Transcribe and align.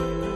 you. 0.00 0.29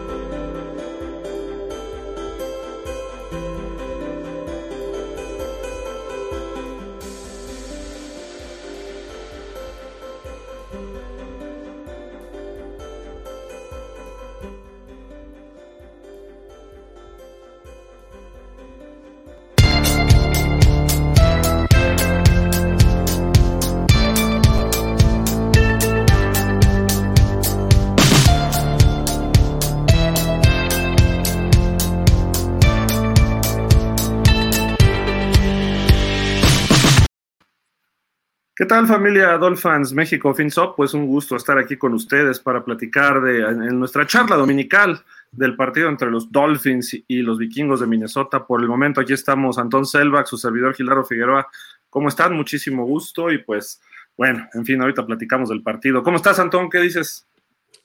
¿Qué 38.64 38.68
tal 38.68 38.86
familia 38.86 39.36
Dolphins 39.36 39.92
México 39.92 40.32
FinSop? 40.32 40.74
Pues 40.74 40.95
un 40.95 41.06
gusto 41.06 41.36
estar 41.36 41.59
aquí 41.59 41.77
con 41.77 41.92
ustedes 41.92 42.41
para 42.41 42.64
platicar 42.64 43.20
de 43.20 43.40
en 43.40 43.78
nuestra 43.78 44.06
charla 44.06 44.37
dominical 44.37 45.04
del 45.30 45.54
partido 45.54 45.90
entre 45.90 46.10
los 46.10 46.32
Dolphins 46.32 46.96
y 47.06 47.16
los 47.18 47.37
vikingos 47.37 47.80
de 47.80 47.87
Minnesota. 47.87 48.46
Por 48.46 48.62
el 48.62 48.68
momento 48.68 49.02
aquí 49.02 49.12
estamos 49.12 49.59
Antón 49.59 49.84
Selvak, 49.84 50.27
su 50.27 50.38
servidor 50.38 50.74
Gildardo 50.74 51.04
Figueroa. 51.04 51.46
¿Cómo 51.90 52.09
están? 52.09 52.34
Muchísimo 52.34 52.87
gusto 52.87 53.30
y 53.30 53.37
pues 53.37 53.82
bueno, 54.16 54.48
en 54.54 54.65
fin, 54.65 54.80
ahorita 54.80 55.04
platicamos 55.04 55.51
del 55.51 55.62
partido. 55.62 56.02
¿Cómo 56.02 56.16
estás 56.16 56.38
Antón? 56.38 56.70
¿Qué 56.70 56.80
dices? 56.80 57.26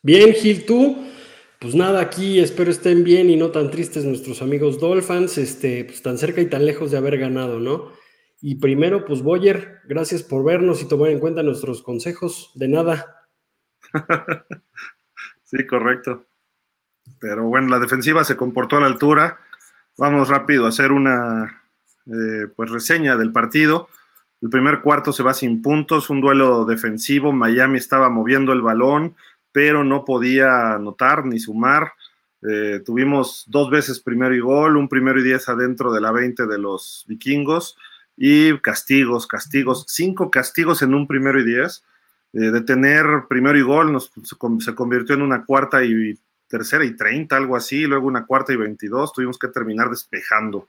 Bien, 0.01 0.31
Gil, 0.31 0.65
tú. 0.65 0.97
Pues 1.59 1.75
nada, 1.75 1.99
aquí 1.99 2.39
espero 2.39 2.71
estén 2.71 3.03
bien 3.03 3.29
y 3.29 3.35
no 3.35 3.51
tan 3.51 3.69
tristes 3.69 4.05
nuestros 4.05 4.41
amigos 4.41 4.79
Dolphins, 4.79 5.39
este, 5.39 5.83
pues 5.83 6.01
tan 6.01 6.17
cerca 6.17 6.39
y 6.39 6.45
tan 6.45 6.65
lejos 6.65 6.89
de 6.89 6.97
haber 6.97 7.17
ganado, 7.17 7.59
¿no? 7.59 7.98
Y 8.41 8.55
primero, 8.55 9.03
pues 9.05 9.21
Boyer, 9.21 9.81
gracias 9.85 10.23
por 10.23 10.45
vernos 10.45 10.81
y 10.81 10.87
tomar 10.87 11.09
en 11.09 11.19
cuenta 11.19 11.43
nuestros 11.43 11.83
consejos. 11.83 12.51
De 12.55 12.69
nada. 12.69 13.27
sí, 15.43 15.65
correcto. 15.67 16.25
Pero 17.19 17.43
bueno, 17.45 17.67
la 17.67 17.79
defensiva 17.79 18.23
se 18.23 18.37
comportó 18.37 18.77
a 18.77 18.81
la 18.81 18.87
altura. 18.87 19.39
Vamos 19.97 20.29
rápido 20.29 20.65
a 20.65 20.69
hacer 20.69 20.93
una 20.93 21.63
eh, 22.05 22.47
pues 22.55 22.71
reseña 22.71 23.17
del 23.17 23.33
partido. 23.33 23.89
El 24.41 24.49
primer 24.49 24.79
cuarto 24.81 25.11
se 25.11 25.23
va 25.23 25.33
sin 25.33 25.61
puntos, 25.61 26.09
un 26.09 26.21
duelo 26.21 26.63
defensivo. 26.63 27.33
Miami 27.33 27.77
estaba 27.77 28.09
moviendo 28.09 28.53
el 28.53 28.61
balón, 28.61 29.15
pero 29.51 29.83
no 29.83 30.05
podía 30.05 30.75
anotar 30.75 31.25
ni 31.25 31.39
sumar. 31.39 31.91
Eh, 32.49 32.79
tuvimos 32.85 33.43
dos 33.47 33.69
veces 33.69 33.99
primero 33.99 34.33
y 34.33 34.39
gol, 34.39 34.77
un 34.77 34.87
primero 34.87 35.19
y 35.19 35.23
diez 35.23 35.49
adentro 35.49 35.91
de 35.91 35.99
la 35.99 36.13
20 36.13 36.47
de 36.47 36.57
los 36.57 37.03
vikingos 37.05 37.75
y 38.21 38.57
castigos, 38.59 39.25
castigos, 39.27 39.85
cinco 39.87 40.29
castigos 40.29 40.81
en 40.81 40.93
un 40.93 41.07
primero 41.07 41.39
y 41.39 41.45
diez. 41.45 41.85
Eh, 42.33 42.51
de 42.51 42.61
tener 42.61 43.05
primero 43.29 43.57
y 43.57 43.61
gol 43.61 43.93
nos, 43.93 44.11
se, 44.59 44.75
convirtió 44.75 45.15
en 45.15 45.21
una 45.21 45.45
cuarta 45.45 45.83
y 45.85 46.19
tercera 46.49 46.83
y 46.83 46.95
treinta, 46.97 47.37
algo 47.37 47.55
así, 47.55 47.85
luego 47.85 48.07
una 48.07 48.25
cuarta 48.25 48.51
y 48.51 48.57
veintidós, 48.57 49.13
tuvimos 49.13 49.39
que 49.39 49.47
terminar 49.47 49.89
despejando. 49.89 50.67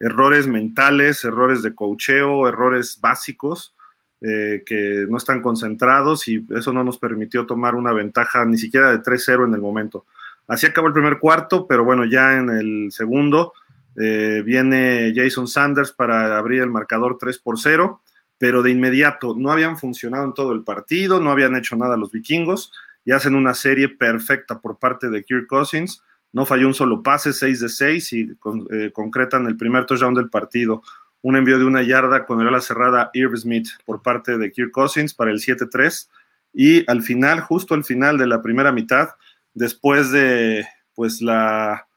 Errores 0.00 0.48
mentales, 0.48 1.24
errores 1.24 1.62
de 1.62 1.74
cocheo, 1.74 2.48
errores 2.48 2.98
básicos 3.00 3.74
eh, 4.20 4.64
que 4.66 5.06
no 5.08 5.18
están 5.18 5.40
concentrados 5.40 6.26
y 6.26 6.44
eso 6.50 6.72
no 6.72 6.82
nos 6.82 6.98
permitió 6.98 7.46
tomar 7.46 7.76
una 7.76 7.92
ventaja 7.92 8.44
ni 8.44 8.58
siquiera 8.58 8.90
de 8.90 8.98
3-0 8.98 9.46
en 9.46 9.54
el 9.54 9.60
momento. 9.60 10.04
Así 10.48 10.66
acabó 10.66 10.88
el 10.88 10.94
primer 10.94 11.20
cuarto, 11.20 11.64
pero 11.68 11.84
bueno, 11.84 12.04
ya 12.04 12.38
en 12.38 12.50
el 12.50 12.88
segundo 12.90 13.52
eh, 14.00 14.42
viene 14.44 15.12
Jason 15.14 15.48
Sanders 15.48 15.92
para 15.92 16.38
abrir 16.38 16.62
el 16.62 16.70
marcador 16.70 17.18
3 17.18 17.38
por 17.38 17.58
0, 17.58 18.00
pero 18.38 18.62
de 18.62 18.70
inmediato 18.70 19.34
no 19.36 19.50
habían 19.50 19.76
funcionado 19.76 20.24
en 20.24 20.34
todo 20.34 20.52
el 20.52 20.62
partido, 20.62 21.20
no 21.20 21.32
habían 21.32 21.56
hecho 21.56 21.74
nada 21.74 21.96
los 21.96 22.12
vikingos 22.12 22.72
y 23.04 23.12
hacen 23.12 23.34
una 23.34 23.54
serie 23.54 23.88
perfecta 23.88 24.60
por 24.60 24.78
parte 24.78 25.08
de 25.08 25.24
Kirk 25.24 25.46
Cousins. 25.48 26.02
No 26.32 26.46
falló 26.46 26.68
un 26.68 26.74
solo 26.74 27.02
pase, 27.02 27.32
6 27.32 27.60
de 27.60 27.68
6 27.68 28.12
y 28.12 28.36
eh, 28.70 28.90
concretan 28.92 29.46
el 29.46 29.56
primer 29.56 29.86
touchdown 29.86 30.14
del 30.14 30.30
partido. 30.30 30.82
Un 31.22 31.36
envío 31.36 31.58
de 31.58 31.64
una 31.64 31.82
yarda 31.82 32.24
con 32.26 32.40
el 32.40 32.48
ala 32.48 32.60
cerrada 32.60 33.10
Irv 33.14 33.36
Smith 33.36 33.68
por 33.84 34.02
parte 34.02 34.38
de 34.38 34.52
Kirk 34.52 34.70
Cousins 34.70 35.14
para 35.14 35.32
el 35.32 35.38
7-3. 35.38 36.08
Y 36.52 36.88
al 36.88 37.02
final, 37.02 37.40
justo 37.40 37.74
al 37.74 37.82
final 37.82 38.18
de 38.18 38.26
la 38.26 38.42
primera 38.42 38.70
mitad, 38.70 39.08
después 39.54 40.12
de 40.12 40.66
pues 40.94 41.20
la 41.20 41.87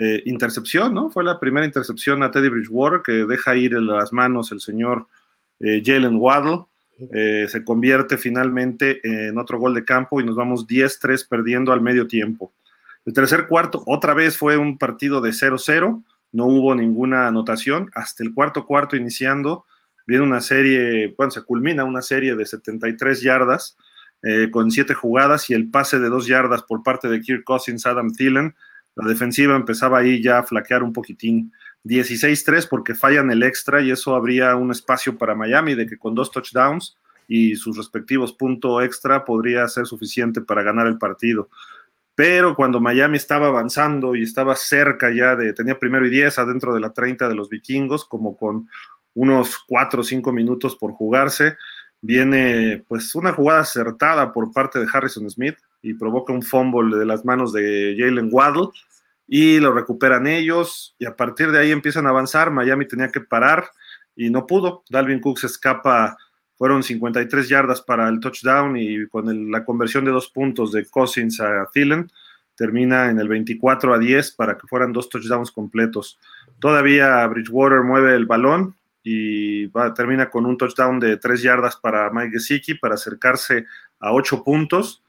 eh, 0.00 0.22
intercepción, 0.26 0.94
¿no? 0.94 1.10
Fue 1.10 1.24
la 1.24 1.40
primera 1.40 1.66
intercepción 1.66 2.22
a 2.22 2.30
Teddy 2.30 2.48
Bridgewater 2.48 3.00
que 3.02 3.26
deja 3.26 3.56
ir 3.56 3.74
en 3.74 3.88
las 3.88 4.12
manos 4.12 4.52
el 4.52 4.60
señor 4.60 5.08
eh, 5.58 5.82
Jalen 5.84 6.14
Waddle. 6.14 6.66
Eh, 7.12 7.46
se 7.48 7.64
convierte 7.64 8.16
finalmente 8.16 9.00
en 9.02 9.36
otro 9.38 9.58
gol 9.58 9.74
de 9.74 9.84
campo 9.84 10.20
y 10.20 10.24
nos 10.24 10.36
vamos 10.36 10.68
10-3 10.68 11.26
perdiendo 11.28 11.72
al 11.72 11.80
medio 11.80 12.06
tiempo. 12.06 12.52
El 13.06 13.12
tercer 13.12 13.48
cuarto, 13.48 13.82
otra 13.86 14.14
vez 14.14 14.36
fue 14.36 14.56
un 14.56 14.78
partido 14.78 15.20
de 15.20 15.30
0-0, 15.30 16.04
no 16.30 16.46
hubo 16.46 16.76
ninguna 16.76 17.26
anotación. 17.26 17.90
Hasta 17.92 18.22
el 18.22 18.32
cuarto 18.32 18.66
cuarto 18.66 18.94
iniciando, 18.94 19.64
viene 20.06 20.22
una 20.22 20.40
serie, 20.40 21.12
bueno, 21.16 21.32
se 21.32 21.42
culmina 21.42 21.82
una 21.82 22.02
serie 22.02 22.36
de 22.36 22.46
73 22.46 23.20
yardas 23.20 23.76
con 24.52 24.70
7 24.70 24.94
jugadas 24.94 25.48
y 25.50 25.54
el 25.54 25.70
pase 25.70 25.98
de 25.98 26.08
2 26.08 26.26
yardas 26.26 26.62
por 26.62 26.84
parte 26.84 27.08
de 27.08 27.20
Kirk 27.20 27.42
Cousins, 27.44 27.86
Adam 27.86 28.12
Thielen, 28.12 28.54
la 28.98 29.08
defensiva 29.08 29.54
empezaba 29.54 29.98
ahí 29.98 30.20
ya 30.20 30.38
a 30.38 30.42
flaquear 30.42 30.82
un 30.82 30.92
poquitín. 30.92 31.52
16-3 31.84 32.68
porque 32.68 32.94
fallan 32.94 33.30
el 33.30 33.44
extra 33.44 33.80
y 33.80 33.92
eso 33.92 34.16
habría 34.16 34.56
un 34.56 34.72
espacio 34.72 35.16
para 35.16 35.36
Miami 35.36 35.74
de 35.74 35.86
que 35.86 35.96
con 35.96 36.14
dos 36.14 36.32
touchdowns 36.32 36.96
y 37.28 37.54
sus 37.54 37.76
respectivos 37.76 38.32
puntos 38.32 38.82
extra 38.82 39.24
podría 39.24 39.68
ser 39.68 39.86
suficiente 39.86 40.40
para 40.40 40.64
ganar 40.64 40.88
el 40.88 40.98
partido. 40.98 41.48
Pero 42.16 42.56
cuando 42.56 42.80
Miami 42.80 43.16
estaba 43.16 43.46
avanzando 43.46 44.16
y 44.16 44.24
estaba 44.24 44.56
cerca 44.56 45.12
ya 45.14 45.36
de, 45.36 45.52
tenía 45.52 45.78
primero 45.78 46.04
y 46.04 46.10
10 46.10 46.36
adentro 46.40 46.74
de 46.74 46.80
la 46.80 46.92
30 46.92 47.28
de 47.28 47.36
los 47.36 47.48
vikingos, 47.48 48.04
como 48.04 48.36
con 48.36 48.68
unos 49.14 49.58
4 49.68 50.00
o 50.00 50.04
5 50.04 50.32
minutos 50.32 50.74
por 50.74 50.90
jugarse, 50.92 51.56
viene 52.00 52.84
pues 52.88 53.14
una 53.14 53.32
jugada 53.32 53.60
acertada 53.60 54.32
por 54.32 54.52
parte 54.52 54.78
de 54.78 54.86
Harrison 54.92 55.28
Smith 55.30 55.56
y 55.82 55.94
provoca 55.94 56.32
un 56.32 56.42
fumble 56.42 56.96
de 56.96 57.06
las 57.06 57.24
manos 57.24 57.52
de 57.52 57.96
Jalen 57.98 58.28
Waddle 58.32 58.68
y 59.26 59.60
lo 59.60 59.72
recuperan 59.72 60.26
ellos 60.26 60.94
y 60.98 61.06
a 61.06 61.14
partir 61.14 61.50
de 61.50 61.58
ahí 61.58 61.70
empiezan 61.70 62.06
a 62.06 62.10
avanzar. 62.10 62.50
Miami 62.50 62.86
tenía 62.86 63.10
que 63.10 63.20
parar 63.20 63.70
y 64.16 64.30
no 64.30 64.46
pudo. 64.46 64.82
Dalvin 64.88 65.20
Cook 65.20 65.38
se 65.38 65.46
escapa, 65.46 66.16
fueron 66.56 66.82
53 66.82 67.48
yardas 67.48 67.82
para 67.82 68.08
el 68.08 68.20
touchdown 68.20 68.76
y 68.76 69.06
con 69.08 69.50
la 69.50 69.64
conversión 69.64 70.04
de 70.04 70.10
dos 70.10 70.28
puntos 70.28 70.72
de 70.72 70.86
Cousins 70.86 71.40
a 71.40 71.68
Thielen 71.72 72.10
termina 72.58 73.08
en 73.08 73.20
el 73.20 73.28
24 73.28 73.94
a 73.94 73.98
10 73.98 74.32
para 74.32 74.58
que 74.58 74.66
fueran 74.66 74.92
dos 74.92 75.08
touchdowns 75.08 75.52
completos. 75.52 76.18
Todavía 76.58 77.24
Bridgewater 77.28 77.82
mueve 77.82 78.16
el 78.16 78.26
balón 78.26 78.74
y 79.10 79.66
va, 79.66 79.94
termina 79.94 80.28
con 80.28 80.46
un 80.46 80.56
touchdown 80.56 80.98
de 81.00 81.16
tres 81.16 81.42
yardas 81.42 81.76
para 81.76 82.10
Mike 82.10 82.32
Gesicki 82.32 82.74
para 82.74 82.94
acercarse 82.94 83.66
a 84.00 84.12
ocho 84.12 84.42
puntos. 84.42 85.02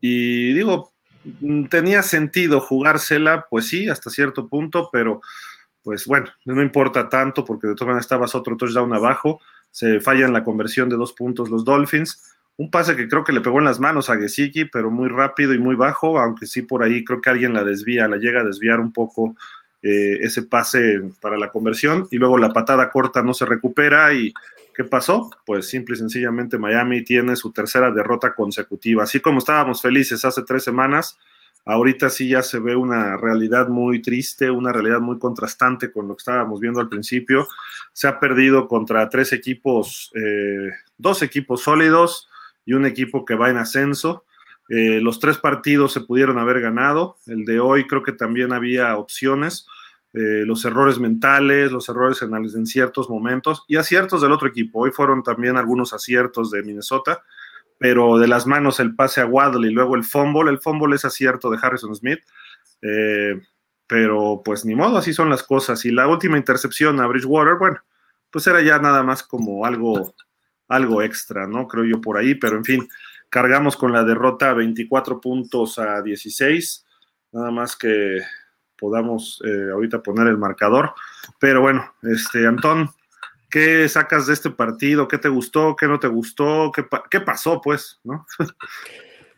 Y 0.00 0.52
digo, 0.52 0.92
Mm, 1.24 1.66
tenía 1.66 2.02
sentido 2.02 2.60
jugársela, 2.60 3.46
pues 3.48 3.68
sí, 3.68 3.88
hasta 3.88 4.10
cierto 4.10 4.48
punto, 4.48 4.88
pero 4.92 5.20
pues 5.82 6.06
bueno, 6.06 6.26
no 6.44 6.62
importa 6.62 7.08
tanto 7.08 7.44
porque 7.44 7.66
de 7.66 7.74
todas 7.74 7.88
maneras 7.88 8.04
estabas 8.04 8.34
otro 8.34 8.56
touchdown 8.56 8.92
abajo, 8.94 9.40
se 9.70 10.00
falla 10.00 10.26
en 10.26 10.32
la 10.32 10.44
conversión 10.44 10.88
de 10.88 10.96
dos 10.96 11.12
puntos 11.12 11.50
los 11.50 11.64
Dolphins, 11.64 12.36
un 12.56 12.70
pase 12.70 12.94
que 12.96 13.08
creo 13.08 13.24
que 13.24 13.32
le 13.32 13.40
pegó 13.40 13.58
en 13.58 13.64
las 13.64 13.80
manos 13.80 14.10
a 14.10 14.16
Gesicki, 14.16 14.66
pero 14.66 14.90
muy 14.90 15.08
rápido 15.08 15.54
y 15.54 15.58
muy 15.58 15.74
bajo, 15.74 16.18
aunque 16.20 16.46
sí 16.46 16.62
por 16.62 16.82
ahí 16.82 17.04
creo 17.04 17.20
que 17.20 17.30
alguien 17.30 17.54
la 17.54 17.64
desvía, 17.64 18.08
la 18.08 18.16
llega 18.16 18.42
a 18.42 18.44
desviar 18.44 18.78
un 18.80 18.92
poco 18.92 19.34
eh, 19.82 20.18
ese 20.20 20.42
pase 20.42 21.02
para 21.20 21.36
la 21.36 21.50
conversión 21.50 22.06
y 22.10 22.18
luego 22.18 22.38
la 22.38 22.52
patada 22.52 22.90
corta 22.90 23.22
no 23.22 23.34
se 23.34 23.46
recupera 23.46 24.12
y 24.14 24.32
¿Qué 24.74 24.84
pasó? 24.84 25.30
Pues 25.44 25.68
simple 25.68 25.94
y 25.94 25.98
sencillamente 25.98 26.58
Miami 26.58 27.04
tiene 27.04 27.36
su 27.36 27.52
tercera 27.52 27.90
derrota 27.90 28.34
consecutiva. 28.34 29.02
Así 29.02 29.20
como 29.20 29.38
estábamos 29.38 29.82
felices 29.82 30.24
hace 30.24 30.42
tres 30.44 30.64
semanas, 30.64 31.18
ahorita 31.66 32.08
sí 32.08 32.28
ya 32.30 32.42
se 32.42 32.58
ve 32.58 32.74
una 32.74 33.18
realidad 33.18 33.68
muy 33.68 34.00
triste, 34.00 34.50
una 34.50 34.72
realidad 34.72 35.00
muy 35.00 35.18
contrastante 35.18 35.92
con 35.92 36.08
lo 36.08 36.16
que 36.16 36.22
estábamos 36.22 36.58
viendo 36.58 36.80
al 36.80 36.88
principio. 36.88 37.46
Se 37.92 38.08
ha 38.08 38.18
perdido 38.18 38.66
contra 38.66 39.08
tres 39.10 39.34
equipos, 39.34 40.10
eh, 40.14 40.70
dos 40.96 41.22
equipos 41.22 41.62
sólidos 41.62 42.28
y 42.64 42.72
un 42.72 42.86
equipo 42.86 43.26
que 43.26 43.34
va 43.34 43.50
en 43.50 43.58
ascenso. 43.58 44.24
Eh, 44.74 45.02
los 45.02 45.20
tres 45.20 45.36
partidos 45.36 45.92
se 45.92 46.00
pudieron 46.00 46.38
haber 46.38 46.62
ganado. 46.62 47.18
El 47.26 47.44
de 47.44 47.60
hoy 47.60 47.86
creo 47.86 48.02
que 48.02 48.12
también 48.12 48.54
había 48.54 48.96
opciones 48.96 49.66
eh, 50.14 50.44
los 50.46 50.64
errores 50.64 50.98
mentales, 50.98 51.70
los 51.70 51.90
errores 51.90 52.22
en, 52.22 52.66
ciertos 52.66 53.10
momentos 53.10 53.64
y 53.68 53.76
aciertos 53.76 54.22
del 54.22 54.32
otro 54.32 54.48
equipo. 54.48 54.80
Hoy 54.80 54.90
fueron 54.90 55.22
también 55.22 55.58
algunos 55.58 55.92
aciertos 55.92 56.50
de 56.50 56.62
Minnesota, 56.62 57.22
pero 57.76 58.18
de 58.18 58.28
las 58.28 58.46
manos 58.46 58.80
el 58.80 58.94
pase 58.94 59.20
a 59.20 59.26
Waddle 59.26 59.68
y 59.68 59.72
luego 59.72 59.94
el 59.94 60.04
fumble. 60.04 60.50
El 60.50 60.58
fumble 60.58 60.96
es 60.96 61.04
acierto 61.04 61.50
de 61.50 61.58
Harrison 61.60 61.94
Smith. 61.94 62.20
Eh, 62.80 63.42
pero 63.86 64.40
pues 64.42 64.64
ni 64.64 64.74
modo, 64.74 64.96
así 64.96 65.12
son 65.12 65.28
las 65.28 65.42
cosas. 65.42 65.84
Y 65.84 65.90
la 65.90 66.08
última 66.08 66.38
intercepción 66.38 66.98
a 66.98 67.06
Bridgewater, 67.06 67.56
bueno, 67.56 67.80
pues 68.30 68.46
era 68.46 68.62
ya 68.62 68.78
nada 68.78 69.02
más 69.02 69.22
como 69.22 69.66
algo, 69.66 70.14
algo 70.66 71.02
extra, 71.02 71.46
¿no? 71.46 71.68
Creo 71.68 71.84
yo 71.84 72.00
por 72.00 72.16
ahí, 72.16 72.34
pero 72.34 72.56
en 72.56 72.64
fin, 72.64 72.88
cargamos 73.32 73.78
con 73.78 73.94
la 73.94 74.04
derrota 74.04 74.52
24 74.52 75.18
puntos 75.18 75.78
a 75.78 76.02
16, 76.02 76.84
nada 77.32 77.50
más 77.50 77.76
que 77.76 78.18
podamos 78.76 79.40
eh, 79.42 79.70
ahorita 79.72 80.02
poner 80.02 80.26
el 80.26 80.36
marcador. 80.36 80.92
Pero 81.40 81.62
bueno, 81.62 81.94
este, 82.02 82.46
Antón, 82.46 82.90
¿qué 83.50 83.88
sacas 83.88 84.26
de 84.26 84.34
este 84.34 84.50
partido? 84.50 85.08
¿Qué 85.08 85.16
te 85.16 85.30
gustó? 85.30 85.74
¿Qué 85.74 85.88
no 85.88 85.98
te 85.98 86.08
gustó? 86.08 86.70
¿Qué, 86.76 86.84
qué 87.10 87.20
pasó, 87.20 87.60
pues? 87.60 88.00
¿no? 88.04 88.26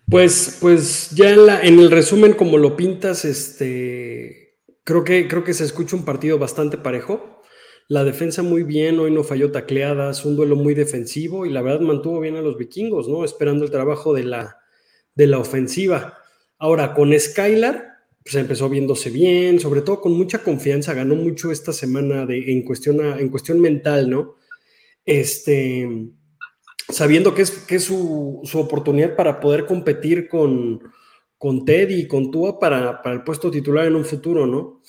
Pues, 0.06 0.58
pues 0.61 1.12
ya 1.12 1.31
en, 1.31 1.46
la, 1.46 1.62
en, 1.62 1.79
el 1.79 1.91
resumen, 1.91 2.35
como 2.35 2.58
lo 2.58 2.76
pintas, 2.76 3.25
este, 3.25 4.58
creo, 4.85 5.02
que, 5.02 5.26
creo 5.29 5.44
que 5.44 5.55
se 5.55 5.64
escucha 5.64 5.96
un 5.96 6.05
partido 6.05 6.38
bastante 6.38 6.76
parejo. 6.76 7.33
La 7.88 8.04
defensa 8.04 8.42
muy 8.42 8.62
bien, 8.62 8.98
hoy 8.98 9.10
no 9.10 9.25
falló 9.25 9.52
tacleadas, 9.52 10.25
un 10.25 10.36
duelo 10.36 10.56
muy 10.56 10.75
defensivo 10.75 11.44
y 11.44 11.50
la 11.50 11.62
verdad 11.62 11.81
mantuvo 11.81 12.20
bien 12.20 12.36
a 12.36 12.42
los 12.42 12.56
vikingos, 12.56 13.08
¿no? 13.08 13.25
Esperando 13.25 13.64
el 13.64 13.70
trabajo 13.70 14.14
de 14.14 14.25
la, 14.25 14.58
de 15.14 15.26
la 15.26 15.38
ofensiva. 15.38 16.19
Ahora, 16.58 16.94
con 16.94 17.19
Skylar, 17.19 17.94
pues 18.22 18.34
empezó 18.36 18.70
viéndose 18.70 19.10
bien, 19.10 19.60
sobre 19.60 19.82
todo 19.82 20.00
con 20.00 20.12
mucha 20.12 20.42
confianza, 20.42 20.94
ganó 20.94 21.14
mucho 21.14 21.52
esta 21.52 21.72
semana 21.72 22.25
de, 22.25 22.52
en, 22.52 22.62
cuestión, 22.62 23.00
en 23.00 23.28
cuestión 23.28 23.60
mental, 23.60 24.08
¿no? 24.08 24.36
Este 25.04 25.86
sabiendo 26.88 27.34
que 27.34 27.42
es, 27.42 27.50
que 27.50 27.76
es 27.76 27.84
su, 27.84 28.42
oportunidad 28.54 29.16
para 29.16 29.40
poder 29.40 29.66
competir 29.66 30.28
con, 30.28 30.82
con 31.38 31.64
Teddy 31.64 32.00
y 32.00 32.08
con 32.08 32.31
Tua 32.31 32.58
para, 32.58 33.00
el 33.04 33.22
puesto 33.25 33.50
titular 33.50 33.86
en 33.86 33.96
un 33.96 34.04
futuro, 34.04 34.46
¿no? 34.46 34.81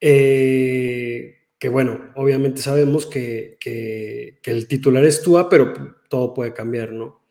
Eh, 0.00 1.37
que 1.58 1.68
bueno, 1.68 2.12
obviamente 2.14 2.60
sabemos 2.60 3.06
que, 3.06 3.58
el 4.44 4.68
titular 4.68 5.04
es 5.04 5.22
Tua, 5.22 5.48
pero 5.48 5.74
todo 6.08 6.34
puede 6.34 6.54
cambiar, 6.54 6.92
¿no? 6.92 7.24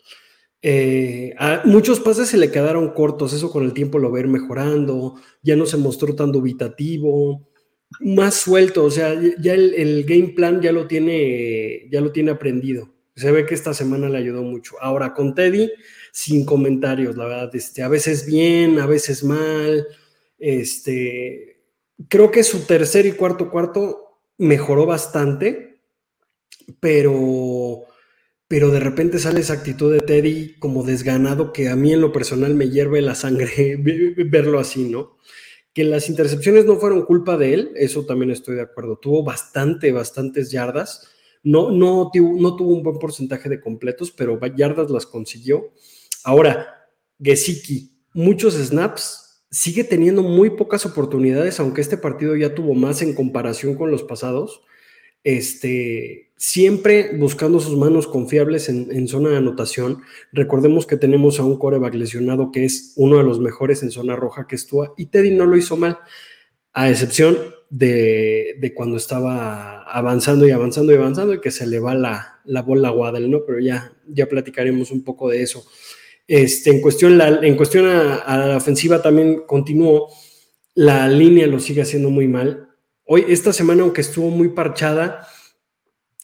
Eh, 0.61 1.33
muchos 1.65 1.99
pases 1.99 2.29
se 2.29 2.37
le 2.37 2.51
quedaron 2.51 2.89
cortos, 2.93 3.31
eso 3.31 3.51
con 3.51 3.63
el 3.63 3.73
tiempo 3.73 3.99
lo 3.99 4.11
va 4.11 4.17
a 4.17 4.21
ir 4.21 4.27
mejorando, 4.27 5.15
ya 5.41 5.55
no 5.55 5.65
se 5.65 5.77
mostró 5.77 6.15
tan 6.15 6.31
dubitativo, 6.31 7.47
más 8.01 8.35
suelto, 8.35 8.83
o 8.83 8.91
sea, 8.91 9.19
ya 9.39 9.53
el, 9.53 9.73
el 9.75 10.03
game 10.03 10.29
plan 10.29 10.61
ya 10.61 10.71
lo 10.71 10.87
tiene, 10.87 11.87
ya 11.89 12.01
lo 12.01 12.11
tiene 12.11 12.31
aprendido. 12.31 12.93
Se 13.15 13.31
ve 13.31 13.45
que 13.45 13.55
esta 13.55 13.73
semana 13.73 14.09
le 14.09 14.17
ayudó 14.19 14.43
mucho. 14.43 14.75
Ahora 14.79 15.13
con 15.13 15.33
Teddy, 15.33 15.71
sin 16.11 16.45
comentarios, 16.45 17.17
la 17.17 17.25
verdad, 17.25 17.55
este, 17.55 17.81
a 17.81 17.87
veces 17.87 18.27
bien, 18.27 18.77
a 18.79 18.85
veces 18.85 19.23
mal. 19.23 19.87
Este, 20.37 21.63
creo 22.09 22.29
que 22.29 22.43
su 22.43 22.59
tercer 22.65 23.07
y 23.07 23.13
cuarto 23.13 23.49
cuarto 23.49 24.06
mejoró 24.37 24.85
bastante, 24.85 25.81
pero, 26.79 27.83
pero 28.47 28.69
de 28.69 28.79
repente 28.79 29.19
sale 29.19 29.41
esa 29.41 29.53
actitud 29.53 29.91
de 29.91 30.01
Teddy 30.01 30.55
como 30.59 30.83
desganado 30.83 31.53
que 31.53 31.69
a 31.69 31.75
mí 31.75 31.93
en 31.93 32.01
lo 32.01 32.11
personal 32.11 32.55
me 32.55 32.69
hierve 32.69 33.01
la 33.01 33.15
sangre 33.15 33.77
verlo 34.29 34.59
así, 34.59 34.85
¿no? 34.85 35.17
Que 35.73 35.83
las 35.83 36.09
intercepciones 36.09 36.65
no 36.65 36.77
fueron 36.77 37.05
culpa 37.05 37.37
de 37.37 37.53
él, 37.53 37.71
eso 37.75 38.05
también 38.05 38.31
estoy 38.31 38.55
de 38.55 38.63
acuerdo. 38.63 38.97
Tuvo 38.97 39.23
bastante, 39.23 39.91
bastantes 39.91 40.51
yardas 40.51 41.07
no, 41.47 41.71
no, 41.71 42.11
no 42.13 42.55
tuvo 42.57 42.73
un 42.73 42.83
buen 42.83 42.99
porcentaje 42.99 43.47
de 43.47 43.61
completos, 43.61 44.11
pero 44.11 44.37
yardas 44.55 44.89
las 44.89 45.05
consiguió. 45.05 45.71
Ahora, 46.25 46.89
Gesicki, 47.21 47.89
muchos 48.13 48.55
snaps, 48.55 49.26
sigue 49.49 49.83
teniendo 49.83 50.23
muy 50.23 50.51
pocas 50.51 50.85
oportunidades, 50.85 51.59
aunque 51.59 51.81
este 51.81 51.97
partido 51.97 52.35
ya 52.35 52.53
tuvo 52.55 52.73
más 52.73 53.01
en 53.01 53.13
comparación 53.13 53.75
con 53.75 53.91
los 53.91 54.03
pasados. 54.03 54.61
Este, 55.23 56.27
siempre 56.37 57.17
buscando 57.17 57.59
sus 57.59 57.75
manos 57.75 58.07
confiables 58.07 58.69
en, 58.69 59.07
zona 59.07 59.31
de 59.31 59.37
anotación. 59.37 60.03
Recordemos 60.31 60.85
que 60.85 60.95
tenemos 60.95 61.39
a 61.39 61.43
un 61.43 61.57
coreback 61.57 61.95
lesionado 61.95 62.51
que 62.51 62.63
es 62.63 62.93
uno 62.95 63.17
de 63.17 63.23
los 63.23 63.39
mejores 63.39 63.83
en 63.83 63.91
zona 63.91 64.15
roja 64.15 64.47
que 64.47 64.55
es 64.55 64.67
y 64.97 65.07
Teddy 65.07 65.31
no 65.31 65.45
lo 65.45 65.57
hizo 65.57 65.75
mal, 65.75 65.97
a 66.73 66.89
excepción 66.89 67.37
de, 67.69 68.71
cuando 68.75 68.97
estaba 68.97 69.81
avanzando 69.83 70.47
y 70.47 70.51
avanzando 70.51 70.93
y 70.93 70.95
avanzando 70.95 71.33
y 71.33 71.41
que 71.41 71.51
se 71.51 71.65
le 71.65 71.79
va 71.79 71.95
la, 71.95 72.39
la 72.45 72.61
bola 72.61 72.89
a 72.89 72.91
Waddle, 72.91 73.27
¿no? 73.27 73.39
Pero 73.45 73.59
ya, 73.59 73.91
ya 74.07 74.27
platicaremos 74.27 74.91
un 74.91 75.03
poco 75.03 75.29
de 75.29 75.41
eso. 75.41 75.65
Este, 76.27 76.71
en 76.71 76.81
cuestión, 76.81 77.17
la, 77.17 77.29
en 77.29 77.55
cuestión 77.55 77.87
a, 77.87 78.37
la 78.37 78.57
ofensiva 78.57 79.01
también 79.01 79.43
continuó, 79.47 80.09
la 80.75 81.07
línea 81.07 81.47
lo 81.47 81.59
sigue 81.59 81.81
haciendo 81.81 82.09
muy 82.09 82.27
mal. 82.27 82.67
Hoy, 83.05 83.25
esta 83.29 83.53
semana, 83.53 83.83
aunque 83.83 84.01
estuvo 84.01 84.29
muy 84.29 84.49
parchada, 84.49 85.27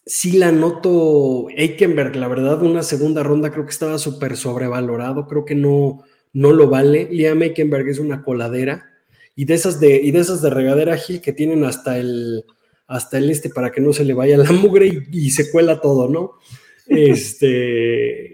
sí 0.06 0.34
la 0.34 0.52
noto 0.52 1.48
Eikenberg, 1.50 2.16
la 2.18 2.28
verdad, 2.28 2.62
una 2.62 2.84
segunda 2.84 3.24
ronda 3.24 3.52
creo 3.52 3.66
que 3.66 3.72
estaba 3.72 3.98
súper 3.98 4.36
sobrevalorado, 4.36 5.28
creo 5.28 5.46
que 5.46 5.56
no, 5.56 6.04
no 6.34 6.52
lo 6.52 6.70
vale. 6.70 7.08
Liam 7.10 7.42
Eikenberg 7.42 7.88
es 7.88 8.00
una 8.00 8.24
coladera 8.24 8.90
y 9.36 9.46
de 9.46 9.54
esas 9.54 9.80
de, 9.80 9.96
y 9.96 10.12
de 10.12 10.20
esas 10.20 10.42
de 10.42 10.50
regadera 10.50 10.98
Gil 10.98 11.22
que 11.22 11.34
tienen 11.34 11.64
hasta 11.64 11.98
el, 11.98 12.46
hasta 12.88 13.18
el 13.18 13.30
este 13.30 13.50
para 13.50 13.72
que 13.72 13.82
no 13.82 13.94
se 13.94 14.04
le 14.04 14.14
vaya 14.14 14.38
la 14.38 14.52
mugre 14.52 15.06
y, 15.12 15.32
se 15.32 15.52
cuela 15.52 15.80
todo, 15.82 16.10
¿no? 16.10 16.34
Este, 16.86 18.32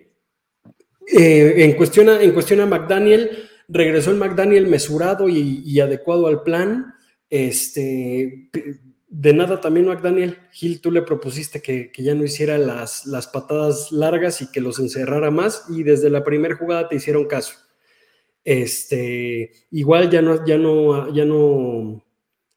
eh, 1.12 1.64
en, 1.64 1.74
cuestión 1.74 2.10
a, 2.10 2.22
en 2.22 2.32
cuestión 2.32 2.60
a 2.62 2.66
McDaniel, 2.66 3.50
regresó 3.68 4.12
el 4.12 4.18
McDaniel 4.18 4.68
mesurado 4.68 5.28
y, 5.30 5.80
adecuado 5.80 6.28
al 6.28 6.44
plan. 6.44 6.94
Este, 7.30 8.50
de 9.08 9.34
nada 9.34 9.60
también 9.60 9.88
McDaniel, 9.88 10.38
Gil, 10.52 10.82
tú 10.82 10.92
le 10.92 11.02
propusiste 11.02 11.62
que, 11.62 11.92
ya 11.98 12.14
no 12.14 12.24
hiciera 12.24 12.58
las, 12.58 13.06
las, 13.06 13.28
patadas 13.28 13.92
largas 13.92 14.42
y 14.42 14.52
que 14.52 14.62
los 14.62 14.80
encerrara 14.80 15.32
más 15.32 15.66
y 15.70 15.84
desde 15.84 16.10
la 16.10 16.24
primera 16.24 16.56
jugada 16.56 16.88
te 16.88 16.96
hicieron 16.96 17.26
caso. 17.26 17.54
Este, 18.44 19.52
igual 19.72 20.10
ya 20.10 20.22
no, 20.22 20.46
ya 20.46 20.58
no, 20.58 21.14
ya 21.14 21.26
no 21.26 22.04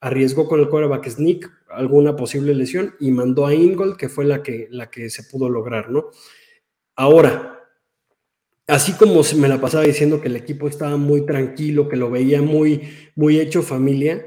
arriesgó 0.01 0.47
con 0.47 0.61
el 0.61 0.69
quarterback 0.69 1.09
sneak 1.09 1.51
alguna 1.69 2.17
posible 2.17 2.55
lesión 2.55 2.95
y 3.01 3.11
mandó 3.11 3.47
a 3.47 3.55
Ingold, 3.55 3.97
que 3.97 4.09
fue 4.09 4.25
la 4.25 4.43
que, 4.43 4.69
la 4.71 4.91
que 4.91 5.11
se 5.11 5.25
pudo 5.25 5.49
lograr, 5.49 5.91
¿no? 5.91 6.11
Ahora, 6.97 7.62
así 8.67 8.93
como 8.93 9.23
se 9.23 9.37
me 9.37 9.49
la 9.49 9.61
pasaba 9.61 9.85
diciendo 9.85 10.21
que 10.21 10.29
el 10.29 10.37
equipo 10.37 10.69
estaba 10.69 10.97
muy 10.97 11.27
tranquilo, 11.27 11.89
que 11.89 11.97
lo 11.97 12.11
veía 12.11 12.43
muy, 12.43 12.83
muy 13.15 13.41
hecho 13.41 13.63
familia, 13.63 14.27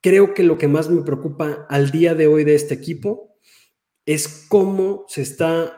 creo 0.00 0.34
que 0.34 0.42
lo 0.42 0.58
que 0.58 0.68
más 0.68 0.90
me 0.90 1.02
preocupa 1.02 1.66
al 1.68 1.90
día 1.90 2.14
de 2.14 2.26
hoy 2.26 2.44
de 2.44 2.54
este 2.54 2.74
equipo 2.74 3.38
es 4.06 4.46
cómo 4.48 5.04
se 5.08 5.22
está 5.22 5.76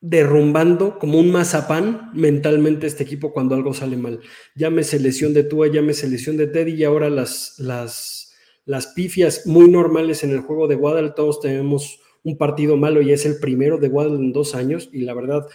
derrumbando 0.00 0.98
como 0.98 1.18
un 1.18 1.32
mazapán 1.32 2.10
mentalmente 2.12 2.86
este 2.86 3.04
equipo 3.04 3.32
cuando 3.32 3.54
algo 3.54 3.72
sale 3.72 3.96
mal. 3.96 4.20
Llámese 4.54 4.98
lesión 4.98 5.32
de 5.32 5.44
Tua, 5.44 5.68
llámese 5.68 6.08
lesión 6.08 6.36
de 6.36 6.46
Teddy 6.46 6.74
y 6.74 6.84
ahora 6.84 7.08
las, 7.08 7.54
las, 7.58 8.34
las 8.66 8.88
pifias 8.88 9.46
muy 9.46 9.68
normales 9.68 10.22
en 10.22 10.30
el 10.30 10.40
juego 10.40 10.68
de 10.68 10.76
Waddle. 10.76 11.12
Todos 11.16 11.40
tenemos 11.40 12.00
un 12.22 12.36
partido 12.36 12.76
malo 12.76 13.00
y 13.00 13.12
es 13.12 13.24
el 13.24 13.38
primero 13.38 13.78
de 13.78 13.88
Waddle 13.88 14.16
en 14.16 14.32
dos 14.32 14.54
años 14.54 14.90
y 14.92 15.00
la 15.02 15.14
verdad 15.14 15.46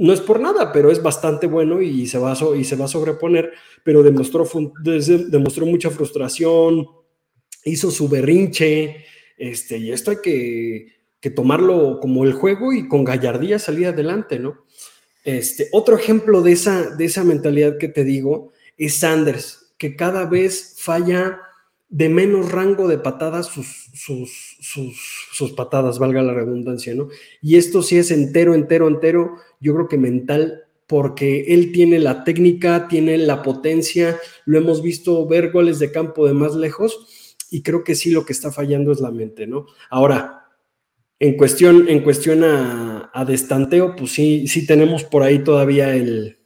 no 0.00 0.12
es 0.12 0.20
por 0.20 0.40
nada, 0.40 0.72
pero 0.72 0.90
es 0.90 1.02
bastante 1.02 1.46
bueno 1.46 1.80
y 1.80 2.06
se 2.06 2.18
va 2.18 2.36
y 2.56 2.64
se 2.64 2.76
va 2.76 2.86
a 2.86 2.88
sobreponer, 2.88 3.52
pero 3.84 4.02
demostró, 4.02 4.48
demostró 4.82 5.66
mucha 5.66 5.90
frustración, 5.90 6.86
hizo 7.64 7.90
su 7.90 8.08
berrinche, 8.08 9.04
este, 9.36 9.78
y 9.78 9.92
esto 9.92 10.10
hay 10.10 10.18
que 10.22 11.00
que 11.20 11.30
tomarlo 11.30 12.00
como 12.00 12.24
el 12.24 12.32
juego 12.32 12.72
y 12.72 12.88
con 12.88 13.04
gallardía 13.04 13.58
salir 13.58 13.88
adelante, 13.88 14.38
¿no? 14.38 14.64
Este, 15.22 15.68
otro 15.72 15.96
ejemplo 15.96 16.40
de 16.40 16.52
esa, 16.52 16.96
de 16.96 17.04
esa 17.04 17.24
mentalidad 17.24 17.76
que 17.76 17.88
te 17.88 18.04
digo 18.04 18.52
es 18.78 18.98
Sanders, 18.98 19.74
que 19.76 19.96
cada 19.96 20.24
vez 20.24 20.76
falla 20.78 21.38
de 21.90 22.08
menos 22.08 22.52
rango 22.52 22.86
de 22.86 22.98
patadas 22.98 23.46
sus, 23.46 23.90
sus, 23.92 24.56
sus, 24.60 25.52
patadas, 25.52 25.98
valga 25.98 26.22
la 26.22 26.32
redundancia, 26.32 26.94
¿no? 26.94 27.08
Y 27.42 27.56
esto 27.56 27.82
sí 27.82 27.98
es 27.98 28.12
entero, 28.12 28.54
entero, 28.54 28.86
entero, 28.86 29.34
yo 29.60 29.74
creo 29.74 29.88
que 29.88 29.98
mental, 29.98 30.64
porque 30.86 31.46
él 31.48 31.72
tiene 31.72 31.98
la 31.98 32.22
técnica, 32.22 32.86
tiene 32.86 33.18
la 33.18 33.42
potencia, 33.42 34.18
lo 34.44 34.58
hemos 34.58 34.82
visto 34.82 35.26
ver 35.26 35.50
goles 35.50 35.80
de 35.80 35.90
campo 35.90 36.26
de 36.28 36.34
más 36.34 36.54
lejos, 36.54 37.36
y 37.50 37.62
creo 37.62 37.82
que 37.82 37.96
sí 37.96 38.12
lo 38.12 38.24
que 38.24 38.32
está 38.32 38.52
fallando 38.52 38.92
es 38.92 39.00
la 39.00 39.10
mente, 39.10 39.48
¿no? 39.48 39.66
Ahora, 39.90 40.46
en 41.18 41.36
cuestión, 41.36 41.88
en 41.88 42.02
cuestión 42.02 42.44
a, 42.44 43.24
destanteo, 43.26 43.96
pues 43.96 44.12
sí, 44.12 44.46
sí 44.46 44.64
tenemos 44.64 45.02
por 45.04 45.22
ahí 45.24 45.42
todavía 45.44 45.94
el, 45.94 46.38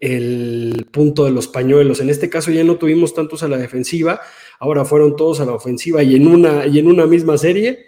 el 0.00 0.86
punto 0.90 1.24
de 1.24 1.30
los 1.30 1.48
pañuelos. 1.48 2.00
En 2.00 2.10
este 2.10 2.28
caso 2.28 2.50
ya 2.50 2.64
no 2.64 2.76
tuvimos 2.76 3.14
tantos 3.14 3.42
a 3.42 3.48
la 3.48 3.56
defensiva, 3.56 4.20
ahora 4.58 4.84
fueron 4.84 5.16
todos 5.16 5.40
a 5.40 5.44
la 5.44 5.52
ofensiva 5.52 6.02
y 6.02 6.16
en 6.16 6.26
una, 6.26 6.66
y 6.66 6.78
en 6.78 6.88
una 6.88 7.06
misma 7.06 7.38
serie 7.38 7.86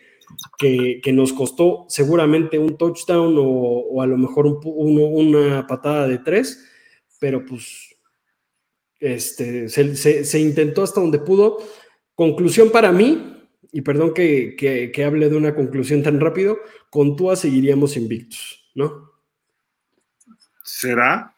que, 0.59 1.01
nos 1.13 1.33
costó 1.33 1.87
seguramente 1.89 2.59
un 2.59 2.77
touchdown 2.77 3.35
o, 3.39 4.03
a 4.03 4.07
lo 4.07 4.17
mejor 4.17 4.47
una 4.65 5.67
patada 5.67 6.07
de 6.07 6.19
tres, 6.19 6.65
pero 7.19 7.45
pues 7.45 7.97
Este, 9.01 9.69
se, 9.69 10.41
intentó 10.41 10.83
hasta 10.83 11.01
donde 11.01 11.21
pudo. 11.21 11.59
Conclusión 12.15 12.71
para 12.71 12.91
mí, 12.91 13.37
y 13.71 13.81
perdón 13.83 14.13
que, 14.13 14.57
que, 14.57 15.05
hable 15.05 15.29
de 15.29 15.37
una 15.37 15.55
conclusión 15.55 16.03
tan 16.03 16.19
rápido, 16.19 16.59
con 16.91 17.15
Tua 17.15 17.37
seguiríamos 17.37 17.97
invictos, 17.97 18.71
¿no? 18.75 19.13
¿Será? 20.65 21.37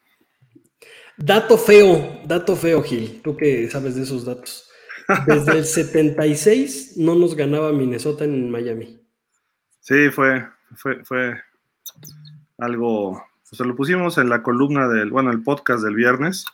Dato 1.18 1.58
feo, 1.58 2.22
dato 2.24 2.56
feo, 2.56 2.82
Gil, 2.82 3.20
tú 3.22 3.36
que 3.36 3.68
sabes 3.68 3.94
de 3.94 4.02
esos 4.04 4.24
datos. 4.24 4.69
Desde 5.26 5.58
el 5.58 5.64
76 5.64 6.96
no 6.96 7.14
nos 7.14 7.34
ganaba 7.34 7.72
Minnesota 7.72 8.24
en 8.24 8.50
Miami. 8.50 9.00
Sí, 9.80 10.10
fue, 10.10 10.46
fue, 10.74 11.04
fue 11.04 11.40
algo, 12.58 13.22
se 13.42 13.64
lo 13.64 13.74
pusimos 13.74 14.18
en 14.18 14.28
la 14.28 14.42
columna 14.42 14.88
del, 14.88 15.10
bueno, 15.10 15.30
el 15.30 15.42
podcast 15.42 15.82
del 15.82 15.94
viernes. 15.94 16.44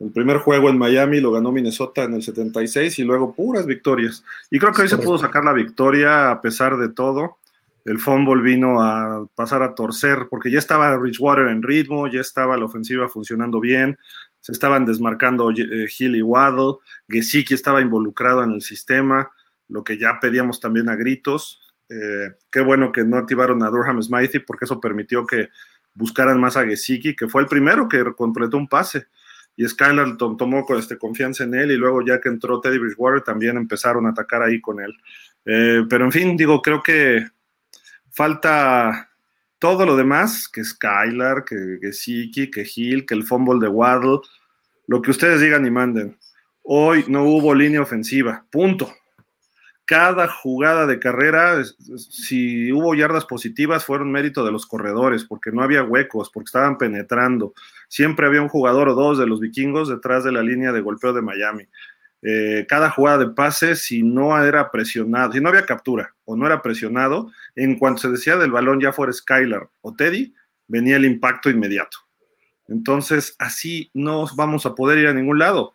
El 0.00 0.10
primer 0.10 0.38
juego 0.38 0.68
en 0.68 0.78
Miami 0.78 1.20
lo 1.20 1.32
ganó 1.32 1.52
Minnesota 1.52 2.02
en 2.02 2.14
el 2.14 2.22
76 2.22 2.98
y 2.98 3.04
luego 3.04 3.32
puras 3.32 3.64
victorias. 3.64 4.24
Y 4.50 4.58
creo 4.58 4.72
que 4.72 4.82
hoy 4.82 4.88
se 4.88 4.98
pudo 4.98 5.18
sacar 5.18 5.44
la 5.44 5.52
victoria 5.52 6.30
a 6.30 6.40
pesar 6.40 6.76
de 6.76 6.88
todo. 6.88 7.38
El 7.84 7.98
fumble 7.98 8.42
vino 8.42 8.82
a 8.82 9.26
pasar 9.34 9.62
a 9.62 9.74
torcer 9.74 10.26
porque 10.28 10.50
ya 10.50 10.58
estaba 10.58 10.96
Richwater 10.98 11.48
en 11.48 11.62
ritmo, 11.62 12.08
ya 12.08 12.20
estaba 12.20 12.56
la 12.56 12.64
ofensiva 12.64 13.08
funcionando 13.08 13.60
bien, 13.60 13.98
se 14.44 14.52
estaban 14.52 14.84
desmarcando 14.84 15.50
eh, 15.52 15.88
Hill 15.98 16.16
y 16.16 16.20
Waddle, 16.20 16.74
Gesicki 17.08 17.54
estaba 17.54 17.80
involucrado 17.80 18.44
en 18.44 18.50
el 18.50 18.60
sistema, 18.60 19.30
lo 19.68 19.82
que 19.82 19.96
ya 19.96 20.18
pedíamos 20.20 20.60
también 20.60 20.90
a 20.90 20.96
gritos. 20.96 21.62
Eh, 21.88 22.34
qué 22.50 22.60
bueno 22.60 22.92
que 22.92 23.04
no 23.04 23.16
activaron 23.16 23.62
a 23.62 23.70
Durham 23.70 24.02
Smythe 24.02 24.40
porque 24.40 24.66
eso 24.66 24.82
permitió 24.82 25.26
que 25.26 25.48
buscaran 25.94 26.38
más 26.38 26.58
a 26.58 26.66
Gesicki, 26.66 27.16
que 27.16 27.26
fue 27.26 27.40
el 27.40 27.48
primero 27.48 27.88
que 27.88 28.04
completó 28.14 28.58
un 28.58 28.68
pase 28.68 29.06
y 29.56 29.66
Skylar 29.66 30.18
tomó 30.18 30.66
este, 30.76 30.98
confianza 30.98 31.44
en 31.44 31.54
él 31.54 31.70
y 31.70 31.76
luego 31.76 32.04
ya 32.04 32.20
que 32.20 32.28
entró 32.28 32.60
Teddy 32.60 32.76
Bridgewater 32.76 33.22
también 33.22 33.56
empezaron 33.56 34.04
a 34.04 34.10
atacar 34.10 34.42
ahí 34.42 34.60
con 34.60 34.78
él. 34.78 34.94
Eh, 35.46 35.86
pero 35.88 36.04
en 36.04 36.12
fin, 36.12 36.36
digo, 36.36 36.60
creo 36.60 36.82
que 36.82 37.26
falta 38.10 39.08
todo 39.64 39.86
lo 39.86 39.96
demás, 39.96 40.46
que 40.46 40.62
Skylar, 40.62 41.46
que, 41.46 41.78
que 41.80 41.94
Siki, 41.94 42.50
que 42.50 42.66
Hill, 42.76 43.06
que 43.06 43.14
el 43.14 43.24
fumble 43.24 43.58
de 43.58 43.72
Waddle, 43.72 44.18
lo 44.86 45.00
que 45.00 45.10
ustedes 45.10 45.40
digan 45.40 45.64
y 45.64 45.70
manden. 45.70 46.18
Hoy 46.62 47.06
no 47.08 47.24
hubo 47.24 47.54
línea 47.54 47.80
ofensiva, 47.80 48.44
punto 48.50 48.92
cada 49.86 50.28
jugada 50.28 50.86
de 50.86 50.98
carrera, 50.98 51.62
si 51.64 52.72
hubo 52.72 52.94
yardas 52.94 53.26
positivas, 53.26 53.84
fueron 53.84 54.10
mérito 54.10 54.44
de 54.44 54.50
los 54.52 54.66
corredores, 54.66 55.24
porque 55.24 55.50
no 55.52 55.62
había 55.62 55.82
huecos, 55.82 56.30
porque 56.32 56.46
estaban 56.46 56.78
penetrando. 56.78 57.52
Siempre 57.88 58.26
había 58.26 58.40
un 58.40 58.48
jugador 58.48 58.88
o 58.88 58.94
dos 58.94 59.18
de 59.18 59.26
los 59.26 59.40
vikingos 59.40 59.88
detrás 59.88 60.24
de 60.24 60.32
la 60.32 60.42
línea 60.42 60.72
de 60.72 60.80
golpeo 60.80 61.12
de 61.12 61.20
Miami. 61.20 61.64
Eh, 62.26 62.64
cada 62.66 62.88
jugada 62.88 63.18
de 63.18 63.28
pase, 63.28 63.76
si 63.76 64.02
no 64.02 64.42
era 64.42 64.70
presionado, 64.70 65.32
si 65.32 65.40
no 65.40 65.50
había 65.50 65.66
captura 65.66 66.14
o 66.24 66.36
no 66.36 66.46
era 66.46 66.62
presionado, 66.62 67.30
en 67.54 67.78
cuanto 67.78 68.00
se 68.00 68.08
decía 68.08 68.38
del 68.38 68.50
balón 68.50 68.80
ya 68.80 68.94
fuera 68.94 69.12
Skylar 69.12 69.68
o 69.82 69.94
Teddy, 69.94 70.34
venía 70.66 70.96
el 70.96 71.04
impacto 71.04 71.50
inmediato. 71.50 71.98
Entonces, 72.66 73.36
así 73.38 73.90
no 73.92 74.26
vamos 74.36 74.64
a 74.64 74.74
poder 74.74 74.98
ir 74.98 75.06
a 75.08 75.12
ningún 75.12 75.38
lado. 75.38 75.74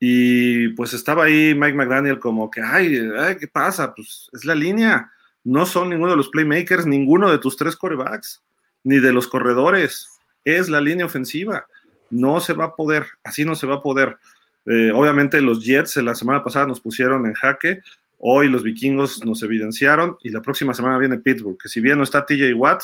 Y 0.00 0.70
pues 0.70 0.92
estaba 0.92 1.24
ahí 1.24 1.54
Mike 1.54 1.76
McDaniel 1.76 2.18
como 2.18 2.50
que, 2.50 2.60
ay, 2.62 3.00
¿qué 3.38 3.46
pasa? 3.46 3.94
Pues 3.94 4.28
es 4.32 4.44
la 4.44 4.56
línea. 4.56 5.12
No 5.44 5.66
son 5.66 5.90
ninguno 5.90 6.10
de 6.10 6.16
los 6.16 6.30
playmakers, 6.30 6.84
ninguno 6.84 7.30
de 7.30 7.38
tus 7.38 7.56
tres 7.56 7.76
corebacks, 7.76 8.42
ni 8.82 8.98
de 8.98 9.12
los 9.12 9.28
corredores. 9.28 10.08
Es 10.44 10.68
la 10.68 10.80
línea 10.80 11.06
ofensiva. 11.06 11.66
No 12.10 12.40
se 12.40 12.54
va 12.54 12.64
a 12.64 12.74
poder, 12.74 13.06
así 13.22 13.44
no 13.44 13.54
se 13.54 13.68
va 13.68 13.76
a 13.76 13.82
poder. 13.82 14.18
Eh, 14.66 14.90
obviamente 14.92 15.40
los 15.40 15.64
Jets 15.64 15.96
la 15.96 16.14
semana 16.14 16.42
pasada 16.42 16.66
nos 16.66 16.80
pusieron 16.80 17.24
en 17.26 17.34
jaque, 17.34 17.82
hoy 18.18 18.48
los 18.48 18.62
vikingos 18.62 19.24
nos 19.24 19.42
evidenciaron 19.42 20.16
y 20.22 20.30
la 20.30 20.42
próxima 20.42 20.74
semana 20.74 20.98
viene 20.98 21.18
Pittsburgh, 21.18 21.56
que 21.56 21.68
si 21.68 21.80
bien 21.80 21.98
no 21.98 22.04
está 22.04 22.26
TJ 22.26 22.52
Watt, 22.54 22.82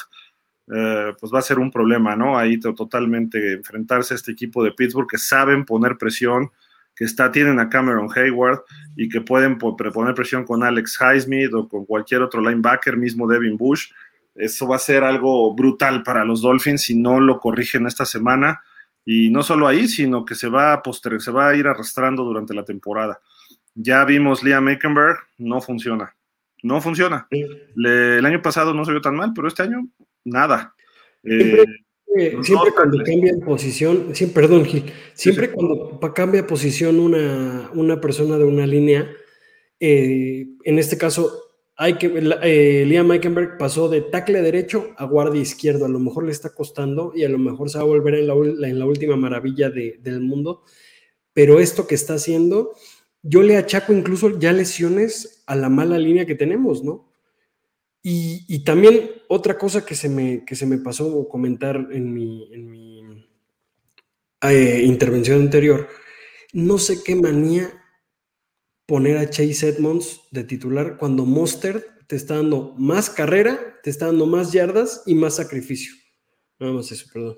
eh, 0.72 1.12
pues 1.18 1.32
va 1.32 1.40
a 1.40 1.42
ser 1.42 1.58
un 1.58 1.70
problema, 1.70 2.14
¿no? 2.14 2.38
Ahí 2.38 2.58
totalmente 2.60 3.54
enfrentarse 3.54 4.14
a 4.14 4.16
este 4.16 4.32
equipo 4.32 4.62
de 4.62 4.72
Pittsburgh 4.72 5.08
que 5.08 5.18
saben 5.18 5.64
poner 5.64 5.98
presión, 5.98 6.50
que 6.94 7.04
está, 7.04 7.32
tienen 7.32 7.58
a 7.58 7.68
Cameron 7.68 8.08
Hayward 8.14 8.62
y 8.96 9.08
que 9.08 9.20
pueden 9.20 9.58
poner 9.58 10.14
presión 10.14 10.44
con 10.44 10.62
Alex 10.62 10.98
Highsmith 11.00 11.52
o 11.54 11.68
con 11.68 11.84
cualquier 11.84 12.22
otro 12.22 12.40
linebacker, 12.40 12.96
mismo 12.96 13.26
Devin 13.26 13.56
Bush. 13.56 13.90
Eso 14.34 14.68
va 14.68 14.76
a 14.76 14.78
ser 14.78 15.02
algo 15.02 15.54
brutal 15.54 16.02
para 16.02 16.24
los 16.24 16.42
Dolphins 16.42 16.82
si 16.82 16.96
no 16.96 17.18
lo 17.18 17.40
corrigen 17.40 17.86
esta 17.86 18.04
semana. 18.04 18.62
Y 19.04 19.30
no 19.30 19.42
solo 19.42 19.66
ahí, 19.66 19.88
sino 19.88 20.24
que 20.24 20.34
se 20.34 20.48
va 20.48 20.74
a 20.74 20.82
se 21.18 21.30
va 21.30 21.48
a 21.48 21.56
ir 21.56 21.66
arrastrando 21.66 22.24
durante 22.24 22.54
la 22.54 22.64
temporada. 22.64 23.20
Ya 23.74 24.04
vimos 24.04 24.42
Liam 24.42 24.68
Eckenberg, 24.68 25.16
no 25.38 25.60
funciona. 25.60 26.14
No 26.62 26.80
funciona. 26.80 27.26
el 27.30 28.24
año 28.24 28.40
pasado 28.40 28.72
no 28.72 28.84
se 28.84 28.92
vio 28.92 29.00
tan 29.00 29.16
mal, 29.16 29.32
pero 29.34 29.48
este 29.48 29.62
año 29.64 29.88
nada. 30.24 30.74
Eh, 31.24 31.64
siempre 32.42 32.72
cuando 32.74 33.02
cambia 33.04 33.34
posición, 33.44 34.14
siempre, 34.14 34.42
perdón 34.42 34.64
Gil, 34.64 34.84
siempre 35.14 35.50
cuando 35.50 35.98
cambia 36.14 36.46
posición 36.46 37.00
una, 37.00 37.70
una, 37.74 38.00
persona 38.00 38.38
de 38.38 38.44
una 38.44 38.66
línea, 38.66 39.10
eh, 39.80 40.46
en 40.64 40.78
este 40.78 40.98
caso, 40.98 41.41
eh, 41.88 42.84
Liam 42.86 43.10
Eikenberg 43.12 43.58
pasó 43.58 43.88
de 43.88 44.02
tackle 44.02 44.42
derecho 44.42 44.94
a 44.96 45.04
guardia 45.04 45.40
izquierdo, 45.40 45.84
a 45.84 45.88
lo 45.88 45.98
mejor 45.98 46.24
le 46.24 46.32
está 46.32 46.54
costando 46.54 47.12
y 47.14 47.24
a 47.24 47.28
lo 47.28 47.38
mejor 47.38 47.70
se 47.70 47.78
va 47.78 47.84
a 47.84 47.86
volver 47.86 48.14
en 48.16 48.26
la, 48.26 48.34
en 48.34 48.78
la 48.78 48.86
última 48.86 49.16
maravilla 49.16 49.70
del 49.70 50.20
mundo, 50.20 50.64
pero 51.32 51.60
esto 51.60 51.86
que 51.86 51.94
está 51.94 52.14
haciendo, 52.14 52.74
yo 53.22 53.42
le 53.42 53.56
achaco 53.56 53.92
incluso 53.92 54.38
ya 54.38 54.52
lesiones 54.52 55.42
a 55.46 55.56
la 55.56 55.68
mala 55.68 55.98
línea 55.98 56.26
que 56.26 56.34
tenemos, 56.34 56.84
¿no? 56.84 57.12
Y, 58.04 58.64
también 58.64 59.12
otra 59.28 59.56
cosa 59.56 59.86
que 59.86 59.94
se 59.94 60.08
me, 60.08 60.44
que 60.44 60.56
se 60.56 60.66
me 60.66 60.78
pasó 60.78 61.28
comentar 61.28 61.88
en 61.92 62.12
mi, 62.12 62.52
en 62.52 62.68
mi 62.68 63.00
eh, 64.42 64.82
intervención 64.84 65.40
anterior, 65.40 65.86
no 66.52 66.78
sé 66.78 67.04
qué 67.04 67.14
manía 67.14 67.81
poner 68.92 69.16
a 69.16 69.30
Chase 69.30 69.70
Edmonds 69.70 70.20
de 70.32 70.44
titular 70.44 70.98
cuando 70.98 71.24
Monster 71.24 71.96
te 72.08 72.16
está 72.16 72.36
dando 72.36 72.74
más 72.76 73.08
carrera, 73.08 73.80
te 73.82 73.88
está 73.88 74.04
dando 74.04 74.26
más 74.26 74.52
yardas 74.52 75.02
y 75.06 75.14
más 75.14 75.36
sacrificio. 75.36 75.94
Nada 76.60 76.74
más 76.74 76.92
eso, 76.92 77.06
perdón. 77.10 77.36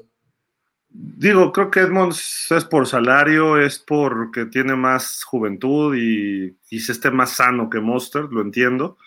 Digo, 0.89 1.53
creo 1.53 1.71
que 1.71 1.79
Edmonds 1.79 2.49
es 2.51 2.65
por 2.65 2.89
salario, 2.89 3.57
es 3.57 3.79
porque 3.79 4.47
tiene 4.47 4.75
más 4.75 5.23
juventud 5.23 5.95
y, 5.95 6.59
y 6.71 6.81
se 6.81 6.91
esté 6.91 7.13
más 7.13 7.37
sano 7.37 7.71
que 7.71 7.79
Monster, 7.79 8.25
lo 8.25 8.43
entiendo 8.43 8.99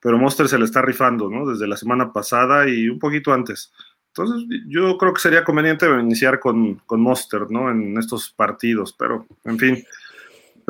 pero 0.00 0.16
Monster 0.16 0.48
se 0.48 0.58
le 0.58 0.64
está 0.64 0.80
rifando, 0.80 1.28
¿no? 1.28 1.46
Desde 1.46 1.68
la 1.68 1.76
semana 1.76 2.10
pasada 2.10 2.66
y 2.66 2.88
un 2.88 2.98
poquito 2.98 3.34
antes. 3.34 3.70
Entonces, 4.08 4.48
yo 4.66 4.96
creo 4.96 5.12
que 5.12 5.20
sería 5.20 5.44
conveniente 5.44 5.86
iniciar 5.86 6.40
con, 6.40 6.76
con 6.86 7.02
Monster, 7.02 7.50
¿no? 7.50 7.70
En 7.70 7.98
estos 7.98 8.30
partidos, 8.30 8.94
pero, 8.98 9.26
en 9.44 9.58
fin. 9.58 9.84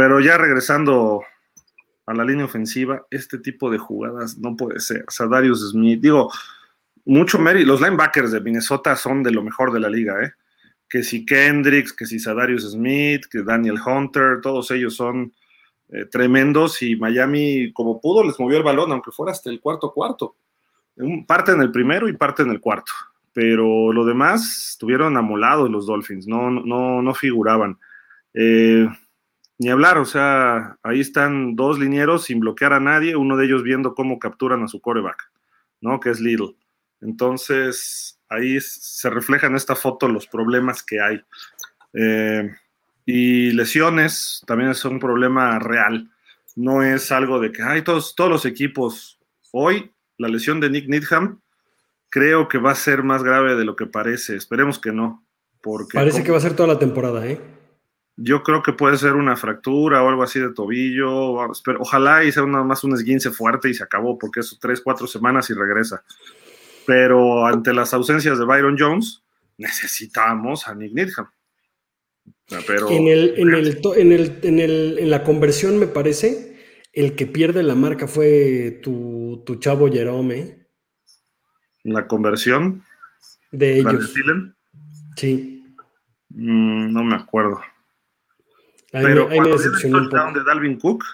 Pero 0.00 0.18
ya 0.18 0.38
regresando 0.38 1.22
a 2.06 2.14
la 2.14 2.24
línea 2.24 2.46
ofensiva, 2.46 3.06
este 3.10 3.36
tipo 3.36 3.70
de 3.70 3.76
jugadas 3.76 4.38
no 4.38 4.56
puede 4.56 4.80
ser. 4.80 5.04
O 5.06 5.10
sea, 5.10 5.26
Darius 5.26 5.72
Smith, 5.72 6.00
digo, 6.00 6.32
mucho 7.04 7.38
mérito. 7.38 7.66
Los 7.66 7.82
linebackers 7.82 8.32
de 8.32 8.40
Minnesota 8.40 8.96
son 8.96 9.22
de 9.22 9.30
lo 9.30 9.42
mejor 9.42 9.74
de 9.74 9.80
la 9.80 9.90
liga, 9.90 10.24
¿eh? 10.24 10.32
Que 10.88 11.02
si 11.02 11.26
Kendricks, 11.26 11.92
que 11.92 12.06
si 12.06 12.18
Sadarius 12.18 12.70
Smith, 12.70 13.26
que 13.30 13.42
Daniel 13.42 13.78
Hunter, 13.84 14.40
todos 14.40 14.70
ellos 14.70 14.96
son 14.96 15.34
eh, 15.90 16.06
tremendos 16.06 16.80
y 16.80 16.96
Miami, 16.96 17.70
como 17.74 18.00
pudo, 18.00 18.24
les 18.24 18.40
movió 18.40 18.56
el 18.56 18.64
balón, 18.64 18.92
aunque 18.92 19.10
fuera 19.10 19.32
hasta 19.32 19.50
el 19.50 19.60
cuarto 19.60 19.92
cuarto. 19.92 20.34
Parte 21.26 21.52
en 21.52 21.60
el 21.60 21.70
primero 21.70 22.08
y 22.08 22.16
parte 22.16 22.42
en 22.42 22.48
el 22.48 22.60
cuarto. 22.60 22.92
Pero 23.34 23.92
lo 23.92 24.06
demás 24.06 24.70
estuvieron 24.70 25.18
amolados 25.18 25.68
los 25.68 25.84
Dolphins, 25.84 26.26
no, 26.26 26.48
no, 26.48 27.02
no 27.02 27.12
figuraban. 27.12 27.78
Eh, 28.32 28.88
ni 29.60 29.68
hablar, 29.68 29.98
o 29.98 30.06
sea, 30.06 30.78
ahí 30.82 31.00
están 31.00 31.54
dos 31.54 31.78
linieros 31.78 32.24
sin 32.24 32.40
bloquear 32.40 32.72
a 32.72 32.80
nadie, 32.80 33.14
uno 33.14 33.36
de 33.36 33.44
ellos 33.44 33.62
viendo 33.62 33.94
cómo 33.94 34.18
capturan 34.18 34.62
a 34.62 34.68
su 34.68 34.80
coreback, 34.80 35.30
¿no? 35.82 36.00
Que 36.00 36.08
es 36.08 36.18
Little. 36.18 36.56
Entonces, 37.02 38.18
ahí 38.30 38.58
se 38.58 39.10
refleja 39.10 39.48
en 39.48 39.56
esta 39.56 39.76
foto 39.76 40.08
los 40.08 40.26
problemas 40.26 40.82
que 40.82 41.02
hay. 41.02 41.20
Eh, 41.92 42.50
y 43.04 43.50
lesiones 43.50 44.42
también 44.46 44.70
es 44.70 44.82
un 44.86 44.98
problema 44.98 45.58
real. 45.58 46.10
No 46.56 46.82
es 46.82 47.12
algo 47.12 47.38
de 47.38 47.52
que, 47.52 47.62
hay 47.62 47.82
todos, 47.82 48.14
todos 48.14 48.30
los 48.30 48.46
equipos. 48.46 49.18
Hoy, 49.52 49.92
la 50.16 50.28
lesión 50.28 50.60
de 50.60 50.70
Nick 50.70 50.88
Needham 50.88 51.38
creo 52.08 52.48
que 52.48 52.56
va 52.56 52.70
a 52.70 52.76
ser 52.76 53.02
más 53.02 53.22
grave 53.22 53.56
de 53.56 53.66
lo 53.66 53.76
que 53.76 53.84
parece. 53.84 54.36
Esperemos 54.36 54.78
que 54.78 54.92
no. 54.92 55.22
Porque 55.60 55.92
parece 55.92 56.24
que 56.24 56.32
va 56.32 56.38
a 56.38 56.40
ser 56.40 56.56
toda 56.56 56.72
la 56.72 56.78
temporada, 56.78 57.26
¿eh? 57.26 57.59
Yo 58.16 58.42
creo 58.42 58.62
que 58.62 58.72
puede 58.72 58.98
ser 58.98 59.14
una 59.14 59.36
fractura 59.36 60.02
o 60.02 60.08
algo 60.08 60.22
así 60.22 60.38
de 60.38 60.52
tobillo. 60.52 61.38
Pero 61.64 61.80
ojalá 61.80 62.24
y 62.24 62.32
sea 62.32 62.44
nada 62.44 62.64
más 62.64 62.84
un 62.84 62.94
esguince 62.94 63.30
fuerte 63.30 63.70
y 63.70 63.74
se 63.74 63.84
acabó, 63.84 64.18
porque 64.18 64.40
eso 64.40 64.56
tres, 64.60 64.80
cuatro 64.80 65.06
semanas 65.06 65.48
y 65.50 65.54
regresa. 65.54 66.02
Pero 66.86 67.46
ante 67.46 67.72
las 67.72 67.94
ausencias 67.94 68.38
de 68.38 68.44
Byron 68.44 68.76
Jones, 68.78 69.22
necesitamos 69.58 70.66
a 70.68 70.74
Nick 70.74 70.92
Needham. 70.92 71.28
Pero, 72.66 72.90
en, 72.90 73.06
el, 73.06 73.34
en, 73.36 73.54
el, 73.54 73.80
en, 73.96 74.12
el, 74.12 74.38
en, 74.42 74.58
el, 74.58 74.98
en 74.98 75.10
la 75.10 75.22
conversión, 75.22 75.78
me 75.78 75.86
parece, 75.86 76.58
el 76.92 77.14
que 77.14 77.26
pierde 77.26 77.62
la 77.62 77.76
marca 77.76 78.08
fue 78.08 78.80
tu, 78.82 79.42
tu 79.46 79.56
chavo 79.56 79.90
Jerome. 79.90 80.66
¿La 81.84 82.06
conversión? 82.06 82.82
De 83.52 83.78
ellos. 83.78 84.12
Sí. 85.16 85.64
Mm, 86.30 86.92
no 86.92 87.04
me 87.04 87.14
acuerdo. 87.14 87.60
Pero 88.90 89.28
me, 89.28 89.36
cuando 89.36 89.56
viene 89.56 89.76
el 89.76 89.90
touchdown 89.90 90.34
de 90.34 90.44
Dalvin 90.44 90.78
Cook, 90.78 91.04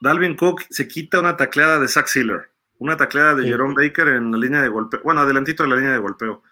Dalvin 0.00 0.36
Cook 0.36 0.62
se 0.68 0.88
quita 0.88 1.20
una 1.20 1.36
tacleada 1.36 1.78
de 1.78 1.88
Zach 1.88 2.06
Sealer, 2.06 2.50
una 2.78 2.96
tacleada 2.96 3.36
de 3.36 3.44
Jerome 3.44 3.74
Baker 3.74 4.08
en 4.08 4.32
la 4.32 4.38
línea 4.38 4.62
de 4.62 4.68
golpeo, 4.68 5.00
bueno, 5.04 5.20
adelantito 5.20 5.62
de 5.62 5.68
la 5.68 5.76
línea 5.76 5.92
de 5.92 5.98
golpeo. 5.98 6.42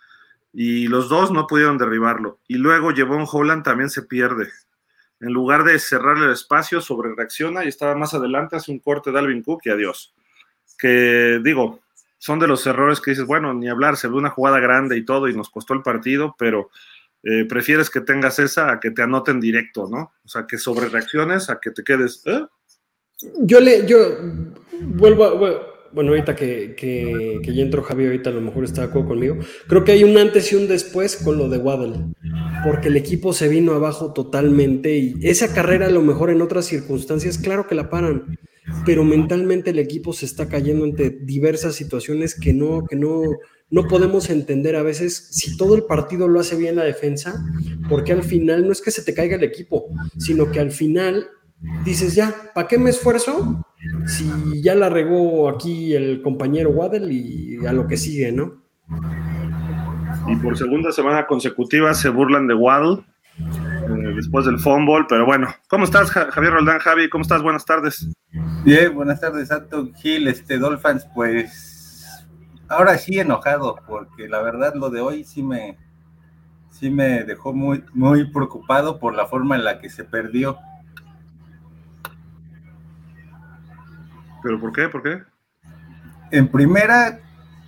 Y 0.53 0.89
los 0.89 1.09
dos 1.09 1.31
no 1.31 1.47
pudieron 1.47 1.79
derribarlo. 1.79 2.41
Y 2.49 2.55
luego 2.55 2.89
un 2.89 3.27
Holland 3.31 3.65
también 3.65 3.91
se 3.91 4.03
pierde. 4.03 4.49
En 5.21 5.33
lugar 5.33 5.65
de 5.65 5.79
cerrarle 5.79 6.27
el 6.27 6.33
espacio, 6.33 6.81
sobre 6.81 7.15
reacciona 7.15 7.65
y 7.65 7.69
estaba 7.69 7.95
más 7.95 8.15
adelante, 8.15 8.57
hace 8.57 8.73
un 8.73 8.79
corte 8.79 9.13
Dalvin 9.13 9.43
Cook 9.43 9.63
y 9.65 9.71
adiós. 9.71 10.15
Que 10.79 11.41
digo, 11.43 11.81
son 12.19 12.39
de 12.39 12.47
los 12.47 12.67
errores 12.67 13.01
que 13.01 13.13
dices, 13.13 13.27
bueno, 13.27 13.53
ni 13.55 13.69
hablar, 13.69 13.97
se 13.97 14.09
ve 14.09 14.15
una 14.15 14.31
jugada 14.31 14.61
grande 14.61 14.97
y 14.97 15.05
todo 15.05 15.29
y 15.29 15.35
nos 15.35 15.51
costó 15.51 15.75
el 15.75 15.83
partido, 15.83 16.37
pero 16.39 16.71
eh, 17.23 17.45
prefieres 17.45 17.91
que 17.91 18.01
tengas 18.01 18.39
esa 18.39 18.71
a 18.73 18.81
que 18.81 18.91
te 18.91 19.03
anoten 19.03 19.41
directo, 19.41 19.89
¿no? 19.91 20.13
O 20.25 20.29
sea, 20.29 20.47
que 20.47 20.59
sobre 20.59 20.89
reacciones 20.89 21.51
a 21.51 21.61
que 21.61 21.71
te 21.71 21.83
quedes. 21.83 22.23
¿eh? 22.27 22.41
Yo 23.41 23.61
le, 23.61 23.87
yo 23.87 23.99
vuelvo 24.81 25.25
a, 25.25 25.71
bueno, 25.93 26.11
ahorita 26.11 26.37
que, 26.37 26.75
que, 26.77 27.55
ya 27.55 27.63
entró 27.63 27.83
Javi, 27.83 28.07
ahorita 28.07 28.31
a 28.31 28.33
lo 28.33 28.41
mejor 28.41 28.65
está 28.65 28.83
de 28.83 28.89
acuerdo 28.89 29.09
conmigo. 29.09 29.39
Creo 29.67 29.85
que 29.85 29.93
hay 29.93 30.05
un 30.05 30.17
antes 30.17 30.53
y 30.53 30.57
un 30.57 30.69
después 30.69 31.17
con 31.17 31.37
lo 31.37 31.49
de 31.49 31.59
Waddle, 31.59 32.15
porque 32.65 32.89
el 32.89 32.97
equipo 32.97 33.33
se 33.33 33.49
vino 33.49 33.73
abajo 33.73 34.13
totalmente 34.13 34.97
y 34.97 35.15
esa 35.23 35.53
carrera 35.53 35.87
a 35.87 35.91
lo 35.91 36.03
mejor 36.03 36.31
en 36.31 36.43
otras 36.43 36.67
circunstancias, 36.67 37.39
claro 37.39 37.67
que 37.67 37.75
la 37.75 37.91
paran, 37.91 38.39
pero 38.87 39.03
mentalmente 39.03 39.71
el 39.71 39.81
equipo 39.81 40.13
se 40.13 40.27
está 40.27 40.49
cayendo 40.49 40.85
ante 40.85 41.11
diversas 41.11 41.75
situaciones 41.75 42.39
que 42.39 42.53
no, 42.53 42.85
que 42.87 42.97
no, 42.97 43.23
no 43.71 43.87
podemos 43.87 44.31
entender 44.31 44.77
a 44.77 44.83
veces 44.83 45.29
si 45.31 45.57
todo 45.57 45.75
el 45.75 45.85
partido 45.85 46.29
lo 46.29 46.41
hace 46.41 46.57
bien 46.57 46.77
la 46.77 46.85
defensa, 46.85 47.45
porque 47.89 48.13
al 48.13 48.25
final 48.25 48.67
no 48.67 48.73
es 48.73 48.81
que 48.81 48.91
se 48.91 49.03
te 49.03 49.15
caiga 49.15 49.37
el 49.37 49.45
equipo, 49.45 49.87
sino 50.19 50.51
que 50.51 50.61
al 50.61 50.73
final 50.73 51.29
dices 51.85 52.15
ya, 52.15 52.35
¿para 52.55 52.67
qué 52.67 52.79
me 52.79 52.91
esfuerzo? 52.91 53.65
Si 54.07 54.63
ya 54.63 54.75
la 54.75 54.89
regó 54.89 55.49
aquí 55.49 55.95
el 55.95 56.21
compañero 56.23 56.71
Waddell 56.71 57.11
y 57.13 57.65
a 57.67 57.73
lo 57.73 57.87
que 57.87 57.97
sigue, 57.97 58.33
¿no? 58.33 58.63
Y 60.27 60.37
por 60.37 60.59
segunda 60.59 60.91
semana 60.93 61.27
consecutiva 61.27 61.95
se 61.95 62.09
burlan 62.09 62.47
de 62.47 62.55
Waddle 62.55 63.05
eh, 63.39 64.13
después 64.17 64.47
del 64.47 64.59
fumble, 64.59 65.07
pero 65.09 65.25
bueno, 65.25 65.49
¿cómo 65.69 65.85
estás 65.85 66.11
Javier 66.11 66.53
Roldán? 66.53 66.81
Javi, 66.81 67.09
¿cómo 67.09 67.23
estás? 67.23 67.43
Buenas 67.43 67.65
tardes. 67.65 68.09
Bien, 68.65 68.95
buenas 68.95 69.21
tardes, 69.21 69.49
Santo 69.49 69.91
Gil, 69.95 70.29
este 70.29 70.59
Dolphins, 70.59 71.07
pues 71.15 71.70
ahora 72.71 72.97
sí 72.97 73.19
enojado, 73.21 73.77
porque 73.87 74.29
la 74.29 74.41
verdad 74.41 74.75
lo 74.75 74.89
de 74.89 75.03
hoy 75.03 75.25
sí 75.25 75.43
me, 75.43 75.77
sí 76.71 76.89
me 76.89 77.25
dejó 77.25 77.53
muy, 77.53 77.85
muy 77.93 78.31
preocupado 78.33 78.99
por 78.99 79.15
la 79.15 79.27
forma 79.27 79.57
en 79.57 79.65
la 79.65 79.79
que 79.79 79.91
se 79.91 80.05
perdió 80.05 80.59
¿Pero 84.43 84.61
por 84.61 84.73
qué? 84.73 84.89
¿Por 84.89 85.03
qué? 85.03 85.23
En 86.31 86.49
primera, 86.49 87.21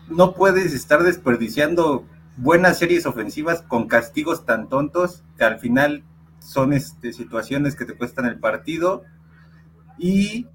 no 0.09 0.35
puedes 0.35 0.73
estar 0.73 1.02
desperdiciando 1.02 2.06
buenas 2.37 2.78
series 2.78 3.06
ofensivas 3.06 3.62
con 3.62 3.88
castigos 3.88 4.47
tan 4.47 4.68
tontos 4.68 5.23
que 5.37 5.44
al 5.44 5.59
final 5.59 6.04
son 6.38 6.73
este, 6.73 7.12
situaciones 7.12 7.76
que 7.76 7.85
te 7.85 7.97
cuestan 7.97 8.26
el 8.26 8.38
partido. 8.38 9.04
Y 9.99 10.47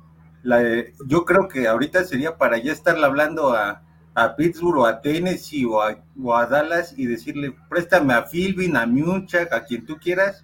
la, 0.41 0.61
yo 1.05 1.25
creo 1.25 1.47
que 1.47 1.67
ahorita 1.67 2.03
sería 2.03 2.37
para 2.37 2.57
ya 2.57 2.71
estarle 2.71 3.05
hablando 3.05 3.53
a, 3.53 3.83
Pittsburgh 4.35 4.79
o 4.79 4.85
a 4.85 5.01
Tennessee 5.01 5.65
o 5.65 5.81
a, 5.81 6.45
Dallas 6.45 6.93
y 6.97 7.05
decirle, 7.05 7.55
préstame 7.69 8.13
a 8.13 8.23
Philbin, 8.23 8.75
a 8.75 8.85
Munchak, 8.85 9.53
a 9.53 9.63
quien 9.63 9.85
tú 9.85 9.97
quieras, 9.97 10.43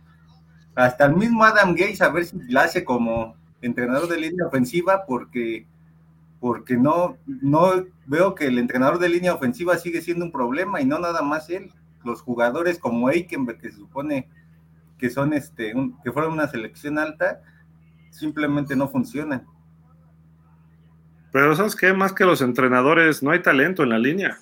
hasta 0.76 1.06
el 1.06 1.16
mismo 1.16 1.44
Adam 1.44 1.74
Gates 1.74 2.02
a 2.02 2.10
ver 2.10 2.26
si 2.26 2.38
la 2.50 2.64
hace 2.64 2.84
como, 2.84 3.36
entrenador 3.64 4.08
de 4.08 4.20
línea 4.20 4.46
ofensiva 4.46 5.06
porque, 5.08 5.66
porque 6.40 6.78
no, 6.78 7.18
no 7.26 7.86
veo 8.06 8.36
que 8.36 8.46
el 8.46 8.60
entrenador 8.60 9.00
de 9.00 9.10
línea 9.10 9.34
ofensiva 9.34 9.78
sigue 9.78 10.02
siendo 10.02 10.26
un 10.26 10.32
problema 10.32 10.82
y 10.82 10.86
no 10.86 11.00
nada 11.00 11.22
más 11.22 11.50
él. 11.50 11.72
Los 12.04 12.22
jugadores 12.22 12.80
como 12.80 13.10
Eikenberg, 13.10 13.60
que 13.60 13.72
se 13.72 13.78
supone 13.78 14.28
que 14.98 15.10
son 15.10 15.34
este, 15.34 15.74
que 16.04 16.12
fueron 16.12 16.34
una 16.34 16.48
selección 16.48 17.00
alta, 17.00 17.42
simplemente 18.12 18.76
no 18.76 18.90
funcionan. 18.90 19.48
Pero 21.34 21.56
¿sabes 21.56 21.76
qué? 21.76 21.92
Más 21.92 22.14
que 22.14 22.26
los 22.26 22.42
entrenadores, 22.42 23.24
no 23.24 23.32
hay 23.32 23.42
talento 23.42 23.84
en 23.84 23.90
la 23.90 23.98
línea. 23.98 24.38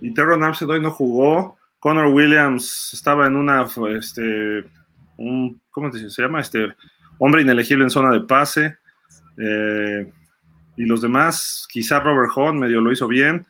Y 0.00 0.12
Terron 0.12 0.44
Armstead 0.44 0.68
hoy 0.68 0.80
no 0.80 0.90
jugó. 0.90 1.56
Connor 1.80 2.08
Williams 2.08 2.90
estaba 2.92 3.26
en 3.26 3.34
una, 3.34 3.66
este, 3.96 4.64
un, 5.16 5.58
¿cómo 5.70 5.90
se 5.90 6.22
llama? 6.22 6.40
Este, 6.40 6.68
hombre 7.18 7.42
inelegible 7.42 7.84
en 7.84 7.90
zona 7.90 8.12
de 8.12 8.20
pase. 8.20 8.76
Eh, 9.38 10.12
y 10.76 10.84
los 10.84 11.00
demás, 11.00 11.66
quizá 11.70 11.98
Robert 12.00 12.30
Hunt 12.36 12.60
medio 12.60 12.82
lo 12.82 12.92
hizo 12.92 13.08
bien. 13.08 13.46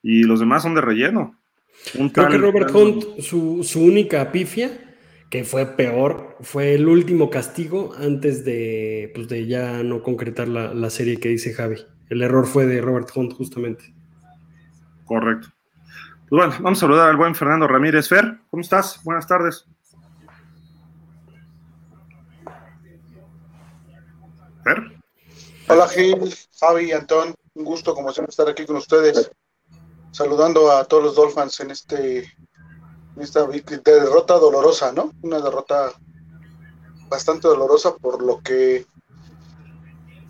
Y 0.00 0.22
los 0.22 0.38
demás 0.38 0.62
son 0.62 0.76
de 0.76 0.82
relleno. 0.82 1.36
Creo 2.12 2.28
que 2.28 2.38
Robert 2.38 2.70
Hunt, 2.72 3.20
su, 3.20 3.80
única 3.80 4.30
pifia, 4.30 4.70
que 5.30 5.42
fue 5.42 5.66
peor, 5.66 6.36
fue 6.42 6.74
el 6.74 6.86
último 6.86 7.28
castigo 7.28 7.92
antes 7.98 8.44
de, 8.44 9.10
pues 9.14 9.26
de 9.26 9.46
ya 9.46 9.82
no 9.82 10.02
concretar 10.02 10.46
la, 10.46 10.90
serie 10.90 11.18
que 11.18 11.30
dice 11.30 11.52
Javi. 11.52 11.78
El 12.10 12.22
error 12.22 12.46
fue 12.46 12.66
de 12.66 12.80
Robert 12.80 13.08
Hunt, 13.14 13.32
justamente. 13.34 13.94
Correcto. 15.06 15.48
Pues 16.28 16.46
bueno, 16.46 16.54
vamos 16.60 16.78
a 16.78 16.80
saludar 16.80 17.08
al 17.08 17.16
buen 17.16 17.34
Fernando 17.34 17.66
Ramírez. 17.66 18.08
Fer, 18.08 18.40
¿cómo 18.50 18.60
estás? 18.60 19.02
Buenas 19.04 19.26
tardes. 19.26 19.64
Hola 25.68 25.86
Gil, 25.86 26.34
Javi, 26.58 26.90
Antón, 26.90 27.32
un 27.54 27.64
gusto 27.64 27.94
como 27.94 28.12
siempre 28.12 28.30
estar 28.30 28.48
aquí 28.48 28.66
con 28.66 28.76
ustedes, 28.76 29.30
saludando 30.10 30.72
a 30.72 30.84
todos 30.84 31.04
los 31.04 31.14
Dolphins 31.14 31.60
en 31.60 31.70
este 31.70 32.32
esta 33.20 33.46
derrota 33.46 34.34
dolorosa, 34.34 34.92
¿no? 34.92 35.12
Una 35.22 35.40
derrota 35.40 35.92
bastante 37.08 37.46
dolorosa 37.46 37.94
por 37.94 38.20
lo 38.20 38.40
que 38.40 38.84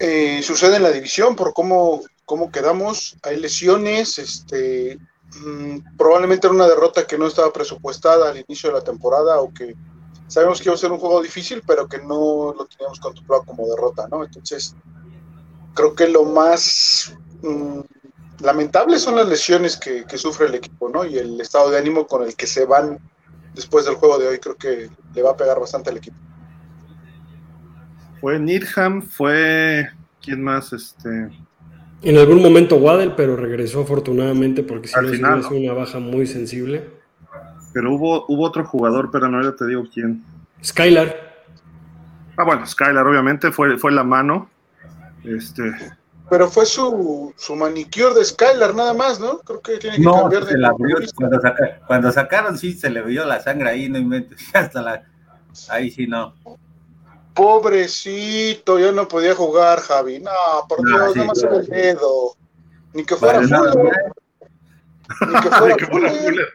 eh, 0.00 0.42
sucede 0.42 0.76
en 0.76 0.82
la 0.82 0.90
división, 0.90 1.36
por 1.36 1.52
cómo, 1.52 2.00
cómo 2.24 2.50
quedamos, 2.50 3.16
hay 3.22 3.36
lesiones, 3.36 4.18
este 4.18 4.98
mm, 5.44 5.96
probablemente 5.98 6.46
era 6.46 6.54
una 6.54 6.66
derrota 6.66 7.06
que 7.06 7.18
no 7.18 7.26
estaba 7.26 7.52
presupuestada 7.52 8.30
al 8.30 8.38
inicio 8.38 8.70
de 8.70 8.76
la 8.76 8.84
temporada 8.84 9.40
o 9.40 9.52
que 9.52 9.76
sabemos 10.26 10.58
que 10.58 10.68
iba 10.70 10.74
a 10.74 10.78
ser 10.78 10.90
un 10.90 10.98
juego 10.98 11.20
difícil, 11.20 11.62
pero 11.66 11.86
que 11.86 11.98
no 11.98 12.54
lo 12.56 12.66
teníamos 12.66 12.98
contemplado 12.98 13.44
como 13.44 13.68
derrota, 13.68 14.08
¿no? 14.08 14.24
Entonces, 14.24 14.74
creo 15.74 15.94
que 15.94 16.08
lo 16.08 16.24
más 16.24 17.12
mm, 17.42 17.80
lamentable 18.40 18.98
son 18.98 19.16
las 19.16 19.28
lesiones 19.28 19.76
que, 19.76 20.06
sufre 20.16 20.46
el 20.46 20.54
equipo, 20.54 20.88
¿no? 20.88 21.04
Y 21.04 21.18
el 21.18 21.38
estado 21.40 21.70
de 21.70 21.78
ánimo 21.78 22.06
con 22.06 22.22
el 22.22 22.36
que 22.36 22.46
se 22.46 22.64
van 22.64 22.98
después 23.54 23.84
del 23.84 23.96
juego 23.96 24.18
de 24.18 24.28
hoy, 24.28 24.38
creo 24.38 24.56
que 24.56 24.88
le 25.12 25.22
va 25.22 25.32
a 25.32 25.36
pegar 25.36 25.60
bastante 25.60 25.90
al 25.90 25.98
equipo. 25.98 26.16
Fue 28.20 28.38
Needham, 28.38 29.02
fue. 29.02 29.88
¿Quién 30.22 30.42
más? 30.42 30.72
Este. 30.72 31.30
En 32.02 32.16
algún 32.16 32.42
momento 32.42 32.76
Waddell, 32.76 33.14
pero 33.14 33.36
regresó 33.36 33.82
afortunadamente 33.82 34.62
porque 34.62 34.88
si 34.88 35.20
no 35.20 35.36
es 35.38 35.46
una 35.46 35.72
baja 35.72 35.98
muy 35.98 36.26
sensible. 36.26 36.88
Pero 37.72 37.94
hubo, 37.94 38.24
hubo 38.26 38.44
otro 38.44 38.64
jugador, 38.64 39.10
pero 39.10 39.28
no 39.28 39.42
ya 39.42 39.54
te 39.54 39.66
digo 39.66 39.84
quién. 39.92 40.24
Skylar. 40.64 41.30
Ah, 42.36 42.44
bueno, 42.44 42.66
Skylar 42.66 43.06
obviamente 43.06 43.52
fue, 43.52 43.78
fue 43.78 43.92
la 43.92 44.02
mano. 44.02 44.50
Este. 45.24 45.74
Pero 46.30 46.48
fue 46.48 46.64
su, 46.64 47.34
su 47.36 47.56
manicure 47.56 48.14
de 48.14 48.24
Skylar 48.24 48.74
nada 48.74 48.94
más, 48.94 49.20
¿no? 49.20 49.38
Creo 49.38 49.60
que 49.60 49.78
tiene 49.78 49.98
que 49.98 50.04
cambiar 50.04 50.44
de. 50.44 50.58
La 50.58 50.72
cuando, 51.14 51.40
cuando, 51.86 52.12
sacaron, 52.12 52.56
sí, 52.56 52.72
se 52.72 52.88
le 52.88 53.02
vio 53.02 53.24
la 53.24 53.40
sangre 53.40 53.70
ahí, 53.70 53.88
no 53.88 53.98
inventes. 53.98 54.38
Hasta 54.54 54.80
la. 54.80 55.02
Ahí 55.68 55.90
sí, 55.90 56.06
no. 56.06 56.34
Pobrecito, 57.34 58.78
ya 58.78 58.92
no 58.92 59.08
podía 59.08 59.34
jugar, 59.34 59.80
Javi. 59.80 60.18
No, 60.20 60.30
por 60.68 60.84
Dios, 60.84 61.16
nada 61.16 61.28
más 61.28 61.42
el 61.42 61.66
dedo. 61.66 62.36
Ni 62.92 63.04
que 63.04 63.16
fuera 63.16 63.40
Fuller. 63.48 64.12
Ni 65.28 65.40
que 65.40 65.50
fuera 65.50 65.76
Fuller. 65.88 66.48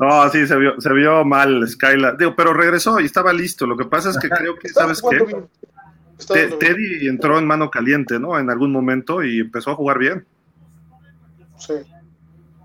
No, 0.00 0.30
sí, 0.30 0.46
se 0.46 0.56
vio, 0.56 0.80
se 0.80 0.92
vio 0.92 1.24
mal 1.24 1.68
Skylar. 1.68 2.16
Digo, 2.16 2.34
pero 2.34 2.52
regresó 2.52 2.98
y 3.00 3.04
estaba 3.04 3.32
listo. 3.32 3.66
Lo 3.66 3.76
que 3.76 3.84
pasa 3.84 4.10
es 4.10 4.18
que 4.18 4.28
creo 4.28 4.56
que, 4.58 4.68
¿sabes 4.68 5.02
qué? 5.02 5.46
Teddy 6.58 7.08
entró 7.08 7.38
en 7.38 7.46
mano 7.46 7.70
caliente, 7.70 8.18
¿no? 8.18 8.38
En 8.38 8.50
algún 8.50 8.72
momento 8.72 9.22
y 9.22 9.40
empezó 9.40 9.70
a 9.70 9.74
jugar 9.74 9.98
bien. 9.98 10.26
Sí. 11.58 11.74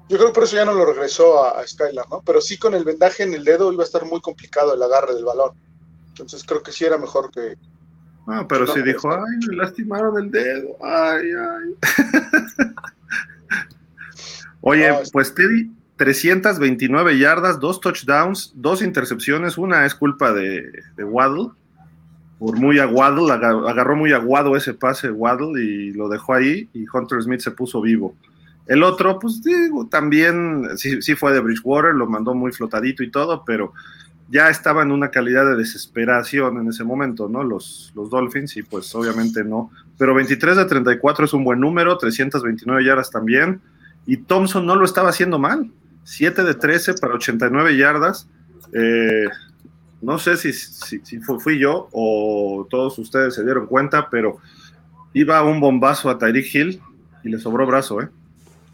Yo 0.10 0.18
creo 0.18 0.30
que 0.30 0.34
por 0.34 0.44
eso 0.46 0.56
ya 0.56 0.66
no 0.66 0.74
lo 0.74 0.86
regresó 0.86 1.44
a, 1.44 1.60
a 1.60 1.68
Skylar, 1.68 2.10
¿no? 2.10 2.22
Pero 2.26 2.40
sí 2.40 2.58
con 2.58 2.74
el 2.74 2.86
vendaje 2.86 3.24
en 3.24 3.34
el 3.34 3.44
dedo 3.44 3.74
iba 3.74 3.84
a 3.84 3.86
estar 3.86 4.06
muy 4.06 4.22
complicado 4.22 4.74
el 4.74 4.82
agarre 4.82 5.14
del 5.14 5.26
balón. 5.26 5.52
Entonces 6.20 6.44
creo 6.44 6.64
que 6.64 6.72
sí 6.72 6.86
era 6.86 6.98
mejor 6.98 7.32
que, 7.32 7.58
Ah, 8.28 8.46
pero 8.48 8.66
no, 8.66 8.74
sí 8.74 8.82
dijo, 8.82 9.10
ay, 9.10 9.48
me 9.48 9.56
lastimaron 9.56 10.22
el 10.22 10.30
dedo, 10.30 10.76
ay, 10.84 11.30
ay. 11.32 11.76
Oye, 14.62 14.90
no, 14.90 14.98
pues 15.14 15.34
Teddy, 15.34 15.72
329 15.96 17.18
yardas, 17.18 17.58
dos 17.62 17.80
touchdowns, 17.80 18.52
dos 18.54 18.82
intercepciones, 18.82 19.58
una 19.58 19.86
es 19.86 19.96
culpa 19.96 20.34
de, 20.34 20.70
de 20.98 21.04
Waddle, 21.06 21.52
por 22.38 22.60
muy 22.60 22.80
aguado, 22.80 23.32
agarró 23.32 23.96
muy 23.96 24.12
aguado 24.12 24.58
ese 24.58 24.74
pase 24.74 25.10
Waddle 25.10 25.64
y 25.64 25.94
lo 25.94 26.10
dejó 26.10 26.34
ahí 26.34 26.70
y 26.74 26.86
Hunter 26.92 27.22
Smith 27.22 27.40
se 27.40 27.52
puso 27.52 27.80
vivo. 27.80 28.14
El 28.66 28.84
otro, 28.84 29.20
pues 29.20 29.42
digo, 29.42 29.88
también 29.88 30.68
sí, 30.76 31.02
sí 31.02 31.16
fue 31.16 31.32
de 31.32 31.40
Bridgewater, 31.40 31.96
lo 31.96 32.08
mandó 32.08 32.36
muy 32.36 32.52
flotadito 32.52 33.04
y 33.04 33.10
todo, 33.10 33.46
pero 33.46 33.72
ya 34.30 34.50
estaba 34.50 34.84
en 34.84 34.92
una 34.92 35.10
calidad 35.10 35.46
de 35.46 35.56
desesperación 35.56 36.58
en 36.58 36.68
ese 36.68 36.84
momento, 36.84 37.30
¿no? 37.30 37.44
Los, 37.44 37.92
los 37.96 38.10
Dolphins, 38.10 38.58
y 38.58 38.64
pues 38.64 38.94
obviamente 38.94 39.44
no. 39.44 39.72
Pero 39.98 40.14
23 40.14 40.58
de 40.58 40.66
34 40.66 41.26
es 41.26 41.34
un 41.34 41.44
buen 41.44 41.60
número, 41.60 41.98
329 41.98 42.84
yardas 42.84 43.10
también, 43.10 43.62
y 44.06 44.18
Thompson 44.18 44.66
no 44.66 44.76
lo 44.76 44.86
estaba 44.86 45.10
haciendo 45.10 45.40
mal. 45.40 45.72
7 46.04 46.44
de 46.44 46.54
13 46.54 46.94
para 46.96 47.16
89 47.16 47.78
yardas. 47.78 48.30
Eh, 48.74 49.28
no 50.02 50.20
sé 50.20 50.38
si, 50.38 50.54
si, 50.54 51.00
si, 51.04 51.20
fui 51.20 51.60
yo 51.60 51.90
o 51.92 52.68
todos 52.70 52.98
ustedes 53.00 53.36
se 53.36 53.44
dieron 53.44 53.66
cuenta, 53.66 54.10
pero 54.10 54.38
iba 55.14 55.44
un 55.44 55.60
bombazo 55.60 56.10
a 56.10 56.18
Tyreek 56.18 56.54
Hill 56.54 56.82
y 57.24 57.30
le 57.30 57.40
sobró 57.40 57.66
brazo, 57.66 58.02
¿eh? 58.02 58.08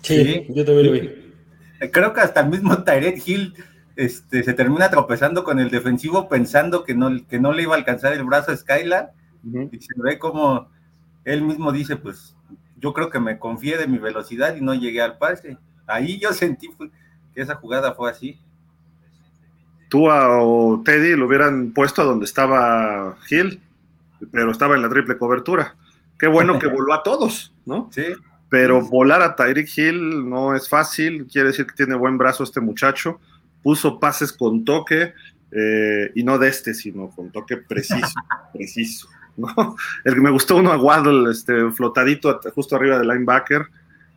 Sí, 0.01 0.23
sí. 0.23 0.45
yo 0.49 0.65
también 0.65 0.87
lo 0.87 0.91
vi. 0.93 1.89
Creo 1.91 2.13
que 2.13 2.21
hasta 2.21 2.41
el 2.41 2.49
mismo 2.49 2.83
Tyreek 2.83 3.27
Hill 3.27 3.53
este, 3.95 4.43
se 4.43 4.53
termina 4.53 4.89
tropezando 4.89 5.43
con 5.43 5.59
el 5.59 5.69
defensivo 5.69 6.27
pensando 6.27 6.83
que 6.83 6.95
no, 6.95 7.09
que 7.27 7.39
no 7.39 7.53
le 7.53 7.63
iba 7.63 7.75
a 7.75 7.77
alcanzar 7.77 8.13
el 8.13 8.23
brazo 8.23 8.51
a 8.51 8.57
Skylar 8.57 9.11
uh 9.43 9.47
-huh. 9.47 9.69
y 9.71 9.79
se 9.79 9.93
ve 9.97 10.17
como 10.17 10.67
él 11.25 11.41
mismo 11.41 11.71
dice, 11.71 11.95
pues 11.95 12.35
yo 12.77 12.93
creo 12.93 13.09
que 13.09 13.19
me 13.19 13.39
confié 13.39 13.77
de 13.77 13.87
mi 13.87 13.97
velocidad 13.97 14.55
y 14.55 14.61
no 14.61 14.73
llegué 14.73 15.01
al 15.01 15.17
pase. 15.17 15.57
Ahí 15.87 16.19
yo 16.19 16.33
sentí 16.33 16.69
que 17.33 17.41
esa 17.41 17.55
jugada 17.55 17.93
fue 17.93 18.09
así. 18.09 18.39
Tú 19.89 20.09
o 20.09 20.81
Teddy 20.83 21.15
lo 21.15 21.27
hubieran 21.27 21.71
puesto 21.71 22.03
donde 22.03 22.25
estaba 22.25 23.15
Hill, 23.29 23.61
pero 24.31 24.51
estaba 24.51 24.75
en 24.75 24.81
la 24.81 24.89
triple 24.89 25.17
cobertura. 25.17 25.75
Qué 26.17 26.27
bueno 26.27 26.59
que 26.59 26.67
voló 26.75 26.93
a 26.93 27.03
todos, 27.03 27.53
¿no? 27.65 27.89
Sí. 27.91 28.05
Pero 28.49 28.81
volar 28.81 29.21
a 29.21 29.35
Tyreek 29.35 29.77
Hill 29.77 30.29
no 30.29 30.55
es 30.55 30.67
fácil, 30.67 31.27
quiere 31.31 31.49
decir 31.49 31.65
que 31.65 31.75
tiene 31.75 31.95
buen 31.95 32.17
brazo 32.17 32.43
este 32.43 32.59
muchacho 32.59 33.19
puso 33.63 33.99
pases 33.99 34.31
con 34.31 34.63
toque, 34.65 35.13
eh, 35.51 36.11
y 36.15 36.23
no 36.23 36.37
de 36.37 36.49
este, 36.49 36.73
sino 36.73 37.09
con 37.09 37.31
toque 37.31 37.57
preciso, 37.57 38.13
preciso. 38.53 39.07
¿no? 39.37 39.75
El 40.03 40.13
que 40.15 40.21
me 40.21 40.29
gustó 40.29 40.57
uno 40.57 40.71
a 40.71 40.77
Waddle, 40.77 41.31
este, 41.31 41.71
flotadito 41.71 42.39
justo 42.53 42.75
arriba 42.75 42.99
del 42.99 43.07
linebacker, 43.07 43.67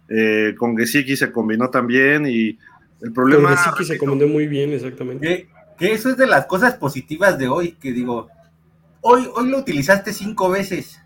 eh, 0.09 0.55
con 0.59 0.77
Gesicki 0.77 1.17
se 1.17 1.33
combinó 1.33 1.71
también, 1.71 2.27
y 2.27 2.59
el 3.01 3.13
problema... 3.13 3.49
Con 3.49 3.57
Gesicki 3.57 3.85
se 3.85 3.99
combinó 3.99 4.29
muy 4.29 4.47
bien, 4.47 4.73
exactamente. 4.73 5.27
Que, 5.27 5.49
que, 5.79 5.93
eso 5.93 6.11
es 6.11 6.17
de 6.17 6.27
las 6.27 6.47
cosas 6.47 6.75
positivas 6.75 7.39
de 7.39 7.49
hoy, 7.49 7.73
que 7.73 7.93
digo, 7.93 8.29
hoy, 9.01 9.29
hoy 9.35 9.49
lo 9.49 9.59
utilizaste 9.59 10.13
cinco 10.13 10.51
veces, 10.51 11.01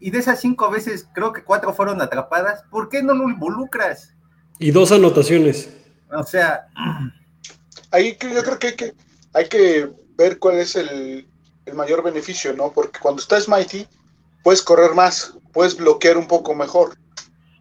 y 0.00 0.10
de 0.10 0.18
esas 0.18 0.40
cinco 0.40 0.70
veces 0.70 1.06
creo 1.12 1.32
que 1.32 1.44
cuatro 1.44 1.72
fueron 1.72 2.00
atrapadas, 2.00 2.64
¿por 2.70 2.88
qué 2.88 3.02
no 3.02 3.14
lo 3.14 3.28
involucras? 3.28 4.14
Y 4.58 4.70
dos 4.72 4.92
anotaciones. 4.92 5.74
O 6.12 6.22
sea, 6.22 6.66
ahí 7.90 8.16
yo 8.20 8.42
creo 8.42 8.58
que 8.58 8.68
hay 8.68 8.76
que, 8.76 8.94
hay 9.32 9.48
que 9.48 9.90
ver 10.16 10.38
cuál 10.38 10.58
es 10.58 10.76
el, 10.76 11.28
el, 11.64 11.74
mayor 11.74 12.02
beneficio, 12.02 12.52
¿no? 12.54 12.72
Porque 12.72 13.00
cuando 13.00 13.22
estás 13.22 13.48
Mighty, 13.48 13.86
puedes 14.42 14.62
correr 14.62 14.94
más, 14.94 15.34
puedes 15.52 15.76
bloquear 15.76 16.16
un 16.16 16.26
poco 16.26 16.54
mejor, 16.54 16.96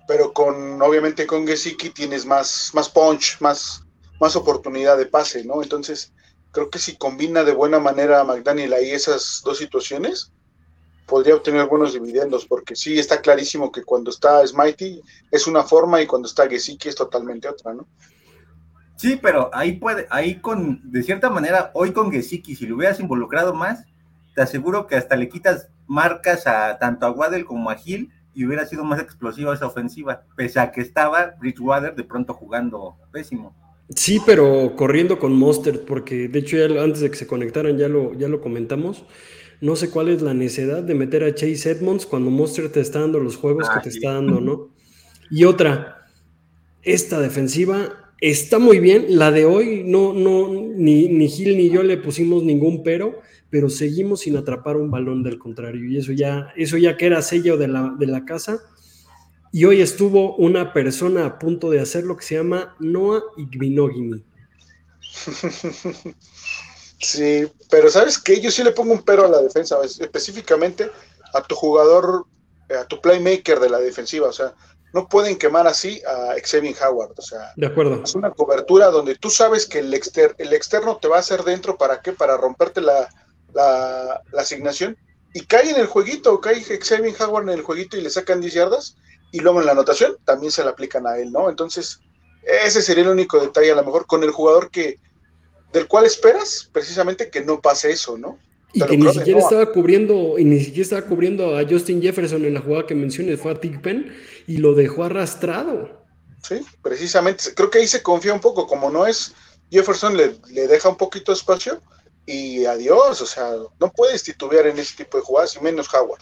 pero 0.08 0.34
con, 0.34 0.82
obviamente 0.82 1.28
con 1.28 1.48
Gesicki 1.48 1.90
tienes 1.92 2.26
más, 2.26 2.72
más 2.74 2.90
punch, 2.90 3.38
más, 3.40 3.84
más 4.20 4.36
oportunidad 4.36 4.98
de 4.98 5.06
pase, 5.06 5.44
¿no? 5.44 5.62
Entonces, 5.62 6.12
creo 6.52 6.70
que 6.70 6.80
si 6.80 6.98
combina 6.98 7.44
de 7.44 7.54
buena 7.54 7.80
manera 7.80 8.22
a 8.22 8.24
McDaniel 8.24 8.74
ahí 8.74 8.92
esas 8.92 9.42
dos 9.44 9.58
situaciones, 9.58 10.32
podría 11.06 11.36
obtener 11.36 11.66
buenos 11.68 11.94
dividendos, 11.94 12.46
porque 12.46 12.76
sí 12.76 13.00
está 13.00 13.20
clarísimo 13.22 13.72
que 13.72 13.84
cuando 13.84 14.12
está 14.12 14.46
Smitey 14.46 15.02
es 15.32 15.48
una 15.48 15.64
forma 15.64 16.02
y 16.02 16.08
cuando 16.08 16.28
está 16.28 16.48
Gesicki 16.48 16.90
es 16.90 16.96
totalmente 16.96 17.50
otra, 17.50 17.74
¿no? 17.74 17.88
Sí, 19.00 19.18
pero 19.22 19.50
ahí 19.54 19.78
puede, 19.78 20.08
ahí 20.10 20.42
con, 20.42 20.82
de 20.92 21.04
cierta 21.04 21.30
manera, 21.30 21.72
hoy 21.74 21.94
con 21.94 22.12
Gesicki, 22.12 22.54
si 22.54 22.68
lo 22.68 22.76
hubieras 22.76 23.00
involucrado 23.00 23.54
más, 23.54 23.86
te 24.36 24.42
aseguro 24.42 24.88
que 24.88 24.98
hasta 24.98 25.16
le 25.16 25.30
quitas 25.30 25.70
marcas 25.88 26.46
a 26.48 26.78
tanto 26.80 27.06
a 27.06 27.12
Waddle 27.12 27.46
como 27.46 27.70
a 27.70 27.78
Hill 27.82 28.12
y 28.34 28.46
hubiera 28.46 28.66
sido 28.66 28.84
más 28.84 29.00
explosiva 29.00 29.54
esa 29.54 29.68
ofensiva, 29.68 30.24
pese 30.36 30.60
a 30.60 30.74
que 30.74 30.82
estaba 30.82 31.34
Bridgewater 31.40 31.96
de 31.96 32.04
pronto 32.04 32.34
jugando 32.34 32.98
pésimo. 33.14 33.56
Sí, 33.96 34.20
pero 34.26 34.76
corriendo 34.76 35.18
con 35.18 35.32
Monster, 35.32 35.86
porque 35.86 36.28
de 36.28 36.40
hecho 36.40 36.58
ya 36.58 36.84
antes 36.84 37.00
de 37.00 37.10
que 37.10 37.16
se 37.16 37.26
conectaran 37.26 37.78
ya 37.78 37.88
lo, 37.88 38.14
ya 38.16 38.28
lo 38.28 38.42
comentamos. 38.42 39.06
No 39.62 39.78
sé 39.78 39.92
cuál 39.92 40.10
es 40.10 40.22
la 40.22 40.34
necesidad 40.34 40.84
de 40.84 40.96
meter 40.96 41.24
a 41.24 41.34
Chase 41.34 41.72
Edmonds 41.72 42.06
cuando 42.06 42.32
Monster 42.32 42.70
te 42.70 42.82
está 42.82 43.00
dando 43.00 43.22
los 43.22 43.38
juegos 43.38 43.66
ah, 43.70 43.76
que 43.76 43.86
te 43.86 43.92
sí. 43.92 44.00
está 44.00 44.16
dando, 44.16 44.42
¿no? 44.42 44.68
Y 45.32 45.46
otra, 45.46 46.06
esta 46.82 47.22
defensiva 47.22 48.09
está 48.22 48.60
muy 48.60 48.80
bien. 48.80 49.06
La 49.18 49.32
de 49.32 49.46
hoy, 49.46 49.84
no, 49.86 50.14
no, 50.14 50.50
ni, 50.50 51.08
ni 51.08 51.28
Gil 51.30 51.58
ni 51.58 51.70
yo 51.70 51.84
le 51.84 51.98
pusimos 51.98 52.44
ningún 52.44 52.84
pero, 52.84 53.20
pero 53.50 53.70
seguimos 53.70 54.22
sin 54.22 54.38
atrapar 54.38 54.78
un 54.78 54.92
balón 54.92 55.24
del 55.24 55.38
contrario. 55.40 55.86
Y 55.86 55.98
eso 55.98 56.12
ya, 56.12 56.54
eso 56.56 56.78
ya 56.78 56.98
que 56.98 57.06
era 57.06 57.22
sello 57.22 57.58
de 57.58 57.68
la, 57.68 57.96
de 57.98 58.08
la 58.08 58.26
casa. 58.26 58.60
Y 59.52 59.66
hoy 59.66 59.82
estuvo 59.82 60.36
una 60.36 60.74
persona 60.74 61.26
a 61.26 61.40
punto 61.40 61.72
de 61.72 61.80
hacer 61.80 62.04
lo 62.04 62.18
que 62.18 62.26
se 62.26 62.36
llama 62.36 62.76
Noah 62.80 63.24
Igbinogini. 63.38 64.24
Sí, 67.02 67.48
pero 67.70 67.90
¿sabes 67.90 68.20
qué? 68.20 68.42
Yo 68.42 68.52
sí 68.52 68.64
le 68.64 68.72
pongo 68.72 68.94
un 68.94 69.04
pero 69.04 69.26
a 69.26 69.30
la 69.30 69.42
defensa, 69.42 69.78
específicamente 69.84 70.92
a 71.34 71.42
tu 71.42 71.56
jugador, 71.56 72.26
a 72.70 72.86
tu 72.86 73.00
playmaker 73.00 73.60
de 73.60 73.70
la 73.70 73.80
defensiva. 73.80 74.28
O 74.28 74.34
sea, 74.34 74.54
no 74.94 75.08
pueden 75.08 75.38
quemar 75.38 75.68
así 75.68 76.02
a 76.06 76.36
Xavier 76.42 76.76
Howard. 76.84 77.14
O 77.18 77.22
sea, 77.22 77.54
de 77.56 77.68
acuerdo. 77.68 78.02
es 78.04 78.16
una 78.16 78.32
cobertura 78.32 78.88
donde 78.88 79.16
tú 79.16 79.30
sabes 79.30 79.66
que 79.66 79.80
el, 79.80 79.94
exter 79.94 80.36
el 80.38 80.54
externo 80.54 80.98
te 80.98 81.08
va 81.08 81.18
a 81.18 81.20
hacer 81.20 81.44
dentro 81.44 81.78
para 81.78 82.02
qué, 82.02 82.14
para 82.14 82.38
romperte 82.38 82.82
la, 82.82 83.10
la, 83.54 84.22
la, 84.32 84.42
asignación. 84.42 84.98
Y 85.34 85.42
cae 85.42 85.70
en 85.70 85.78
el 85.78 85.88
jueguito, 85.88 86.42
cae 86.42 86.62
Xavier 86.62 87.16
Howard 87.22 87.50
en 87.50 87.60
el 87.60 87.62
jueguito 87.62 87.98
y 87.98 88.02
le 88.02 88.10
sacan 88.10 88.42
10 88.42 88.54
yardas. 88.54 88.96
Y 89.32 89.42
luego 89.42 89.60
en 89.60 89.68
la 89.68 89.74
anotación 89.74 90.18
también 90.26 90.52
se 90.52 90.64
la 90.64 90.72
aplican 90.72 91.06
a 91.06 91.18
él, 91.18 91.32
¿no? 91.32 91.50
Entonces, 91.50 92.00
ese 92.44 92.82
sería 92.82 93.04
el 93.04 93.10
único 93.10 93.40
detalle, 93.40 93.72
a 93.72 93.76
lo 93.76 93.84
mejor 93.84 94.08
con 94.08 94.24
el 94.24 94.32
jugador 94.32 94.72
que 94.72 95.00
del 95.72 95.88
cual 95.88 96.06
esperas 96.06 96.70
precisamente 96.72 97.30
que 97.30 97.42
no 97.42 97.62
pase 97.62 97.92
eso, 97.92 98.18
¿no? 98.18 98.40
Y 98.72 98.80
Pero 98.80 98.92
que 98.92 98.98
ni 98.98 99.12
siquiera 99.12 99.40
no. 99.40 99.46
estaba 99.46 99.72
cubriendo, 99.72 100.38
y 100.38 100.46
ni 100.46 100.60
siquiera 100.60 100.84
estaba 100.84 101.02
cubriendo 101.04 101.58
a 101.58 101.68
Justin 101.68 102.02
Jefferson 102.02 102.46
en 102.46 102.54
la 102.54 102.62
jugada 102.62 102.86
que 102.86 102.96
mencioné, 102.96 103.36
fue 103.36 103.52
a 103.52 103.60
Tigpen 103.60 104.16
y 104.46 104.58
lo 104.58 104.76
dejó 104.76 105.06
arrastrado. 105.06 106.06
Sí, 106.44 106.62
precisamente. 106.82 107.46
Creo 107.56 107.70
que 107.70 107.80
ahí 107.80 107.88
se 107.88 108.04
confía 108.04 108.34
un 108.34 108.40
poco, 108.40 108.68
como 108.68 108.90
no 108.90 109.08
es 109.08 109.34
Jefferson, 109.72 110.16
le, 110.16 110.36
le 110.52 110.68
deja 110.68 110.90
un 110.90 110.98
poquito 110.98 111.32
de 111.32 111.38
espacio 111.38 111.82
y 112.26 112.66
adiós. 112.66 113.22
O 113.22 113.26
sea, 113.26 113.52
no 113.80 113.92
puedes 113.92 114.24
titubear 114.24 114.68
en 114.68 114.78
ese 114.78 114.96
tipo 114.98 115.18
de 115.18 115.24
jugadas, 115.24 115.56
y 115.56 115.64
menos 115.64 115.92
Howard. 115.94 116.22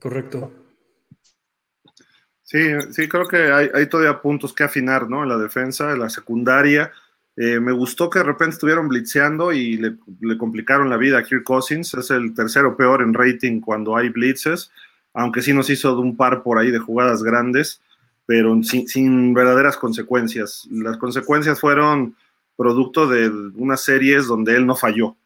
Correcto. 0.00 0.52
Sí, 2.42 2.58
sí, 2.90 3.08
creo 3.08 3.28
que 3.28 3.36
hay, 3.36 3.70
hay 3.72 3.88
todavía 3.88 4.20
puntos 4.20 4.52
que 4.52 4.64
afinar, 4.64 5.08
¿no? 5.08 5.22
En 5.22 5.28
la 5.28 5.38
defensa, 5.38 5.92
en 5.92 6.00
la 6.00 6.10
secundaria. 6.10 6.90
Eh, 7.42 7.58
me 7.58 7.72
gustó 7.72 8.10
que 8.10 8.18
de 8.18 8.26
repente 8.26 8.56
estuvieron 8.56 8.86
blitzeando 8.86 9.50
y 9.50 9.78
le, 9.78 9.96
complicaron 10.36 10.90
la 10.90 10.98
vida 10.98 11.16
a 11.16 11.22
Kirk 11.22 11.42
Cousins. 11.42 11.94
Es 11.94 12.10
el 12.10 12.34
tercero 12.34 12.76
peor 12.76 13.00
en 13.00 13.14
rating 13.14 13.62
cuando 13.62 13.96
hay 13.96 14.10
blitzes, 14.10 14.70
aunque 15.14 15.40
sí 15.40 15.54
nos 15.54 15.70
hizo 15.70 15.98
un 15.98 16.18
par 16.18 16.42
por 16.42 16.58
ahí 16.58 16.70
de 16.70 16.78
jugadas 16.78 17.22
grandes, 17.22 17.80
pero 18.26 18.62
sin, 18.62 18.86
sin 18.86 19.32
verdaderas 19.32 19.78
consecuencias. 19.78 20.68
Las 20.70 20.98
consecuencias 20.98 21.58
fueron 21.58 22.14
producto 22.58 23.08
de 23.08 23.30
unas 23.54 23.80
series 23.80 24.26
donde 24.26 24.54
él 24.54 24.66
no 24.66 24.76
falló, 24.76 25.16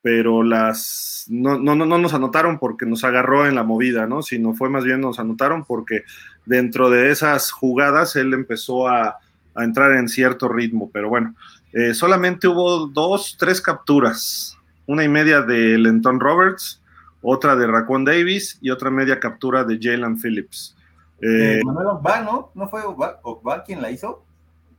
pero 0.00 0.42
las 0.42 1.26
no, 1.28 1.58
no, 1.58 1.74
no, 1.74 1.98
nos 1.98 2.14
anotaron 2.14 2.58
porque 2.58 2.86
nos 2.86 3.04
agarró 3.04 3.46
en 3.46 3.54
la 3.54 3.64
movida, 3.64 4.06
¿no? 4.06 4.22
Sino 4.22 4.54
fue 4.54 4.70
más 4.70 4.84
bien 4.84 5.02
nos 5.02 5.18
anotaron 5.18 5.66
porque 5.66 6.04
dentro 6.46 6.88
de 6.88 7.10
esas 7.10 7.50
jugadas 7.50 8.16
él 8.16 8.32
empezó 8.32 8.88
a 8.88 9.18
a 9.60 9.64
entrar 9.64 9.92
en 9.92 10.08
cierto 10.08 10.48
ritmo, 10.48 10.90
pero 10.92 11.08
bueno, 11.08 11.34
eh, 11.72 11.94
solamente 11.94 12.48
hubo 12.48 12.86
dos, 12.86 13.36
tres 13.38 13.60
capturas, 13.60 14.56
una 14.86 15.04
y 15.04 15.08
media 15.08 15.42
de 15.42 15.78
Lenton 15.78 16.20
Roberts, 16.20 16.80
otra 17.22 17.56
de 17.56 17.66
Raquan 17.66 18.04
Davis 18.04 18.58
y 18.60 18.70
otra 18.70 18.90
media 18.90 19.20
captura 19.20 19.64
de 19.64 19.78
Jalen 19.80 20.20
Phillips. 20.20 20.76
Eh, 21.22 21.60
Manuel 21.64 21.88
Ogba, 21.88 22.20
¿no? 22.20 22.50
¿No 22.54 22.68
fue 22.68 22.82
Ogba, 22.82 23.20
Ogba 23.22 23.62
quien 23.62 23.82
la 23.82 23.90
hizo? 23.90 24.24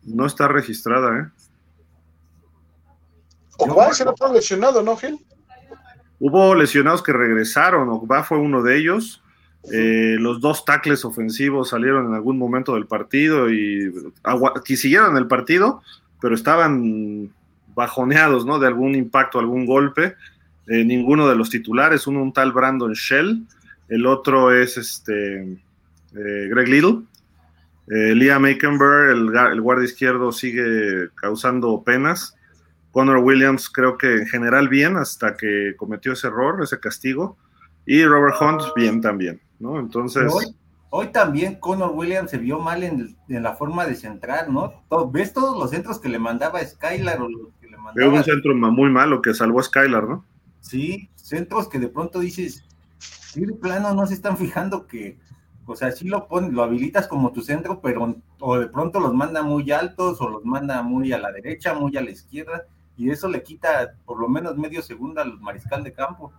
No 0.04 0.26
está 0.26 0.48
registrada, 0.48 1.20
¿eh? 1.20 1.42
Ogba 3.58 3.94
se 3.94 4.04
lo 4.04 4.16
lesionado, 4.34 4.82
¿no, 4.82 4.98
Gil? 4.98 5.24
Hubo 6.20 6.56
lesionados 6.56 7.04
que 7.04 7.14
regresaron, 7.14 7.90
Ogba 7.90 8.24
fue 8.24 8.40
uno 8.40 8.64
de 8.64 8.78
ellos. 8.78 9.24
Eh, 9.72 10.18
los 10.20 10.42
dos 10.42 10.66
tackles 10.66 11.06
ofensivos 11.06 11.70
salieron 11.70 12.08
en 12.08 12.14
algún 12.14 12.38
momento 12.38 12.74
del 12.74 12.88
partido 12.88 13.52
y 13.52 13.94
que 14.66 14.76
siguieron 14.76 15.18
el 15.18 15.28
partido, 15.28 15.84
pero 16.20 16.34
estaban 16.34 17.32
bajoneados, 17.76 18.46
¿no? 18.46 18.60
De 18.60 18.68
algún 18.68 18.96
impacto, 18.96 19.40
algún 19.40 19.66
golpe. 19.66 20.16
Eh, 20.68 20.84
ninguno 20.84 21.28
de 21.28 21.36
los 21.36 21.50
titulares, 21.50 22.08
uno 22.08 22.24
un 22.24 22.34
tal 22.34 22.52
Brandon 22.52 22.94
Shell, 22.94 23.46
el 23.90 24.06
otro 24.06 24.54
es 24.54 24.78
este 24.78 25.42
eh, 25.42 26.48
Greg 26.50 26.68
Little. 26.68 27.02
Liam 27.88 28.46
Aikenberg, 28.46 29.10
el, 29.12 29.36
el 29.36 29.60
guardia 29.60 29.84
izquierdo, 29.84 30.32
sigue 30.32 31.10
causando 31.16 31.84
penas. 31.84 32.38
Connor 32.92 33.18
Williams 33.18 33.70
creo 33.70 33.98
que 33.98 34.14
en 34.14 34.28
general 34.28 34.70
bien 34.70 34.96
hasta 34.98 35.36
que 35.36 35.74
cometió 35.76 36.14
ese 36.14 36.28
error, 36.28 36.62
ese 36.64 36.80
castigo. 36.80 37.38
Y 37.86 38.06
Robert 38.06 38.36
Hunt 38.40 38.62
bien 38.76 39.02
también, 39.02 39.42
¿no? 39.62 39.80
Entonces... 39.80 40.32
Hoy, 40.94 41.08
también 41.08 41.56
Connor 41.56 41.92
Williams 41.92 42.32
se 42.32 42.38
vio 42.38 42.60
mal 42.60 42.84
en, 42.84 43.16
la 43.30 43.56
forma 43.56 43.86
de 43.86 43.96
centrar, 43.96 44.50
¿no? 44.50 44.74
¿Ves 45.10 45.32
todos 45.32 45.58
los 45.58 45.70
centros 45.70 46.00
que 46.00 46.10
le 46.10 46.20
mandaba 46.20 46.60
Skylar 46.66 47.22
o 47.22 47.30
los 47.30 47.54
que 47.62 47.68
le 47.68 47.78
mandaba... 47.78 48.12
un 48.12 48.24
centro 48.26 48.54
muy 48.54 48.90
malo 48.90 49.22
que 49.22 49.34
salvó 49.34 49.62
a 49.62 49.64
Skylar, 49.64 50.04
¿no? 50.04 50.26
Sí, 50.60 51.10
centros 51.16 51.70
que 51.70 51.80
de 51.80 51.88
pronto 51.88 52.20
dices, 52.20 52.66
sí, 53.00 53.46
de 53.46 53.54
plano 53.54 53.94
no 53.94 54.06
se 54.06 54.16
están 54.16 54.36
fijando 54.36 54.86
que, 54.86 55.18
o 55.66 55.78
sea, 55.78 55.94
sí 55.94 56.10
lo 56.10 56.28
pones, 56.28 56.52
lo 56.52 56.62
habilitas 56.62 57.08
como 57.08 57.32
tu 57.32 57.42
centro, 57.42 57.80
pero 57.80 58.18
o 58.42 58.60
de 58.60 58.68
pronto 58.68 59.00
los 59.00 59.14
manda 59.14 59.44
muy 59.44 59.72
altos 59.72 60.20
o 60.20 60.28
los 60.28 60.44
manda 60.44 60.82
muy 60.84 61.14
a 61.14 61.20
la 61.20 61.32
derecha, 61.32 61.74
muy 61.74 61.96
a 61.96 62.02
la 62.02 62.12
izquierda 62.12 62.66
y 62.98 63.10
eso 63.10 63.28
le 63.28 63.42
quita 63.42 63.96
por 64.06 64.20
lo 64.20 64.28
menos 64.28 64.58
medio 64.58 64.82
segundo 64.82 65.22
al 65.22 65.40
mariscal 65.40 65.84
de 65.84 65.94
campo. 65.94 66.32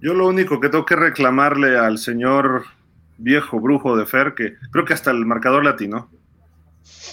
Yo 0.00 0.14
lo 0.14 0.26
único 0.26 0.60
que 0.60 0.68
tengo 0.68 0.84
que 0.84 0.96
reclamarle 0.96 1.76
al 1.78 1.98
señor 1.98 2.64
viejo 3.18 3.60
brujo 3.60 3.96
de 3.96 4.06
Fer, 4.06 4.34
que 4.34 4.54
creo 4.70 4.84
que 4.84 4.94
hasta 4.94 5.10
el 5.10 5.26
marcador 5.26 5.64
latino. 5.64 6.10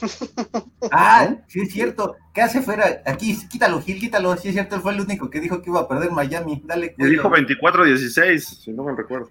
Ah, 0.91 1.35
sí 1.47 1.61
es 1.61 1.71
cierto. 1.73 2.15
¿Qué 2.33 2.41
hace 2.41 2.61
Fer? 2.61 3.01
Aquí, 3.05 3.37
quítalo, 3.49 3.81
Gil, 3.81 3.99
quítalo. 3.99 4.37
Sí 4.37 4.49
es 4.49 4.53
cierto, 4.53 4.75
él 4.75 4.81
fue 4.81 4.93
el 4.93 5.01
único 5.01 5.29
que 5.29 5.41
dijo 5.41 5.61
que 5.61 5.69
iba 5.69 5.81
a 5.81 5.87
perder 5.87 6.11
Miami. 6.11 6.61
Dale. 6.65 6.95
Me 6.97 7.07
dijo 7.07 7.29
24-16, 7.29 8.39
si 8.39 8.71
no 8.71 8.83
me 8.83 8.95
recuerdo. 8.95 9.29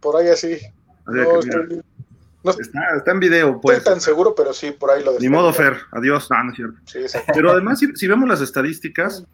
Por 0.00 0.16
ahí 0.16 0.28
así. 0.28 0.58
está, 2.44 3.10
en 3.10 3.20
video, 3.20 3.60
pues. 3.60 3.78
estoy 3.78 3.94
tan 3.94 4.00
seguro, 4.00 4.34
pero 4.36 4.52
sí, 4.52 4.70
por 4.70 4.90
ahí 4.90 5.02
lo 5.02 5.18
Ni 5.18 5.28
modo, 5.28 5.52
Fer. 5.52 5.78
Adiós. 5.92 6.30
No, 6.30 6.44
no 6.44 6.50
es 6.50 6.56
cierto. 6.56 7.32
pero 7.34 7.50
además, 7.50 7.80
si, 7.94 8.06
vemos 8.06 8.28
las 8.28 8.40
estadísticas, 8.40 9.24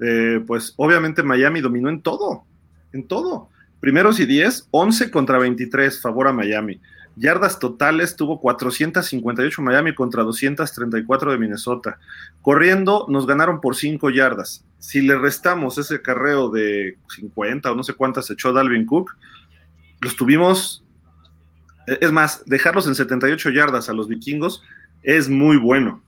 eh, 0.00 0.44
pues 0.46 0.74
obviamente 0.76 1.22
Miami 1.22 1.60
dominó 1.60 1.88
en 1.88 2.02
todo. 2.02 2.44
En 2.92 3.06
todo. 3.06 3.48
Primeros 3.80 4.20
y 4.20 4.26
10, 4.26 4.68
11 4.70 5.10
contra 5.10 5.38
23, 5.38 6.00
favor 6.00 6.28
a 6.28 6.32
Miami. 6.32 6.80
Yardas 7.16 7.58
totales 7.58 8.16
tuvo 8.16 8.40
458 8.40 9.60
Miami 9.60 9.94
contra 9.94 10.22
234 10.22 11.32
de 11.32 11.38
Minnesota. 11.38 11.98
Corriendo 12.40 13.06
nos 13.08 13.26
ganaron 13.26 13.60
por 13.60 13.76
5 13.76 14.10
yardas. 14.10 14.64
Si 14.78 15.02
le 15.02 15.18
restamos 15.18 15.78
ese 15.78 16.00
carreo 16.00 16.50
de 16.50 16.96
50 17.16 17.70
o 17.70 17.74
no 17.74 17.82
sé 17.82 17.94
cuántas 17.94 18.30
echó 18.30 18.52
Dalvin 18.52 18.86
Cook, 18.86 19.10
los 20.00 20.16
tuvimos 20.16 20.82
es 21.86 22.12
más, 22.12 22.44
dejarlos 22.46 22.86
en 22.86 22.94
78 22.94 23.50
yardas 23.50 23.88
a 23.88 23.92
los 23.92 24.08
vikingos 24.08 24.62
es 25.02 25.28
muy 25.28 25.56
bueno. 25.56 26.02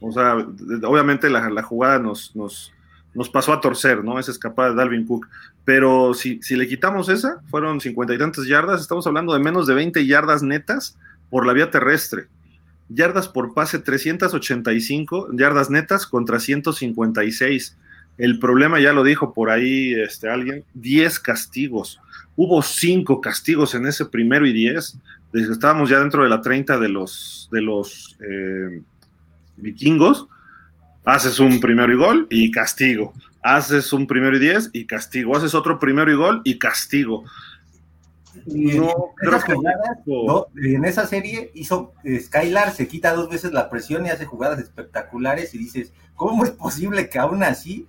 O 0.00 0.12
sea, 0.12 0.34
obviamente 0.34 1.30
la, 1.30 1.62
jugada 1.62 1.98
nos, 1.98 2.34
nos, 2.36 2.72
nos, 3.16 3.30
pasó 3.30 3.52
a 3.52 3.60
torcer, 3.60 4.04
¿no? 4.04 4.18
Esa 4.18 4.30
escapada 4.30 4.70
de 4.70 4.76
Dalvin 4.76 5.06
Cook. 5.06 5.26
Pero 5.64 6.14
si, 6.14 6.40
si 6.42 6.54
le 6.54 6.68
quitamos 6.68 7.08
esa, 7.08 7.42
fueron 7.50 7.80
50 7.80 8.14
y 8.14 8.18
tantas 8.18 8.46
yardas, 8.46 8.80
estamos 8.80 9.06
hablando 9.06 9.32
de 9.32 9.40
menos 9.40 9.66
de 9.66 9.74
20 9.74 10.06
yardas 10.06 10.42
netas 10.42 10.96
por 11.30 11.46
la 11.46 11.52
vía 11.52 11.70
terrestre. 11.70 12.26
Yardas 12.88 13.28
por 13.28 13.54
pase 13.54 13.78
385, 13.78 15.30
yardas 15.32 15.70
netas 15.70 16.06
contra 16.06 16.38
156. 16.38 17.76
El 18.18 18.38
problema, 18.38 18.80
ya 18.80 18.92
lo 18.92 19.02
dijo 19.02 19.34
por 19.34 19.50
ahí 19.50 19.94
este, 19.94 20.28
alguien, 20.28 20.64
10 20.74 21.18
castigos. 21.20 22.00
Hubo 22.36 22.62
5 22.62 23.20
castigos 23.20 23.74
en 23.74 23.86
ese 23.86 24.04
primero 24.04 24.46
y 24.46 24.52
10 24.52 24.98
estábamos 25.44 25.90
ya 25.90 26.00
dentro 26.00 26.22
de 26.22 26.28
la 26.28 26.40
30 26.40 26.78
de 26.78 26.88
los, 26.88 27.48
de 27.52 27.60
los 27.60 28.16
eh, 28.20 28.82
vikingos, 29.56 30.28
haces 31.06 31.38
un 31.38 31.60
primero 31.60 31.92
y 31.92 31.96
gol 31.96 32.26
y 32.28 32.50
castigo. 32.50 33.14
Haces 33.42 33.92
un 33.92 34.06
primero 34.06 34.36
y 34.36 34.40
10 34.40 34.70
y 34.72 34.86
castigo. 34.86 35.36
Haces 35.36 35.54
otro 35.54 35.78
primero 35.78 36.10
y 36.10 36.16
gol 36.16 36.42
y 36.44 36.58
castigo. 36.58 37.24
No, 38.44 39.14
en 40.62 40.84
esa 40.84 41.06
serie 41.06 41.50
hizo 41.54 41.94
eh, 42.04 42.20
Skylar 42.20 42.72
se 42.72 42.86
quita 42.86 43.14
dos 43.14 43.30
veces 43.30 43.52
la 43.52 43.70
presión 43.70 44.04
y 44.04 44.10
hace 44.10 44.26
jugadas 44.26 44.58
espectaculares 44.58 45.54
y 45.54 45.58
dices, 45.58 45.92
¿cómo 46.14 46.44
es 46.44 46.50
posible 46.50 47.08
que 47.08 47.18
aún 47.18 47.42
así 47.42 47.86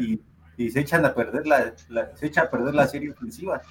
y, 0.00 0.20
se 0.70 0.80
echan 0.80 1.04
a 1.04 1.14
perder 1.14 1.46
la, 1.46 1.74
se 2.16 2.26
echa 2.26 2.42
a 2.42 2.50
perder 2.50 2.74
la 2.74 2.88
serie 2.88 3.10
ofensiva? 3.10 3.62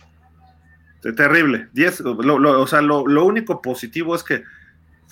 Terrible. 1.02 1.68
Diez, 1.74 2.02
o 2.02 2.68
sea, 2.68 2.82
lo, 2.82 3.26
único 3.26 3.62
positivo 3.62 4.16
es 4.16 4.24
que 4.24 4.44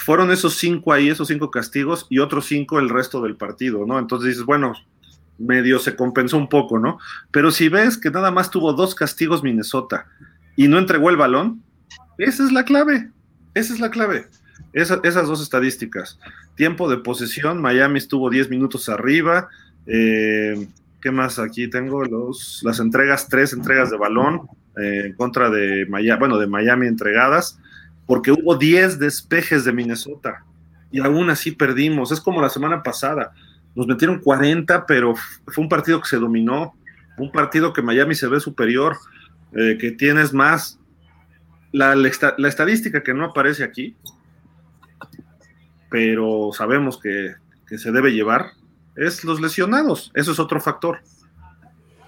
fueron 0.04 0.32
esos 0.32 0.56
cinco 0.56 0.94
ahí, 0.94 1.10
esos 1.10 1.28
cinco 1.28 1.52
castigos, 1.52 2.08
y 2.10 2.20
otros 2.20 2.46
cinco 2.46 2.80
el 2.80 2.90
resto 2.90 3.22
del 3.22 3.36
partido, 3.36 3.86
¿no? 3.86 4.00
Entonces 4.00 4.30
dices, 4.30 4.46
bueno, 4.46 4.74
medio 5.38 5.80
se 5.80 5.96
compensó 5.96 6.38
un 6.38 6.50
poco, 6.50 6.80
¿no? 6.80 7.00
Pero 7.32 7.52
si 7.52 7.70
ves 7.70 7.98
que 7.98 8.12
nada 8.12 8.32
más 8.32 8.50
tuvo 8.50 8.74
dos 8.74 8.96
castigos 8.96 9.44
Minnesota 9.44 10.08
y 10.56 10.68
no 10.68 10.78
entregó 10.78 11.10
el 11.10 11.18
balón, 11.18 11.64
esa 12.18 12.44
es 12.44 12.52
la 12.52 12.66
clave. 12.66 13.10
Esa 13.54 13.74
es 13.74 13.80
la 13.80 13.90
clave. 13.90 14.28
esas 14.74 15.28
dos 15.28 15.42
estadísticas. 15.42 16.20
Tiempo 16.56 16.90
de 16.90 16.98
posesión, 16.98 17.62
Miami 17.62 17.98
estuvo 17.98 18.30
10 18.30 18.50
minutos 18.50 18.90
arriba. 18.90 19.50
Eh, 19.88 20.68
¿Qué 21.02 21.12
más 21.12 21.40
aquí 21.40 21.68
tengo? 21.68 22.06
Los, 22.06 22.62
las 22.64 22.80
entregas, 22.80 23.28
tres 23.28 23.54
entregas 23.54 23.90
de 23.90 23.98
balón. 23.98 24.48
Eh, 24.78 25.08
en 25.08 25.14
contra 25.14 25.50
de 25.50 25.86
Miami, 25.88 26.20
bueno, 26.20 26.38
de 26.38 26.48
Miami 26.48 26.88
entregadas, 26.88 27.60
porque 28.12 28.30
hubo 28.30 28.58
10 28.58 29.00
despejes 29.00 29.64
de 29.64 29.72
Minnesota 29.72 30.44
y 30.92 31.00
aún 31.00 31.30
así 31.30 31.52
perdimos. 31.52 32.12
Es 32.12 32.20
como 32.20 32.42
la 32.42 32.50
semana 32.50 32.84
pasada, 32.84 33.34
nos 33.74 33.88
metieron 33.88 34.20
40, 34.20 34.86
pero 34.86 35.16
fue 35.48 35.64
un 35.64 35.70
partido 35.70 36.02
que 36.02 36.10
se 36.10 36.18
dominó, 36.18 36.76
un 37.18 37.32
partido 37.32 37.72
que 37.72 37.82
Miami 37.82 38.14
se 38.16 38.28
ve 38.28 38.42
superior, 38.42 38.98
eh, 39.54 39.78
que 39.80 39.92
tienes 39.92 40.34
más. 40.34 40.78
La, 41.72 41.96
estadística 42.50 43.02
que 43.02 43.14
no 43.14 43.24
aparece 43.24 43.64
aquí, 43.64 43.96
pero 45.90 46.50
sabemos 46.52 47.00
que, 47.00 47.36
se 47.78 47.92
debe 47.94 48.12
llevar, 48.12 48.48
es 48.98 49.24
los 49.24 49.40
lesionados. 49.40 50.12
Eso 50.16 50.34
es 50.34 50.40
otro 50.40 50.60
factor. 50.60 51.00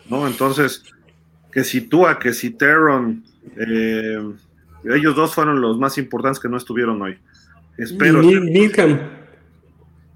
¿no? 0.09 0.27
Entonces, 0.27 0.83
que 1.49 1.63
si 1.63 1.79
Tua, 1.79 2.19
que 2.19 2.33
si 2.33 2.49
Teron, 2.49 3.23
eh, 3.55 4.19
ellos 4.83 5.15
dos 5.15 5.33
fueron 5.33 5.61
los 5.61 5.77
más 5.77 5.97
importantes 5.97 6.39
que 6.39 6.49
no 6.49 6.57
estuvieron 6.57 7.01
hoy. 7.01 7.19
Espero. 7.77 8.21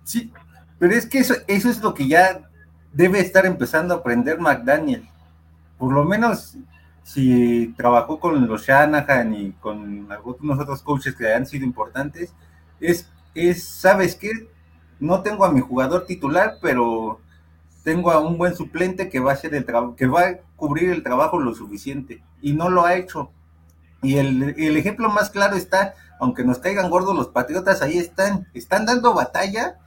Sí, 0.03 0.31
pero 0.79 0.93
es 0.93 1.05
que 1.05 1.19
eso, 1.19 1.35
eso 1.47 1.69
es 1.69 1.81
lo 1.81 1.93
que 1.93 2.07
ya 2.07 2.49
debe 2.93 3.19
estar 3.19 3.45
empezando 3.45 3.93
a 3.93 3.97
aprender 3.97 4.39
McDaniel. 4.39 5.07
Por 5.77 5.93
lo 5.93 6.03
menos 6.03 6.57
si 7.07 7.73
trabajó 7.77 8.19
con 8.19 8.47
los 8.47 8.65
Shanahan 8.65 9.33
y 9.33 9.51
con 9.53 10.11
algunos 10.11 10.59
otros 10.59 10.81
coaches 10.81 11.15
que 11.15 11.33
han 11.33 11.45
sido 11.45 11.63
importantes, 11.63 12.33
es, 12.81 13.09
es 13.33 13.63
¿sabes 13.63 14.15
qué? 14.15 14.31
No 14.99 15.21
tengo 15.21 15.45
a 15.45 15.51
mi 15.51 15.61
jugador 15.61 16.05
titular, 16.05 16.57
pero 16.61 17.21
tengo 17.83 18.11
a 18.11 18.19
un 18.19 18.37
buen 18.37 18.55
suplente 18.57 19.07
que 19.07 19.21
va 19.21 19.31
a 19.31 19.35
hacer 19.35 19.55
el 19.55 19.63
trabajo, 19.63 19.95
que 19.95 20.07
va 20.07 20.21
a 20.21 20.37
cubrir 20.57 20.89
el 20.89 21.01
trabajo 21.01 21.39
lo 21.39 21.55
suficiente 21.55 22.21
y 22.41 22.51
no 22.51 22.69
lo 22.69 22.85
ha 22.85 22.95
hecho. 22.95 23.31
Y 24.01 24.17
el, 24.17 24.77
ejemplo 24.77 25.09
más 25.09 25.29
claro 25.29 25.55
está, 25.55 25.95
aunque 26.19 26.43
nos 26.43 26.59
caigan 26.59 26.89
gordos 26.89 27.15
los 27.15 27.29
patriotas, 27.29 27.81
ahí 27.81 27.97
están, 27.97 28.47
están 28.53 28.85
dando 28.85 29.13
batalla 29.13 29.77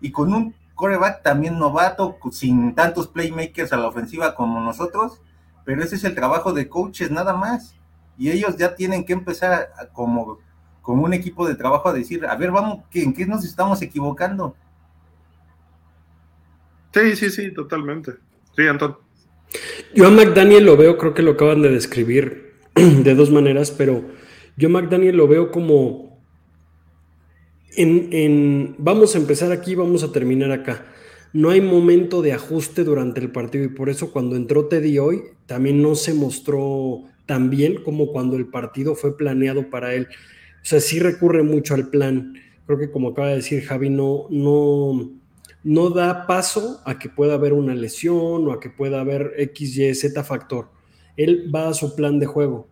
y 0.00 0.10
con 0.10 0.34
un 0.34 0.54
coreback 0.74 1.22
también 1.22 1.58
novato, 1.58 2.18
sin 2.32 2.74
tantos 2.74 3.08
playmakers 3.08 3.72
a 3.72 3.76
la 3.76 3.88
ofensiva 3.88 4.34
como 4.34 4.60
nosotros, 4.60 5.20
pero 5.64 5.82
ese 5.82 5.96
es 5.96 6.04
el 6.04 6.14
trabajo 6.14 6.52
de 6.52 6.68
coaches 6.68 7.10
nada 7.10 7.34
más. 7.34 7.76
Y 8.18 8.30
ellos 8.30 8.56
ya 8.56 8.74
tienen 8.74 9.04
que 9.04 9.12
empezar 9.12 9.72
como, 9.92 10.38
como 10.82 11.04
un 11.04 11.14
equipo 11.14 11.46
de 11.46 11.54
trabajo 11.54 11.88
a 11.88 11.92
decir, 11.92 12.26
a 12.26 12.34
ver, 12.36 12.50
vamos, 12.50 12.80
¿en 12.92 13.14
qué 13.14 13.26
nos 13.26 13.44
estamos 13.44 13.80
equivocando? 13.80 14.56
Sí, 16.92 17.16
sí, 17.16 17.30
sí, 17.30 17.54
totalmente. 17.54 18.12
Sí, 18.54 18.66
Anton. 18.66 18.98
Yo 19.94 20.08
a 20.08 20.10
McDaniel 20.10 20.64
lo 20.64 20.76
veo, 20.76 20.98
creo 20.98 21.14
que 21.14 21.22
lo 21.22 21.32
acaban 21.32 21.62
de 21.62 21.70
describir 21.70 22.51
de 22.74 23.14
dos 23.14 23.30
maneras, 23.30 23.70
pero 23.70 24.04
yo 24.56 24.68
McDaniel 24.68 25.16
lo 25.16 25.28
veo 25.28 25.50
como 25.50 26.12
en, 27.76 28.74
vamos 28.78 29.14
a 29.14 29.18
empezar 29.18 29.52
aquí, 29.52 29.74
vamos 29.74 30.02
a 30.02 30.12
terminar 30.12 30.52
acá. 30.52 30.86
No 31.32 31.50
hay 31.50 31.62
momento 31.62 32.20
de 32.20 32.32
ajuste 32.32 32.84
durante 32.84 33.20
el 33.20 33.32
partido 33.32 33.64
y 33.64 33.68
por 33.68 33.88
eso 33.88 34.12
cuando 34.12 34.36
entró 34.36 34.66
Teddy 34.66 34.98
hoy 34.98 35.22
también 35.46 35.80
no 35.80 35.94
se 35.94 36.12
mostró 36.12 37.04
tan 37.24 37.48
bien 37.48 37.82
como 37.82 38.08
cuando 38.12 38.36
el 38.36 38.48
partido 38.48 38.94
fue 38.94 39.16
planeado 39.16 39.70
para 39.70 39.94
él. 39.94 40.08
O 40.62 40.64
sea, 40.64 40.80
sí 40.80 40.98
recurre 40.98 41.42
mucho 41.42 41.74
al 41.74 41.88
plan. 41.88 42.34
Creo 42.66 42.78
que 42.78 42.90
como 42.90 43.08
acaba 43.08 43.28
de 43.28 43.36
decir 43.36 43.64
Javi, 43.64 43.88
no, 43.88 44.26
no, 44.28 45.10
no 45.64 45.90
da 45.90 46.26
paso 46.26 46.82
a 46.84 46.98
que 46.98 47.08
pueda 47.08 47.34
haber 47.34 47.54
una 47.54 47.74
lesión 47.74 48.46
o 48.46 48.52
a 48.52 48.60
que 48.60 48.68
pueda 48.68 49.00
haber 49.00 49.32
X, 49.38 49.76
Y, 49.78 49.94
Z 49.94 50.22
factor. 50.24 50.68
Él 51.16 51.50
va 51.54 51.68
a 51.68 51.74
su 51.74 51.94
plan 51.94 52.18
de 52.18 52.26
juego 52.26 52.68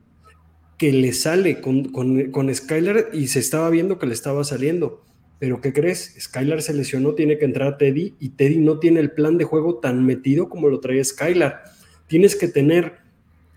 que 0.81 0.93
le 0.95 1.13
sale 1.13 1.61
con, 1.61 1.85
con, 1.91 2.55
Skylar 2.55 3.11
y 3.13 3.27
se 3.27 3.39
estaba 3.39 3.69
viendo 3.69 3.99
que 3.99 4.07
le 4.07 4.15
estaba 4.15 4.45
saliendo. 4.45 5.05
Pero 5.39 5.61
¿qué 5.61 5.75
crees? 5.75 6.15
Skylar 6.19 6.63
se 6.63 6.73
lesionó, 6.73 7.13
tiene 7.13 7.37
que 7.37 7.45
entrar 7.45 7.77
Teddy 7.77 8.15
y 8.19 8.31
Teddy 8.31 8.57
no 8.57 8.79
tiene 8.79 9.01
el 9.01 9.11
plan 9.11 9.37
de 9.37 9.45
juego 9.45 9.77
tan 9.77 10.07
metido 10.07 10.49
como 10.49 10.69
lo 10.69 10.81
trae 10.81 11.05
Skylar. 11.05 11.65
Tienes 12.07 12.35
que 12.35 12.49
tener 12.49 12.95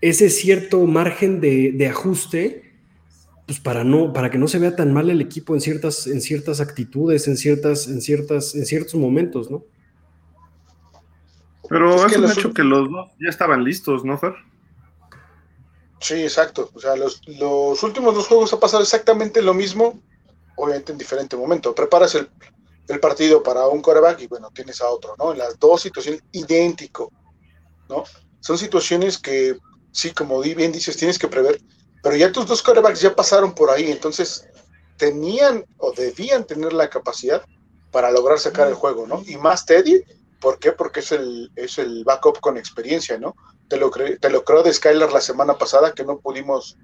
ese 0.02 0.28
cierto 0.28 0.84
margen 0.86 1.40
de, 1.40 1.88
ajuste 1.90 2.74
pues 3.46 3.58
para 3.58 3.84
no 3.84 4.12
para 4.12 4.30
que 4.30 4.36
no 4.36 4.48
se 4.48 4.58
vea 4.58 4.76
tan 4.76 4.92
mal 4.92 5.08
el 5.08 5.22
equipo 5.22 5.54
en 5.54 5.62
ciertas 5.62 6.06
en 6.06 6.20
ciertas 6.20 6.60
actitudes 6.60 7.26
en 7.26 7.38
ciertas 7.38 7.88
en 7.88 8.02
ciertas 8.02 8.54
en 8.54 8.66
ciertos 8.66 8.94
momentos 8.94 9.50
no 9.50 9.64
pero 11.68 12.06
es, 12.06 12.16
un 12.16 12.30
hecho 12.30 12.52
que 12.52 12.64
los 12.64 12.90
dos 12.90 13.12
ya 13.18 13.28
estaban 13.28 13.64
listos 13.64 14.04
no 14.04 14.18
Fer 14.18 14.34
Sí, 16.04 16.22
exacto. 16.22 16.70
O 16.74 16.80
sea, 16.80 16.96
los, 16.96 17.22
últimos 17.82 18.14
dos 18.14 18.26
juegos 18.26 18.52
ha 18.52 18.60
pasado 18.60 18.82
exactamente 18.82 19.40
lo 19.40 19.54
mismo, 19.54 20.02
obviamente 20.54 20.92
en 20.92 20.98
diferente 20.98 21.34
momento. 21.34 21.74
Preparas 21.74 22.14
el, 22.14 22.28
partido 23.00 23.42
para 23.42 23.66
un 23.68 23.80
coreback 23.80 24.20
y 24.20 24.26
bueno, 24.26 24.50
tienes 24.54 24.82
a 24.82 24.90
otro, 24.90 25.14
¿no? 25.18 25.32
En 25.32 25.38
las 25.38 25.58
dos 25.58 25.80
situaciones 25.80 26.22
idéntico, 26.32 27.10
¿no? 27.88 28.04
Son 28.40 28.58
situaciones 28.58 29.16
que, 29.16 29.56
sí, 29.92 30.10
como 30.10 30.40
bien 30.40 30.72
dices, 30.72 30.98
tienes 30.98 31.18
que 31.18 31.26
prever, 31.26 31.62
pero 32.02 32.16
ya 32.16 32.30
tus 32.30 32.46
dos 32.46 32.62
corebacks 32.62 33.00
ya 33.00 33.16
pasaron 33.16 33.54
por 33.54 33.70
ahí, 33.70 33.90
entonces 33.90 34.46
tenían 34.98 35.64
o 35.78 35.92
debían 35.92 36.44
tener 36.44 36.74
la 36.74 36.90
capacidad 36.90 37.42
para 37.90 38.10
lograr 38.10 38.38
sacar 38.38 38.68
el 38.68 38.74
juego, 38.74 39.06
¿no? 39.06 39.22
Y 39.26 39.38
más 39.38 39.64
Teddy, 39.64 40.02
¿por 40.38 40.58
qué? 40.58 40.72
Porque 40.72 41.00
es 41.00 41.12
el, 41.12 41.50
es 41.56 41.78
el 41.78 42.04
backup 42.04 42.40
con 42.40 42.58
experiencia, 42.58 43.16
¿no? 43.16 43.34
Te 43.68 43.76
lo, 43.76 43.90
te 43.90 44.30
lo 44.30 44.44
creo 44.44 44.62
de 44.62 44.72
Skylar 44.72 45.12
la 45.12 45.20
semana 45.20 45.58
pasada, 45.58 45.92
que 45.92 46.04
no 46.04 46.18
pudimos 46.18 46.76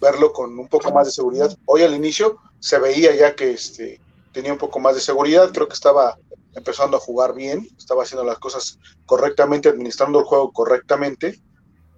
verlo 0.00 0.32
con 0.32 0.58
un 0.58 0.68
poco 0.68 0.92
más 0.92 1.06
de 1.06 1.12
seguridad. 1.12 1.56
Hoy 1.66 1.82
al 1.82 1.94
inicio 1.94 2.38
se 2.60 2.78
veía 2.78 3.14
ya 3.14 3.34
que 3.34 3.52
este, 3.52 4.00
tenía 4.32 4.52
un 4.52 4.58
poco 4.58 4.78
más 4.80 4.94
de 4.94 5.00
seguridad, 5.00 5.50
creo 5.52 5.68
que 5.68 5.74
estaba 5.74 6.18
empezando 6.54 6.96
a 6.96 7.00
jugar 7.00 7.34
bien, 7.34 7.68
estaba 7.78 8.02
haciendo 8.02 8.24
las 8.24 8.38
cosas 8.38 8.78
correctamente, 9.04 9.68
administrando 9.68 10.18
el 10.18 10.24
juego 10.24 10.52
correctamente, 10.52 11.40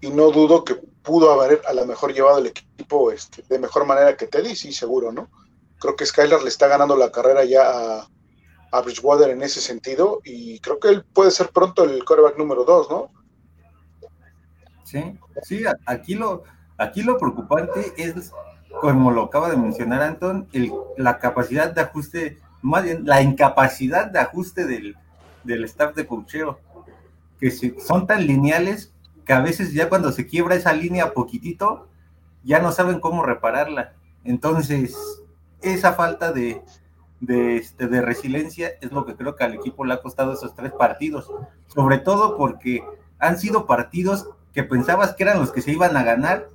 y 0.00 0.10
no 0.10 0.30
dudo 0.30 0.64
que 0.64 0.74
pudo 1.02 1.32
haber 1.32 1.62
a 1.66 1.72
lo 1.72 1.86
mejor 1.86 2.12
llevado 2.12 2.38
el 2.38 2.46
equipo 2.46 3.10
este, 3.10 3.42
de 3.48 3.58
mejor 3.58 3.86
manera 3.86 4.16
que 4.16 4.26
Teddy, 4.26 4.54
sí, 4.54 4.72
seguro, 4.72 5.12
¿no? 5.12 5.28
Creo 5.80 5.96
que 5.96 6.06
Skylar 6.06 6.42
le 6.42 6.48
está 6.48 6.66
ganando 6.66 6.96
la 6.96 7.10
carrera 7.10 7.44
ya 7.44 8.06
a, 8.70 8.80
Bridgewater 8.82 9.30
en 9.30 9.42
ese 9.42 9.60
sentido, 9.60 10.20
y 10.24 10.60
creo 10.60 10.78
que 10.78 10.88
él 10.88 11.04
puede 11.04 11.30
ser 11.30 11.50
pronto 11.50 11.84
el 11.84 12.04
quarterback 12.04 12.36
número 12.36 12.64
dos, 12.64 12.90
¿no? 12.90 13.10
Sí, 14.88 15.18
sí, 15.42 15.64
aquí 15.84 16.14
lo, 16.14 16.44
aquí 16.78 17.02
lo 17.02 17.18
preocupante 17.18 17.92
es, 17.98 18.32
como 18.80 19.10
lo 19.10 19.24
acaba 19.24 19.50
de 19.50 19.58
mencionar 19.58 20.00
Anton, 20.00 20.48
el, 20.54 20.72
la 20.96 21.18
capacidad 21.18 21.70
de 21.70 21.82
ajuste, 21.82 22.38
más 22.62 22.84
bien 22.84 23.04
la 23.04 23.20
incapacidad 23.20 24.06
de 24.06 24.20
ajuste 24.20 24.64
del, 24.64 24.96
del 25.44 25.64
staff 25.64 25.94
de 25.94 26.06
cocheo, 26.06 26.58
que 27.38 27.50
son 27.50 28.06
tan 28.06 28.26
lineales 28.26 28.90
que 29.26 29.34
a 29.34 29.40
veces 29.40 29.74
ya 29.74 29.90
cuando 29.90 30.10
se 30.10 30.26
quiebra 30.26 30.54
esa 30.54 30.72
línea 30.72 31.12
poquitito, 31.12 31.86
ya 32.42 32.60
no 32.60 32.72
saben 32.72 32.98
cómo 32.98 33.22
repararla. 33.22 33.92
Entonces, 34.24 34.96
esa 35.60 35.92
falta 35.92 36.32
de, 36.32 36.62
de, 37.20 37.58
este, 37.58 37.88
de 37.88 38.00
resiliencia 38.00 38.70
es 38.80 38.90
lo 38.90 39.04
que 39.04 39.16
creo 39.16 39.36
que 39.36 39.44
al 39.44 39.52
equipo 39.52 39.84
le 39.84 39.92
ha 39.92 40.00
costado 40.00 40.32
esos 40.32 40.54
tres 40.54 40.72
partidos, 40.72 41.30
sobre 41.66 41.98
todo 41.98 42.38
porque 42.38 42.82
han 43.18 43.38
sido 43.38 43.66
partidos 43.66 44.30
que 44.52 44.64
pensabas 44.64 45.14
que 45.14 45.22
eran 45.22 45.38
los 45.38 45.52
que 45.52 45.62
se 45.62 45.72
iban 45.72 45.96
a 45.96 46.02
ganar 46.02 46.48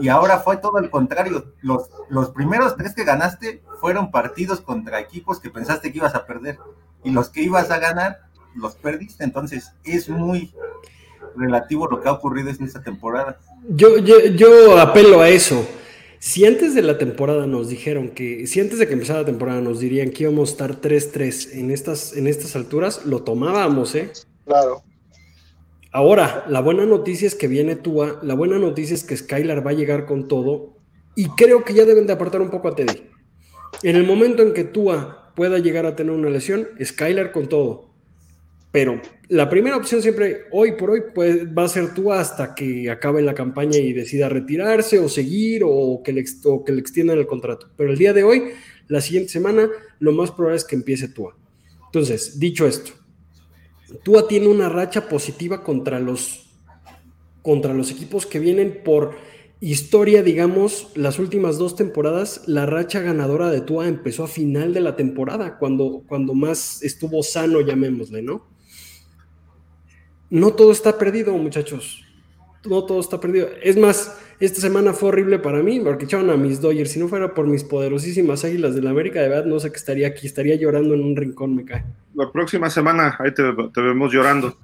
y 0.00 0.08
ahora 0.08 0.40
fue 0.40 0.56
todo 0.56 0.78
el 0.78 0.90
contrario. 0.90 1.52
Los, 1.60 1.88
los 2.08 2.30
primeros 2.30 2.76
tres 2.76 2.94
que 2.94 3.04
ganaste 3.04 3.62
fueron 3.80 4.10
partidos 4.10 4.60
contra 4.60 5.00
equipos 5.00 5.40
que 5.40 5.50
pensaste 5.50 5.92
que 5.92 5.98
ibas 5.98 6.14
a 6.14 6.26
perder 6.26 6.58
y 7.04 7.10
los 7.10 7.28
que 7.28 7.42
ibas 7.42 7.70
a 7.70 7.78
ganar 7.78 8.20
los 8.54 8.74
perdiste. 8.76 9.24
Entonces 9.24 9.72
es 9.84 10.08
muy 10.08 10.52
relativo 11.36 11.86
lo 11.88 12.00
que 12.00 12.08
ha 12.08 12.12
ocurrido 12.12 12.50
en 12.50 12.64
esta 12.64 12.82
temporada. 12.82 13.38
Yo, 13.68 13.98
yo, 13.98 14.20
yo 14.20 14.78
apelo 14.78 15.20
a 15.20 15.28
eso. 15.28 15.66
Si 16.18 16.46
antes 16.46 16.74
de 16.74 16.80
la 16.80 16.96
temporada 16.96 17.46
nos 17.46 17.68
dijeron 17.68 18.08
que, 18.08 18.46
si 18.46 18.58
antes 18.58 18.78
de 18.78 18.86
que 18.86 18.94
empezara 18.94 19.20
la 19.20 19.26
temporada 19.26 19.60
nos 19.60 19.78
dirían 19.80 20.10
que 20.10 20.22
íbamos 20.22 20.48
a 20.48 20.52
estar 20.52 20.80
3-3 20.80 21.58
en 21.58 21.70
estas, 21.70 22.16
en 22.16 22.26
estas 22.26 22.56
alturas, 22.56 23.04
lo 23.04 23.22
tomábamos, 23.22 23.94
¿eh? 23.94 24.10
Claro. 24.46 24.82
Ahora, 25.94 26.44
la 26.48 26.60
buena 26.60 26.84
noticia 26.86 27.28
es 27.28 27.36
que 27.36 27.46
viene 27.46 27.76
Tua, 27.76 28.18
la 28.24 28.34
buena 28.34 28.58
noticia 28.58 28.94
es 28.94 29.04
que 29.04 29.16
Skylar 29.16 29.64
va 29.64 29.70
a 29.70 29.74
llegar 29.74 30.06
con 30.06 30.26
todo 30.26 30.76
y 31.14 31.28
creo 31.36 31.62
que 31.62 31.72
ya 31.72 31.84
deben 31.84 32.08
de 32.08 32.12
apartar 32.12 32.40
un 32.40 32.50
poco 32.50 32.66
a 32.66 32.74
Teddy. 32.74 33.04
En 33.84 33.94
el 33.94 34.04
momento 34.04 34.42
en 34.42 34.54
que 34.54 34.64
Tua 34.64 35.32
pueda 35.36 35.60
llegar 35.60 35.86
a 35.86 35.94
tener 35.94 36.12
una 36.12 36.30
lesión, 36.30 36.66
Skylar 36.82 37.30
con 37.30 37.48
todo. 37.48 37.94
Pero 38.72 39.00
la 39.28 39.48
primera 39.48 39.76
opción 39.76 40.02
siempre, 40.02 40.46
hoy 40.50 40.72
por 40.72 40.90
hoy, 40.90 41.02
pues, 41.14 41.46
va 41.46 41.62
a 41.62 41.68
ser 41.68 41.94
Tua 41.94 42.18
hasta 42.18 42.56
que 42.56 42.90
acabe 42.90 43.22
la 43.22 43.34
campaña 43.34 43.78
y 43.78 43.92
decida 43.92 44.28
retirarse 44.28 44.98
o 44.98 45.08
seguir 45.08 45.62
o 45.64 46.02
que, 46.04 46.12
le, 46.12 46.24
o 46.42 46.64
que 46.64 46.72
le 46.72 46.80
extiendan 46.80 47.18
el 47.18 47.28
contrato. 47.28 47.70
Pero 47.76 47.92
el 47.92 47.98
día 47.98 48.12
de 48.12 48.24
hoy, 48.24 48.42
la 48.88 49.00
siguiente 49.00 49.30
semana, 49.30 49.70
lo 50.00 50.10
más 50.10 50.32
probable 50.32 50.56
es 50.56 50.64
que 50.64 50.74
empiece 50.74 51.06
Tua. 51.06 51.36
Entonces, 51.86 52.40
dicho 52.40 52.66
esto, 52.66 52.94
Tua 54.02 54.28
tiene 54.28 54.48
una 54.48 54.68
racha 54.68 55.08
positiva 55.08 55.62
contra 55.62 56.00
los, 56.00 56.46
contra 57.42 57.74
los 57.74 57.90
equipos 57.90 58.26
que 58.26 58.38
vienen 58.38 58.82
por 58.84 59.14
historia, 59.60 60.22
digamos, 60.22 60.88
las 60.94 61.18
últimas 61.18 61.58
dos 61.58 61.76
temporadas, 61.76 62.42
la 62.46 62.66
racha 62.66 63.00
ganadora 63.00 63.50
de 63.50 63.60
Tua 63.60 63.88
empezó 63.88 64.24
a 64.24 64.28
final 64.28 64.74
de 64.74 64.80
la 64.80 64.96
temporada, 64.96 65.58
cuando, 65.58 66.04
cuando 66.06 66.34
más 66.34 66.82
estuvo 66.82 67.22
sano, 67.22 67.60
llamémosle, 67.60 68.22
¿no? 68.22 68.46
No 70.30 70.54
todo 70.54 70.72
está 70.72 70.98
perdido, 70.98 71.32
muchachos. 71.38 72.04
No 72.64 72.84
todo 72.84 73.00
está 73.00 73.20
perdido. 73.20 73.48
Es 73.62 73.76
más, 73.76 74.18
esta 74.40 74.60
semana 74.60 74.92
fue 74.94 75.10
horrible 75.10 75.38
para 75.38 75.62
mí 75.62 75.80
porque 75.80 76.06
echaron 76.06 76.30
a 76.30 76.36
mis 76.36 76.60
Dodgers. 76.60 76.92
Si 76.92 76.98
no 76.98 77.08
fuera 77.08 77.34
por 77.34 77.46
mis 77.46 77.62
poderosísimas 77.62 78.44
águilas 78.44 78.74
de 78.74 78.82
la 78.82 78.90
América, 78.90 79.20
de 79.20 79.28
verdad 79.28 79.44
no 79.44 79.60
sé 79.60 79.70
qué 79.70 79.76
estaría 79.76 80.08
aquí. 80.08 80.26
Estaría 80.26 80.56
llorando 80.56 80.94
en 80.94 81.02
un 81.02 81.14
rincón, 81.14 81.54
me 81.54 81.64
cae. 81.64 81.84
La 82.14 82.32
próxima 82.32 82.70
semana 82.70 83.16
ahí 83.18 83.32
te, 83.34 83.42
vemos 83.82 84.12
llorando. 84.12 84.56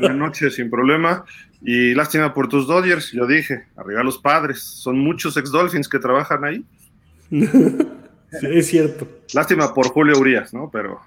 La 0.00 0.12
noche 0.12 0.50
sin 0.50 0.70
problema. 0.70 1.24
Y 1.62 1.94
lástima 1.94 2.34
por 2.34 2.48
tus 2.48 2.66
Dodgers. 2.66 3.12
Yo 3.12 3.26
dije, 3.26 3.66
arriba 3.76 4.02
los 4.02 4.18
padres. 4.18 4.60
Son 4.60 4.98
muchos 4.98 5.36
ex 5.36 5.50
Dolphins 5.52 5.88
que 5.88 6.00
trabajan 6.00 6.44
ahí. 6.44 6.64
sí, 7.30 8.46
es 8.50 8.66
cierto. 8.66 9.06
Lástima 9.34 9.72
por 9.72 9.88
Julio 9.88 10.18
Urias, 10.18 10.52
¿no? 10.52 10.68
Pero. 10.72 11.00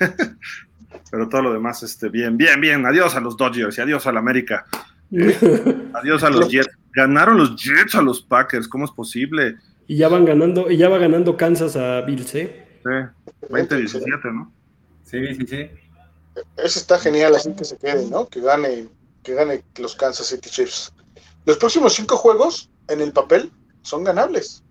pero 1.10 1.28
todo 1.28 1.42
lo 1.42 1.52
demás, 1.52 1.82
este, 1.82 2.08
bien, 2.08 2.36
bien, 2.36 2.60
bien. 2.60 2.86
Adiós 2.86 3.14
a 3.14 3.20
los 3.20 3.36
Dodgers 3.36 3.76
y 3.76 3.80
adiós 3.82 4.06
a 4.06 4.12
la 4.12 4.20
América. 4.20 4.64
adiós 5.94 6.22
a 6.22 6.30
los 6.30 6.48
Jets. 6.48 6.68
Ganaron 6.92 7.38
los 7.38 7.56
Jets 7.56 7.94
a 7.94 8.02
los 8.02 8.20
Packers, 8.22 8.66
¿cómo 8.66 8.84
es 8.84 8.90
posible? 8.90 9.56
Y 9.86 9.96
ya 9.96 10.08
van 10.08 10.24
ganando, 10.24 10.70
y 10.70 10.76
ya 10.76 10.88
va 10.88 10.98
ganando 10.98 11.36
Kansas 11.36 11.76
a 11.76 12.00
Bills, 12.02 12.34
¿eh? 12.34 12.66
Sí, 12.82 13.48
20-17, 13.48 14.34
¿no? 14.34 14.52
Sí, 15.04 15.34
sí, 15.34 15.46
sí. 15.46 15.70
Eso 16.56 16.78
está 16.78 16.98
genial, 16.98 17.34
así 17.34 17.52
que 17.52 17.64
se 17.64 17.76
quede, 17.76 18.06
¿no? 18.08 18.28
Que 18.28 18.40
gane, 18.40 18.88
que 19.22 19.34
gane 19.34 19.62
los 19.78 19.96
Kansas 19.96 20.26
City 20.26 20.50
Chiefs. 20.50 20.92
Los 21.46 21.56
próximos 21.56 21.94
cinco 21.94 22.16
juegos 22.16 22.70
en 22.88 23.00
el 23.00 23.12
papel 23.12 23.50
son 23.82 24.04
ganables. 24.04 24.62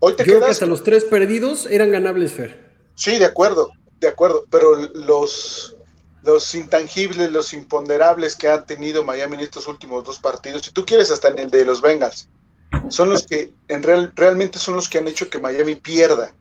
Hoy 0.00 0.14
te 0.14 0.24
Creo 0.24 0.40
que 0.40 0.46
hasta 0.46 0.66
los 0.66 0.82
tres 0.84 1.04
perdidos 1.04 1.66
eran 1.66 1.90
ganables, 1.90 2.32
Fer. 2.32 2.68
Sí, 2.94 3.18
de 3.18 3.24
acuerdo, 3.24 3.70
de 4.00 4.08
acuerdo. 4.08 4.44
Pero 4.50 4.76
los 4.94 5.76
los 6.28 6.54
intangibles, 6.54 7.32
los 7.32 7.54
imponderables 7.54 8.36
que 8.36 8.48
ha 8.48 8.62
tenido 8.62 9.02
Miami 9.02 9.36
en 9.36 9.40
estos 9.40 9.66
últimos 9.66 10.04
dos 10.04 10.18
partidos, 10.18 10.60
si 10.60 10.72
tú 10.72 10.84
quieres 10.84 11.10
hasta 11.10 11.28
en 11.28 11.38
el 11.38 11.50
de 11.50 11.64
los 11.64 11.80
Bengals, 11.80 12.28
son 12.90 13.08
los 13.08 13.26
que 13.26 13.54
en 13.68 13.82
real, 13.82 14.12
realmente 14.14 14.58
son 14.58 14.74
los 14.76 14.90
que 14.90 14.98
han 14.98 15.08
hecho 15.08 15.30
que 15.30 15.38
Miami 15.38 15.76
pierda. 15.76 16.34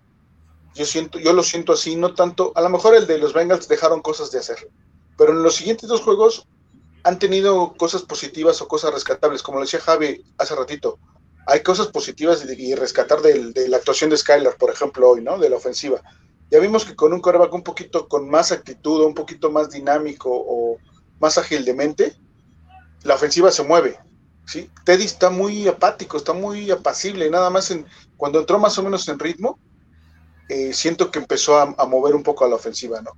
Yo 0.75 0.85
siento, 0.85 1.19
yo 1.19 1.31
lo 1.31 1.41
siento 1.41 1.71
así, 1.71 1.95
no 1.95 2.13
tanto, 2.13 2.51
a 2.55 2.61
lo 2.61 2.69
mejor 2.69 2.95
el 2.95 3.07
de 3.07 3.17
los 3.17 3.31
Bengals 3.31 3.69
dejaron 3.69 4.01
cosas 4.01 4.29
de 4.29 4.39
hacer, 4.39 4.69
pero 5.17 5.31
en 5.31 5.41
los 5.41 5.55
siguientes 5.55 5.87
dos 5.87 6.01
juegos 6.01 6.45
han 7.05 7.17
tenido 7.17 7.73
cosas 7.77 8.01
positivas 8.01 8.61
o 8.61 8.67
cosas 8.67 8.93
rescatables, 8.93 9.41
como 9.41 9.59
lo 9.59 9.63
decía 9.63 9.79
Javi 9.79 10.21
hace 10.37 10.53
ratito. 10.53 10.99
hay 11.45 11.61
cosas 11.63 11.87
positivas 11.87 12.43
y, 12.45 12.75
rescatar 12.75 13.21
de, 13.21 13.69
la 13.69 13.77
actuación 13.77 14.09
de 14.09 14.17
Skylar, 14.17 14.57
por 14.57 14.69
ejemplo, 14.69 15.11
hoy, 15.11 15.21
¿no? 15.21 15.37
De 15.37 15.49
la 15.49 15.55
ofensiva. 15.55 16.01
Ya 16.49 16.59
vimos 16.59 16.85
que 16.85 16.95
con 16.95 17.13
un 17.13 17.19
coreback 17.19 17.53
un 17.53 17.63
poquito 17.63 18.07
con 18.07 18.29
más 18.29 18.51
actitud, 18.51 19.03
un 19.03 19.13
poquito 19.13 19.51
más 19.51 19.69
dinámico 19.69 20.29
o 20.31 20.77
más 21.19 21.37
ágil 21.37 21.65
de 21.65 21.73
mente, 21.73 22.15
la 23.03 23.15
ofensiva 23.15 23.51
se 23.51 23.63
mueve. 23.63 23.99
¿sí? 24.45 24.69
Teddy 24.85 25.03
está 25.03 25.29
muy 25.29 25.67
apático, 25.67 26.17
está 26.17 26.33
muy 26.33 26.71
apacible, 26.71 27.29
nada 27.29 27.49
más 27.49 27.69
en, 27.71 27.85
cuando 28.15 28.39
entró 28.39 28.59
más 28.59 28.77
o 28.77 28.83
menos 28.83 29.07
en 29.09 29.19
ritmo, 29.19 29.59
eh, 30.49 30.73
siento 30.73 31.11
que 31.11 31.19
empezó 31.19 31.57
a, 31.57 31.85
mover 31.85 32.15
un 32.15 32.23
poco 32.23 32.45
a 32.45 32.47
la 32.47 32.55
ofensiva, 32.55 33.01
¿no? 33.01 33.11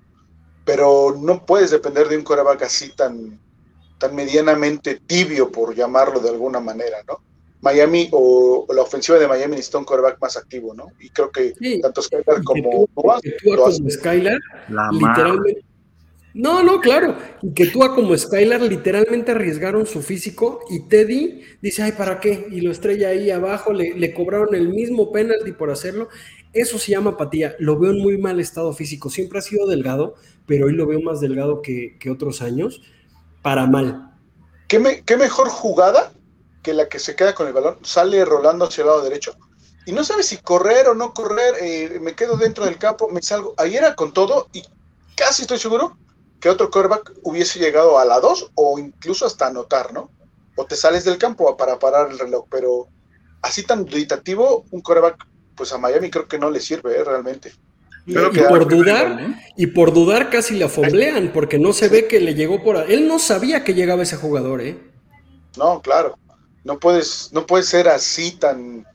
Pero 0.66 1.16
no 1.20 1.46
puedes 1.46 1.70
depender 1.70 2.08
de 2.08 2.18
un 2.18 2.24
coreback 2.24 2.64
así 2.64 2.90
tan, 2.90 3.40
tan 4.00 4.16
medianamente 4.16 4.96
tibio, 4.96 5.52
por 5.52 5.76
llamarlo 5.76 6.20
de 6.20 6.30
alguna 6.30 6.60
manera, 6.60 6.98
¿no? 7.08 7.22
Miami 7.62 8.10
o, 8.12 8.66
la 8.74 8.82
ofensiva 8.82 9.18
de 9.18 9.28
Miami 9.28 9.52
necesita 9.52 9.80
un 9.80 9.86
coreback 9.86 10.20
más 10.22 10.38
activo, 10.38 10.74
¿no? 10.74 10.88
Y 11.00 11.10
creo 11.10 11.30
que 11.32 11.54
tanto 11.82 12.02
Skylar 12.02 12.44
como 12.44 12.88
Skylar, 13.90 14.40
literalmente 14.92 15.64
no, 16.34 16.64
no, 16.64 16.80
claro. 16.80 17.18
Y 17.42 17.54
que 17.54 17.68
tú 17.68 17.80
como 17.96 18.16
Skylar 18.16 18.62
literalmente 18.62 19.32
arriesgaron 19.32 19.86
su 19.88 20.02
físico 20.02 20.60
y 20.70 20.88
Teddy 20.88 21.42
dice, 21.62 21.84
ay, 21.84 21.94
¿para 21.94 22.20
qué? 22.20 22.48
Y 22.52 22.62
lo 22.62 22.72
estrella 22.72 23.10
ahí 23.10 23.32
abajo, 23.32 23.74
le, 23.74 24.14
cobraron 24.14 24.54
el 24.54 24.70
mismo 24.70 25.12
penalti 25.12 25.52
por 25.54 25.72
hacerlo. 25.72 26.08
Eso 26.54 26.78
se 26.78 26.92
llama 26.92 27.12
apatía. 27.12 27.56
Lo 27.60 27.80
veo 27.80 27.92
en 27.92 28.00
muy 28.00 28.18
mal 28.18 28.40
estado 28.40 28.74
físico. 28.74 29.10
Siempre 29.10 29.40
ha 29.40 29.42
sido 29.42 29.66
delgado, 29.66 30.16
pero 30.46 30.68
hoy 30.68 30.74
lo 30.74 30.86
veo 30.86 31.02
más 31.02 31.20
delgado 31.20 31.62
que, 31.62 31.98
otros 32.12 32.42
años, 32.42 32.82
para 33.42 33.66
mal. 33.66 34.12
¿Qué, 34.68 34.78
me, 34.78 35.02
¿Qué, 35.02 35.18
mejor 35.18 35.50
jugada 35.50 36.14
que 36.62 36.74
la 36.74 36.88
que 36.90 37.00
se 37.00 37.16
queda 37.16 37.34
con 37.34 37.48
el 37.48 37.54
balón? 37.54 37.78
Sale 37.84 38.24
rolando 38.26 38.66
hacia 38.66 38.82
el 38.82 38.88
lado 38.88 39.02
derecho. 39.02 39.36
Y 39.86 39.92
no 39.92 40.04
sabe 40.04 40.24
si 40.24 40.38
correr 40.38 40.88
o 40.88 40.94
no 40.94 41.14
correr, 41.14 41.56
eh, 41.62 42.00
me 42.02 42.14
quedo 42.14 42.38
dentro 42.38 42.66
del 42.66 42.78
campo, 42.78 43.10
me 43.10 43.22
salgo. 43.22 43.54
Ahí 43.58 43.76
era 43.76 43.96
con 43.96 44.14
todo 44.14 44.48
y 44.54 44.64
casi 45.16 45.44
estoy 45.44 45.58
seguro 45.58 45.98
que 46.40 46.50
otro 46.50 46.70
quarterback 46.70 47.14
hubiese 47.24 47.60
llegado 47.60 48.00
a 48.00 48.06
la 48.06 48.20
2 48.20 48.52
o 48.56 48.80
incluso 48.80 49.26
hasta 49.26 49.48
anotar, 49.48 49.94
¿no? 49.94 50.10
O 50.56 50.66
te 50.66 50.76
sales 50.76 51.04
del 51.06 51.18
campo 51.18 51.56
para 51.58 51.80
parar 51.80 52.12
el 52.12 52.20
reloj, 52.20 52.46
pero 52.50 52.88
así 53.42 53.64
tan 53.64 53.86
duditativo, 53.86 54.66
un 54.72 54.82
quarterback, 54.82 55.26
pues 55.56 55.74
a 55.74 55.78
Miami 55.78 56.10
creo 56.10 56.28
que 56.28 56.40
no 56.40 56.50
le 56.50 56.60
sirve 56.60 56.98
¿eh? 56.98 57.04
realmente. 57.04 57.54
Pero 58.06 58.32
y, 58.34 58.40
por 58.40 58.68
dudar, 58.68 59.36
y 59.56 59.68
por 59.68 59.94
dudar 59.94 60.30
casi 60.30 60.58
la 60.58 60.70
fomblean, 60.70 61.32
porque 61.34 61.60
no 61.60 61.74
se 61.74 61.90
ve 61.90 62.08
que 62.08 62.20
le 62.20 62.34
llegó 62.34 62.64
por... 62.64 62.78
Él 62.90 63.08
no 63.08 63.20
sabía 63.20 63.64
que 63.64 63.74
llegaba 63.74 64.04
ese 64.04 64.16
jugador, 64.16 64.62
¿eh? 64.62 64.80
No, 65.58 65.82
claro. 65.82 66.18
No 66.64 66.80
puedes, 66.80 67.32
no 67.34 67.46
puedes 67.46 67.68
ser 67.68 67.88
así 67.88 68.32
tan, 68.32 68.86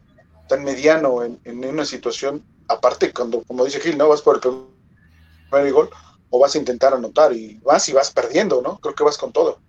tan 0.48 0.64
mediano 0.64 1.22
en, 1.22 1.38
en 1.44 1.64
una 1.64 1.84
situación. 1.84 2.42
Aparte, 2.68 3.12
cuando, 3.12 3.42
como 3.42 3.64
dice 3.64 3.80
Gil, 3.80 3.98
no 3.98 4.08
vas 4.08 4.22
por 4.22 4.36
el 4.36 4.40
primer 5.50 5.72
gol, 5.72 5.90
o 6.30 6.40
vas 6.40 6.54
a 6.54 6.58
intentar 6.58 6.94
anotar 6.94 7.32
y 7.32 7.60
vas 7.64 7.88
y 7.88 7.92
vas 7.92 8.10
perdiendo, 8.10 8.60
¿no? 8.62 8.78
Creo 8.78 8.94
que 8.94 9.04
vas 9.04 9.18
con 9.18 9.32
todo. 9.32 9.60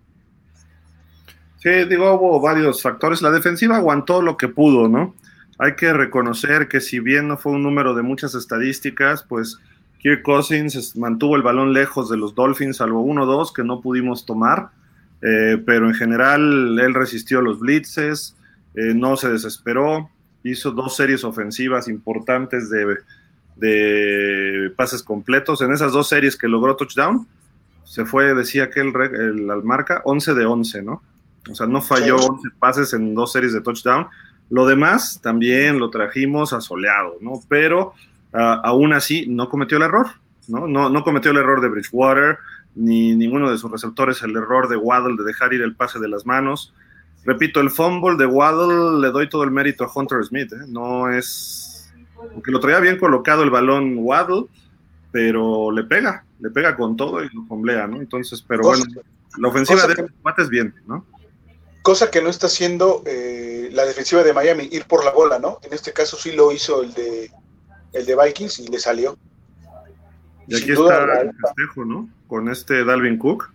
Sí, 1.58 1.70
digo, 1.86 2.14
hubo 2.14 2.40
varios 2.40 2.82
factores. 2.82 3.22
La 3.22 3.32
defensiva 3.32 3.78
aguantó 3.78 4.22
lo 4.22 4.38
que 4.38 4.48
pudo, 4.48 4.88
¿no? 4.88 5.16
Hay 5.58 5.76
que 5.76 5.94
reconocer 5.94 6.68
que 6.68 6.82
si 6.82 7.00
bien 7.00 7.28
no 7.28 7.38
fue 7.38 7.54
un 7.54 7.64
número 7.64 7.94
de 7.94 8.02
muchas 8.02 8.36
estadísticas, 8.36 9.24
pues 9.24 9.58
Kirk 10.00 10.22
Cousins 10.22 10.96
mantuvo 10.96 11.36
el 11.36 11.42
balón 11.42 11.74
lejos 11.74 12.10
de 12.10 12.18
los 12.18 12.36
Dolphins, 12.36 12.78
salvo 12.78 13.02
uno 13.02 13.24
o 13.24 13.26
dos 13.26 13.54
que 13.54 13.64
no 13.64 13.82
pudimos 13.82 14.26
tomar, 14.26 14.70
eh, 15.22 15.62
pero 15.66 15.88
en 15.88 15.94
general 15.94 16.80
él 16.80 16.94
resistió 16.94 17.42
los 17.42 17.60
blitzes, 17.60 18.36
eh, 18.76 18.94
no 18.94 19.18
se 19.18 19.30
desesperó, 19.30 20.10
hizo 20.44 20.72
dos 20.72 20.96
series 20.96 21.24
ofensivas 21.24 21.88
importantes 21.88 22.70
de 22.70 22.98
de 23.56 24.72
pases 24.76 25.04
completos. 25.04 25.62
En 25.62 25.72
esas 25.74 25.92
dos 25.94 26.10
series 26.10 26.36
que 26.36 26.48
logró 26.48 26.76
touchdown, 26.76 27.28
se 27.84 28.06
fue, 28.06 28.34
decía 28.34 28.70
que 28.70 28.82
el, 28.82 28.94
el, 28.96 29.50
al 29.50 29.64
marca, 29.64 30.02
11 30.06 30.34
de 30.34 30.46
11, 30.46 30.84
¿no? 30.84 31.02
O 31.50 31.56
sea, 31.56 31.68
no 31.68 31.82
falló 31.82 32.18
11 32.18 32.50
pases 32.60 32.94
en 32.94 33.14
dos 33.14 33.32
series 33.32 33.54
de 33.54 33.62
touchdown. 33.62 34.08
Lo 34.50 34.66
demás 34.66 35.20
también 35.22 35.80
lo 35.80 35.90
trajimos 35.90 36.54
asoleado, 36.54 37.18
¿no? 37.22 37.34
Pero 37.48 37.94
uh, 38.34 38.38
aún 38.64 38.94
así 38.94 39.28
no 39.28 39.50
cometió 39.50 39.78
el 39.78 39.84
error, 39.84 40.08
¿no? 40.48 40.68
¿no? 40.68 40.90
No 40.90 41.04
cometió 41.04 41.32
el 41.32 41.38
error 41.38 41.62
de 41.62 41.70
Bridgewater, 41.70 42.40
ni 42.76 43.16
ninguno 43.16 43.50
de 43.50 43.58
sus 43.58 43.72
receptores 43.72 44.22
el 44.22 44.36
error 44.36 44.68
de 44.68 44.78
Waddle 44.78 45.16
de 45.18 45.24
dejar 45.24 45.54
ir 45.54 45.62
el 45.62 45.76
pase 45.76 46.00
de 46.00 46.10
las 46.10 46.26
manos. 46.26 46.74
Repito, 47.24 47.60
el 47.60 47.72
fumble 47.72 48.18
de 48.18 48.26
Waddle 48.26 49.02
le 49.02 49.12
doy 49.12 49.30
todo 49.30 49.44
el 49.44 49.52
mérito 49.52 49.84
a 49.84 49.92
Hunter 49.94 50.24
Smith, 50.24 50.54
¿eh? 50.54 50.66
No 50.68 51.10
es 51.10 51.66
porque 52.34 52.52
lo 52.52 52.60
traía 52.60 52.80
bien 52.80 52.98
colocado 52.98 53.44
el 53.44 53.50
balón 53.50 53.96
Waddle, 53.98 54.46
pero 55.12 55.72
le 55.72 55.84
pega, 55.84 56.26
le 56.40 56.50
pega 56.50 56.76
con 56.76 56.96
todo 56.96 57.24
y 57.24 57.30
lo 57.30 57.48
comblea, 57.48 57.88
¿no? 57.88 58.02
Entonces, 58.02 58.44
pero 58.46 58.64
bueno, 58.64 58.84
la 59.38 59.48
ofensiva 59.48 59.88
de 59.88 60.08
Mate 60.24 60.44
es 60.44 60.50
bien, 60.50 60.74
¿no? 60.88 61.06
Cosa 61.82 62.10
que 62.10 62.22
no 62.22 62.30
está 62.30 62.48
haciendo 62.48 63.04
eh, 63.06 63.70
la 63.72 63.86
defensiva 63.86 64.24
de 64.24 64.34
Miami, 64.34 64.68
ir 64.72 64.86
por 64.86 65.06
la 65.06 65.12
bola, 65.12 65.40
¿no? 65.40 65.60
En 65.64 65.74
este 65.74 65.94
caso 65.94 66.18
sí 66.18 66.32
lo 66.32 66.52
hizo 66.52 66.84
el 66.84 66.94
de, 66.94 67.32
el 67.94 68.06
de 68.06 68.16
Vikings 68.16 68.60
y 68.60 68.68
le 68.68 68.80
salió. 68.80 69.18
Y 70.48 70.56
aquí 70.56 70.72
está 70.72 71.22
el 71.22 71.32
festejo, 71.36 71.86
¿no? 71.86 72.10
Con 72.28 72.50
este 72.50 72.84
Dalvin 72.84 73.18
Cook, 73.18 73.52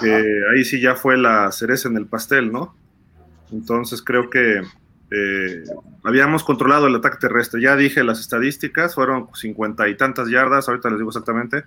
que 0.00 0.42
ahí 0.52 0.64
sí 0.64 0.80
ya 0.80 0.94
fue 0.96 1.16
la 1.16 1.52
cereza 1.52 1.88
en 1.88 1.96
el 1.96 2.06
pastel, 2.06 2.50
¿no? 2.52 2.74
Entonces 3.52 4.02
creo 4.02 4.30
que 4.30 4.62
eh, 5.10 5.64
habíamos 6.02 6.42
controlado 6.42 6.86
el 6.86 6.96
ataque 6.96 7.18
terrestre. 7.18 7.60
Ya 7.60 7.76
dije 7.76 8.02
las 8.02 8.20
estadísticas, 8.20 8.94
fueron 8.94 9.28
cincuenta 9.34 9.88
y 9.88 9.96
tantas 9.96 10.28
yardas, 10.28 10.68
ahorita 10.68 10.90
les 10.90 10.98
digo 10.98 11.10
exactamente. 11.10 11.64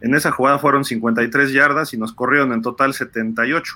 En 0.00 0.14
esa 0.14 0.32
jugada 0.32 0.58
fueron 0.58 0.84
53 0.84 1.52
yardas 1.52 1.94
y 1.94 1.96
nos 1.96 2.12
corrieron 2.12 2.52
en 2.52 2.60
total 2.60 2.92
78. 2.92 3.74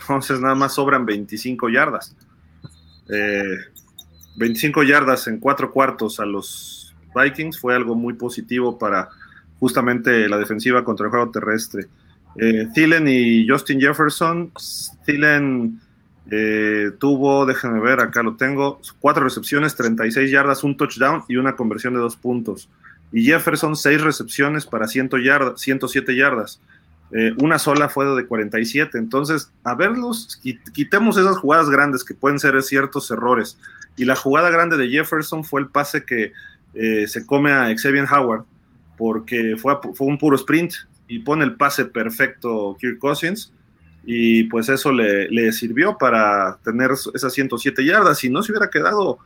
Entonces 0.00 0.40
nada 0.40 0.56
más 0.56 0.74
sobran 0.74 1.06
25 1.06 1.68
yardas. 1.68 2.16
25 4.36 4.82
eh, 4.82 4.86
yardas 4.86 5.28
en 5.28 5.38
cuatro 5.38 5.70
cuartos 5.70 6.18
a 6.18 6.24
los 6.24 6.96
Vikings 7.14 7.58
fue 7.58 7.74
algo 7.74 7.94
muy 7.94 8.14
positivo 8.14 8.78
para 8.78 9.08
justamente 9.60 10.28
la 10.28 10.38
defensiva 10.38 10.84
contra 10.84 11.06
el 11.06 11.10
juego 11.10 11.30
terrestre. 11.30 11.86
Eh, 12.36 12.66
Thielen 12.74 13.06
y 13.06 13.46
Justin 13.48 13.80
Jefferson. 13.80 14.50
Thielen 15.04 15.80
eh, 16.30 16.90
tuvo, 16.98 17.46
déjenme 17.46 17.80
ver, 17.80 18.00
acá 18.00 18.22
lo 18.22 18.36
tengo, 18.36 18.80
cuatro 19.00 19.22
recepciones, 19.24 19.76
36 19.76 20.30
yardas, 20.30 20.64
un 20.64 20.76
touchdown 20.76 21.24
y 21.28 21.36
una 21.36 21.56
conversión 21.56 21.94
de 21.94 22.00
dos 22.00 22.16
puntos. 22.16 22.68
Y 23.12 23.24
Jefferson, 23.24 23.76
seis 23.76 24.00
recepciones 24.00 24.66
para 24.66 24.86
100 24.86 25.10
yardas, 25.24 25.60
107 25.60 26.16
yardas. 26.16 26.60
Eh, 27.12 27.34
una 27.42 27.58
sola 27.58 27.88
fue 27.88 28.06
de 28.06 28.26
47. 28.26 28.96
Entonces, 28.98 29.50
a 29.64 29.74
verlos, 29.74 30.40
quitemos 30.72 31.16
esas 31.16 31.38
jugadas 31.38 31.68
grandes 31.68 32.04
que 32.04 32.14
pueden 32.14 32.38
ser 32.38 32.60
ciertos 32.62 33.10
errores. 33.10 33.58
Y 33.96 34.04
la 34.04 34.14
jugada 34.14 34.50
grande 34.50 34.76
de 34.76 34.88
Jefferson 34.88 35.44
fue 35.44 35.60
el 35.60 35.68
pase 35.68 36.04
que 36.04 36.32
eh, 36.74 37.08
se 37.08 37.26
come 37.26 37.52
a 37.52 37.74
Xavier 37.76 38.06
Howard, 38.10 38.44
porque 39.00 39.56
fue, 39.56 39.78
fue 39.94 40.06
un 40.06 40.18
puro 40.18 40.36
sprint 40.36 40.74
y 41.08 41.20
pone 41.20 41.42
el 41.42 41.54
pase 41.54 41.86
perfecto 41.86 42.76
Kirk 42.78 42.98
Cousins 42.98 43.50
y 44.04 44.44
pues 44.44 44.68
eso 44.68 44.92
le, 44.92 45.52
sirvió 45.52 45.96
para 45.96 46.58
tener 46.62 46.90
esas 47.14 47.32
107 47.32 47.82
yardas. 47.82 48.18
Si 48.18 48.28
no 48.28 48.42
se 48.42 48.52
hubiera 48.52 48.68
quedado 48.68 49.18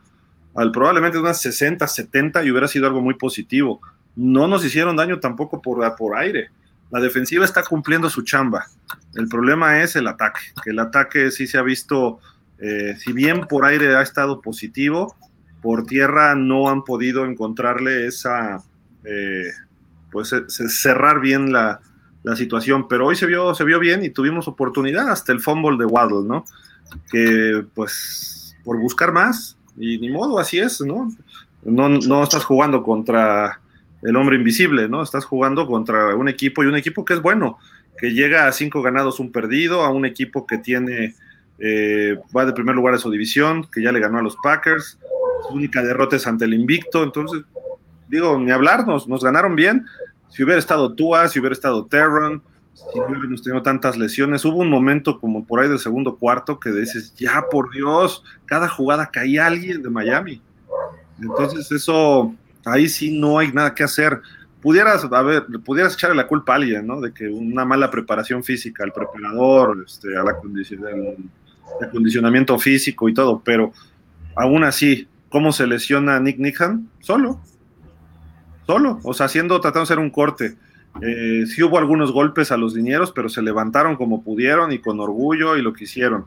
al 0.55 0.71
probablemente 0.71 1.17
unas 1.17 1.41
60, 1.41 1.85
70 1.85 2.45
y 2.45 2.51
hubiera 2.51 2.69
sido 2.69 2.87
algo 2.87 3.01
muy 3.01 3.15
positivo. 3.15 3.81
No 4.15 4.47
nos 4.47 4.63
hicieron 4.63 4.95
daño 4.95 5.19
tampoco 5.19 5.61
por, 5.61 5.93
por 5.97 6.15
aire. 6.15 6.51
La 6.89 7.01
defensiva 7.01 7.43
está 7.43 7.61
cumpliendo 7.61 8.09
su 8.09 8.21
chamba. 8.21 8.67
El 9.13 9.27
problema 9.27 9.81
es 9.83 9.97
el 9.97 10.07
ataque, 10.07 10.39
que 10.63 10.69
el 10.69 10.79
ataque 10.79 11.31
sí 11.31 11.47
se 11.47 11.57
ha 11.57 11.63
visto, 11.63 12.21
eh, 12.59 12.95
si 12.97 13.11
bien 13.11 13.41
por 13.41 13.65
aire 13.65 13.93
ha 13.97 14.01
estado 14.01 14.39
positivo, 14.39 15.17
por 15.61 15.85
tierra 15.85 16.33
no 16.33 16.69
han 16.69 16.85
podido 16.85 17.25
encontrarle 17.25 18.07
esa, 18.07 18.63
eh, 19.03 19.51
pues 20.15 20.33
cerrar 20.47 21.19
bien 21.19 21.51
la, 21.51 21.81
la 22.23 22.37
situación, 22.37 22.87
pero 22.87 23.05
hoy 23.05 23.17
se 23.17 23.25
vio, 23.25 23.53
se 23.53 23.65
vio 23.65 23.79
bien 23.79 24.01
y 24.05 24.11
tuvimos 24.11 24.47
oportunidad 24.47 25.09
hasta 25.09 25.33
el 25.33 25.41
fumble 25.41 25.77
de 25.77 25.83
Waddle, 25.83 26.25
¿no? 26.25 26.45
Que 27.11 27.65
pues 27.73 28.55
por 28.63 28.79
buscar 28.79 29.11
más, 29.11 29.57
y 29.77 29.97
ni 29.97 30.09
modo, 30.09 30.39
así 30.39 30.57
es, 30.57 30.79
¿no? 30.79 31.11
No, 31.65 31.89
no 31.89 32.23
estás 32.23 32.45
jugando 32.45 32.81
contra 32.81 33.59
el 34.03 34.15
hombre 34.15 34.37
invisible, 34.37 34.87
¿no? 34.87 35.03
Estás 35.03 35.25
jugando 35.25 35.67
contra 35.67 36.15
un 36.15 36.29
equipo 36.29 36.63
y 36.63 36.67
un 36.67 36.77
equipo 36.77 37.03
que 37.03 37.15
es 37.15 37.21
bueno, 37.21 37.57
que 37.97 38.13
llega 38.13 38.47
a 38.47 38.53
cinco 38.53 38.81
ganados, 38.81 39.19
un 39.19 39.33
perdido, 39.33 39.81
a 39.81 39.89
un 39.89 40.05
equipo 40.05 40.47
que 40.47 40.59
tiene, 40.59 41.13
eh, 41.59 42.17
va 42.33 42.45
de 42.45 42.53
primer 42.53 42.73
lugar 42.75 42.93
a 42.93 42.99
su 42.99 43.11
división, 43.11 43.67
que 43.69 43.83
ya 43.83 43.91
le 43.91 43.99
ganó 43.99 44.19
a 44.19 44.23
los 44.23 44.37
Packers, 44.41 44.97
su 45.45 45.53
única 45.53 45.83
derrota 45.83 46.15
es 46.15 46.25
ante 46.25 46.45
el 46.45 46.53
invicto, 46.53 47.03
entonces, 47.03 47.43
digo, 48.07 48.39
ni 48.39 48.51
hablarnos, 48.51 49.07
nos 49.07 49.23
ganaron 49.23 49.55
bien, 49.55 49.85
si 50.29 50.43
hubiera 50.43 50.59
estado 50.59 50.93
Tua, 50.93 51.27
si 51.27 51.39
hubiera 51.39 51.53
estado 51.53 51.85
Terron, 51.85 52.41
si 52.73 52.99
no 52.99 53.07
hubiéramos 53.07 53.41
tenido 53.41 53.61
tantas 53.63 53.97
lesiones. 53.97 54.43
Hubo 54.43 54.57
un 54.57 54.69
momento 54.69 55.19
como 55.19 55.45
por 55.45 55.61
ahí 55.61 55.69
del 55.69 55.79
segundo 55.79 56.17
cuarto 56.17 56.59
que 56.59 56.71
dices, 56.71 57.13
ya 57.15 57.45
por 57.49 57.71
Dios, 57.71 58.23
cada 58.45 58.67
jugada 58.67 59.07
caía 59.07 59.47
alguien 59.47 59.81
de 59.81 59.89
Miami. 59.89 60.41
Entonces 61.21 61.71
eso, 61.71 62.35
ahí 62.65 62.89
sí 62.89 63.17
no 63.17 63.39
hay 63.39 63.51
nada 63.51 63.73
que 63.73 63.83
hacer. 63.83 64.21
Pudieras, 64.61 65.07
a 65.09 65.21
ver, 65.21 65.45
pudieras 65.63 65.93
echarle 65.93 66.17
la 66.17 66.27
culpa 66.27 66.53
a 66.53 66.55
alguien, 66.57 66.85
¿no? 66.85 66.99
De 66.99 67.13
que 67.13 67.27
una 67.29 67.63
mala 67.65 67.89
preparación 67.89 68.43
física, 68.43 68.83
al 68.83 68.91
preparador, 68.91 69.83
este, 69.85 70.17
a 70.17 70.23
la 70.23 70.37
condición, 70.37 70.83
el 70.87 71.87
acondicionamiento 71.87 72.57
físico 72.57 73.07
y 73.07 73.13
todo, 73.13 73.41
pero 73.43 73.71
aún 74.35 74.63
así, 74.63 75.07
¿cómo 75.29 75.51
se 75.51 75.67
lesiona 75.67 76.19
Nick 76.19 76.39
Nihan? 76.39 76.89
Solo. 76.99 77.39
Solo, 78.65 78.99
o 79.03 79.13
sea, 79.13 79.27
haciendo, 79.27 79.59
tratando 79.61 79.81
de 79.81 79.83
hacer 79.83 79.99
un 79.99 80.09
corte. 80.09 80.55
Eh, 81.01 81.45
sí 81.47 81.61
hubo 81.61 81.77
algunos 81.77 82.11
golpes 82.11 82.51
a 82.51 82.57
los 82.57 82.73
dineros, 82.73 83.11
pero 83.11 83.29
se 83.29 83.41
levantaron 83.41 83.95
como 83.95 84.23
pudieron 84.23 84.71
y 84.71 84.79
con 84.79 84.99
orgullo 84.99 85.57
y 85.57 85.61
lo 85.61 85.73
que 85.73 85.83
hicieron. 85.83 86.25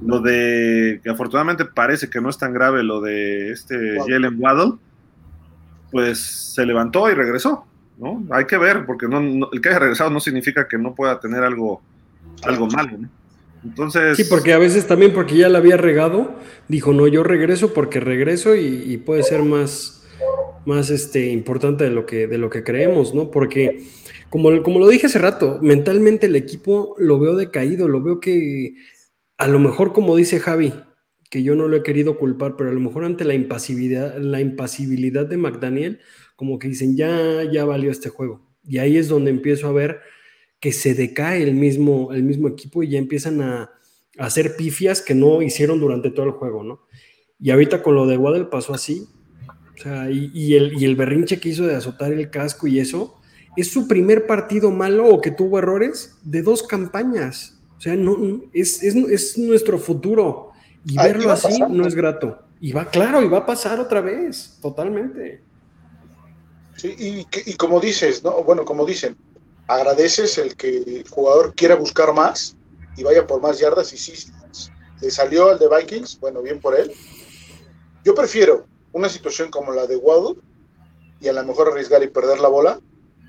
Lo 0.00 0.20
de, 0.20 1.00
que 1.02 1.10
afortunadamente 1.10 1.64
parece 1.64 2.10
que 2.10 2.20
no 2.20 2.28
es 2.28 2.38
tan 2.38 2.52
grave 2.52 2.82
lo 2.82 3.00
de 3.00 3.50
este 3.50 3.98
Jalen 4.08 4.36
Waddle, 4.38 4.74
pues 5.90 6.18
se 6.18 6.66
levantó 6.66 7.10
y 7.10 7.14
regresó, 7.14 7.66
¿no? 7.98 8.24
Hay 8.30 8.46
que 8.46 8.58
ver, 8.58 8.86
porque 8.86 9.06
no, 9.06 9.48
el 9.52 9.60
que 9.60 9.68
haya 9.68 9.78
regresado 9.78 10.10
no 10.10 10.20
significa 10.20 10.66
que 10.68 10.78
no 10.78 10.94
pueda 10.94 11.20
tener 11.20 11.44
algo, 11.44 11.80
algo 12.42 12.66
malo, 12.66 12.98
¿no? 12.98 13.08
Entonces. 13.64 14.16
Sí, 14.16 14.24
porque 14.24 14.52
a 14.52 14.58
veces 14.58 14.86
también 14.86 15.12
porque 15.12 15.36
ya 15.36 15.48
la 15.48 15.58
había 15.58 15.76
regado, 15.76 16.34
dijo, 16.68 16.92
no, 16.92 17.06
yo 17.06 17.22
regreso 17.22 17.72
porque 17.72 17.98
regreso 18.00 18.54
y, 18.54 18.96
puede 18.98 19.22
ser 19.22 19.42
más, 19.42 20.03
más 20.66 20.90
este, 20.90 21.30
importante 21.30 21.84
de 21.84 21.90
lo, 21.90 22.06
que, 22.06 22.26
de 22.26 22.38
lo 22.38 22.50
que 22.50 22.64
creemos, 22.64 23.14
¿no? 23.14 23.30
Porque, 23.30 23.84
como, 24.30 24.62
como 24.62 24.78
lo 24.78 24.88
dije 24.88 25.06
hace 25.06 25.18
rato, 25.18 25.58
mentalmente 25.62 26.26
el 26.26 26.36
equipo 26.36 26.94
lo 26.98 27.18
veo 27.18 27.36
decaído, 27.36 27.88
lo 27.88 28.02
veo 28.02 28.20
que 28.20 28.74
a 29.36 29.48
lo 29.48 29.58
mejor, 29.58 29.92
como 29.92 30.16
dice 30.16 30.40
Javi, 30.40 30.72
que 31.30 31.42
yo 31.42 31.54
no 31.54 31.68
lo 31.68 31.76
he 31.76 31.82
querido 31.82 32.18
culpar, 32.18 32.56
pero 32.56 32.70
a 32.70 32.72
lo 32.72 32.80
mejor 32.80 33.04
ante 33.04 33.24
la 33.24 33.34
impasibilidad, 33.34 34.16
la 34.18 34.40
impasibilidad 34.40 35.26
de 35.26 35.36
McDaniel, 35.36 36.00
como 36.36 36.58
que 36.58 36.68
dicen, 36.68 36.96
ya, 36.96 37.42
ya 37.50 37.64
valió 37.64 37.90
este 37.90 38.08
juego. 38.08 38.40
Y 38.62 38.78
ahí 38.78 38.96
es 38.96 39.08
donde 39.08 39.30
empiezo 39.30 39.68
a 39.68 39.72
ver 39.72 40.00
que 40.60 40.72
se 40.72 40.94
decae 40.94 41.42
el 41.42 41.54
mismo, 41.54 42.12
el 42.12 42.22
mismo 42.22 42.48
equipo 42.48 42.82
y 42.82 42.90
ya 42.90 42.98
empiezan 42.98 43.42
a, 43.42 43.70
hacer 44.18 44.56
pifias 44.56 45.02
que 45.02 45.14
no 45.14 45.42
hicieron 45.42 45.80
durante 45.80 46.10
todo 46.10 46.26
el 46.26 46.32
juego, 46.32 46.62
¿no? 46.62 46.86
Y 47.38 47.50
ahorita 47.50 47.82
con 47.82 47.94
lo 47.96 48.06
de 48.06 48.16
Waddle 48.16 48.44
pasó 48.44 48.72
así, 48.72 49.08
o 49.76 49.82
sea, 49.82 50.10
y, 50.10 50.54
el, 50.54 50.80
y 50.80 50.84
el 50.84 50.96
berrinche 50.96 51.40
que 51.40 51.48
hizo 51.48 51.66
de 51.66 51.74
azotar 51.74 52.12
el 52.12 52.30
casco 52.30 52.66
y 52.66 52.78
eso, 52.78 53.16
es 53.56 53.70
su 53.70 53.88
primer 53.88 54.26
partido 54.26 54.70
malo 54.70 55.08
o 55.08 55.20
que 55.20 55.30
tuvo 55.30 55.58
errores 55.58 56.16
de 56.22 56.42
dos 56.42 56.62
campañas. 56.62 57.58
O 57.76 57.80
sea, 57.80 57.96
no, 57.96 58.16
es, 58.52 58.82
es, 58.82 59.36
nuestro 59.36 59.78
futuro. 59.78 60.52
Y 60.86 60.96
verlo 60.96 61.30
así 61.30 61.60
no 61.68 61.86
es 61.86 61.94
grato. 61.94 62.40
Y 62.60 62.72
va, 62.72 62.86
claro, 62.86 63.22
y 63.22 63.28
va 63.28 63.38
a 63.38 63.46
pasar 63.46 63.80
otra 63.80 64.00
vez, 64.00 64.58
totalmente. 64.60 65.42
Sí, 66.76 66.94
y, 66.98 67.26
y 67.50 67.54
como 67.54 67.80
dices, 67.80 68.22
¿no? 68.22 68.42
Bueno, 68.42 68.64
como 68.64 68.84
dicen, 68.86 69.16
agradeces 69.66 70.38
el 70.38 70.56
que 70.56 70.78
el 70.78 71.08
jugador 71.08 71.54
quiera 71.54 71.74
buscar 71.74 72.12
más 72.12 72.56
y 72.96 73.02
vaya 73.02 73.26
por 73.26 73.40
más 73.40 73.58
yardas 73.58 73.92
y 73.92 73.98
sí, 73.98 74.30
le 75.00 75.10
salió 75.10 75.50
al 75.50 75.58
de 75.58 75.68
Vikings, 75.68 76.18
bueno, 76.20 76.42
bien 76.42 76.60
por 76.60 76.78
él. 76.78 76.92
Yo 78.04 78.14
prefiero 78.14 78.66
una 78.94 79.10
situación 79.10 79.50
como 79.50 79.72
la 79.72 79.86
de 79.86 79.96
Waddle 79.96 80.40
y 81.20 81.28
a 81.28 81.32
lo 81.32 81.44
mejor 81.44 81.68
arriesgar 81.68 82.02
y 82.02 82.08
perder 82.08 82.40
la 82.40 82.48
bola 82.48 82.80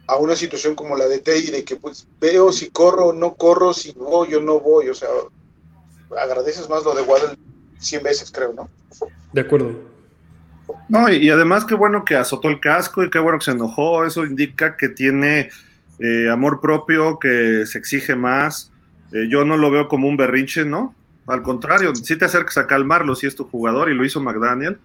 a 0.08 0.16
una 0.16 0.36
situación 0.36 0.76
como 0.76 0.96
la 0.96 1.08
de 1.08 1.20
Teddy 1.20 1.52
de 1.52 1.66
que 1.66 1.76
pues 1.76 2.08
veo 2.22 2.52
si 2.52 2.70
corro 2.70 3.08
o 3.08 3.14
no 3.14 3.34
corro, 3.34 3.74
si 3.74 3.92
voy 3.92 4.34
o 4.36 4.42
no 4.42 4.60
voy, 4.60 4.90
o 4.90 4.94
sea, 4.94 5.10
agradeces 6.18 6.70
más 6.70 6.84
lo 6.84 6.94
de 6.94 7.02
Waddle 7.02 7.38
100 7.80 8.04
veces, 8.04 8.32
creo, 8.32 8.54
¿no? 8.54 8.70
De 9.34 9.42
acuerdo. 9.42 9.74
No, 10.88 11.10
y, 11.10 11.18
y 11.18 11.30
además 11.30 11.66
qué 11.66 11.76
bueno 11.76 12.06
que 12.06 12.16
azotó 12.16 12.48
el 12.48 12.60
casco 12.60 13.04
y 13.04 13.10
qué 13.10 13.20
bueno 13.20 13.40
que 13.40 13.46
se 13.46 13.52
enojó, 13.52 14.06
eso 14.06 14.24
indica 14.24 14.78
que 14.78 14.90
tiene 14.90 15.50
eh, 16.00 16.30
amor 16.30 16.62
propio, 16.62 17.20
que 17.20 17.66
se 17.66 17.78
exige 17.78 18.16
más. 18.16 18.72
Eh, 19.12 19.28
yo 19.30 19.46
no 19.46 19.58
lo 19.58 19.72
veo 19.72 19.88
como 19.88 20.08
un 20.08 20.18
berrinche, 20.18 20.66
¿no? 20.66 20.94
Al 21.28 21.42
contrario, 21.42 21.96
si 21.96 22.18
te 22.18 22.26
acercas 22.26 22.58
a 22.58 22.68
calmarlo 22.68 23.16
si 23.16 23.26
es 23.28 23.36
tu 23.36 23.46
jugador 23.46 23.90
y 23.90 23.96
lo 23.96 24.06
hizo 24.06 24.22
McDaniel. 24.22 24.78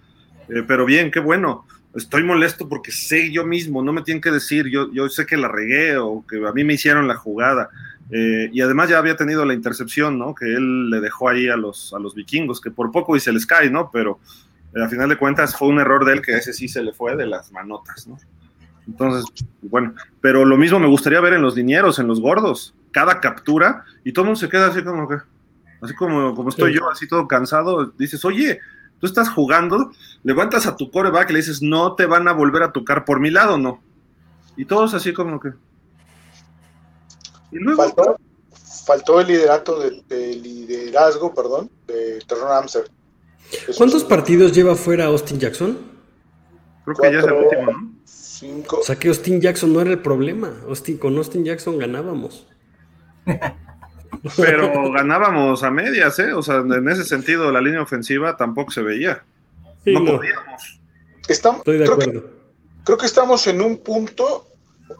Eh, 0.51 0.63
pero 0.67 0.85
bien, 0.85 1.11
qué 1.11 1.19
bueno. 1.19 1.65
Estoy 1.95 2.23
molesto 2.23 2.69
porque 2.69 2.91
sé 2.91 3.31
yo 3.31 3.45
mismo, 3.45 3.83
no 3.83 3.91
me 3.91 4.01
tienen 4.01 4.21
que 4.21 4.31
decir, 4.31 4.67
yo, 4.67 4.91
yo 4.93 5.09
sé 5.09 5.25
que 5.25 5.35
la 5.35 5.49
regué 5.49 5.97
o 5.97 6.23
que 6.25 6.37
a 6.47 6.53
mí 6.53 6.63
me 6.63 6.75
hicieron 6.75 7.07
la 7.07 7.15
jugada. 7.15 7.69
y 8.09 8.61
además 8.61 8.89
ya 8.89 8.97
había 8.97 9.15
tenido 9.15 9.43
la 9.45 9.53
intercepción, 9.53 10.17
¿no? 10.17 10.33
Que 10.33 10.45
él 10.45 10.89
le 10.89 11.01
dejó 11.01 11.29
ahí 11.29 11.49
a 11.49 11.57
los, 11.57 11.93
a 11.93 11.99
los 11.99 12.15
vikingos, 12.15 12.61
que 12.61 12.71
por 12.71 12.91
poco 12.91 13.15
y 13.15 13.19
se 13.19 13.33
les 13.33 13.45
cae, 13.45 13.69
¿no? 13.69 13.89
Pero 13.91 14.19
a 14.75 14.87
final 14.87 15.09
de 15.09 15.17
cuentas 15.17 15.55
fue 15.57 15.67
un 15.67 15.79
error 15.79 16.05
de 16.05 16.13
él 16.13 16.21
que 16.21 16.33
ese 16.33 16.53
sí 16.53 16.69
se 16.69 16.81
le 16.81 16.93
fue 16.93 17.17
de 17.17 17.25
las 17.25 17.51
manotas, 17.51 18.07
¿no? 18.07 18.17
Entonces, 18.87 19.25
bueno, 19.61 19.93
pero 20.21 20.45
lo 20.45 20.57
mismo 20.57 20.79
me 20.79 20.87
gustaría 20.87 21.21
ver 21.21 21.33
en 21.33 21.41
los 21.41 21.55
dineros, 21.55 21.99
en 21.99 22.07
los 22.07 22.19
gordos, 22.19 22.73
cada 22.91 23.19
captura, 23.19 23.85
y 24.03 24.11
todo 24.11 24.23
el 24.23 24.27
mundo 24.27 24.39
se 24.39 24.49
queda 24.49 24.67
así 24.67 24.83
como 24.83 25.07
que, 25.07 25.17
así 25.81 25.93
como, 25.93 26.35
como 26.35 26.49
estoy 26.49 26.73
yo, 26.73 26.89
así 26.89 27.07
todo 27.07 27.27
cansado, 27.27 27.87
dices, 27.97 28.23
oye, 28.25 28.59
tú 29.01 29.07
estás 29.07 29.29
jugando, 29.29 29.91
levantas 30.23 30.67
a 30.67 30.77
tu 30.77 30.89
coreback 30.89 31.29
y 31.31 31.33
le 31.33 31.39
dices, 31.39 31.61
no 31.61 31.95
te 31.95 32.05
van 32.05 32.27
a 32.27 32.33
volver 32.33 32.63
a 32.63 32.71
tocar 32.71 33.03
por 33.03 33.19
mi 33.19 33.31
lado, 33.31 33.57
¿no? 33.57 33.81
Y 34.55 34.65
todos 34.65 34.93
así 34.93 35.11
como 35.11 35.39
que... 35.39 35.49
Y 37.51 37.57
luego... 37.57 37.83
Faltó, 38.85 39.21
el 39.21 39.27
liderato 39.27 39.79
de, 39.79 40.35
liderazgo, 40.35 41.33
perdón, 41.33 41.69
de 41.87 42.19
Terron 42.27 42.51
Amster. 42.51 42.89
¿Cuántos 43.77 44.03
partidos 44.03 44.53
lleva 44.53 44.75
fuera 44.75 45.05
Austin 45.05 45.39
Jackson? 45.39 45.77
Creo 46.83 46.95
que 46.97 47.11
ya 47.11 47.19
es 47.19 47.25
el 47.25 47.33
último, 47.33 47.71
¿no? 47.71 48.79
O 48.79 48.83
sea 48.83 48.95
que 48.97 49.07
Austin 49.07 49.39
Jackson 49.39 49.71
no 49.71 49.81
era 49.81 49.91
el 49.91 50.01
problema. 50.01 50.51
Austin, 50.67 50.97
con 50.97 51.15
Austin 51.17 51.45
Jackson 51.45 51.77
ganábamos. 51.77 52.47
Pero 54.37 54.91
ganábamos 54.91 55.63
a 55.63 55.71
medias, 55.71 56.19
¿eh? 56.19 56.33
O 56.33 56.41
sea, 56.41 56.57
en 56.57 56.89
ese 56.89 57.03
sentido, 57.03 57.51
la 57.51 57.61
línea 57.61 57.81
ofensiva 57.81 58.37
tampoco 58.37 58.71
se 58.71 58.81
veía. 58.81 59.23
no, 59.85 60.17
podíamos. 60.17 60.81
Estamos, 61.27 61.59
Estoy 61.59 61.77
de 61.77 61.85
acuerdo. 61.85 62.23
creo 62.83 62.97
que 62.97 63.05
estamos 63.05 63.47
en 63.47 63.61
un 63.61 63.77
punto 63.77 64.47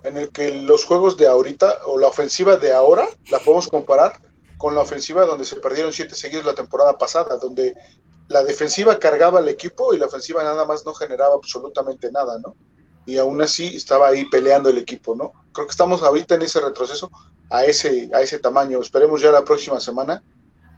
en 0.03 0.17
el 0.17 0.29
que 0.29 0.61
los 0.61 0.85
juegos 0.85 1.17
de 1.17 1.27
ahorita 1.27 1.79
o 1.85 1.99
la 1.99 2.07
ofensiva 2.07 2.55
de 2.55 2.71
ahora 2.71 3.05
la 3.29 3.39
podemos 3.39 3.67
comparar 3.67 4.13
con 4.57 4.75
la 4.75 4.81
ofensiva 4.81 5.25
donde 5.25 5.43
se 5.43 5.57
perdieron 5.57 5.91
siete 5.91 6.15
seguidos 6.15 6.45
la 6.45 6.53
temporada 6.53 6.97
pasada, 6.97 7.37
donde 7.37 7.73
la 8.27 8.43
defensiva 8.43 8.99
cargaba 8.99 9.39
al 9.39 9.49
equipo 9.49 9.93
y 9.93 9.97
la 9.97 10.05
ofensiva 10.05 10.43
nada 10.43 10.65
más 10.65 10.85
no 10.85 10.93
generaba 10.93 11.35
absolutamente 11.35 12.11
nada, 12.11 12.39
¿no? 12.39 12.55
Y 13.05 13.17
aún 13.17 13.41
así 13.41 13.67
estaba 13.75 14.09
ahí 14.09 14.25
peleando 14.25 14.69
el 14.69 14.77
equipo, 14.77 15.15
¿no? 15.15 15.33
Creo 15.53 15.67
que 15.67 15.71
estamos 15.71 16.03
ahorita 16.03 16.35
en 16.35 16.43
ese 16.43 16.59
retroceso 16.59 17.11
a 17.49 17.65
ese, 17.65 18.09
a 18.13 18.21
ese 18.21 18.39
tamaño. 18.39 18.79
Esperemos 18.79 19.21
ya 19.21 19.31
la 19.31 19.43
próxima 19.43 19.79
semana 19.79 20.23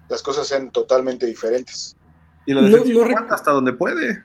las 0.09 0.21
cosas 0.21 0.47
sean 0.47 0.71
totalmente 0.71 1.25
diferentes. 1.25 1.95
Y 2.45 2.53
la 2.53 2.61
defensiva 2.61 3.07
no, 3.07 3.33
hasta 3.33 3.51
donde 3.51 3.73
puede. 3.73 4.23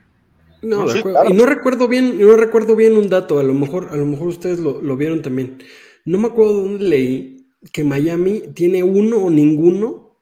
No, 0.61 0.85
y 1.25 1.33
no 1.33 1.45
recuerdo 1.45 1.87
bien, 1.87 2.19
no 2.19 2.35
recuerdo 2.35 2.75
bien 2.75 2.97
un 2.97 3.09
dato, 3.09 3.39
a 3.39 3.43
lo 3.43 3.53
mejor, 3.53 3.89
a 3.91 3.95
lo 3.95 4.05
mejor 4.05 4.27
ustedes 4.27 4.59
lo, 4.59 4.97
vieron 4.97 5.21
también. 5.21 5.63
No 6.03 6.17
me 6.17 6.27
acuerdo 6.27 6.53
dónde 6.53 6.83
leí 6.83 7.47
que 7.71 7.85
Miami 7.85 8.41
tiene 8.53 8.83
uno 8.83 9.17
o 9.17 9.29
ninguno 9.29 10.17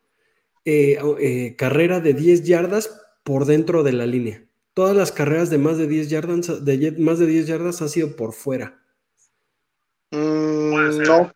eh, 0.63 0.99
eh, 1.19 1.55
carrera 1.57 2.01
de 2.01 2.13
10 2.13 2.43
yardas 2.43 3.01
por 3.23 3.45
dentro 3.45 3.81
de 3.81 3.93
la 3.93 4.05
línea 4.05 4.46
todas 4.77 4.95
las 4.95 5.11
carreras 5.11 5.49
de 5.49 5.57
más 5.57 5.79
de 5.79 5.87
10 5.87 6.07
yardas, 6.07 6.63
de 6.63 6.91
más 6.99 7.17
de 7.17 7.25
10 7.25 7.47
yardas 7.47 7.81
ha 7.81 7.87
sido 7.87 8.15
por 8.15 8.31
fuera. 8.31 8.79
Mm, 10.11 10.99
no, 10.99 11.33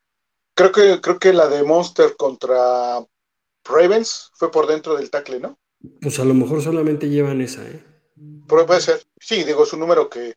creo 0.54 0.72
que, 0.72 1.02
creo 1.02 1.18
que 1.18 1.34
la 1.34 1.48
de 1.48 1.64
Monster 1.64 2.16
contra 2.16 3.04
Ravens 3.64 4.30
fue 4.36 4.52
por 4.52 4.68
dentro 4.68 4.96
del 4.96 5.10
tackle, 5.10 5.40
¿no? 5.40 5.58
Pues 6.04 6.20
a 6.20 6.24
lo 6.24 6.36
mejor 6.36 6.62
solamente 6.62 7.10
llevan 7.10 7.42
esa, 7.42 7.68
¿eh? 7.68 7.84
puede 8.48 8.80
ser. 8.80 9.02
Sí, 9.20 9.44
digo, 9.44 9.64
es 9.64 9.74
un 9.74 9.80
número 9.80 10.08
que 10.08 10.36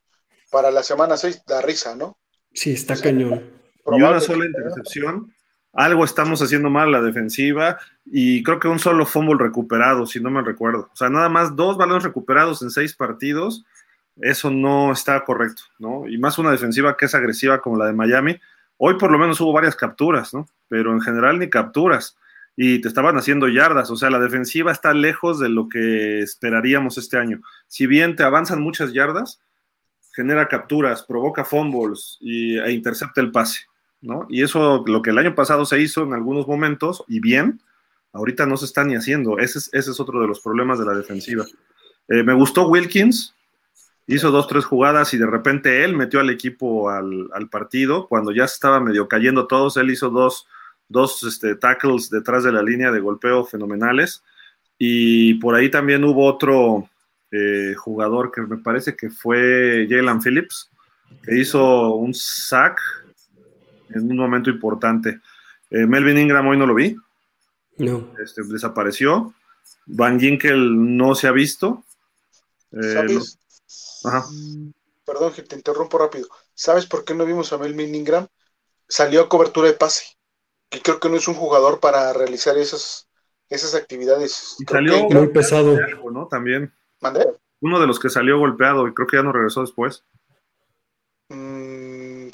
para 0.51 0.71
la 0.71 0.83
semana 0.83 1.19
6 1.19 1.43
da 1.47 1.61
risa, 1.61 1.95
¿no? 1.95 2.17
Sí, 2.55 2.73
está 2.73 2.97
cañón. 2.97 3.53
Y 3.85 4.01
una 4.01 4.19
sola 4.19 4.47
intercepción 4.47 5.34
algo 5.75 6.05
estamos 6.05 6.41
haciendo 6.41 6.71
mal 6.71 6.93
la 6.93 7.03
defensiva 7.03 7.79
y 8.07 8.43
creo 8.43 8.61
que 8.61 8.69
un 8.69 8.79
solo 8.79 9.07
fumble 9.07 9.37
recuperado, 9.39 10.07
si 10.07 10.21
no 10.21 10.31
me 10.31 10.43
recuerdo. 10.43 10.89
O 10.93 10.97
sea, 10.97 11.11
nada 11.11 11.29
más 11.29 11.57
dos 11.57 11.77
balones 11.77 12.05
recuperados 12.05 12.63
en 12.63 12.71
seis 12.71 12.95
partidos, 12.95 13.65
eso 14.17 14.51
no 14.51 14.93
está 14.93 15.25
correcto, 15.25 15.63
¿no? 15.79 16.07
Y 16.07 16.19
más 16.19 16.39
una 16.39 16.53
defensiva 16.53 16.97
que 16.97 17.07
es 17.07 17.15
agresiva 17.15 17.61
como 17.61 17.77
la 17.77 17.87
de 17.87 17.93
Miami. 17.93 18.39
Hoy 18.77 18.95
por 18.99 19.11
lo 19.11 19.19
menos 19.19 19.41
hubo 19.41 19.53
varias 19.53 19.75
capturas, 19.75 20.33
¿no? 20.33 20.47
Pero 20.69 20.93
en 20.93 21.01
general 21.01 21.39
ni 21.39 21.51
capturas. 21.51 22.17
Y 22.57 22.81
te 22.81 22.87
estaban 22.87 23.17
haciendo 23.17 23.49
yardas, 23.49 23.91
o 23.91 23.97
sea, 23.97 24.11
la 24.11 24.21
defensiva 24.21 24.71
está 24.71 24.95
lejos 24.95 25.41
de 25.41 25.49
lo 25.49 25.69
que 25.69 26.21
esperaríamos 26.21 26.99
este 26.99 27.19
año. 27.19 27.41
Si 27.67 27.89
bien 27.89 28.15
te 28.15 28.23
avanzan 28.23 28.63
muchas 28.63 28.93
yardas, 28.93 29.41
genera 30.15 30.47
capturas, 30.47 31.03
provoca 31.03 31.45
fumbles 31.45 32.17
y, 32.21 32.57
e 32.59 32.71
intercepta 32.71 33.21
el 33.21 33.33
pase. 33.33 33.63
Y 34.29 34.43
eso, 34.43 34.85
lo 34.87 35.03
que 35.03 35.11
el 35.11 35.19
año 35.19 35.35
pasado 35.35 35.65
se 35.65 35.81
hizo 35.81 36.03
en 36.03 36.13
algunos 36.13 36.47
momentos, 36.47 37.05
y 37.09 37.21
bien, 37.21 37.61
ahorita 38.13 38.47
no 38.47 38.57
se 38.57 38.67
está 38.67 38.85
ni 38.85 38.95
haciendo. 38.95 39.39
Ese 39.39 39.59
es, 39.59 39.71
ese 39.73 39.91
es 39.91 40.01
otro 40.01 40.21
de 40.21 40.27
los 40.27 40.41
problemas 40.41 40.79
de 40.79 40.85
la 40.85 40.95
defensiva. 40.95 41.45
Eh, 42.09 42.23
me 42.23 42.35
gustó 42.35 42.69
Wilkins, 42.69 43.35
hizo 44.07 44.31
dos, 44.31 44.47
tres 44.47 44.65
jugadas 44.65 45.15
y 45.15 45.19
de 45.19 45.27
repente 45.27 45.85
él 45.85 45.97
metió 45.97 46.21
al 46.21 46.31
equipo 46.31 46.91
al, 46.91 47.29
al 47.33 47.49
partido. 47.49 48.07
Cuando 48.09 48.33
ya 48.33 48.45
estaba 48.45 48.81
medio 48.81 49.09
cayendo 49.09 49.47
todos, 49.47 49.77
él 49.77 49.91
hizo 49.91 50.11
dos, 50.11 50.47
dos 50.89 51.23
este, 51.23 51.57
tackles 51.57 52.11
detrás 52.11 52.45
de 52.45 52.53
la 52.53 52.63
línea 52.63 52.91
de 52.91 53.01
golpeo 53.01 53.45
fenomenales. 53.45 54.23
Y 54.79 55.35
por 55.35 55.55
ahí 55.55 55.71
también 55.71 56.05
hubo 56.05 56.27
otro 56.27 56.89
eh, 57.31 57.75
jugador 57.77 58.31
que 58.31 58.43
me 58.43 58.59
parece 58.59 58.95
que 58.95 59.11
fue 59.11 59.87
Jalen 59.89 60.21
Phillips, 60.21 60.71
que 61.23 61.39
hizo 61.39 61.95
un 61.95 62.13
sack 62.13 62.79
en 63.95 64.11
un 64.11 64.17
momento 64.17 64.51
importante. 64.51 65.21
Eh, 65.71 65.87
Melvin 65.87 66.19
Ingram 66.19 66.47
hoy 66.47 66.57
no 66.57 66.67
lo 66.67 66.75
vi. 66.75 66.97
No. 67.79 68.13
Este, 68.23 68.43
desapareció. 68.45 69.35
Van 69.87 70.19
Ginkel 70.21 70.97
no 70.97 71.15
se 71.15 71.27
ha 71.29 71.33
visto. 71.33 71.85
Eh, 72.73 72.93
¿Sabes? 72.93 73.39
Ajá. 74.05 74.25
Perdón 75.05 75.33
que 75.33 75.43
te 75.43 75.57
interrumpo 75.57 75.99
rápido. 75.99 76.29
¿Sabes 76.55 76.87
por 76.87 77.05
qué 77.05 77.15
no 77.15 77.27
vimos 77.27 77.53
a 77.53 77.59
Melvin 77.59 77.95
Ingram? 77.95 78.27
Salió 78.89 79.23
a 79.23 79.29
cobertura 79.29 79.69
de 79.69 79.75
pase. 79.75 80.05
Que 80.71 80.81
creo 80.81 80.99
que 81.01 81.09
no 81.09 81.17
es 81.17 81.29
un 81.29 81.35
jugador 81.35 81.81
para 81.81 82.13
realizar 82.13 82.57
esas, 82.59 83.09
esas 83.49 83.75
actividades. 83.75 84.57
Y 84.59 84.65
salió 84.65 85.09
que- 85.09 85.15
Muy 85.15 85.29
pesado. 85.29 85.77
algo, 85.77 86.11
¿no? 86.11 86.27
También. 86.29 86.73
¿Mandé? 87.01 87.27
Uno 87.61 87.81
de 87.81 87.87
los 87.87 87.99
que 88.01 88.11
salió 88.11 88.39
golpeado 88.39 88.87
y 88.89 88.95
creo 88.95 89.07
que 89.07 89.17
ya 89.17 89.23
no 89.23 89.33
regresó 89.33 89.61
después. 89.63 90.05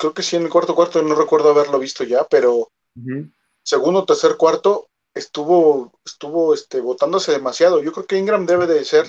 Creo 0.01 0.15
que 0.15 0.23
sí, 0.23 0.37
en 0.37 0.45
el 0.45 0.49
cuarto 0.49 0.75
cuarto 0.75 1.03
no 1.03 1.15
recuerdo 1.15 1.51
haberlo 1.51 1.79
visto 1.79 2.05
ya, 2.05 2.25
pero 2.25 2.71
Ujú. 2.97 3.31
segundo, 3.63 4.07
tercer 4.07 4.39
cuarto 4.39 4.89
estuvo, 5.13 5.93
estuvo 6.03 6.55
este, 6.55 6.81
botándose 6.81 7.33
demasiado. 7.33 7.83
Yo 7.83 7.93
creo 7.93 8.07
que 8.07 8.17
Ingram 8.17 8.47
debe 8.47 8.67
de 8.67 8.83
ser 8.87 9.07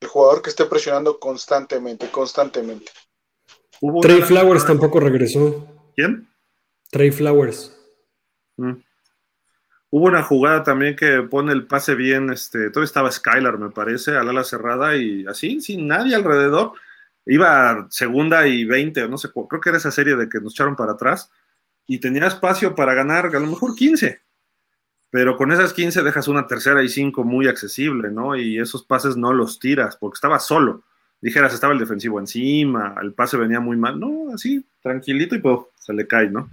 el 0.00 0.08
jugador 0.08 0.42
que 0.42 0.50
esté 0.50 0.64
presionando 0.64 1.20
constantemente, 1.20 2.10
constantemente. 2.10 2.90
Hubo 3.80 4.00
Trey 4.00 4.22
Flowers 4.22 4.66
tampoco 4.66 4.98
regresó. 4.98 5.64
¿Quién? 5.94 6.28
Trey 6.90 7.12
Flowers. 7.12 7.78
Mm. 8.56 8.82
Hubo 9.90 10.06
una 10.06 10.24
jugada 10.24 10.64
también 10.64 10.96
que 10.96 11.22
pone 11.22 11.52
el 11.52 11.68
pase 11.68 11.94
bien, 11.94 12.30
este, 12.30 12.70
todavía 12.70 12.86
estaba 12.86 13.12
Skylar, 13.12 13.58
me 13.58 13.70
parece, 13.70 14.16
al 14.16 14.28
ala 14.28 14.42
cerrada 14.42 14.96
y 14.96 15.24
así, 15.26 15.60
sin 15.60 15.86
nadie 15.86 16.16
alrededor. 16.16 16.72
Iba 17.26 17.86
segunda 17.90 18.46
y 18.46 18.64
20, 18.64 19.08
no 19.08 19.16
sé, 19.18 19.30
creo 19.30 19.60
que 19.60 19.68
era 19.68 19.78
esa 19.78 19.90
serie 19.90 20.16
de 20.16 20.28
que 20.28 20.40
nos 20.40 20.54
echaron 20.54 20.76
para 20.76 20.92
atrás 20.92 21.30
y 21.86 21.98
tenía 21.98 22.26
espacio 22.26 22.74
para 22.74 22.94
ganar 22.94 23.26
a 23.26 23.40
lo 23.40 23.46
mejor 23.46 23.74
15. 23.74 24.20
Pero 25.10 25.36
con 25.36 25.52
esas 25.52 25.72
15 25.74 26.02
dejas 26.02 26.26
una 26.26 26.46
tercera 26.46 26.82
y 26.82 26.88
cinco 26.88 27.22
muy 27.22 27.46
accesible, 27.46 28.10
¿no? 28.10 28.34
Y 28.34 28.58
esos 28.58 28.82
pases 28.84 29.16
no 29.16 29.32
los 29.32 29.58
tiras 29.58 29.96
porque 29.96 30.16
estaba 30.16 30.38
solo. 30.38 30.84
Dijeras, 31.20 31.52
estaba 31.52 31.74
el 31.74 31.78
defensivo 31.78 32.18
encima, 32.18 32.94
el 33.00 33.12
pase 33.12 33.36
venía 33.36 33.60
muy 33.60 33.76
mal. 33.76 34.00
No, 34.00 34.32
así, 34.34 34.64
tranquilito 34.82 35.34
y 35.36 35.38
pues 35.38 35.58
se 35.78 35.92
le 35.92 36.06
cae, 36.06 36.30
¿no? 36.30 36.48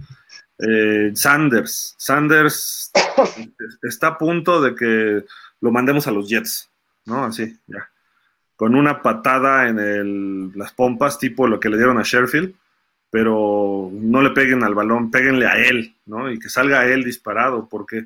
Eh, 0.58 1.10
Sanders. 1.14 1.94
Sanders 1.96 2.92
está 3.82 4.08
a 4.08 4.18
punto 4.18 4.60
de 4.60 4.74
que 4.74 5.24
lo 5.60 5.72
mandemos 5.72 6.06
a 6.06 6.12
los 6.12 6.28
Jets, 6.28 6.70
¿no? 7.06 7.24
Así, 7.24 7.58
ya. 7.66 7.90
Con 8.60 8.74
una 8.74 9.00
patada 9.00 9.68
en 9.68 9.78
el- 9.78 10.52
las 10.54 10.72
pompas, 10.72 11.18
tipo 11.18 11.46
lo 11.46 11.58
que 11.58 11.70
le 11.70 11.78
dieron 11.78 11.96
a 11.98 12.02
Sheffield, 12.02 12.54
pero 13.08 13.88
no 13.90 14.20
le 14.20 14.30
peguen 14.30 14.62
al 14.62 14.74
balón, 14.74 15.10
péguenle 15.10 15.46
a 15.46 15.54
él, 15.56 15.96
¿no? 16.04 16.30
Y 16.30 16.38
que 16.38 16.50
salga 16.50 16.84
él 16.84 17.02
disparado, 17.02 17.68
porque, 17.70 18.04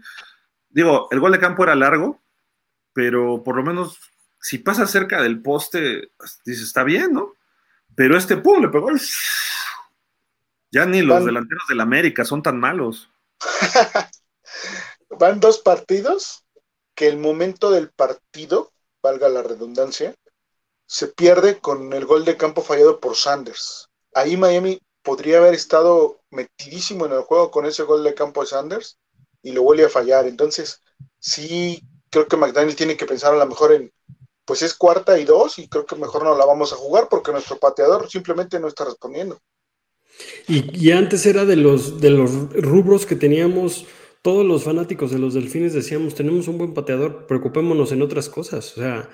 digo, 0.70 1.08
el 1.10 1.18
gol 1.18 1.32
de 1.32 1.40
campo 1.40 1.64
era 1.64 1.74
largo, 1.74 2.20
pero 2.92 3.42
por 3.42 3.56
lo 3.56 3.64
menos 3.64 3.98
si 4.40 4.58
pasa 4.58 4.86
cerca 4.86 5.20
del 5.20 5.42
poste, 5.42 6.10
dices, 6.44 6.68
está 6.68 6.84
bien, 6.84 7.12
¿no? 7.14 7.32
Pero 7.96 8.16
este, 8.16 8.36
pum, 8.36 8.62
le 8.62 8.68
pegó 8.68 8.90
el... 8.90 9.00
Ya 10.70 10.86
ni 10.86 11.02
los 11.02 11.16
Van- 11.16 11.26
delanteros 11.26 11.64
del 11.68 11.80
América 11.80 12.24
son 12.24 12.42
tan 12.42 12.60
malos. 12.60 13.10
Van 15.18 15.40
dos 15.40 15.58
partidos 15.58 16.44
que 16.94 17.08
el 17.08 17.16
momento 17.18 17.72
del 17.72 17.90
partido, 17.90 18.72
valga 19.02 19.28
la 19.28 19.42
redundancia, 19.42 20.14
se 20.86 21.08
pierde 21.08 21.58
con 21.58 21.92
el 21.92 22.04
gol 22.04 22.24
de 22.24 22.36
campo 22.36 22.62
fallado 22.62 23.00
por 23.00 23.16
Sanders. 23.16 23.88
Ahí 24.14 24.36
Miami 24.36 24.80
podría 25.02 25.38
haber 25.38 25.54
estado 25.54 26.20
metidísimo 26.30 27.06
en 27.06 27.12
el 27.12 27.22
juego 27.22 27.50
con 27.50 27.66
ese 27.66 27.82
gol 27.82 28.04
de 28.04 28.14
campo 28.14 28.40
de 28.40 28.48
Sanders 28.48 28.98
y 29.42 29.52
lo 29.52 29.62
vuelve 29.62 29.84
a 29.84 29.90
fallar. 29.90 30.26
Entonces, 30.26 30.80
sí, 31.18 31.82
creo 32.10 32.26
que 32.26 32.36
McDaniel 32.36 32.76
tiene 32.76 32.96
que 32.96 33.06
pensar 33.06 33.34
a 33.34 33.38
lo 33.38 33.46
mejor 33.46 33.72
en, 33.72 33.92
pues 34.44 34.62
es 34.62 34.74
cuarta 34.74 35.18
y 35.18 35.24
dos 35.24 35.58
y 35.58 35.68
creo 35.68 35.86
que 35.86 35.96
mejor 35.96 36.24
no 36.24 36.36
la 36.36 36.44
vamos 36.44 36.72
a 36.72 36.76
jugar 36.76 37.08
porque 37.08 37.32
nuestro 37.32 37.58
pateador 37.58 38.08
simplemente 38.08 38.58
no 38.60 38.68
está 38.68 38.84
respondiendo. 38.84 39.38
Y, 40.46 40.86
y 40.86 40.92
antes 40.92 41.26
era 41.26 41.44
de 41.44 41.56
los, 41.56 42.00
de 42.00 42.10
los 42.10 42.30
rubros 42.52 43.04
que 43.04 43.16
teníamos, 43.16 43.86
todos 44.22 44.46
los 44.46 44.64
fanáticos 44.64 45.10
de 45.10 45.18
los 45.18 45.34
delfines 45.34 45.74
decíamos, 45.74 46.14
tenemos 46.14 46.48
un 46.48 46.56
buen 46.56 46.72
pateador, 46.72 47.26
preocupémonos 47.26 47.92
en 47.92 48.00
otras 48.00 48.28
cosas. 48.28 48.72
O 48.78 48.80
sea, 48.80 49.10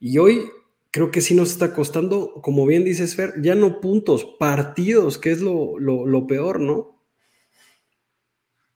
y 0.00 0.16
hoy 0.18 0.50
creo 0.90 1.10
que 1.10 1.20
sí 1.20 1.34
nos 1.34 1.50
está 1.50 1.72
costando, 1.74 2.34
como 2.42 2.66
bien 2.66 2.84
dices 2.84 3.16
Fer, 3.16 3.34
ya 3.40 3.54
no 3.54 3.80
puntos, 3.80 4.24
partidos, 4.38 5.18
que 5.18 5.32
es 5.32 5.40
lo, 5.40 5.78
lo, 5.78 6.26
peor, 6.26 6.60
¿no? 6.60 6.96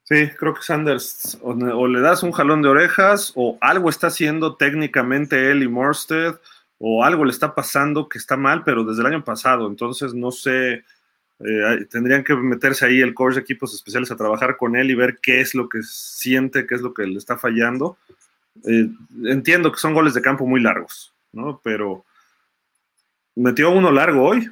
Sí, 0.05 0.29
creo 0.39 0.55
que 0.55 0.63
Sanders 0.63 1.39
o, 1.43 1.87
le 1.87 2.01
das 2.01 2.23
un 2.23 2.33
jalón 2.33 2.61
de 2.61 2.69
orejas 2.69 3.33
o 3.35 3.57
algo 3.61 3.89
está 3.89 4.09
haciendo 4.09 4.57
técnicamente 4.57 5.51
él 5.51 5.63
y 5.63 5.69
Morsted 5.69 6.35
o 6.79 7.05
algo 7.05 7.25
le 7.25 7.31
está 7.31 7.55
pasando 7.55 8.09
que 8.09 8.19
está 8.19 8.37
mal, 8.37 8.65
pero 8.65 8.85
desde 8.85 9.03
el 9.03 9.07
año 9.07 9.25
pasado. 9.25 9.69
Entonces, 9.69 10.15
no 10.15 10.33
sé, 10.33 10.85
eh, 11.39 11.87
tendrían 11.89 12.25
que 12.25 12.35
meterse 12.35 12.85
ahí 12.85 13.01
el 13.01 13.15
coach 13.15 13.35
de 13.35 13.41
equipos 13.41 13.73
especiales 13.73 14.11
a 14.11 14.17
trabajar 14.17 14.57
con 14.57 14.75
él 14.75 14.91
y 14.91 14.95
ver 14.97 15.19
qué 15.23 15.41
es 15.41 15.55
lo 15.55 15.69
que 15.69 15.83
siente, 15.83 16.67
qué 16.67 16.75
es 16.75 16.81
lo 16.81 16.93
que 16.93 17.07
le 17.07 17.19
está 17.19 17.39
fallando. 17.39 17.97
Eh, 18.65 18.89
entiendo 19.25 19.71
que 19.73 19.79
son 19.79 19.95
goles 19.95 20.15
de 20.15 20.23
campo 20.23 20.45
muy 20.45 20.61
largos, 20.61 21.12
¿no? 21.33 21.61
Pero 21.63 22.05
metió 23.35 23.71
uno 23.71 23.91
largo 23.91 24.29
hoy. 24.29 24.49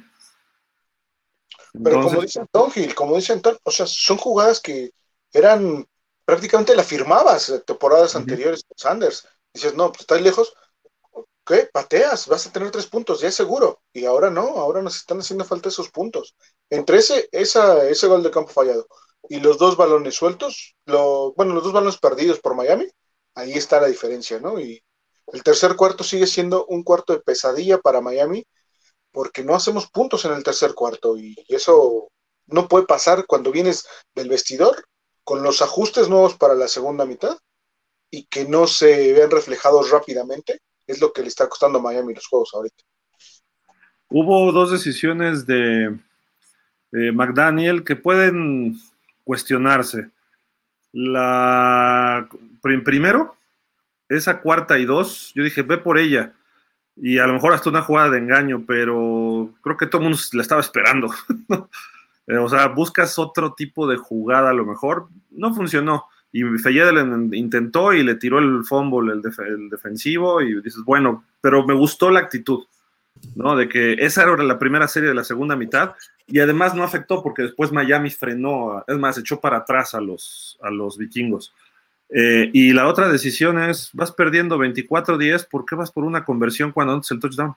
Pero 1.83 2.01
como 2.01 2.21
dice 2.21 2.41
Anton 2.41 2.71
Gil, 2.71 2.93
como 2.93 3.15
dice 3.15 3.33
Anton, 3.33 3.57
o 3.63 3.71
sea, 3.71 3.85
son 3.87 4.17
jugadas 4.17 4.59
que 4.59 4.91
eran 5.31 5.87
prácticamente 6.25 6.75
la 6.75 6.83
firmabas 6.83 7.61
temporadas 7.65 8.15
anteriores 8.15 8.63
con 8.63 8.77
Sanders. 8.77 9.27
Dices, 9.53 9.75
no, 9.75 9.89
pues 9.89 10.01
estás 10.01 10.21
lejos. 10.21 10.53
¿Qué? 11.45 11.69
Pateas, 11.71 12.27
vas 12.27 12.45
a 12.45 12.51
tener 12.51 12.71
tres 12.71 12.87
puntos, 12.87 13.21
ya 13.21 13.29
es 13.29 13.35
seguro. 13.35 13.81
Y 13.93 14.05
ahora 14.05 14.29
no, 14.29 14.41
ahora 14.41 14.81
nos 14.81 14.95
están 14.95 15.19
haciendo 15.19 15.43
falta 15.45 15.69
esos 15.69 15.89
puntos. 15.89 16.35
Entre 16.69 16.97
ese, 16.97 17.27
esa, 17.31 17.87
ese 17.87 18.07
gol 18.07 18.21
de 18.21 18.31
campo 18.31 18.51
fallado 18.51 18.87
y 19.27 19.39
los 19.39 19.57
dos 19.57 19.77
balones 19.77 20.15
sueltos, 20.15 20.75
lo, 20.85 21.33
bueno, 21.33 21.53
los 21.53 21.63
dos 21.63 21.73
balones 21.73 21.97
perdidos 21.97 22.39
por 22.39 22.55
Miami, 22.55 22.87
ahí 23.35 23.53
está 23.53 23.79
la 23.79 23.87
diferencia, 23.87 24.39
¿no? 24.39 24.59
Y 24.59 24.83
el 25.33 25.43
tercer 25.43 25.75
cuarto 25.75 26.03
sigue 26.03 26.27
siendo 26.27 26.65
un 26.65 26.83
cuarto 26.83 27.13
de 27.13 27.19
pesadilla 27.21 27.79
para 27.79 28.01
Miami 28.01 28.45
porque 29.11 29.43
no 29.43 29.55
hacemos 29.55 29.89
puntos 29.89 30.25
en 30.25 30.33
el 30.33 30.43
tercer 30.43 30.73
cuarto 30.73 31.17
y 31.17 31.35
eso 31.47 32.09
no 32.47 32.67
puede 32.67 32.85
pasar 32.85 33.25
cuando 33.27 33.51
vienes 33.51 33.85
del 34.15 34.29
vestidor 34.29 34.85
con 35.23 35.43
los 35.43 35.61
ajustes 35.61 36.09
nuevos 36.09 36.35
para 36.35 36.55
la 36.55 36.67
segunda 36.67 37.05
mitad 37.05 37.37
y 38.09 38.25
que 38.25 38.45
no 38.45 38.67
se 38.67 39.13
vean 39.13 39.31
reflejados 39.31 39.89
rápidamente, 39.89 40.59
es 40.85 40.99
lo 40.99 41.13
que 41.13 41.21
le 41.21 41.29
está 41.29 41.47
costando 41.47 41.79
a 41.79 41.81
Miami 41.81 42.13
los 42.13 42.27
juegos 42.27 42.51
ahorita. 42.53 42.83
Hubo 44.09 44.51
dos 44.51 44.71
decisiones 44.71 45.45
de, 45.45 45.97
de 46.91 47.11
McDaniel 47.13 47.85
que 47.85 47.95
pueden 47.95 48.77
cuestionarse. 49.23 50.09
La 50.91 52.27
prim- 52.61 52.83
primero, 52.83 53.37
esa 54.17 54.41
cuarta 54.41 54.77
y 54.79 54.85
dos, 54.85 55.31
yo 55.35 55.43
dije, 55.43 55.61
ve 55.61 55.77
por 55.77 55.97
ella. 55.97 56.33
Y 56.95 57.17
a 57.17 57.27
lo 57.27 57.33
mejor 57.33 57.53
hasta 57.53 57.69
una 57.69 57.81
jugada 57.81 58.11
de 58.11 58.17
engaño, 58.19 58.63
pero 58.67 59.53
creo 59.61 59.77
que 59.77 59.87
todo 59.87 60.01
el 60.01 60.09
mundo 60.09 60.19
la 60.33 60.41
estaba 60.41 60.61
esperando. 60.61 61.09
Eh, 62.27 62.37
o 62.37 62.47
sea, 62.47 62.67
buscas 62.67 63.17
otro 63.17 63.53
tipo 63.53 63.87
de 63.87 63.97
jugada 63.97 64.51
a 64.51 64.53
lo 64.53 64.63
mejor. 64.63 65.09
No 65.31 65.55
funcionó. 65.55 66.05
Y 66.31 66.43
Fayette 66.43 67.33
intentó 67.33 67.93
y 67.93 68.03
le 68.03 68.15
tiró 68.15 68.37
el 68.37 68.63
fumble, 68.63 69.13
el, 69.13 69.21
el 69.47 69.69
defensivo, 69.69 70.39
y 70.39 70.61
dices, 70.61 70.83
bueno, 70.85 71.25
pero 71.41 71.65
me 71.65 71.73
gustó 71.73 72.11
la 72.11 72.19
actitud. 72.19 72.63
¿no? 73.35 73.55
De 73.55 73.67
que 73.67 73.93
esa 73.93 74.23
era 74.23 74.43
la 74.43 74.59
primera 74.59 74.87
serie 74.87 75.09
de 75.09 75.15
la 75.15 75.23
segunda 75.23 75.55
mitad 75.55 75.93
y 76.27 76.39
además 76.39 76.73
no 76.73 76.83
afectó 76.83 77.21
porque 77.21 77.43
después 77.43 77.71
Miami 77.71 78.09
frenó, 78.09 78.83
es 78.87 78.97
más, 78.97 79.17
echó 79.17 79.39
para 79.39 79.57
atrás 79.57 79.93
a 79.93 80.01
los, 80.01 80.57
a 80.61 80.69
los 80.69 80.97
vikingos. 80.97 81.53
Eh, 82.13 82.49
y 82.53 82.73
la 82.73 82.87
otra 82.87 83.09
decisión 83.09 83.61
es, 83.61 83.89
vas 83.93 84.11
perdiendo 84.11 84.57
24-10, 84.57 85.47
¿por 85.49 85.65
qué 85.65 85.75
vas 85.75 85.91
por 85.91 86.03
una 86.03 86.25
conversión 86.25 86.71
cuando 86.71 86.93
antes 86.93 87.11
el 87.11 87.19
touchdown? 87.19 87.55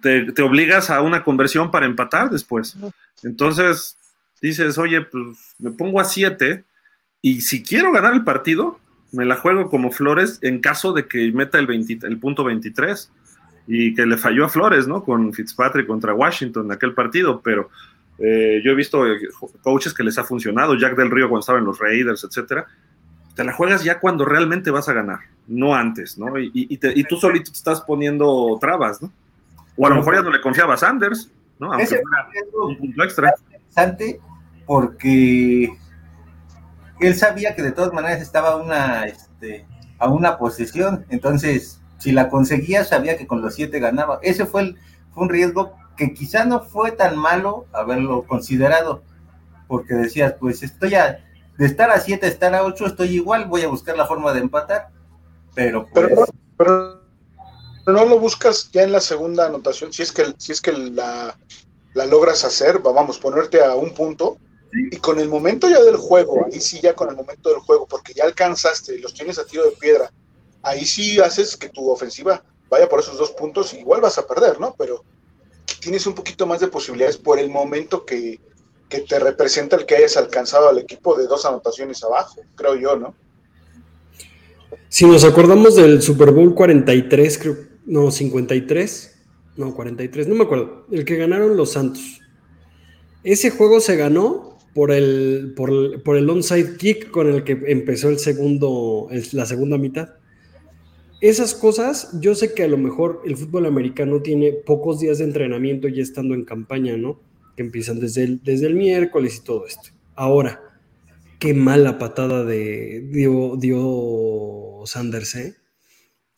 Te, 0.00 0.30
te, 0.32 0.42
obligas 0.42 0.90
a 0.90 1.00
una 1.00 1.24
conversión 1.24 1.70
para 1.70 1.86
empatar 1.86 2.30
después. 2.30 2.76
Entonces, 3.22 3.96
dices, 4.40 4.78
oye, 4.78 5.00
pues 5.00 5.38
me 5.58 5.70
pongo 5.72 6.00
a 6.00 6.04
7 6.04 6.64
y 7.22 7.40
si 7.40 7.62
quiero 7.62 7.90
ganar 7.90 8.14
el 8.14 8.24
partido, 8.24 8.78
me 9.12 9.24
la 9.24 9.36
juego 9.36 9.68
como 9.68 9.90
Flores 9.90 10.38
en 10.42 10.60
caso 10.60 10.92
de 10.92 11.06
que 11.06 11.32
meta 11.32 11.58
el, 11.58 11.66
20, 11.66 12.06
el 12.06 12.18
punto 12.18 12.44
23 12.44 13.10
y 13.66 13.94
que 13.94 14.06
le 14.06 14.16
falló 14.16 14.44
a 14.44 14.48
Flores, 14.48 14.86
¿no? 14.86 15.04
Con 15.04 15.32
Fitzpatrick 15.32 15.86
contra 15.86 16.14
Washington 16.14 16.66
en 16.66 16.72
aquel 16.72 16.94
partido, 16.94 17.40
pero 17.42 17.70
eh, 18.20 18.60
yo 18.62 18.72
he 18.72 18.74
visto 18.74 19.06
eh, 19.06 19.18
coaches 19.62 19.94
que 19.94 20.04
les 20.04 20.18
ha 20.18 20.24
funcionado, 20.24 20.76
Jack 20.76 20.94
del 20.94 21.10
Río 21.10 21.28
cuando 21.28 21.40
estaba 21.40 21.58
en 21.58 21.64
los 21.64 21.78
Raiders, 21.78 22.22
etcétera. 22.24 22.66
Te 23.34 23.44
la 23.44 23.52
juegas 23.54 23.82
ya 23.82 23.98
cuando 23.98 24.24
realmente 24.24 24.70
vas 24.70 24.88
a 24.88 24.92
ganar, 24.92 25.20
no 25.46 25.74
antes, 25.74 26.18
¿no? 26.18 26.38
Y, 26.38 26.50
y, 26.52 27.04
tú 27.04 27.16
solito 27.16 27.50
te 27.50 27.56
estás 27.56 27.80
poniendo 27.80 28.58
trabas, 28.60 29.00
¿no? 29.00 29.10
O 29.76 29.86
a 29.86 29.90
lo 29.90 29.96
mejor 29.96 30.16
ya 30.16 30.22
no 30.22 30.30
le 30.30 30.40
confiaba 30.40 30.74
a 30.74 30.76
Sanders, 30.76 31.30
¿no? 31.58 31.72
Aunque 31.72 31.86
fuera 31.86 32.28
un 32.52 32.76
punto 32.76 33.04
extra. 33.04 33.32
Interesante 33.50 34.20
porque 34.66 35.70
él 37.00 37.14
sabía 37.16 37.54
que 37.54 37.62
de 37.62 37.72
todas 37.72 37.92
maneras 37.94 38.20
estaba 38.20 38.56
una, 38.56 39.06
este, 39.06 39.66
a 39.98 40.08
una 40.10 40.36
posición, 40.36 41.06
entonces 41.08 41.80
si 41.98 42.12
la 42.12 42.28
conseguía 42.28 42.84
sabía 42.84 43.16
que 43.16 43.26
con 43.26 43.40
los 43.40 43.54
siete 43.54 43.78
ganaba. 43.78 44.18
Ese 44.22 44.46
fue, 44.46 44.62
el, 44.62 44.78
fue 45.12 45.24
un 45.24 45.28
riesgo 45.28 45.74
que 46.00 46.14
quizá 46.14 46.46
no 46.46 46.62
fue 46.62 46.92
tan 46.92 47.18
malo 47.18 47.66
haberlo 47.72 48.24
considerado, 48.26 49.02
porque 49.68 49.92
decías, 49.92 50.34
pues 50.40 50.62
estoy 50.62 50.94
a, 50.94 51.22
de 51.58 51.66
estar 51.66 51.90
a 51.90 52.00
siete, 52.00 52.26
estar 52.26 52.54
a 52.54 52.64
ocho, 52.64 52.86
estoy 52.86 53.08
igual, 53.08 53.44
voy 53.44 53.60
a 53.62 53.68
buscar 53.68 53.98
la 53.98 54.06
forma 54.06 54.32
de 54.32 54.40
empatar, 54.40 54.88
pero 55.54 55.86
pues... 55.92 56.08
Pero, 56.56 57.00
no 57.86 58.04
lo 58.06 58.18
buscas 58.18 58.70
ya 58.72 58.82
en 58.82 58.92
la 58.92 59.00
segunda 59.00 59.44
anotación, 59.44 59.92
si 59.92 60.02
es 60.02 60.10
que, 60.10 60.32
si 60.38 60.52
es 60.52 60.62
que 60.62 60.72
la, 60.72 61.36
la 61.92 62.06
logras 62.06 62.44
hacer, 62.44 62.78
vamos, 62.78 63.18
ponerte 63.18 63.62
a 63.62 63.74
un 63.74 63.92
punto, 63.92 64.38
y 64.72 64.96
con 64.96 65.20
el 65.20 65.28
momento 65.28 65.68
ya 65.68 65.82
del 65.82 65.96
juego, 65.96 66.46
ahí 66.46 66.62
sí 66.62 66.80
ya 66.80 66.94
con 66.94 67.10
el 67.10 67.16
momento 67.16 67.50
del 67.50 67.58
juego, 67.58 67.86
porque 67.86 68.14
ya 68.14 68.24
alcanzaste, 68.24 68.98
los 69.00 69.12
tienes 69.12 69.38
a 69.38 69.44
tiro 69.44 69.66
de 69.66 69.72
piedra, 69.72 70.10
ahí 70.62 70.86
sí 70.86 71.20
haces 71.20 71.58
que 71.58 71.68
tu 71.68 71.90
ofensiva 71.90 72.42
vaya 72.70 72.88
por 72.88 73.00
esos 73.00 73.18
dos 73.18 73.32
puntos, 73.32 73.74
igual 73.74 74.00
vas 74.00 74.16
a 74.16 74.26
perder, 74.26 74.58
¿no? 74.58 74.74
Pero 74.78 75.04
tienes 75.80 76.06
un 76.06 76.14
poquito 76.14 76.46
más 76.46 76.60
de 76.60 76.68
posibilidades 76.68 77.16
por 77.16 77.38
el 77.38 77.50
momento 77.50 78.04
que, 78.04 78.38
te 78.88 79.18
representa 79.20 79.76
el 79.76 79.86
que 79.86 79.96
hayas 79.96 80.16
alcanzado 80.16 80.68
al 80.68 80.78
equipo 80.78 81.16
de 81.16 81.26
dos 81.26 81.44
anotaciones 81.44 82.02
abajo, 82.02 82.40
creo 82.56 82.74
yo, 82.74 82.96
¿no? 82.96 83.14
Si 84.88 85.06
nos 85.06 85.24
acordamos 85.24 85.76
del 85.76 86.02
Super 86.02 86.32
Bowl 86.32 86.54
43, 86.56 87.38
creo, 87.38 87.56
no, 87.86 88.10
53, 88.10 89.16
no, 89.56 89.74
43, 89.74 90.26
no 90.26 90.34
me 90.34 90.42
acuerdo, 90.42 90.86
el 90.90 91.04
que 91.04 91.16
ganaron 91.16 91.56
los 91.56 91.72
Santos. 91.72 92.20
Ese 93.22 93.50
juego 93.50 93.78
se 93.78 93.94
ganó 93.94 94.58
por 94.74 94.90
el, 94.90 95.52
por, 95.56 96.02
por 96.02 96.16
el 96.16 96.28
onside 96.28 96.76
kick 96.76 97.10
con 97.10 97.32
el 97.32 97.44
que 97.44 97.60
empezó 97.66 98.08
el 98.08 98.18
segundo, 98.18 99.08
la 99.32 99.46
segunda 99.46 99.78
mitad. 99.78 100.10
Esas 101.20 101.54
cosas, 101.54 102.18
yo 102.20 102.34
sé 102.34 102.54
que 102.54 102.62
a 102.62 102.68
lo 102.68 102.78
mejor 102.78 103.22
el 103.26 103.36
fútbol 103.36 103.66
americano 103.66 104.22
tiene 104.22 104.52
pocos 104.52 105.00
días 105.00 105.18
de 105.18 105.24
entrenamiento 105.24 105.86
ya 105.88 106.02
estando 106.02 106.34
en 106.34 106.44
campaña, 106.44 106.96
¿no? 106.96 107.20
Que 107.56 107.62
empiezan 107.62 108.00
desde 108.00 108.24
el, 108.24 108.42
desde 108.42 108.66
el 108.66 108.74
miércoles 108.74 109.36
y 109.36 109.44
todo 109.44 109.66
esto. 109.66 109.90
Ahora, 110.14 110.62
qué 111.38 111.52
mala 111.52 111.98
patada 111.98 112.44
de, 112.44 113.06
dio, 113.10 113.56
dio 113.56 114.86
Sanders, 114.86 115.34
¿eh? 115.34 115.56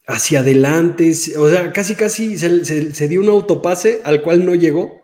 Hacia 0.04 0.40
adelante, 0.40 1.12
o 1.38 1.48
sea, 1.48 1.72
casi 1.72 1.94
casi 1.94 2.36
se, 2.36 2.64
se 2.92 3.08
dio 3.08 3.20
un 3.20 3.28
autopase 3.28 4.00
al 4.02 4.20
cual 4.20 4.44
no 4.44 4.56
llegó 4.56 5.02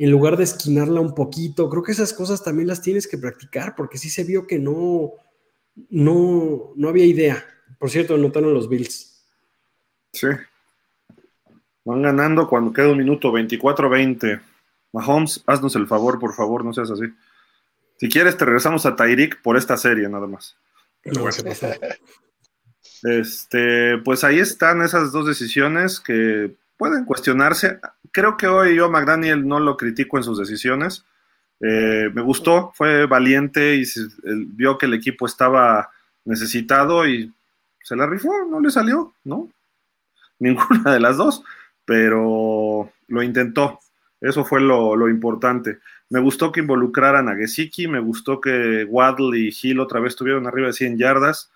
en 0.00 0.10
lugar 0.10 0.36
de 0.38 0.44
esquinarla 0.44 1.00
un 1.00 1.14
poquito. 1.14 1.68
Creo 1.68 1.82
que 1.82 1.92
esas 1.92 2.14
cosas 2.14 2.42
también 2.44 2.68
las 2.68 2.80
tienes 2.80 3.06
que 3.06 3.18
practicar, 3.18 3.74
porque 3.76 3.98
sí 3.98 4.08
se 4.08 4.24
vio 4.24 4.46
que 4.46 4.58
no, 4.58 5.12
no, 5.90 6.72
no 6.74 6.88
había 6.88 7.04
idea. 7.04 7.44
Por 7.80 7.88
cierto, 7.88 8.14
anotaron 8.14 8.52
los 8.52 8.68
Bills. 8.68 9.24
Sí. 10.12 10.26
Van 11.82 12.02
ganando 12.02 12.46
cuando 12.46 12.74
queda 12.74 12.88
un 12.88 12.98
minuto, 12.98 13.32
24-20. 13.32 14.38
Mahomes, 14.92 15.42
haznos 15.46 15.74
el 15.76 15.86
favor, 15.86 16.18
por 16.18 16.34
favor, 16.34 16.62
no 16.62 16.74
seas 16.74 16.90
así. 16.90 17.04
Si 17.96 18.10
quieres, 18.10 18.36
te 18.36 18.44
regresamos 18.44 18.84
a 18.84 18.96
Tyreek 18.96 19.40
por 19.40 19.56
esta 19.56 19.78
serie, 19.78 20.10
nada 20.10 20.26
más. 20.26 20.58
No, 21.06 21.26
Este, 23.02 23.96
pues 24.04 24.24
ahí 24.24 24.40
están 24.40 24.82
esas 24.82 25.10
dos 25.10 25.26
decisiones 25.26 26.00
que 26.00 26.54
pueden 26.76 27.06
cuestionarse. 27.06 27.80
Creo 28.12 28.36
que 28.36 28.46
hoy 28.46 28.76
yo 28.76 28.90
McDaniel 28.90 29.48
no 29.48 29.58
lo 29.58 29.78
critico 29.78 30.18
en 30.18 30.24
sus 30.24 30.38
decisiones. 30.38 31.06
Eh, 31.60 32.10
me 32.12 32.20
gustó, 32.20 32.72
fue 32.74 33.06
valiente 33.06 33.74
y 33.76 33.84
vio 34.48 34.76
que 34.76 34.84
el 34.84 34.92
equipo 34.92 35.24
estaba 35.24 35.90
necesitado 36.26 37.08
y 37.08 37.32
se 37.82 37.96
la 37.96 38.06
rifó, 38.06 38.32
no 38.48 38.60
le 38.60 38.70
salió, 38.70 39.14
¿no? 39.24 39.48
Ninguna 40.38 40.92
de 40.92 41.00
las 41.00 41.16
dos, 41.16 41.42
pero 41.84 42.90
lo 43.08 43.22
intentó. 43.22 43.80
Eso 44.20 44.44
fue 44.44 44.60
lo, 44.60 45.08
importante. 45.08 45.78
Me 46.10 46.20
gustó 46.20 46.52
que 46.52 46.60
involucraran 46.60 47.28
a 47.28 47.36
Gesicki, 47.36 47.88
me 47.88 48.00
gustó 48.00 48.40
que 48.40 48.84
Waddle 48.84 49.38
y 49.38 49.50
Hill 49.50 49.80
otra 49.80 50.00
vez 50.00 50.12
estuvieron 50.12 50.46
arriba 50.46 50.68
de 50.68 50.72
100 50.74 50.98
yardas, 50.98 51.50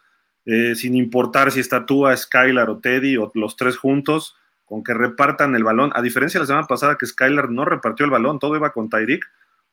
eh, 0.47 0.75
sin 0.75 0.95
importar 0.95 1.51
si 1.51 1.61
está 1.61 1.85
Tua, 1.87 2.17
Skylar 2.17 2.71
o 2.71 2.79
Teddy 2.79 3.17
o 3.17 3.31
los 3.35 3.57
tres 3.57 3.77
juntos 3.77 4.37
con 4.65 4.83
que 4.83 4.95
repartan 4.95 5.55
el 5.55 5.65
balón. 5.65 5.93
A 5.95 6.03
diferencia 6.03 6.39
de 6.39 6.45
la 6.45 6.47
semana 6.47 6.67
pasada 6.67 6.97
que 6.99 7.07
Skylar 7.07 7.51
no 7.51 7.65
repartió 7.65 8.05
el 8.05 8.11
balón, 8.11 8.39
todo 8.39 8.57
iba 8.57 8.73
con 8.73 8.89
Tyreek. 8.89 9.25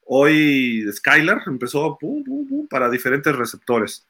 Hoy 0.06 0.86
Skylar 0.92 1.44
empezó 1.48 1.98
para 2.70 2.90
diferentes 2.90 3.34
receptores. 3.36 4.06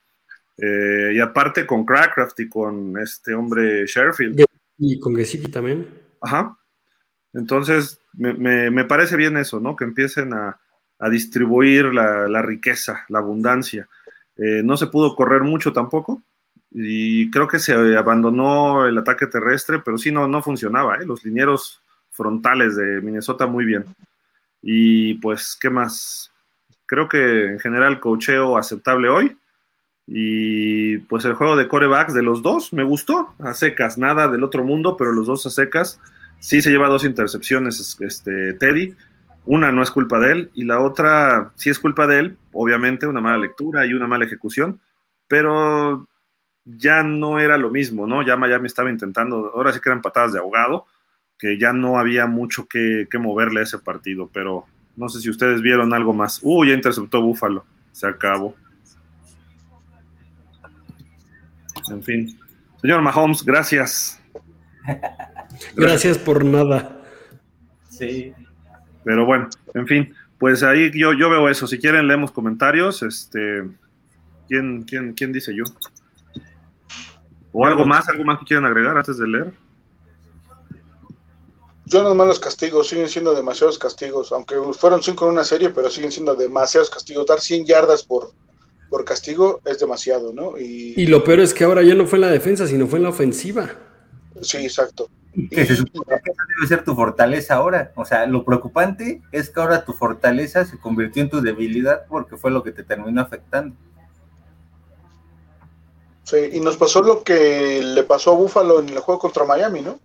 Eh, 0.57 1.13
y 1.15 1.19
aparte 1.19 1.65
con 1.65 1.85
Crackcraft 1.85 2.39
y 2.39 2.49
con 2.49 2.97
este 2.99 3.33
hombre 3.33 3.85
Sherfield. 3.85 4.45
Y 4.77 4.99
con 4.99 5.15
Gesicki 5.15 5.51
también. 5.51 5.87
Ajá. 6.21 6.57
Entonces, 7.33 7.99
me, 8.13 8.83
parece 8.85 9.15
bien 9.15 9.37
eso, 9.37 9.59
¿no? 9.59 9.75
Que 9.75 9.85
empiecen 9.85 10.33
a, 10.33 10.59
distribuir 11.09 11.85
la, 11.85 12.41
riqueza, 12.43 13.05
la 13.09 13.19
abundancia. 13.19 13.89
Eh, 14.37 14.61
no 14.63 14.77
se 14.77 14.87
pudo 14.87 15.15
correr 15.15 15.41
mucho 15.41 15.73
tampoco, 15.73 16.21
y 16.71 17.29
creo 17.31 17.47
que 17.47 17.59
se 17.59 17.73
abandonó 17.97 18.85
el 18.85 18.97
ataque 18.97 19.27
terrestre, 19.27 19.79
pero 19.83 19.97
sí 19.97 20.11
no, 20.11 20.27
no 20.27 20.41
funcionaba, 20.41 20.95
¿eh? 20.95 21.05
los 21.05 21.23
linieros 21.25 21.81
frontales 22.11 22.77
de 22.77 23.01
Minnesota 23.01 23.45
muy 23.45 23.65
bien. 23.65 23.85
Y 24.61 25.15
pues, 25.15 25.57
¿qué 25.59 25.69
más? 25.69 26.31
Creo 26.85 27.09
que 27.09 27.45
en 27.47 27.59
general 27.59 27.99
cocheo 27.99 28.57
aceptable 28.57 29.09
hoy. 29.09 29.37
Y 30.07 30.97
pues 30.99 31.25
el 31.25 31.33
juego 31.33 31.55
de 31.55 31.67
corebacks 31.67 32.13
de 32.13 32.23
los 32.23 32.41
dos 32.41 32.73
me 32.73 32.83
gustó, 32.83 33.33
a 33.39 33.53
secas, 33.53 33.97
nada 33.97 34.27
del 34.27 34.43
otro 34.43 34.63
mundo, 34.63 34.97
pero 34.97 35.11
los 35.11 35.27
dos 35.27 35.45
a 35.45 35.49
secas. 35.49 35.99
Sí 36.39 36.61
se 36.61 36.71
lleva 36.71 36.89
dos 36.89 37.05
intercepciones 37.05 37.97
este, 37.99 38.53
Teddy. 38.53 38.95
Una 39.45 39.71
no 39.71 39.81
es 39.81 39.91
culpa 39.91 40.19
de 40.19 40.31
él 40.31 40.51
y 40.53 40.65
la 40.65 40.81
otra 40.81 41.51
sí 41.55 41.69
es 41.69 41.79
culpa 41.79 42.07
de 42.07 42.19
él, 42.19 42.37
obviamente, 42.51 43.07
una 43.07 43.21
mala 43.21 43.37
lectura 43.37 43.85
y 43.85 43.93
una 43.93 44.07
mala 44.07 44.25
ejecución, 44.25 44.79
pero 45.27 46.07
ya 46.65 47.03
no 47.03 47.39
era 47.39 47.57
lo 47.57 47.69
mismo, 47.69 48.05
¿no? 48.05 48.25
Ya 48.25 48.37
Miami 48.37 48.67
estaba 48.67 48.91
intentando, 48.91 49.51
ahora 49.55 49.73
sí 49.73 49.79
que 49.79 49.89
eran 49.89 50.01
patadas 50.01 50.33
de 50.33 50.39
ahogado, 50.39 50.85
que 51.37 51.57
ya 51.57 51.73
no 51.73 51.97
había 51.97 52.27
mucho 52.27 52.67
que, 52.67 53.07
moverle 53.19 53.61
a 53.61 53.63
ese 53.63 53.79
partido, 53.79 54.29
pero 54.31 54.65
no 54.95 55.09
sé 55.09 55.21
si 55.21 55.29
ustedes 55.29 55.61
vieron 55.61 55.93
algo 55.93 56.13
más. 56.13 56.39
Uh, 56.43 56.65
ya 56.65 56.73
interceptó 56.73 57.21
Búfalo, 57.21 57.65
se 57.91 58.07
acabó. 58.07 58.55
En 61.91 62.03
fin. 62.03 62.39
Señor 62.81 63.01
Mahomes, 63.01 63.43
gracias. 63.43 64.19
Gracias 65.75 66.17
por 66.17 66.43
nada. 66.43 66.97
Sí. 67.89 68.33
Pero 69.03 69.25
bueno, 69.25 69.47
en 69.73 69.85
fin, 69.85 70.13
pues 70.39 70.63
ahí 70.63 70.89
yo, 70.97 71.13
yo 71.13 71.29
veo 71.29 71.49
eso. 71.49 71.67
Si 71.67 71.77
quieren, 71.77 72.07
leemos 72.07 72.31
comentarios. 72.31 73.03
Este, 73.03 73.63
¿quién, 74.47 74.83
quién, 74.83 75.13
quién 75.13 75.31
dice 75.31 75.53
yo? 75.55 75.65
¿O 77.51 77.65
algo 77.65 77.85
más, 77.85 78.07
algo 78.09 78.23
más 78.23 78.39
que 78.39 78.45
quieran 78.45 78.65
agregar 78.65 78.97
antes 78.97 79.17
de 79.17 79.27
leer? 79.27 79.53
Yo 81.85 82.03
nomás 82.03 82.27
los 82.27 82.39
castigos, 82.39 82.87
siguen 82.87 83.09
siendo 83.09 83.35
demasiados 83.35 83.77
castigos, 83.77 84.31
aunque 84.31 84.55
fueron 84.73 85.03
cinco 85.03 85.25
en 85.25 85.33
una 85.33 85.43
serie, 85.43 85.71
pero 85.71 85.89
siguen 85.89 86.11
siendo 86.11 86.33
demasiados 86.35 86.89
castigos. 86.89 87.25
Dar 87.25 87.41
100 87.41 87.65
yardas 87.65 88.03
por, 88.03 88.31
por 88.91 89.05
castigo 89.05 89.61
es 89.63 89.79
demasiado, 89.79 90.33
¿no? 90.33 90.57
Y, 90.59 91.07
lo 91.07 91.23
peor 91.23 91.39
es 91.39 91.53
que 91.53 91.63
ahora 91.63 91.81
ya 91.81 91.95
no 91.95 92.05
fue 92.05 92.17
en 92.17 92.23
la 92.23 92.27
defensa, 92.27 92.67
sino 92.67 92.87
fue 92.87 92.99
en 92.99 93.03
la 93.03 93.09
ofensiva. 93.09 93.69
Sí, 94.41 94.57
exacto. 94.57 95.09
Que 95.49 95.65
se 95.65 95.77
supone 95.77 96.05
que 96.21 96.31
esa 96.31 96.43
debe 96.55 96.67
ser 96.67 96.83
tu 96.83 96.93
fortaleza 96.93 97.55
ahora. 97.55 97.93
O 97.95 98.03
sea, 98.03 98.25
lo 98.27 98.43
preocupante 98.43 99.21
es 99.31 99.49
que 99.49 99.61
ahora 99.61 99.85
tu 99.85 99.93
fortaleza 99.93 100.65
se 100.65 100.77
convirtió 100.77 101.23
en 101.23 101.29
tu 101.29 101.41
debilidad 101.41 102.05
porque 102.09 102.35
fue 102.35 102.51
lo 102.51 102.63
que 102.63 102.73
te 102.73 102.83
terminó 102.83 103.21
afectando. 103.21 103.77
Sí, 106.23 106.49
y 106.51 106.59
nos 106.59 106.75
pasó 106.75 107.01
lo 107.01 107.23
que 107.23 107.81
le 107.81 108.03
pasó 108.03 108.31
a 108.31 108.35
Buffalo 108.35 108.81
en 108.81 108.89
el 108.89 108.99
juego 108.99 109.21
contra 109.21 109.45
Miami, 109.45 109.81
¿no? 109.81 110.01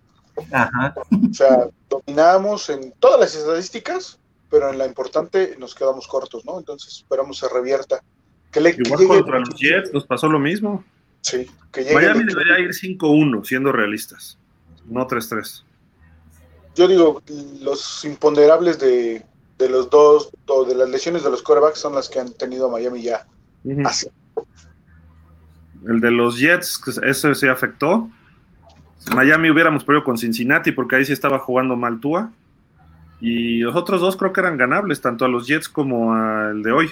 Ajá. 0.49 0.95
O 1.29 1.33
sea, 1.33 1.67
dominamos 1.89 2.69
en 2.69 2.93
todas 2.93 3.19
las 3.19 3.35
estadísticas, 3.35 4.17
pero 4.49 4.69
en 4.69 4.77
la 4.77 4.85
importante 4.85 5.57
nos 5.59 5.75
quedamos 5.75 6.07
cortos, 6.07 6.45
¿no? 6.45 6.57
Entonces 6.57 6.99
esperamos 6.99 7.37
se 7.37 7.49
revierta. 7.49 8.01
Que 8.51 8.61
le, 8.61 8.69
Igual 8.71 8.99
que 8.99 9.07
contra 9.07 9.39
los 9.39 9.55
Jets 9.55 9.93
nos 9.93 10.05
pasó 10.05 10.27
lo 10.27 10.39
mismo. 10.39 10.83
Sí, 11.21 11.47
que 11.71 11.93
Miami 11.93 12.23
debería 12.23 12.59
ir 12.59 12.69
5-1, 12.69 13.43
siendo 13.45 13.71
realistas, 13.71 14.37
no 14.85 15.05
3-3. 15.07 15.63
Yo 16.75 16.87
digo, 16.87 17.21
los 17.59 18.05
imponderables 18.05 18.79
de, 18.79 19.25
de, 19.57 19.69
los 19.69 19.89
dos, 19.89 20.29
o 20.45 20.63
de 20.63 20.75
las 20.75 20.89
lesiones 20.89 21.23
de 21.23 21.31
los 21.31 21.41
quarterbacks 21.41 21.79
son 21.79 21.95
las 21.95 22.07
que 22.07 22.19
han 22.19 22.31
tenido 22.33 22.69
Miami 22.69 23.01
ya. 23.01 23.25
así. 23.83 24.07
El 25.87 25.99
de 25.99 26.11
los 26.11 26.39
Jets, 26.39 26.81
eso 27.03 27.33
se 27.33 27.49
afectó. 27.49 28.09
Miami 29.13 29.49
hubiéramos 29.49 29.83
perdido 29.83 30.03
con 30.03 30.17
Cincinnati 30.17 30.71
porque 30.71 30.97
ahí 30.97 31.05
sí 31.05 31.13
estaba 31.13 31.39
jugando 31.39 31.75
mal 31.75 31.99
Tua. 31.99 32.31
Y 33.19 33.59
los 33.59 33.75
otros 33.75 34.01
dos 34.01 34.15
creo 34.15 34.31
que 34.31 34.41
eran 34.41 34.57
ganables, 34.57 35.01
tanto 35.01 35.25
a 35.25 35.27
los 35.27 35.47
Jets 35.47 35.69
como 35.69 36.13
al 36.13 36.61
de 36.61 36.71
hoy. 36.71 36.91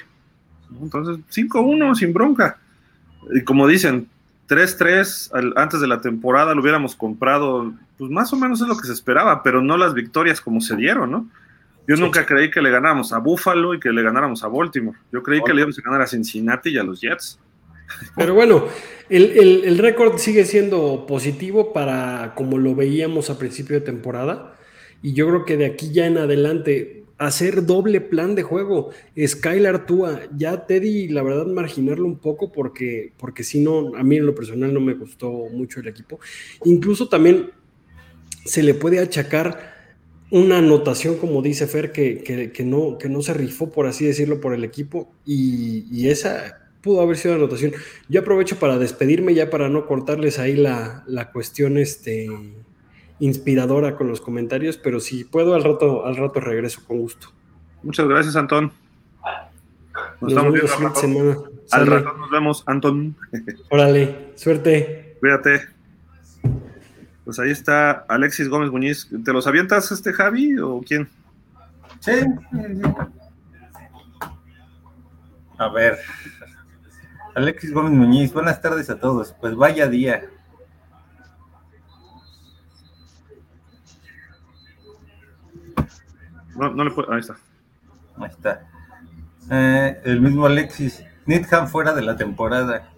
Entonces, 0.81 1.23
5-1 1.31 1.95
sin 1.95 2.13
bronca. 2.13 2.57
Y 3.33 3.41
como 3.43 3.67
dicen, 3.67 4.07
3-3 4.47 5.53
antes 5.55 5.81
de 5.81 5.87
la 5.87 6.01
temporada 6.01 6.53
lo 6.53 6.61
hubiéramos 6.61 6.95
comprado, 6.95 7.73
pues 7.97 8.11
más 8.11 8.31
o 8.33 8.35
menos 8.35 8.61
es 8.61 8.67
lo 8.67 8.77
que 8.77 8.87
se 8.87 8.93
esperaba, 8.93 9.41
pero 9.43 9.61
no 9.61 9.77
las 9.77 9.93
victorias 9.93 10.41
como 10.41 10.61
se 10.61 10.75
dieron, 10.75 11.11
¿no? 11.11 11.27
Yo 11.87 11.95
nunca 11.97 12.25
creí 12.25 12.49
que 12.49 12.61
le 12.61 12.71
ganáramos 12.71 13.13
a 13.13 13.19
Buffalo 13.19 13.75
y 13.75 13.79
que 13.79 13.91
le 13.91 14.01
ganáramos 14.01 14.43
a 14.43 14.47
Baltimore. 14.47 14.97
Yo 15.11 15.21
creí 15.21 15.41
que 15.43 15.53
le 15.53 15.61
íbamos 15.61 15.77
a 15.77 15.81
ganar 15.83 16.01
a 16.01 16.07
Cincinnati 16.07 16.71
y 16.71 16.77
a 16.79 16.83
los 16.83 16.99
Jets. 16.99 17.39
Pero 18.15 18.33
bueno, 18.33 18.65
el, 19.09 19.63
el 19.63 19.77
récord 19.77 20.17
sigue 20.17 20.45
siendo 20.45 21.05
positivo 21.07 21.73
para 21.73 22.33
como 22.35 22.57
lo 22.57 22.73
veíamos 22.73 23.29
a 23.29 23.37
principio 23.37 23.75
de 23.75 23.85
temporada. 23.85 24.55
Y 25.03 25.13
yo 25.13 25.27
creo 25.27 25.45
que 25.45 25.57
de 25.57 25.67
aquí 25.67 25.91
ya 25.91 26.07
en 26.07 26.17
adelante, 26.17 27.03
hacer 27.17 27.65
doble 27.65 28.01
plan 28.01 28.35
de 28.35 28.43
juego. 28.43 28.91
Skylar 29.17 29.85
Tua, 29.85 30.21
ya 30.35 30.65
Teddy, 30.65 31.07
la 31.07 31.23
verdad, 31.23 31.45
marginarlo 31.47 32.05
un 32.05 32.17
poco 32.17 32.51
porque, 32.51 33.13
porque 33.17 33.43
si 33.43 33.59
no, 33.59 33.95
a 33.95 34.03
mí 34.03 34.17
en 34.17 34.25
lo 34.25 34.35
personal 34.35 34.73
no 34.73 34.79
me 34.79 34.93
gustó 34.93 35.31
mucho 35.51 35.79
el 35.79 35.87
equipo. 35.87 36.19
Incluso 36.65 37.07
también 37.07 37.51
se 38.43 38.63
le 38.63 38.73
puede 38.73 38.99
achacar 38.99 39.75
una 40.31 40.57
anotación, 40.57 41.17
como 41.17 41.41
dice 41.41 41.67
Fer, 41.67 41.91
que, 41.91 42.53
no, 42.65 42.97
que 42.97 43.09
no 43.09 43.21
se 43.21 43.33
rifó, 43.33 43.71
por 43.71 43.87
así 43.87 44.05
decirlo, 44.05 44.41
por 44.41 44.53
el 44.53 44.63
equipo. 44.63 45.11
Y, 45.25 45.85
y, 45.91 46.09
esa 46.09 46.69
pudo 46.81 47.01
haber 47.01 47.17
sido 47.17 47.35
anotación. 47.35 47.73
Yo 48.09 48.21
aprovecho 48.21 48.57
para 48.57 48.77
despedirme, 48.77 49.33
ya 49.33 49.49
para 49.49 49.69
no 49.69 49.85
cortarles 49.87 50.39
ahí 50.39 50.55
la, 50.55 51.03
la 51.07 51.31
cuestión 51.31 51.77
este, 51.77 52.27
inspiradora 53.19 53.95
con 53.95 54.07
los 54.07 54.21
comentarios, 54.21 54.77
pero 54.77 54.99
si 54.99 55.23
puedo 55.23 55.55
al 55.55 55.63
rato, 55.63 56.05
al 56.05 56.15
rato 56.15 56.39
regreso 56.39 56.81
con 56.85 56.99
gusto. 56.99 57.29
Muchas 57.83 58.07
gracias, 58.07 58.35
Antón. 58.35 58.71
Nos, 60.21 60.31
estamos 60.31 60.53
viendo 60.53 60.95
semana. 60.95 61.35
Al 61.71 61.87
rato 61.87 62.13
nos 62.17 62.29
vemos, 62.29 62.63
Antón. 62.65 63.15
Órale, 63.69 64.31
suerte. 64.35 65.17
Cuídate. 65.19 65.61
Pues 67.23 67.39
ahí 67.39 67.49
está 67.49 68.05
Alexis 68.07 68.49
Gómez 68.49 68.69
Muñiz. 68.69 69.09
¿Te 69.23 69.33
los 69.33 69.47
avientas 69.47 69.91
este 69.91 70.13
Javi 70.13 70.59
o 70.59 70.81
quién? 70.85 71.09
Sí. 71.99 72.11
A 75.57 75.69
ver. 75.69 75.97
Alexis 77.33 77.73
Gómez 77.73 77.93
Muñiz, 77.93 78.31
buenas 78.31 78.61
tardes 78.61 78.89
a 78.89 78.99
todos. 78.99 79.35
Pues 79.41 79.55
vaya 79.55 79.87
día. 79.87 80.29
No, 86.55 86.71
no 86.71 86.83
le 86.83 86.91
puedo. 86.91 87.11
Ahí 87.11 87.19
está. 87.19 87.37
Ahí 88.17 88.29
está. 88.29 88.67
Eh, 89.49 90.01
el 90.05 90.21
mismo 90.21 90.45
Alexis. 90.45 91.03
Needham 91.25 91.67
fuera 91.67 91.93
de 91.93 92.01
la 92.01 92.15
temporada. 92.15 92.91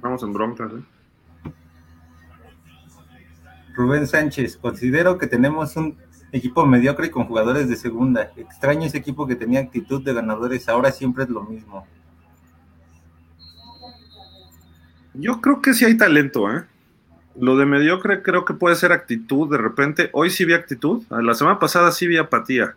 Vamos 0.00 0.22
en 0.22 0.32
broncas, 0.32 0.72
¿eh? 0.72 0.82
Rubén 3.74 4.06
Sánchez, 4.06 4.56
considero 4.56 5.16
que 5.16 5.26
tenemos 5.26 5.76
un 5.76 5.96
equipo 6.32 6.66
mediocre 6.66 7.10
con 7.10 7.24
jugadores 7.24 7.68
de 7.68 7.76
segunda. 7.76 8.32
Extraño 8.36 8.86
ese 8.86 8.98
equipo 8.98 9.26
que 9.26 9.36
tenía 9.36 9.60
actitud 9.60 10.02
de 10.02 10.12
ganadores, 10.12 10.68
ahora 10.68 10.90
siempre 10.90 11.24
es 11.24 11.30
lo 11.30 11.42
mismo. 11.42 11.86
Yo 15.14 15.40
creo 15.40 15.60
que 15.60 15.74
sí 15.74 15.84
hay 15.84 15.96
talento, 15.96 16.50
¿eh? 16.50 16.64
Lo 17.38 17.56
de 17.56 17.66
mediocre 17.66 18.22
creo 18.22 18.44
que 18.44 18.54
puede 18.54 18.76
ser 18.76 18.92
actitud 18.92 19.50
de 19.50 19.58
repente. 19.58 20.10
Hoy 20.12 20.30
sí 20.30 20.44
vi 20.44 20.52
actitud. 20.52 21.04
La 21.10 21.34
semana 21.34 21.58
pasada 21.58 21.92
sí 21.92 22.06
vi 22.06 22.16
apatía 22.16 22.74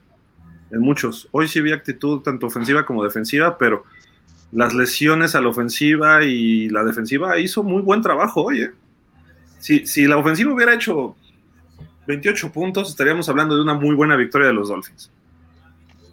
en 0.72 0.80
muchos. 0.80 1.28
Hoy 1.32 1.48
sí 1.48 1.62
vi 1.62 1.72
actitud 1.72 2.22
tanto 2.22 2.48
ofensiva 2.48 2.86
como 2.86 3.04
defensiva, 3.04 3.58
pero 3.58 3.84
las 4.52 4.74
lesiones 4.74 5.36
a 5.36 5.42
la 5.42 5.50
ofensiva 5.50 6.24
y 6.24 6.70
la 6.70 6.84
defensiva 6.84 7.40
hizo 7.40 7.64
muy 7.64 7.82
buen 7.82 8.02
trabajo 8.02 8.44
hoy. 8.44 8.62
¿eh? 8.62 8.72
Si, 9.60 9.86
si 9.88 10.06
la 10.06 10.18
ofensiva 10.18 10.54
hubiera 10.54 10.74
hecho 10.74 11.16
28 12.08 12.52
puntos, 12.52 12.90
estaríamos 12.90 13.30
hablando 13.30 13.56
de 13.56 13.62
una 13.62 13.74
muy 13.74 13.96
buena 13.96 14.16
victoria 14.16 14.48
de 14.48 14.54
los 14.54 14.70
Dolphins. 14.70 15.12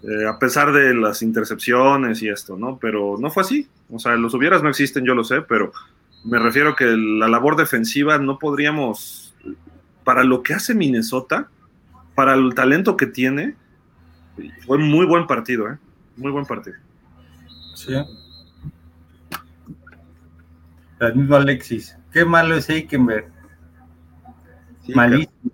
Eh, 0.03 0.27
a 0.27 0.39
pesar 0.39 0.73
de 0.73 0.95
las 0.95 1.21
intercepciones 1.21 2.23
y 2.23 2.29
esto, 2.29 2.57
¿no? 2.57 2.79
Pero 2.81 3.17
no 3.19 3.31
fue 3.31 3.43
así. 3.43 3.69
O 3.91 3.99
sea, 3.99 4.17
los 4.17 4.33
hubieras 4.33 4.63
no 4.63 4.71
existen, 4.71 5.05
yo 5.05 5.15
lo 5.15 5.25
sé, 5.25 5.43
pero 5.43 5.73
me 6.25 6.39
refiero 6.39 6.77
que 6.77 6.85
la 6.85 7.29
labor 7.29 7.57
defensiva 7.57 8.19
no 8.19 8.39
podríamos, 8.39 9.35
para 10.05 10.25
lo 10.25 10.43
que 10.43 10.55
hace 10.55 10.75
Minnesota, 10.75 11.49
para 12.15 12.35
el 12.35 12.55
talento 12.55 12.97
que 12.97 13.07
tiene, 13.07 13.57
fue 14.67 14.79
muy 14.79 15.07
buen 15.07 15.27
partido, 15.27 15.71
¿eh? 15.71 15.79
Muy 16.17 16.31
buen 16.31 16.45
partido. 16.45 16.77
Sí. 17.75 17.95
El 21.01 21.17
mismo 21.17 21.37
Alexis. 21.37 21.97
Qué 22.13 22.25
malo 22.25 22.55
es 22.55 22.69
Eikenberg. 22.69 23.31
Sí, 24.85 24.95
Malísimo. 24.95 25.51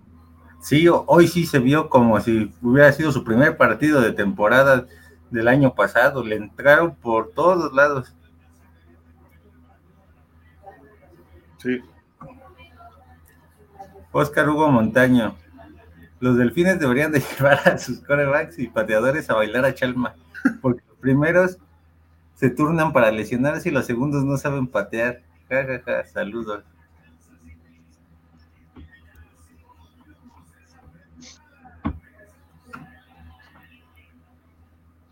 Sí, 0.61 0.85
hoy 0.89 1.27
sí 1.29 1.45
se 1.45 1.59
vio 1.59 1.87
como 1.87 2.19
si 2.19 2.51
hubiera 2.61 2.91
sido 2.91 3.13
su 3.13 3.23
primer 3.23 3.55
partido 3.55 4.01
de 4.01 4.11
temporada 4.11 4.85
del 5.31 5.47
año 5.47 5.73
pasado. 5.73 6.25
Le 6.25 6.35
entraron 6.35 6.95
por 6.95 7.31
todos 7.31 7.71
lados. 7.73 8.13
Sí. 11.57 11.81
Oscar 14.11 14.49
Hugo 14.49 14.69
Montaño. 14.71 15.35
Los 16.19 16.37
delfines 16.37 16.79
deberían 16.79 17.11
de 17.11 17.19
llevar 17.37 17.67
a 17.67 17.77
sus 17.77 17.99
corebacks 17.99 18.57
y 18.59 18.67
pateadores 18.67 19.29
a 19.29 19.35
bailar 19.35 19.65
a 19.65 19.73
Chalma, 19.73 20.15
porque 20.61 20.81
los 20.87 20.97
primeros 20.97 21.57
se 22.35 22.49
turnan 22.49 22.93
para 22.93 23.11
lesionarse 23.11 23.69
y 23.69 23.71
los 23.71 23.85
segundos 23.85 24.23
no 24.23 24.37
saben 24.37 24.67
patear. 24.67 25.21
Ja. 25.49 26.05
Saludos. 26.05 26.63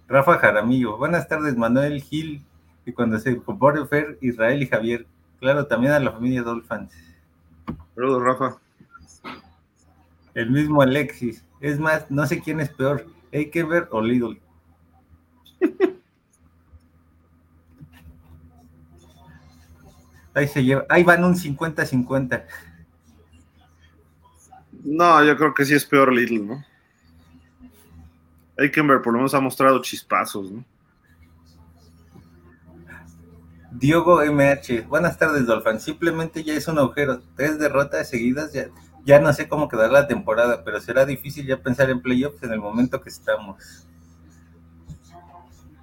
Rafa 0.08 0.38
Jaramillo. 0.38 0.98
Buenas 0.98 1.28
tardes, 1.28 1.58
Manuel 1.58 2.02
Gil. 2.02 2.44
Y 2.86 2.92
cuando 2.92 3.18
se 3.18 3.38
compone 3.38 3.86
Fer, 3.88 4.18
Israel 4.22 4.62
y 4.62 4.68
Javier. 4.68 5.08
Claro, 5.46 5.68
también 5.68 5.94
a 5.94 6.00
la 6.00 6.12
familia 6.12 6.42
Dolphins. 6.42 6.92
Saludos, 7.94 8.24
Rafa. 8.24 8.58
El 10.34 10.50
mismo 10.50 10.82
Alexis. 10.82 11.46
Es 11.60 11.78
más, 11.78 12.10
no 12.10 12.26
sé 12.26 12.42
quién 12.42 12.60
es 12.62 12.70
peor, 12.70 13.06
Eikenberg 13.32 13.88
o 13.92 14.02
Lidl. 14.02 14.42
Ahí 20.34 20.48
se 20.48 20.64
lleva, 20.64 20.84
ahí 20.90 21.04
van 21.04 21.24
un 21.24 21.36
50-50. 21.36 22.44
No, 24.84 25.24
yo 25.24 25.38
creo 25.38 25.54
que 25.54 25.64
sí 25.64 25.76
es 25.76 25.86
peor 25.86 26.12
Lidl, 26.12 26.48
¿no? 26.48 26.66
Eikenberg 28.58 29.04
por 29.04 29.14
lo 29.14 29.20
menos 29.20 29.36
ha 29.36 29.40
mostrado 29.40 29.80
chispazos, 29.84 30.52
¿no? 30.52 30.66
Diogo 33.80 34.24
MH, 34.24 34.88
buenas 34.88 35.18
tardes, 35.18 35.46
Dolphin. 35.46 35.82
Simplemente 35.82 36.44
ya 36.46 36.54
es 36.54 36.68
un 36.70 36.80
agujero. 36.80 37.22
Tres 37.36 37.60
derrotas 37.60 38.10
seguidas, 38.10 38.54
ya, 38.54 38.70
ya 39.04 39.20
no 39.20 39.34
sé 39.34 39.50
cómo 39.50 39.68
quedar 39.68 39.92
la 39.92 40.08
temporada, 40.08 40.64
pero 40.64 40.80
será 40.80 41.06
difícil 41.06 41.46
ya 41.46 41.62
pensar 41.62 41.90
en 41.90 42.02
playoffs 42.02 42.42
en 42.44 42.54
el 42.54 42.60
momento 42.60 43.02
que 43.02 43.10
estamos. 43.10 43.86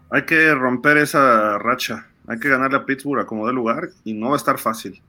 Hay 0.09 0.24
que 0.24 0.55
romper 0.55 0.97
esa 0.97 1.59
racha. 1.59 2.07
Hay 2.26 2.38
que 2.38 2.49
ganarle 2.49 2.78
a 2.78 2.86
Pittsburgh 2.86 3.20
a 3.20 3.26
como 3.26 3.47
de 3.47 3.53
lugar 3.53 3.90
y 4.05 4.14
no 4.14 4.28
va 4.28 4.34
a 4.34 4.38
estar 4.38 4.59
fácil. 4.59 5.03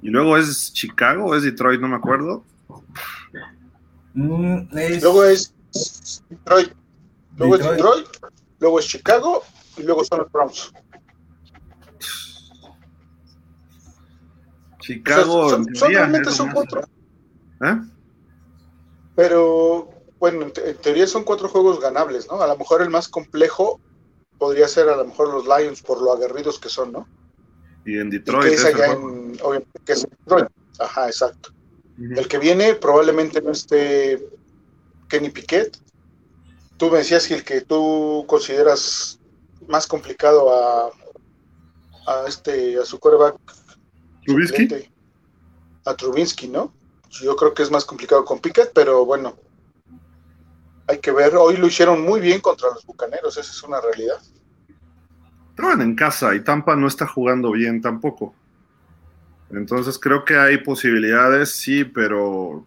Y 0.00 0.08
luego 0.08 0.38
es 0.38 0.72
Chicago 0.72 1.26
o 1.26 1.34
es 1.34 1.42
Detroit, 1.42 1.80
no 1.80 1.88
me 1.88 1.96
acuerdo. 1.96 2.42
Mm, 4.14 4.68
luego 4.72 5.24
es 5.24 5.54
Detroit. 6.30 6.72
Luego 7.36 7.56
es 7.56 7.68
Detroit, 7.68 8.06
luego 8.60 8.78
es 8.78 8.86
Chicago 8.86 9.42
y 9.76 9.82
luego 9.82 10.04
son 10.04 10.20
los 10.20 10.32
Browns. 10.32 10.72
Chicago. 14.94 15.50
son, 15.50 15.66
realmente 15.74 16.30
son 16.30 16.50
cuatro. 16.50 16.82
¿Eh? 17.62 17.76
Pero, 19.14 19.90
bueno, 20.18 20.42
en, 20.42 20.52
en, 20.64 20.76
teoría 20.76 21.06
son 21.06 21.24
cuatro 21.24 21.48
juegos 21.48 21.80
ganables, 21.80 22.26
¿no? 22.28 22.40
A 22.40 22.46
lo 22.46 22.56
mejor 22.56 22.82
el 22.82 22.90
más 22.90 23.08
complejo 23.08 23.80
podría 24.38 24.66
ser 24.66 24.88
a 24.88 24.96
lo 24.96 25.04
mejor 25.04 25.28
los 25.28 25.44
Lions 25.46 25.82
por 25.82 26.00
lo 26.00 26.12
aguerridos 26.12 26.58
que 26.58 26.70
son, 26.70 26.92
¿no? 26.92 27.06
Y 27.84 27.98
en 27.98 28.10
Detroit. 28.10 28.46
Y 28.46 28.48
que 28.50 28.54
es 28.54 28.64
allá 28.64 28.92
en, 28.92 29.38
obviamente, 29.42 29.80
que 29.84 29.92
es 29.92 30.04
en 30.04 30.10
Detroit. 30.10 30.48
Ajá, 30.78 31.06
exacto. 31.06 31.50
Uh 31.98 32.02
-huh. 32.02 32.18
El 32.18 32.26
que 32.26 32.38
viene 32.38 32.74
probablemente 32.74 33.42
no 33.42 33.52
esté 33.52 34.26
Kenny 35.08 35.28
Piquet. 35.30 35.76
Tú 36.78 36.90
me 36.90 36.98
decías, 36.98 37.26
Gil, 37.26 37.44
que 37.44 37.60
tú 37.60 38.24
consideras 38.26 39.20
más 39.68 39.86
complicado 39.86 40.50
a, 40.54 40.90
a 42.06 42.26
este, 42.26 42.78
a 42.78 42.84
su 42.86 42.98
coreback. 42.98 43.36
¿Trubinsky? 44.24 44.90
A 45.84 45.94
Trubinsky, 45.94 46.48
¿no? 46.48 46.72
Yo 47.10 47.34
creo 47.36 47.54
que 47.54 47.62
es 47.62 47.70
más 47.70 47.84
complicado 47.84 48.24
con 48.24 48.38
Piquet, 48.38 48.70
pero 48.74 49.04
bueno, 49.04 49.36
hay 50.86 50.98
que 50.98 51.10
ver. 51.10 51.34
Hoy 51.36 51.56
lo 51.56 51.66
hicieron 51.66 52.02
muy 52.02 52.20
bien 52.20 52.40
contra 52.40 52.68
los 52.68 52.84
Bucaneros, 52.84 53.36
esa 53.36 53.50
es 53.50 53.62
una 53.62 53.80
realidad. 53.80 54.18
Estaban 55.50 55.80
en 55.80 55.94
casa 55.94 56.34
y 56.34 56.40
Tampa 56.40 56.76
no 56.76 56.86
está 56.86 57.06
jugando 57.06 57.52
bien 57.52 57.80
tampoco. 57.80 58.34
Entonces 59.50 59.98
creo 59.98 60.24
que 60.24 60.36
hay 60.36 60.58
posibilidades, 60.58 61.50
sí, 61.50 61.84
pero 61.84 62.64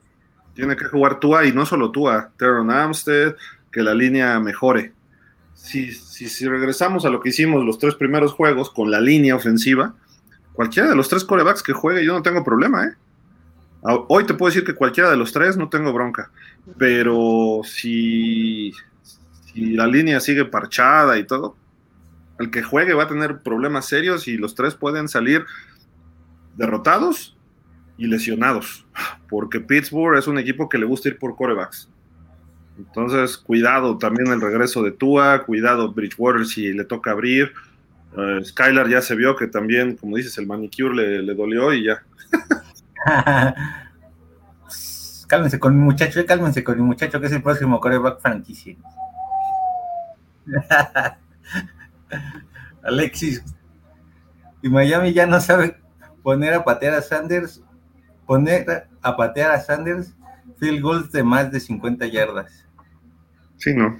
tiene 0.53 0.75
que 0.75 0.85
jugar 0.85 1.19
Tua 1.19 1.45
y 1.45 1.51
no 1.51 1.65
solo 1.65 1.91
Tua, 1.91 2.31
Teron 2.37 2.69
Amstead, 2.69 3.35
que 3.71 3.81
la 3.81 3.93
línea 3.93 4.39
mejore. 4.39 4.93
Si, 5.55 5.91
si, 5.91 6.27
si, 6.27 6.47
regresamos 6.47 7.05
a 7.05 7.09
lo 7.09 7.21
que 7.21 7.29
hicimos 7.29 7.63
los 7.63 7.79
tres 7.79 7.95
primeros 7.95 8.33
juegos 8.33 8.69
con 8.69 8.91
la 8.91 8.99
línea 8.99 9.35
ofensiva, 9.35 9.95
cualquiera 10.53 10.89
de 10.89 10.95
los 10.95 11.09
tres 11.09 11.23
corebacks 11.23 11.63
que 11.63 11.73
juegue, 11.73 12.05
yo 12.05 12.13
no 12.13 12.21
tengo 12.21 12.43
problema, 12.43 12.85
¿eh? 12.85 12.93
Hoy 14.07 14.25
te 14.25 14.33
puedo 14.33 14.49
decir 14.49 14.63
que 14.63 14.75
cualquiera 14.75 15.11
de 15.11 15.17
los 15.17 15.33
tres 15.33 15.57
no 15.57 15.67
tengo 15.67 15.91
bronca, 15.91 16.31
pero 16.77 17.61
si, 17.65 18.71
si 19.45 19.73
la 19.73 19.87
línea 19.87 20.21
sigue 20.21 20.45
parchada 20.45 21.17
y 21.17 21.25
todo, 21.25 21.57
el 22.39 22.49
que 22.49 22.63
juegue 22.63 22.93
va 22.93 23.03
a 23.03 23.07
tener 23.09 23.41
problemas 23.41 23.85
serios 23.85 24.27
y 24.29 24.37
los 24.37 24.55
tres 24.55 24.75
pueden 24.75 25.09
salir 25.09 25.45
derrotados 26.55 27.35
y 27.97 28.07
lesionados, 28.07 28.85
porque 29.29 29.59
Pittsburgh 29.59 30.17
es 30.17 30.27
un 30.27 30.39
equipo 30.39 30.69
que 30.69 30.77
le 30.77 30.85
gusta 30.85 31.09
ir 31.09 31.19
por 31.19 31.35
corebacks. 31.35 31.89
Entonces, 32.77 33.37
cuidado 33.37 33.97
también 33.97 34.31
el 34.31 34.41
regreso 34.41 34.81
de 34.81 34.91
Tua, 34.91 35.43
cuidado 35.43 35.91
Bridgewater 35.93 36.45
si 36.45 36.73
le 36.73 36.85
toca 36.85 37.11
abrir. 37.11 37.53
Uh, 38.15 38.43
Skylar 38.43 38.87
ya 38.89 39.01
se 39.01 39.15
vio 39.15 39.35
que 39.35 39.47
también, 39.47 39.95
como 39.95 40.17
dices, 40.17 40.37
el 40.37 40.45
manicure 40.45 40.95
le, 40.95 41.23
le 41.23 41.33
dolió 41.33 41.73
y 41.73 41.85
ya. 41.85 42.03
cálmense 45.33 45.59
con 45.59 45.75
mi 45.75 45.83
muchacho, 45.83 46.23
cálmense 46.27 46.63
con 46.63 46.77
mi 46.77 46.83
muchacho 46.83 47.19
que 47.19 47.25
es 47.25 47.31
el 47.31 47.41
próximo 47.41 47.79
coreback 47.79 48.21
franquicia. 48.21 48.75
Alexis. 52.83 53.43
Y 54.61 54.69
Miami 54.69 55.11
ya 55.11 55.25
no 55.25 55.41
sabe 55.41 55.77
poner 56.21 56.53
a 56.53 56.63
patear 56.63 56.93
a 56.93 57.01
Sanders, 57.01 57.63
poner 58.27 58.87
a 59.01 59.17
patear 59.17 59.51
a 59.51 59.59
Sanders 59.59 60.13
field 60.59 60.81
goals 60.81 61.11
de 61.11 61.23
más 61.23 61.51
de 61.51 61.59
50 61.59 62.05
yardas. 62.07 62.67
Sí, 63.57 63.73
no. 63.73 63.97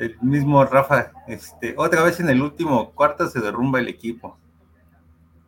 El 0.00 0.16
mismo 0.22 0.64
Rafa, 0.64 1.12
este, 1.28 1.74
otra 1.76 2.02
vez 2.02 2.18
en 2.20 2.30
el 2.30 2.40
último 2.40 2.92
cuarto 2.92 3.28
se 3.28 3.38
derrumba 3.38 3.80
el 3.80 3.88
equipo. 3.88 4.38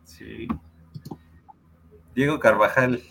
Sí. 0.03 0.47
Diego 2.13 2.37
Carvajal. 2.39 3.01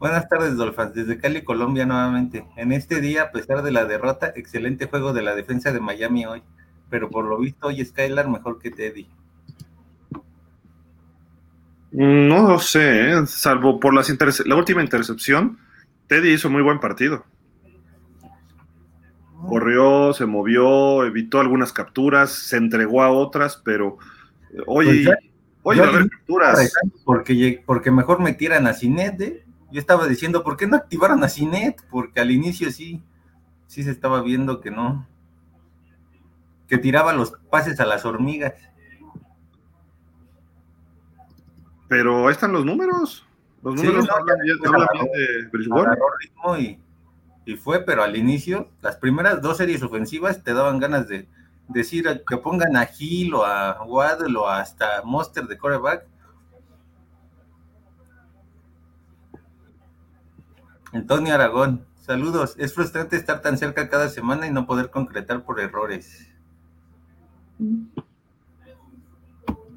Buenas 0.00 0.28
tardes, 0.28 0.56
Dolphins. 0.56 0.92
Desde 0.92 1.18
Cali, 1.18 1.44
Colombia, 1.44 1.86
nuevamente. 1.86 2.48
En 2.56 2.72
este 2.72 3.00
día, 3.00 3.22
a 3.22 3.30
pesar 3.30 3.62
de 3.62 3.70
la 3.70 3.84
derrota, 3.84 4.32
excelente 4.34 4.86
juego 4.86 5.12
de 5.12 5.22
la 5.22 5.36
defensa 5.36 5.70
de 5.70 5.78
Miami 5.78 6.26
hoy. 6.26 6.42
Pero 6.90 7.08
por 7.08 7.24
lo 7.24 7.38
visto, 7.38 7.68
hoy 7.68 7.84
Skylar 7.84 8.28
mejor 8.28 8.58
que 8.58 8.72
Teddy. 8.72 9.08
No 11.92 12.48
lo 12.48 12.58
sé, 12.58 13.12
¿eh? 13.12 13.26
salvo 13.28 13.78
por 13.78 13.94
las 13.94 14.12
la 14.46 14.56
última 14.56 14.82
intercepción. 14.82 15.60
Teddy 16.08 16.32
hizo 16.32 16.50
muy 16.50 16.62
buen 16.62 16.80
partido. 16.80 17.24
Corrió, 19.48 20.12
se 20.12 20.26
movió, 20.26 21.04
evitó 21.04 21.40
algunas 21.40 21.72
capturas, 21.72 22.30
se 22.30 22.56
entregó 22.56 23.02
a 23.02 23.10
otras, 23.10 23.60
pero 23.64 23.98
pues 24.50 24.64
hoy 24.66 25.04
va 25.04 25.84
a 25.84 25.88
haber 25.88 26.08
capturas. 26.08 26.72
Porque, 27.04 27.62
porque 27.64 27.90
mejor 27.90 28.20
metieran 28.20 28.66
a 28.66 28.72
Cinet, 28.72 29.20
¿eh? 29.20 29.44
Yo 29.70 29.80
estaba 29.80 30.06
diciendo, 30.06 30.42
¿por 30.42 30.56
qué 30.56 30.66
no 30.66 30.76
activaron 30.76 31.22
a 31.22 31.28
Cinet? 31.28 31.82
Porque 31.90 32.20
al 32.20 32.30
inicio 32.30 32.70
sí, 32.70 33.02
sí 33.66 33.82
se 33.82 33.90
estaba 33.90 34.22
viendo 34.22 34.60
que 34.60 34.70
no, 34.70 35.06
que 36.68 36.78
tiraba 36.78 37.12
los 37.12 37.32
pases 37.50 37.78
a 37.80 37.86
las 37.86 38.04
hormigas. 38.04 38.54
Pero 41.88 42.26
ahí 42.26 42.32
están 42.32 42.52
los 42.52 42.64
números. 42.64 43.26
Los 43.62 43.74
números 43.74 44.04
sí, 44.04 44.10
no, 44.10 44.16
hablan, 44.16 44.38
bien, 44.42 44.58
pues, 44.58 44.72
hablan 44.72 44.88
bien 44.92 45.06
de 45.12 45.48
Bridgewater. 45.48 45.98
ritmo 46.20 46.56
y, 46.58 46.80
y, 47.46 47.56
fue, 47.56 47.80
pero 47.80 48.02
al 48.02 48.16
inicio, 48.16 48.68
las 48.82 48.96
primeras 48.96 49.40
dos 49.40 49.56
series 49.56 49.82
ofensivas 49.82 50.42
te 50.42 50.52
daban 50.52 50.78
ganas 50.80 51.08
de 51.08 51.28
decir 51.68 52.04
que 52.28 52.36
pongan 52.36 52.76
a 52.76 52.86
Gil 52.86 53.34
o 53.34 53.44
a 53.44 53.82
Waddle 53.84 54.36
o 54.36 54.48
hasta 54.48 55.02
Monster 55.04 55.46
de 55.46 55.56
coreback. 55.56 56.06
Antonio 60.92 61.34
Aragón, 61.34 61.86
saludos. 62.00 62.54
Es 62.58 62.74
frustrante 62.74 63.16
estar 63.16 63.42
tan 63.42 63.58
cerca 63.58 63.88
cada 63.88 64.08
semana 64.08 64.46
y 64.46 64.50
no 64.50 64.66
poder 64.66 64.90
concretar 64.90 65.44
por 65.44 65.60
errores. 65.60 66.28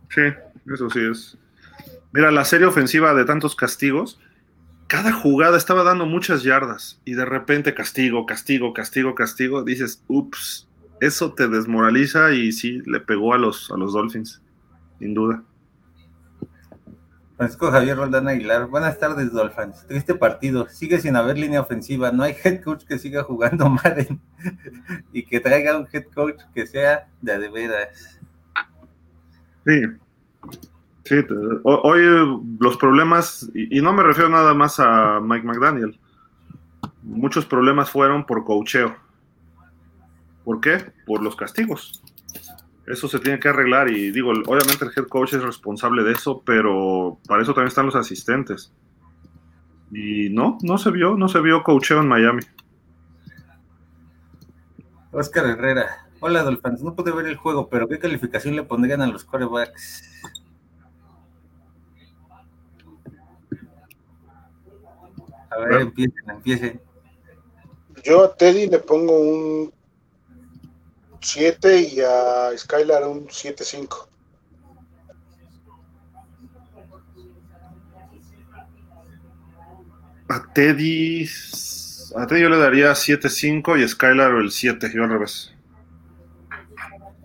Sí, 0.09 0.21
eso 0.73 0.89
sí 0.89 0.99
es. 0.99 1.37
Mira, 2.11 2.31
la 2.31 2.45
serie 2.45 2.65
ofensiva 2.65 3.13
de 3.13 3.25
tantos 3.25 3.55
castigos, 3.55 4.19
cada 4.89 5.13
jugada 5.13 5.55
estaba 5.55 5.83
dando 5.83 6.07
muchas 6.07 6.41
yardas 6.41 6.99
y 7.05 7.13
de 7.13 7.23
repente 7.23 7.75
castigo, 7.75 8.25
castigo, 8.25 8.73
castigo, 8.73 9.13
castigo. 9.13 9.63
Dices, 9.63 10.03
ups, 10.07 10.67
eso 10.99 11.31
te 11.35 11.47
desmoraliza 11.47 12.31
y 12.31 12.51
sí 12.51 12.81
le 12.87 12.99
pegó 12.99 13.35
a 13.35 13.37
los, 13.37 13.69
a 13.69 13.77
los 13.77 13.93
Dolphins, 13.93 14.41
sin 14.97 15.13
duda. 15.13 15.43
Francisco 17.37 17.71
Javier 17.71 17.97
Roldán 17.97 18.27
Aguilar, 18.27 18.65
buenas 18.65 18.97
tardes, 18.97 19.31
Dolphins. 19.31 19.85
Triste 19.85 20.15
partido, 20.15 20.67
sigue 20.67 20.99
sin 20.99 21.15
haber 21.15 21.37
línea 21.37 21.61
ofensiva, 21.61 22.11
no 22.11 22.23
hay 22.23 22.35
head 22.43 22.63
coach 22.63 22.83
que 22.83 22.97
siga 22.97 23.23
jugando 23.23 23.69
Madden 23.83 24.19
y 25.13 25.23
que 25.23 25.39
traiga 25.39 25.77
un 25.77 25.87
head 25.93 26.05
coach 26.15 26.41
que 26.55 26.65
sea 26.65 27.07
de 27.21 27.37
de 27.37 27.49
veras. 27.49 28.19
Sí, 29.67 29.81
sí, 31.03 31.15
hoy 31.63 32.01
los 32.59 32.77
problemas, 32.77 33.49
y 33.53 33.81
no 33.81 33.93
me 33.93 34.03
refiero 34.03 34.29
nada 34.29 34.53
más 34.53 34.79
a 34.79 35.19
Mike 35.21 35.45
McDaniel, 35.45 35.99
muchos 37.03 37.45
problemas 37.45 37.89
fueron 37.89 38.25
por 38.25 38.43
coacheo. 38.43 38.95
¿Por 40.43 40.61
qué? 40.61 40.91
Por 41.05 41.21
los 41.21 41.35
castigos 41.35 42.01
eso 42.89 43.07
se 43.07 43.19
tiene 43.19 43.39
que 43.39 43.47
arreglar 43.47 43.89
y 43.89 44.11
digo, 44.11 44.31
obviamente 44.31 44.83
el 44.83 44.91
head 44.95 45.07
coach 45.07 45.33
es 45.33 45.43
responsable 45.43 46.03
de 46.03 46.13
eso, 46.13 46.41
pero 46.43 47.19
para 47.27 47.43
eso 47.43 47.53
también 47.53 47.67
están 47.67 47.85
los 47.85 47.95
asistentes. 47.95 48.73
Y 49.91 50.29
no, 50.29 50.57
no 50.63 50.77
se 50.77 50.89
vio, 50.89 51.15
no 51.15 51.29
se 51.29 51.39
vio 51.39 51.63
coacheo 51.63 52.01
en 52.01 52.07
Miami. 52.07 52.41
Oscar 55.11 55.45
Herrera. 55.45 56.07
Hola 56.19 56.43
Dolphins, 56.43 56.81
no 56.83 56.95
pude 56.95 57.11
ver 57.11 57.27
el 57.27 57.37
juego, 57.37 57.69
pero 57.69 57.87
¿qué 57.87 57.99
calificación 57.99 58.55
le 58.55 58.63
pondrían 58.63 59.01
a 59.01 59.07
los 59.07 59.23
corebacks? 59.23 60.38
A 65.51 65.57
ver, 65.57 65.67
bueno. 65.69 65.81
empiecen, 65.81 66.29
empiecen. 66.29 66.81
Yo 68.03 68.23
a 68.23 68.35
Teddy 68.35 68.67
le 68.67 68.79
pongo 68.79 69.19
un 69.19 69.73
7 71.21 71.81
y 71.81 72.01
a 72.01 72.51
Skylar 72.57 73.07
un 73.07 73.27
7-5. 73.27 74.07
A 80.29 80.53
Teddy, 80.53 81.27
a 82.15 82.27
Teddy 82.27 82.41
yo 82.41 82.49
le 82.49 82.57
daría 82.57 82.91
7-5 82.91 83.79
y 83.79 83.83
a 83.83 83.87
Skylar 83.87 84.31
el 84.35 84.51
7, 84.51 84.91
yo 84.93 85.03
al 85.03 85.09
revés. 85.09 85.53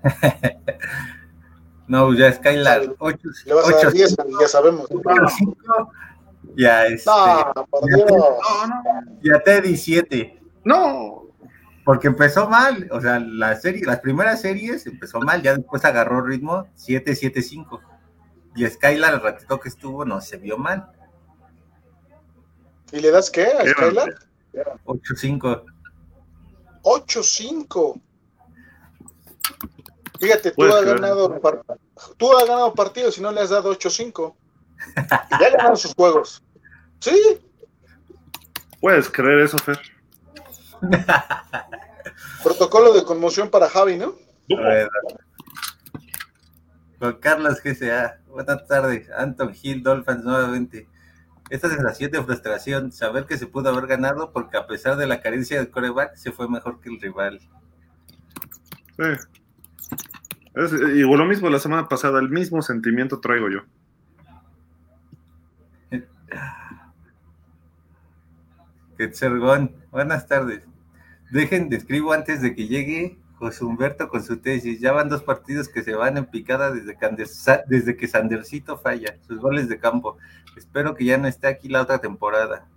no, 1.87 2.15
ya 2.15 2.33
Skylar 2.33 2.95
8. 2.99 3.19
Le 3.45 3.55
vas 3.55 3.67
8, 3.67 3.77
a 3.77 3.83
dar 3.83 3.93
10, 3.93 4.17
ya 4.41 4.49
sabemos. 4.49 4.87
8, 4.91 5.03
5, 5.39 5.93
ya 6.57 6.87
este, 6.87 7.11
no, 7.11 7.67
por 7.67 7.87
Dios. 7.87 8.11
No, 8.11 8.67
no. 8.67 9.19
Y 9.23 9.31
a 9.33 9.43
Teddy 9.43 9.77
7. 9.77 10.41
No, 10.65 11.25
porque 11.85 12.09
empezó 12.09 12.49
mal, 12.49 12.89
o 12.91 13.01
sea, 13.01 13.21
la 13.21 13.55
serie, 13.57 13.85
las 13.85 14.01
primeras 14.01 14.41
series 14.41 14.87
empezó 14.87 15.21
mal, 15.21 15.43
ya 15.43 15.55
después 15.55 15.85
agarró 15.85 16.23
ritmo 16.23 16.67
7-7-5. 16.77 17.81
Y 18.57 18.67
Skylar, 18.67 19.15
el 19.15 19.21
ratito 19.21 19.61
que 19.61 19.69
estuvo, 19.69 20.05
no 20.05 20.21
se 20.21 20.39
vio 20.39 20.57
mal. 20.57 20.91
¿Y 22.91 23.01
le 23.01 23.11
das 23.11 23.31
qué 23.31 23.47
a 23.47 23.67
Skylar? 23.67 24.15
8-5. 24.87 25.65
8-5. 26.83 28.01
Fíjate, 30.21 30.53
tú 30.53 30.65
has, 30.65 30.85
ganado, 30.85 31.41
tú 32.17 32.37
has 32.37 32.47
ganado 32.47 32.73
partidos 32.73 33.19
y 33.19 33.21
no 33.21 33.31
le 33.31 33.41
has 33.43 33.51
dado 33.51 33.75
8-5. 33.75 34.35
ya 35.39 35.51
ganaron 35.51 35.77
sus 35.77 35.95
juegos. 35.95 36.43
Sí. 37.05 37.39
Puedes 38.81 39.11
creer 39.11 39.41
eso, 39.41 39.59
Fer. 39.59 39.79
Protocolo 42.43 42.95
de 42.95 43.05
conmoción 43.05 43.51
para 43.51 43.69
Javi, 43.69 43.99
¿no? 43.99 44.15
Juan 46.99 47.19
Carlos 47.21 47.61
GCA, 47.63 48.21
buenas 48.29 48.67
tardes. 48.67 49.11
Anton 49.11 49.55
Hill, 49.63 49.83
Dolphins 49.83 50.25
nuevamente. 50.25 50.89
Esta 51.51 51.69
sensación 51.69 52.11
de 52.11 52.23
frustración, 52.23 52.91
saber 52.91 53.27
que 53.27 53.37
se 53.37 53.47
pudo 53.47 53.69
haber 53.69 53.87
ganado 53.87 54.33
porque 54.33 54.57
a 54.57 54.67
pesar 54.67 54.97
de 54.97 55.07
la 55.07 55.21
carencia 55.21 55.59
del 55.59 55.71
coreback, 55.71 56.15
se 56.15 56.33
fue 56.33 56.49
mejor 56.49 56.81
que 56.81 56.89
el 56.89 57.03
rival. 57.03 57.39
Sí. 58.97 59.05
Es, 60.55 60.73
igual 60.73 61.19
lo 61.19 61.27
mismo 61.27 61.51
la 61.51 61.59
semana 61.59 61.87
pasada, 61.87 62.19
el 62.19 62.31
mismo 62.31 62.63
sentimiento 62.63 63.21
traigo 63.21 63.51
yo. 63.51 63.61
Quetzergón, 68.97 69.75
buenas 69.91 70.27
tardes. 70.27 70.63
Dejen, 71.31 71.69
de 71.69 71.77
escribo 71.77 72.13
antes 72.13 72.43
de 72.43 72.55
que 72.55 72.69
llegue 72.69 73.19
José 73.39 73.65
Humberto 73.65 74.09
con 74.09 74.23
su 74.23 74.39
tesis. 74.39 74.81
Ya 74.81 74.93
van 74.93 75.09
dos 75.09 75.23
partidos 75.23 75.69
que 75.69 75.83
se 75.83 75.95
van 75.95 76.17
en 76.17 76.27
picada 76.27 76.71
desde 76.71 76.97
que, 76.97 77.27
desde 77.67 77.97
que 77.97 78.09
Sandercito 78.09 78.79
falla, 78.79 79.17
sus 79.27 79.39
goles 79.39 79.69
de 79.69 79.79
campo. 79.79 80.17
Espero 80.57 80.95
que 80.95 81.05
ya 81.05 81.19
no 81.19 81.27
esté 81.27 81.49
aquí 81.49 81.69
la 81.69 81.83
otra 81.83 81.99
temporada. 81.99 82.69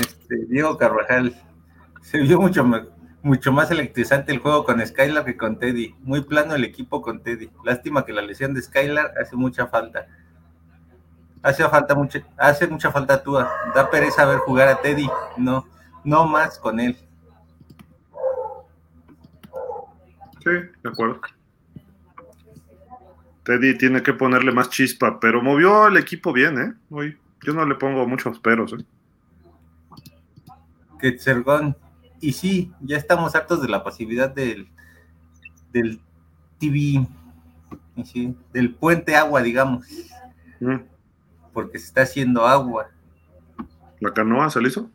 Este, 0.00 0.46
Diego 0.46 0.78
Carvajal, 0.78 1.38
se 2.00 2.18
vio 2.18 2.40
mucho, 2.40 2.64
mucho 3.24 3.52
más 3.52 3.70
electrizante 3.70 4.32
el 4.32 4.38
juego 4.38 4.64
con 4.64 4.86
Skylar 4.86 5.24
que 5.24 5.36
con 5.36 5.58
Teddy. 5.58 5.94
Muy 6.02 6.20
plano 6.20 6.54
el 6.54 6.62
equipo 6.62 7.00
con 7.00 7.22
Teddy. 7.22 7.50
Lástima 7.64 8.04
que 8.04 8.12
la 8.12 8.20
lesión 8.20 8.52
de 8.52 8.60
Skylar 8.60 9.14
hace 9.18 9.34
mucha 9.34 9.66
falta. 9.66 10.06
Hace 11.42 11.66
falta 11.68 11.94
mucho, 11.94 12.20
hace 12.36 12.66
mucha 12.68 12.92
falta 12.92 13.22
tú. 13.22 13.32
Da 13.32 13.90
pereza 13.90 14.26
ver 14.26 14.38
jugar 14.40 14.68
a 14.68 14.76
Teddy. 14.76 15.08
No, 15.38 15.66
no 16.04 16.26
más 16.26 16.58
con 16.58 16.78
él. 16.78 16.98
Sí, 20.40 20.50
de 20.50 20.88
acuerdo. 20.88 21.22
Teddy 23.42 23.78
tiene 23.78 24.02
que 24.02 24.12
ponerle 24.12 24.52
más 24.52 24.68
chispa, 24.68 25.18
pero 25.18 25.42
movió 25.42 25.86
el 25.86 25.96
equipo 25.96 26.30
bien, 26.30 26.58
¿eh? 26.58 26.74
Hoy 26.90 27.18
yo 27.42 27.54
no 27.54 27.64
le 27.64 27.74
pongo 27.76 28.06
muchos 28.06 28.38
peros, 28.38 28.74
¿eh? 28.74 28.84
Que 30.98 31.18
Y 32.24 32.32
sí, 32.32 32.72
ya 32.80 32.96
estamos 32.96 33.34
hartos 33.34 33.60
de 33.60 33.68
la 33.68 33.84
pasividad 33.84 34.30
del, 34.30 34.68
del 35.72 36.00
TV, 36.58 37.06
del 38.52 38.74
puente 38.74 39.14
agua, 39.14 39.42
digamos. 39.42 39.86
Mm 40.60 40.94
porque 41.54 41.78
se 41.78 41.86
está 41.86 42.02
haciendo 42.02 42.46
agua. 42.46 42.90
¿La 44.00 44.12
canoa 44.12 44.50
se 44.50 44.60
le 44.60 44.68
hizo? 44.68 44.90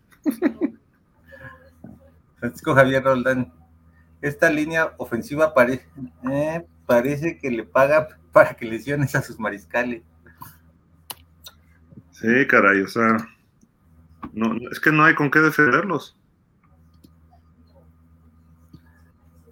Francisco 2.40 2.76
Javier 2.76 3.04
Roldán, 3.04 3.52
esta 4.22 4.52
línea 4.52 4.94
ofensiva 4.98 5.54
parece, 5.54 5.88
eh, 6.30 6.66
parece 6.86 7.40
que 7.40 7.50
le 7.50 7.64
paga 7.64 8.10
para 8.32 8.54
que 8.54 8.66
lesiones 8.66 9.16
a 9.16 9.24
sus 9.24 9.40
mariscales. 9.40 10.04
Sí, 12.12 12.46
caray, 12.48 12.82
o 12.82 12.88
sea, 12.88 13.18
no, 14.34 14.56
es 14.70 14.80
que 14.80 14.92
no 14.92 15.06
hay 15.06 15.16
con 15.16 15.32
qué 15.32 15.40
defenderlos. 15.40 16.19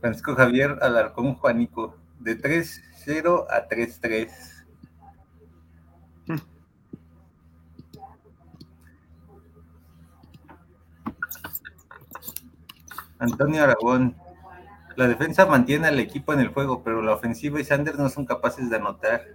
Francisco 0.07 0.35
Javier 0.35 0.77
Alarcón 0.81 1.35
Juanico, 1.35 1.97
de 2.19 2.41
3-0 2.41 3.45
a 3.49 3.67
3-3. 3.67 4.31
Antonio 13.19 13.61
Aragón. 13.61 14.15
La 14.95 15.09
defensa 15.09 15.45
mantiene 15.45 15.87
al 15.87 15.99
equipo 15.99 16.31
en 16.31 16.39
el 16.39 16.53
juego, 16.53 16.83
pero 16.83 17.01
la 17.01 17.13
ofensiva 17.13 17.59
y 17.59 17.65
Sanders 17.65 17.99
no 17.99 18.07
son 18.07 18.25
capaces 18.25 18.69
de 18.69 18.77
anotar. 18.77 19.25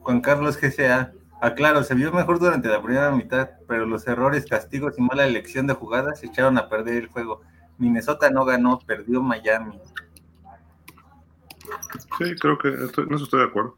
Juan 0.00 0.20
Carlos 0.20 0.58
GCA. 0.60 1.14
Aclaro, 1.40 1.82
se 1.82 1.94
vio 1.94 2.12
mejor 2.12 2.38
durante 2.38 2.68
la 2.68 2.82
primera 2.82 3.10
mitad, 3.12 3.50
pero 3.66 3.86
los 3.86 4.06
errores, 4.06 4.46
castigos 4.46 4.98
y 4.98 5.02
mala 5.02 5.26
elección 5.26 5.66
de 5.66 5.74
jugadas 5.74 6.22
echaron 6.22 6.58
a 6.58 6.68
perder 6.68 6.96
el 6.96 7.06
juego. 7.06 7.40
Minnesota 7.78 8.30
no 8.30 8.44
ganó, 8.44 8.78
perdió 8.78 9.22
Miami. 9.22 9.78
Sí, 12.18 12.34
creo 12.38 12.58
que 12.58 12.70
no 13.08 13.16
estoy 13.16 13.40
de 13.40 13.46
acuerdo. 13.46 13.76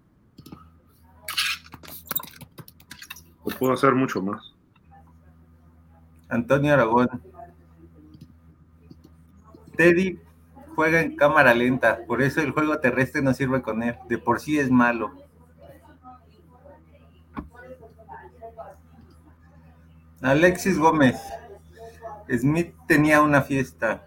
O 3.45 3.51
puedo 3.51 3.73
hacer 3.73 3.95
mucho 3.95 4.21
más. 4.21 4.55
Antonio 6.29 6.73
Aragón. 6.75 7.09
Teddy 9.77 10.19
juega 10.75 11.01
en 11.01 11.17
cámara 11.17 11.55
lenta, 11.55 12.01
por 12.07 12.23
eso 12.23 12.41
el 12.41 12.51
juego 12.51 12.79
terrestre 12.79 13.23
no 13.23 13.35
sirve 13.35 13.63
con 13.63 13.83
él. 13.83 13.97
De 14.09 14.19
por 14.19 14.41
sí 14.41 14.59
es 14.59 14.71
malo. 14.71 15.13
Alexis 20.23 20.79
Gómez. 20.79 21.21
Smith 22.31 22.73
tenía 22.87 23.21
una 23.23 23.43
fiesta. 23.43 24.07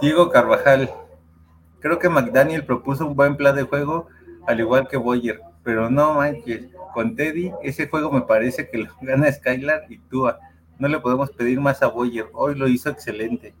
Diego 0.00 0.30
Carvajal. 0.30 0.92
Creo 1.78 2.00
que 2.00 2.08
McDaniel 2.08 2.64
propuso 2.64 3.06
un 3.06 3.14
buen 3.14 3.36
plan 3.36 3.54
de 3.54 3.62
juego, 3.62 4.08
al 4.48 4.58
igual 4.58 4.88
que 4.88 4.96
Boyer, 4.96 5.40
pero 5.62 5.88
no 5.88 6.14
manches, 6.14 6.66
con 6.92 7.14
Teddy 7.14 7.52
ese 7.62 7.88
juego 7.88 8.10
me 8.10 8.22
parece 8.22 8.68
que 8.68 8.78
lo 8.78 8.90
gana 9.00 9.30
Skylar 9.30 9.84
y 9.88 9.98
Tua. 9.98 10.40
No 10.80 10.88
le 10.88 10.98
podemos 10.98 11.30
pedir 11.30 11.60
más 11.60 11.82
a 11.82 11.86
Boyer, 11.86 12.26
hoy 12.32 12.56
lo 12.56 12.66
hizo 12.66 12.90
excelente. 12.90 13.54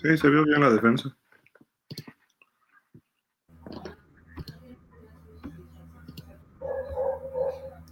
Sí, 0.00 0.16
se 0.16 0.30
vio 0.30 0.44
bien 0.44 0.60
la 0.60 0.70
defensa. 0.70 1.14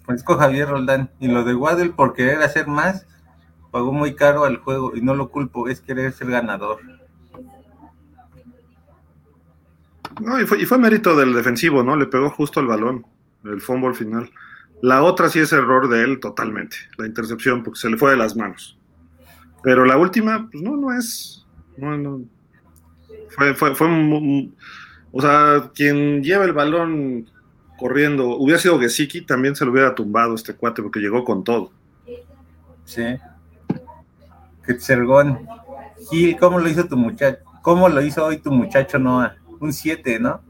Francisco 0.05 0.37
Javier 0.37 0.69
Roldán, 0.69 1.11
y 1.19 1.27
lo 1.27 1.43
de 1.43 1.55
Waddle 1.55 1.91
por 1.91 2.15
querer 2.15 2.41
hacer 2.43 2.69
más, 2.69 3.07
pagó 3.73 3.93
muy 3.93 4.15
caro 4.15 4.45
al 4.45 4.59
juego 4.59 4.93
y 4.95 5.01
no 5.01 5.15
lo 5.17 5.31
culpo, 5.31 5.69
es 5.69 5.81
querer 5.81 6.13
ser 6.13 6.31
ganador. 6.31 6.79
No, 10.21 10.41
y 10.41 10.47
fue, 10.47 10.79
mérito 10.79 11.17
del 11.17 11.35
defensivo, 11.35 11.83
¿no? 11.83 11.97
Le 11.97 12.07
pegó 12.07 12.31
justo 12.31 12.61
el 12.61 12.67
balón, 12.67 13.05
el 13.45 13.61
fútbol 13.61 13.95
final. 13.95 14.31
La 14.81 15.03
otra 15.03 15.29
sí 15.29 15.41
es 15.41 15.53
error 15.53 15.89
de 15.89 16.05
él 16.05 16.21
totalmente, 16.21 16.77
la 16.99 17.07
intercepción, 17.07 17.63
porque 17.63 17.81
se 17.81 17.91
le 17.91 17.97
fue 17.97 18.13
de 18.13 18.17
las 18.17 18.37
manos. 18.37 18.79
Pero 19.63 19.85
la 19.85 19.97
última, 19.97 20.49
pues 20.51 20.63
no, 20.63 20.77
no 20.77 20.97
es. 20.97 21.46
No, 21.77 21.97
no. 21.97 22.23
Fue, 23.31 23.55
fue, 23.55 23.75
fue 23.75 23.87
o 25.13 25.23
sea, 25.23 25.71
quien 25.75 26.23
lleva 26.23 26.45
el 26.45 26.53
balón 26.53 27.31
corriendo, 27.79 28.37
hubiera 28.37 28.61
sido 28.61 28.79
Gesicki, 28.79 29.23
también 29.23 29.55
se 29.55 29.65
lo 29.65 29.73
hubiera 29.73 29.95
tumbado 29.95 30.35
este 30.35 30.55
cuate 30.55 30.83
porque 30.83 31.01
llegó 31.01 31.25
con 31.25 31.45
todo. 31.45 31.71
Sí. 32.85 33.03
Quetzergón. 34.65 35.47
Gil, 36.11 36.37
¿cómo 36.39 36.59
lo 36.59 36.69
hizo 36.69 36.87
tu 36.87 36.97
muchacho? 36.97 37.39
¿Cómo 37.63 37.89
lo 37.89 38.01
hizo 38.03 38.25
hoy 38.25 38.39
tu 38.39 38.53
muchacho 38.53 38.99
Noah? 38.99 39.37
Un 39.59 39.73
7, 39.73 40.21
¿no? 40.21 40.41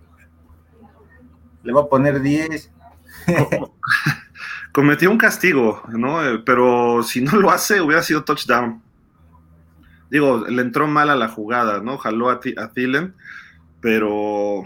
Le 1.62 1.72
va 1.72 1.82
a 1.82 1.88
poner 1.88 2.20
10. 2.20 2.72
Cometió 4.72 5.10
un 5.10 5.18
castigo, 5.18 5.82
¿no? 5.88 6.24
Eh, 6.24 6.42
pero 6.44 7.02
si 7.02 7.22
no 7.22 7.36
lo 7.36 7.50
hace, 7.50 7.80
hubiera 7.80 8.02
sido 8.02 8.24
touchdown. 8.24 8.82
Digo, 10.10 10.46
le 10.46 10.62
entró 10.62 10.86
mal 10.86 11.10
a 11.10 11.16
la 11.16 11.28
jugada, 11.28 11.80
¿no? 11.80 11.98
Jaló 11.98 12.30
a, 12.30 12.40
a 12.56 12.72
Thielen, 12.72 13.14
pero 13.80 14.64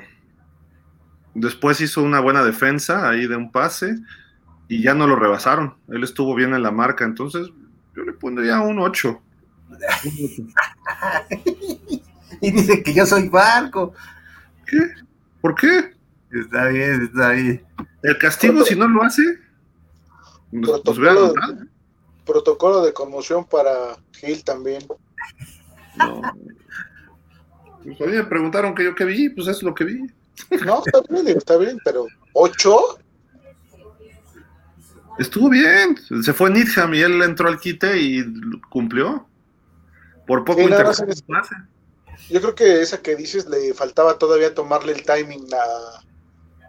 después 1.35 1.81
hizo 1.81 2.03
una 2.03 2.21
buena 2.21 2.45
defensa 2.45 3.09
ahí 3.09 3.27
de 3.27 3.37
un 3.37 3.51
pase 3.51 3.97
y 4.69 4.83
ya 4.83 4.95
no 4.95 5.07
lo 5.07 5.17
rebasaron. 5.17 5.77
Él 5.89 6.05
estuvo 6.05 6.35
bien 6.35 6.55
en 6.55 6.63
la 6.63 6.71
marca, 6.71 7.05
entonces 7.05 7.49
yo 7.97 8.05
le 8.05 8.13
pondría 8.13 8.61
un 8.61 8.79
8. 8.79 9.21
y 12.41 12.51
dice 12.51 12.83
que 12.83 12.95
yo 12.95 13.07
soy 13.07 13.29
barco. 13.29 13.95
¿Qué? 14.67 14.79
¿Por 15.41 15.55
qué? 15.55 15.95
Está 16.31 16.69
bien, 16.69 17.03
está 17.03 17.31
bien. 17.31 17.65
El 18.03 18.19
castigo, 18.19 18.65
si 18.65 18.77
no 18.77 18.87
lo 18.89 19.03
hace, 19.03 19.23
nos, 20.53 20.85
nos 20.85 20.99
hubiera 20.99 21.15
Protocolo, 21.15 21.17
anotado. 21.17 21.67
protocolo 22.25 22.83
de 22.83 22.93
conmoción 22.93 23.45
para 23.45 23.97
Gil 24.13 24.45
también. 24.45 24.83
No. 25.97 26.23
Pues 27.85 28.01
a 28.01 28.05
mí 28.05 28.13
me 28.13 28.25
preguntaron 28.25 28.75
que 28.75 28.85
yo 28.85 28.95
qué 28.95 29.05
vi, 29.05 29.31
pues 29.31 29.49
es 29.49 29.63
lo 29.63 29.75
que 29.75 29.85
vi. 29.85 30.01
No, 30.65 30.83
está 30.85 31.01
bien, 31.09 31.29
está 31.37 31.57
bien, 31.57 31.79
pero 31.85 32.07
¿ocho? 32.33 32.99
Estuvo 35.19 35.51
bien. 35.51 35.97
Se 36.23 36.33
fue 36.33 36.51
Needham 36.51 36.95
y 36.95 37.01
él 37.01 37.23
entró 37.23 37.49
al 37.49 37.59
quite 37.59 37.99
y 38.01 38.25
cumplió. 38.71 39.27
Por 40.27 40.45
poco 40.45 40.61
Sí. 40.63 41.55
Yo 42.31 42.41
creo 42.41 42.55
que 42.55 42.81
esa 42.83 43.03
que 43.03 43.17
dices 43.17 43.47
le 43.49 43.75
faltaba 43.75 44.19
todavía 44.19 44.55
tomarle 44.55 44.93
el 44.93 45.03
timing 45.03 45.47
a- 45.55 46.03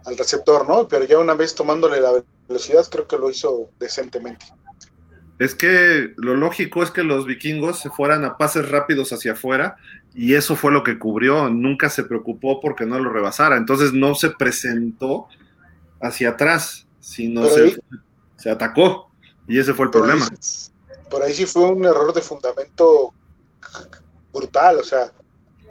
al 0.08 0.18
receptor, 0.18 0.68
¿no? 0.68 0.88
Pero 0.88 1.04
ya 1.04 1.18
una 1.18 1.34
vez 1.34 1.54
tomándole 1.54 2.00
la 2.00 2.10
velocidad, 2.48 2.84
creo 2.90 3.06
que 3.06 3.16
lo 3.16 3.30
hizo 3.30 3.70
decentemente. 3.78 4.46
Es 5.38 5.54
que 5.54 6.12
lo 6.16 6.34
lógico 6.36 6.82
es 6.82 6.90
que 6.90 7.02
los 7.02 7.26
vikingos 7.26 7.80
se 7.80 7.90
fueran 7.90 8.24
a 8.24 8.36
pases 8.36 8.68
rápidos 8.70 9.12
hacia 9.12 9.32
afuera 9.32 9.76
y 10.14 10.34
eso 10.34 10.54
fue 10.56 10.70
lo 10.72 10.82
que 10.84 10.98
cubrió. 10.98 11.48
Nunca 11.50 11.88
se 11.90 12.04
preocupó 12.04 12.60
porque 12.60 12.86
no 12.86 12.98
lo 12.98 13.10
rebasara. 13.10 13.56
Entonces 13.56 13.92
no 13.92 14.14
se 14.14 14.30
presentó 14.30 15.26
hacia 16.00 16.30
atrás, 16.30 16.86
sino 17.00 17.46
se, 17.48 17.62
ahí- 17.62 17.76
se 18.36 18.50
atacó. 18.50 19.10
Y 19.48 19.58
ese 19.58 19.74
fue 19.74 19.86
el 19.86 19.90
Por 19.90 20.02
problema. 20.02 20.28
por 21.10 21.22
ahí 21.22 21.32
sí 21.34 21.46
fue 21.46 21.62
un 21.70 21.84
error 21.84 22.12
de 22.14 22.20
fundamento 22.22 23.12
brutal, 24.32 24.78
o 24.78 24.84
sea, 24.84 25.12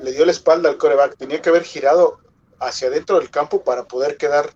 le 0.02 0.12
dio 0.12 0.26
la 0.26 0.32
espalda 0.32 0.70
al 0.70 0.78
coreback, 0.78 1.16
tenía 1.18 1.42
que 1.42 1.50
haber 1.50 1.64
girado 1.64 2.20
hacia 2.60 2.90
adentro 2.90 3.20
del 3.20 3.30
campo 3.30 3.64
para 3.64 3.86
poder 3.86 4.18
quedar 4.18 4.52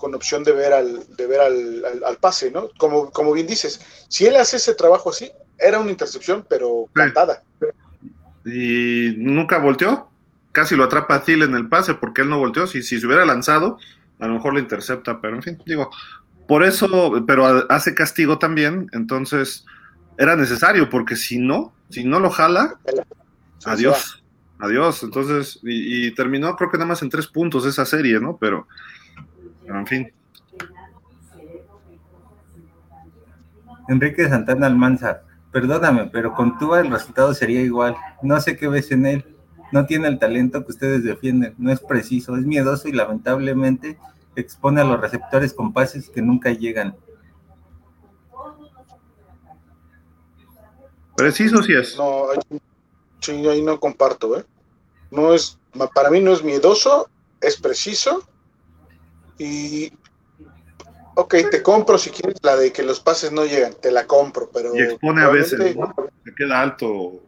con 0.00 0.14
opción 0.14 0.42
de 0.42 0.52
ver 0.52 0.72
al, 0.72 1.14
de 1.16 1.26
ver 1.26 1.40
al, 1.40 1.84
al- 1.84 2.04
al 2.04 2.16
pase, 2.16 2.50
¿no? 2.50 2.70
Como, 2.78 3.10
como 3.10 3.32
bien 3.32 3.46
dices, 3.46 3.80
si 4.08 4.26
él 4.26 4.34
hace 4.36 4.56
ese 4.56 4.74
trabajo 4.74 5.10
así, 5.10 5.30
era 5.58 5.78
una 5.78 5.90
intercepción, 5.90 6.44
pero 6.48 6.86
cantada. 6.94 7.42
Y 8.44 9.14
nunca 9.18 9.58
volteó. 9.58 10.08
Casi 10.52 10.74
lo 10.74 10.84
atrapa 10.84 11.16
a 11.16 11.22
Thiel 11.22 11.42
en 11.42 11.54
el 11.54 11.68
pase 11.68 11.94
porque 11.94 12.22
él 12.22 12.30
no 12.30 12.38
volteó. 12.38 12.66
Si, 12.66 12.82
si 12.82 12.98
se 12.98 13.06
hubiera 13.06 13.24
lanzado, 13.24 13.78
a 14.18 14.26
lo 14.26 14.34
mejor 14.34 14.54
lo 14.54 14.58
intercepta. 14.58 15.20
Pero 15.20 15.36
en 15.36 15.42
fin, 15.42 15.62
digo, 15.66 15.90
por 16.48 16.64
eso, 16.64 17.22
pero 17.26 17.46
hace 17.70 17.94
castigo 17.94 18.38
también. 18.38 18.88
Entonces 18.92 19.64
era 20.16 20.34
necesario 20.34 20.88
porque 20.88 21.14
si 21.14 21.38
no, 21.38 21.72
si 21.90 22.04
no 22.04 22.18
lo 22.18 22.30
jala, 22.30 22.80
adiós. 23.64 24.22
Adiós. 24.58 25.02
Entonces, 25.02 25.60
y, 25.62 26.06
y 26.06 26.14
terminó 26.14 26.56
creo 26.56 26.70
que 26.70 26.78
nada 26.78 26.88
más 26.88 27.02
en 27.02 27.10
tres 27.10 27.26
puntos 27.26 27.66
esa 27.66 27.84
serie, 27.84 28.18
¿no? 28.18 28.36
Pero, 28.38 28.66
pero 29.70 29.78
en 29.78 29.86
fin. 29.86 30.12
Enrique 33.88 34.28
Santana 34.28 34.66
Almanza, 34.66 35.22
perdóname, 35.52 36.10
pero 36.12 36.34
con 36.34 36.58
Tua 36.58 36.80
el 36.80 36.90
resultado 36.90 37.32
sería 37.34 37.60
igual. 37.60 37.94
No 38.20 38.40
sé 38.40 38.56
qué 38.56 38.66
ves 38.66 38.90
en 38.90 39.06
él. 39.06 39.36
No 39.70 39.86
tiene 39.86 40.08
el 40.08 40.18
talento 40.18 40.64
que 40.64 40.72
ustedes 40.72 41.04
defienden. 41.04 41.54
No 41.56 41.70
es 41.70 41.78
preciso, 41.78 42.36
es 42.36 42.44
miedoso 42.44 42.88
y 42.88 42.92
lamentablemente 42.92 43.96
expone 44.34 44.80
a 44.80 44.84
los 44.84 45.00
receptores 45.00 45.54
con 45.54 45.72
pases 45.72 46.10
que 46.10 46.20
nunca 46.20 46.50
llegan. 46.50 46.96
Preciso 51.16 51.62
sí 51.62 51.74
es. 51.74 51.96
No, 51.96 52.24
ahí, 52.32 52.60
sí, 53.20 53.46
ahí 53.46 53.62
no 53.62 53.78
comparto, 53.78 54.36
¿eh? 54.36 54.44
No 55.12 55.32
es, 55.32 55.60
para 55.94 56.10
mí 56.10 56.20
no 56.20 56.32
es 56.32 56.42
miedoso, 56.42 57.08
es 57.40 57.56
preciso. 57.56 58.26
Y, 59.40 59.90
ok, 61.14 61.34
te 61.50 61.62
compro 61.62 61.96
si 61.96 62.10
quieres 62.10 62.36
la 62.42 62.56
de 62.56 62.74
que 62.74 62.82
los 62.82 63.00
pases 63.00 63.32
no 63.32 63.46
llegan, 63.46 63.72
te 63.72 63.90
la 63.90 64.06
compro, 64.06 64.50
pero... 64.52 64.76
Y 64.76 64.82
expone 64.82 65.22
a 65.22 65.30
veces, 65.30 65.74
¿no? 65.76 65.94
Se 66.26 66.34
queda 66.34 66.60
alto. 66.60 67.22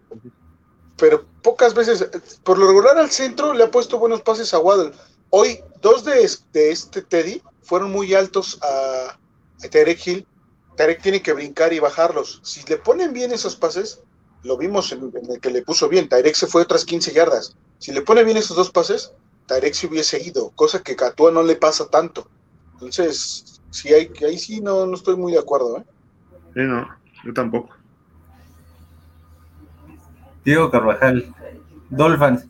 Pero 0.98 1.24
pocas 1.40 1.72
veces, 1.72 2.06
por 2.44 2.58
lo 2.58 2.66
regular 2.66 2.98
al 2.98 3.10
centro 3.10 3.54
le 3.54 3.64
ha 3.64 3.70
puesto 3.70 3.98
buenos 3.98 4.20
pases 4.20 4.52
a 4.52 4.58
Waddle. 4.58 4.92
Hoy, 5.30 5.60
dos 5.80 6.04
de, 6.04 6.28
de 6.52 6.70
este 6.70 7.00
Teddy 7.00 7.42
fueron 7.62 7.90
muy 7.90 8.12
altos 8.12 8.58
a, 8.62 9.16
a 9.64 9.68
Tarek 9.70 10.06
Hill. 10.06 10.26
Tarek 10.76 11.00
tiene 11.00 11.22
que 11.22 11.32
brincar 11.32 11.72
y 11.72 11.78
bajarlos. 11.78 12.40
Si 12.44 12.62
le 12.68 12.76
ponen 12.76 13.14
bien 13.14 13.32
esos 13.32 13.56
pases, 13.56 14.02
lo 14.42 14.58
vimos 14.58 14.92
en, 14.92 15.10
en 15.16 15.30
el 15.30 15.40
que 15.40 15.50
le 15.50 15.62
puso 15.62 15.88
bien. 15.88 16.10
Tarek 16.10 16.34
se 16.34 16.46
fue 16.46 16.60
otras 16.60 16.84
15 16.84 17.14
yardas. 17.14 17.56
Si 17.78 17.90
le 17.90 18.02
pone 18.02 18.22
bien 18.22 18.36
esos 18.36 18.54
dos 18.54 18.70
pases, 18.70 19.12
Tarek 19.46 19.74
se 19.74 19.86
hubiese 19.86 20.22
ido, 20.22 20.50
cosa 20.50 20.82
que 20.82 20.96
a 21.04 21.12
Tua 21.12 21.30
no 21.30 21.42
le 21.42 21.56
pasa 21.56 21.88
tanto. 21.88 22.28
Entonces, 22.74 23.60
sí 23.70 23.92
hay, 23.92 24.10
ahí 24.26 24.38
sí 24.38 24.60
no, 24.60 24.86
no 24.86 24.94
estoy 24.94 25.16
muy 25.16 25.32
de 25.32 25.38
acuerdo. 25.38 25.78
¿eh? 25.78 25.84
Sí, 26.54 26.60
no, 26.60 26.88
yo 27.24 27.32
tampoco. 27.32 27.74
Diego 30.44 30.70
Carvajal, 30.70 31.32
Dolphins, 31.90 32.48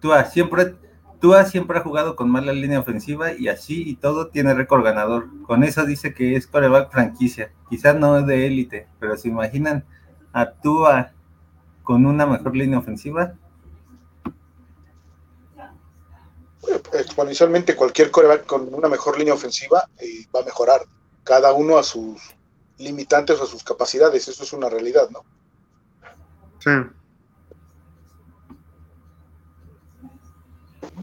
Tua 0.00 0.24
siempre, 0.24 0.74
Tua 1.20 1.44
siempre 1.44 1.78
ha 1.78 1.82
jugado 1.82 2.16
con 2.16 2.30
mala 2.30 2.52
línea 2.52 2.80
ofensiva 2.80 3.32
y 3.32 3.48
así 3.48 3.82
y 3.86 3.96
todo 3.96 4.28
tiene 4.28 4.54
récord 4.54 4.82
ganador. 4.82 5.28
Con 5.46 5.62
eso 5.62 5.84
dice 5.84 6.14
que 6.14 6.36
es 6.36 6.46
coreback 6.46 6.90
franquicia. 6.90 7.52
Quizás 7.68 7.96
no 7.96 8.18
es 8.18 8.26
de 8.26 8.46
élite, 8.46 8.88
pero 8.98 9.16
se 9.16 9.28
imaginan 9.28 9.84
a 10.32 10.50
Tua 10.50 11.12
con 11.82 12.06
una 12.06 12.26
mejor 12.26 12.56
línea 12.56 12.78
ofensiva. 12.78 13.34
Exponencialmente 16.92 17.74
cualquier 17.76 18.10
coreback 18.10 18.46
con 18.46 18.72
una 18.72 18.88
mejor 18.88 19.18
línea 19.18 19.34
ofensiva 19.34 19.88
eh, 19.98 20.26
va 20.34 20.40
a 20.40 20.44
mejorar. 20.44 20.82
Cada 21.24 21.52
uno 21.52 21.78
a 21.78 21.82
sus 21.82 22.20
limitantes 22.78 23.38
o 23.40 23.44
a 23.44 23.46
sus 23.46 23.62
capacidades. 23.62 24.26
Eso 24.28 24.42
es 24.42 24.52
una 24.52 24.68
realidad, 24.68 25.08
¿no? 25.10 25.24
Sí. 26.58 26.70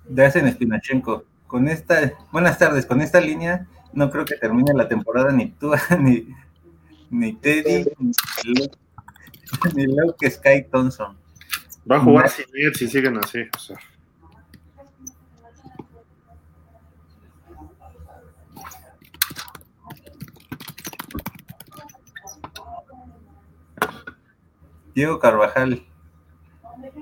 de 0.08 0.26
hacen 0.26 0.52
Spinachenko. 0.52 1.24
Con 1.48 1.68
esta, 1.68 2.14
buenas 2.32 2.58
tardes, 2.58 2.86
con 2.86 3.02
esta 3.02 3.20
línea 3.20 3.68
no 3.94 4.10
creo 4.12 4.26
que 4.26 4.36
termine 4.36 4.74
la 4.74 4.88
temporada 4.88 5.32
ni 5.32 5.50
tú, 5.52 5.72
ni, 6.00 6.28
ni 7.10 7.34
Teddy, 7.34 7.86
ni, 8.00 8.12
Luke- 8.54 8.78
ni 9.76 9.86
Luke 9.88 10.30
Sky 10.30 10.66
Thompson. 10.72 11.18
Va 11.90 11.98
a 11.98 12.00
jugar 12.02 12.30
sin 12.30 12.46
él 12.54 12.76
si 12.76 12.88
siguen 12.88 13.18
así. 13.18 13.40
o 13.56 13.60
sea. 13.60 13.80
Diego 25.00 25.18
Carvajal. 25.18 25.82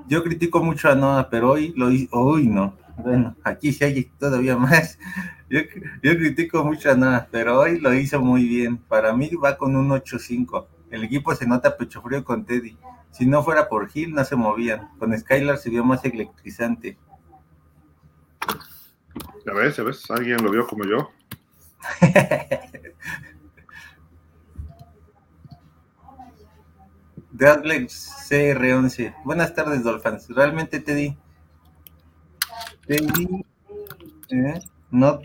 Yo 0.07 0.23
critico 0.23 0.63
mucho 0.63 0.87
a 0.87 0.93
Noah, 0.93 1.29
pero 1.31 1.49
hoy 1.49 1.73
lo 1.75 1.89
hizo, 1.89 2.15
hoy 2.15 2.45
no. 2.45 2.77
Bueno, 2.95 3.35
aquí 3.43 3.73
sí 3.73 3.83
hay 3.83 4.03
todavía 4.19 4.55
más. 4.55 4.99
Yo, 5.49 5.61
yo 6.03 6.17
critico 6.17 6.63
mucho 6.65 6.91
a 6.91 6.95
Noah, 6.95 7.29
pero 7.31 7.57
hoy 7.57 7.79
lo 7.79 7.93
hizo 7.93 8.19
muy 8.19 8.43
bien. 8.43 8.77
Para 8.77 9.13
mí 9.13 9.31
va 9.41 9.57
con 9.57 9.77
un 9.77 9.89
8-5. 9.89 10.67
El 10.91 11.05
equipo 11.05 11.33
se 11.33 11.47
nota 11.47 11.77
pecho 11.77 12.01
frío 12.01 12.23
con 12.25 12.43
Teddy. 12.45 12.77
Si 13.11 13.25
no 13.25 13.41
fuera 13.41 13.69
por 13.69 13.89
Hill, 13.91 14.13
no 14.13 14.25
se 14.25 14.35
movían. 14.35 14.89
Con 14.99 15.17
Skylar 15.17 15.57
se 15.57 15.69
vio 15.69 15.85
más 15.85 16.03
electrizante. 16.03 16.97
Ya 19.45 19.53
ves, 19.53 19.77
ya 19.77 19.83
ves, 19.83 20.11
alguien 20.11 20.43
lo 20.43 20.51
vio 20.51 20.67
como 20.67 20.83
yo. 20.83 21.09
Deadlex 27.37 28.29
CR11. 28.29 29.13
Buenas 29.23 29.53
tardes, 29.53 29.83
Dolphins. 29.83 30.27
Realmente 30.29 30.79
Teddy. 30.79 31.15
Teddy. 32.87 33.45
eh, 34.29 34.59
no, 34.89 35.19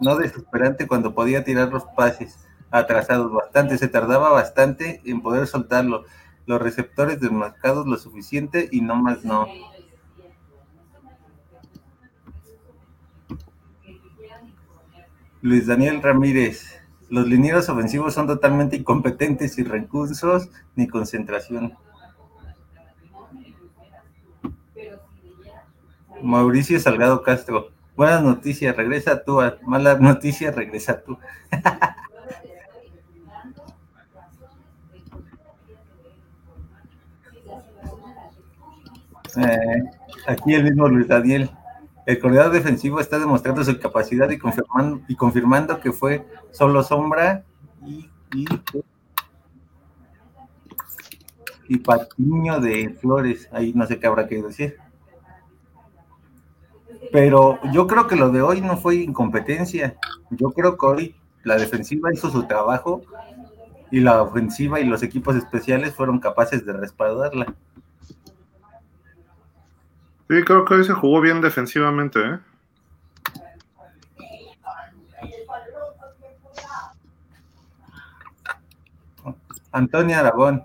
no 0.00 0.16
desesperante 0.16 0.86
cuando 0.86 1.12
podía 1.12 1.42
tirar 1.42 1.70
los 1.70 1.84
pases 1.96 2.38
atrasados 2.70 3.32
bastante. 3.32 3.78
Se 3.78 3.88
tardaba 3.88 4.30
bastante 4.30 5.02
en 5.04 5.22
poder 5.22 5.48
soltarlo. 5.48 6.04
Los 6.46 6.62
receptores 6.62 7.18
desmarcados 7.18 7.84
lo 7.86 7.96
suficiente 7.96 8.68
y 8.70 8.80
no 8.80 8.94
más 8.94 9.24
no. 9.24 9.48
Luis 15.42 15.66
Daniel 15.66 16.00
Ramírez. 16.00 16.83
Los 17.14 17.28
linieros 17.28 17.68
ofensivos 17.68 18.12
son 18.12 18.26
totalmente 18.26 18.74
incompetentes, 18.74 19.54
sin 19.54 19.66
recursos 19.66 20.48
ni 20.74 20.88
concentración. 20.88 21.78
Mauricio 26.20 26.80
Salgado 26.80 27.22
Castro. 27.22 27.68
Buenas 27.94 28.20
noticias, 28.20 28.74
regresa 28.74 29.22
tú. 29.22 29.38
Malas 29.62 30.00
noticias, 30.00 30.56
regresa 30.56 31.02
tú. 31.02 31.16
Eh, 39.36 39.82
aquí 40.28 40.54
el 40.54 40.62
mismo 40.62 40.86
Luis 40.86 41.08
Daniel. 41.08 41.50
El 42.06 42.18
coordinador 42.18 42.52
defensivo 42.52 43.00
está 43.00 43.18
demostrando 43.18 43.64
su 43.64 43.78
capacidad 43.78 44.28
y 44.30 44.38
confirmando, 44.38 45.00
y 45.08 45.16
confirmando 45.16 45.80
que 45.80 45.92
fue 45.92 46.26
solo 46.50 46.82
sombra 46.82 47.44
y, 47.86 48.10
y, 48.34 48.44
y 51.68 51.78
patiño 51.78 52.60
de 52.60 52.90
Flores. 53.00 53.48
Ahí 53.52 53.72
no 53.74 53.86
sé 53.86 53.98
qué 53.98 54.06
habrá 54.06 54.28
que 54.28 54.42
decir. 54.42 54.76
Pero 57.10 57.58
yo 57.72 57.86
creo 57.86 58.06
que 58.06 58.16
lo 58.16 58.30
de 58.30 58.42
hoy 58.42 58.60
no 58.60 58.76
fue 58.76 58.96
incompetencia. 58.96 59.96
Yo 60.30 60.50
creo 60.50 60.76
que 60.76 60.86
hoy 60.86 61.16
la 61.42 61.56
defensiva 61.56 62.12
hizo 62.12 62.30
su 62.30 62.46
trabajo 62.46 63.02
y 63.90 64.00
la 64.00 64.22
ofensiva 64.22 64.80
y 64.80 64.84
los 64.84 65.02
equipos 65.02 65.36
especiales 65.36 65.94
fueron 65.94 66.18
capaces 66.18 66.66
de 66.66 66.72
respaldarla. 66.72 67.54
Sí, 70.34 70.42
creo 70.42 70.64
que 70.64 70.74
hoy 70.74 70.84
se 70.84 70.92
jugó 70.92 71.20
bien 71.20 71.40
defensivamente, 71.40 72.18
¿eh? 72.18 72.38
Antonio 79.70 80.18
Aragón, 80.18 80.64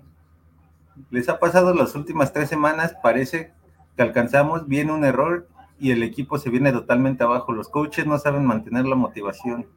les 1.11 1.29
ha 1.29 1.37
pasado 1.37 1.75
las 1.75 1.93
últimas 1.93 2.33
tres 2.33 2.49
semanas, 2.49 2.95
parece 3.03 3.53
que 3.95 4.01
alcanzamos 4.01 4.67
bien 4.67 4.89
un 4.89 5.05
error 5.05 5.47
y 5.79 5.91
el 5.91 6.01
equipo 6.01 6.39
se 6.39 6.49
viene 6.49 6.71
totalmente 6.71 7.23
abajo. 7.23 7.51
Los 7.51 7.69
coaches 7.69 8.07
no 8.07 8.17
saben 8.17 8.47
mantener 8.47 8.85
la 8.85 8.95
motivación. 8.95 9.67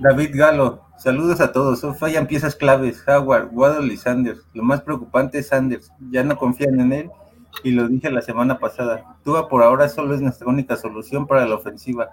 David 0.00 0.30
Galo, 0.32 0.80
saludos 0.96 1.42
a 1.42 1.52
todos. 1.52 1.84
Fallan 1.98 2.26
piezas 2.26 2.56
claves. 2.56 3.04
Howard, 3.06 3.50
Waddle 3.52 3.92
y 3.92 3.98
Sanders. 3.98 4.46
Lo 4.54 4.62
más 4.62 4.80
preocupante 4.80 5.40
es 5.40 5.48
Sanders. 5.48 5.92
Ya 6.10 6.24
no 6.24 6.38
confían 6.38 6.80
en 6.80 6.92
él 6.94 7.10
y 7.62 7.72
lo 7.72 7.86
dije 7.86 8.10
la 8.10 8.22
semana 8.22 8.58
pasada. 8.58 9.18
Tua 9.24 9.50
por 9.50 9.62
ahora 9.62 9.90
solo 9.90 10.14
es 10.14 10.22
nuestra 10.22 10.48
única 10.48 10.76
solución 10.76 11.26
para 11.26 11.46
la 11.46 11.54
ofensiva. 11.54 12.08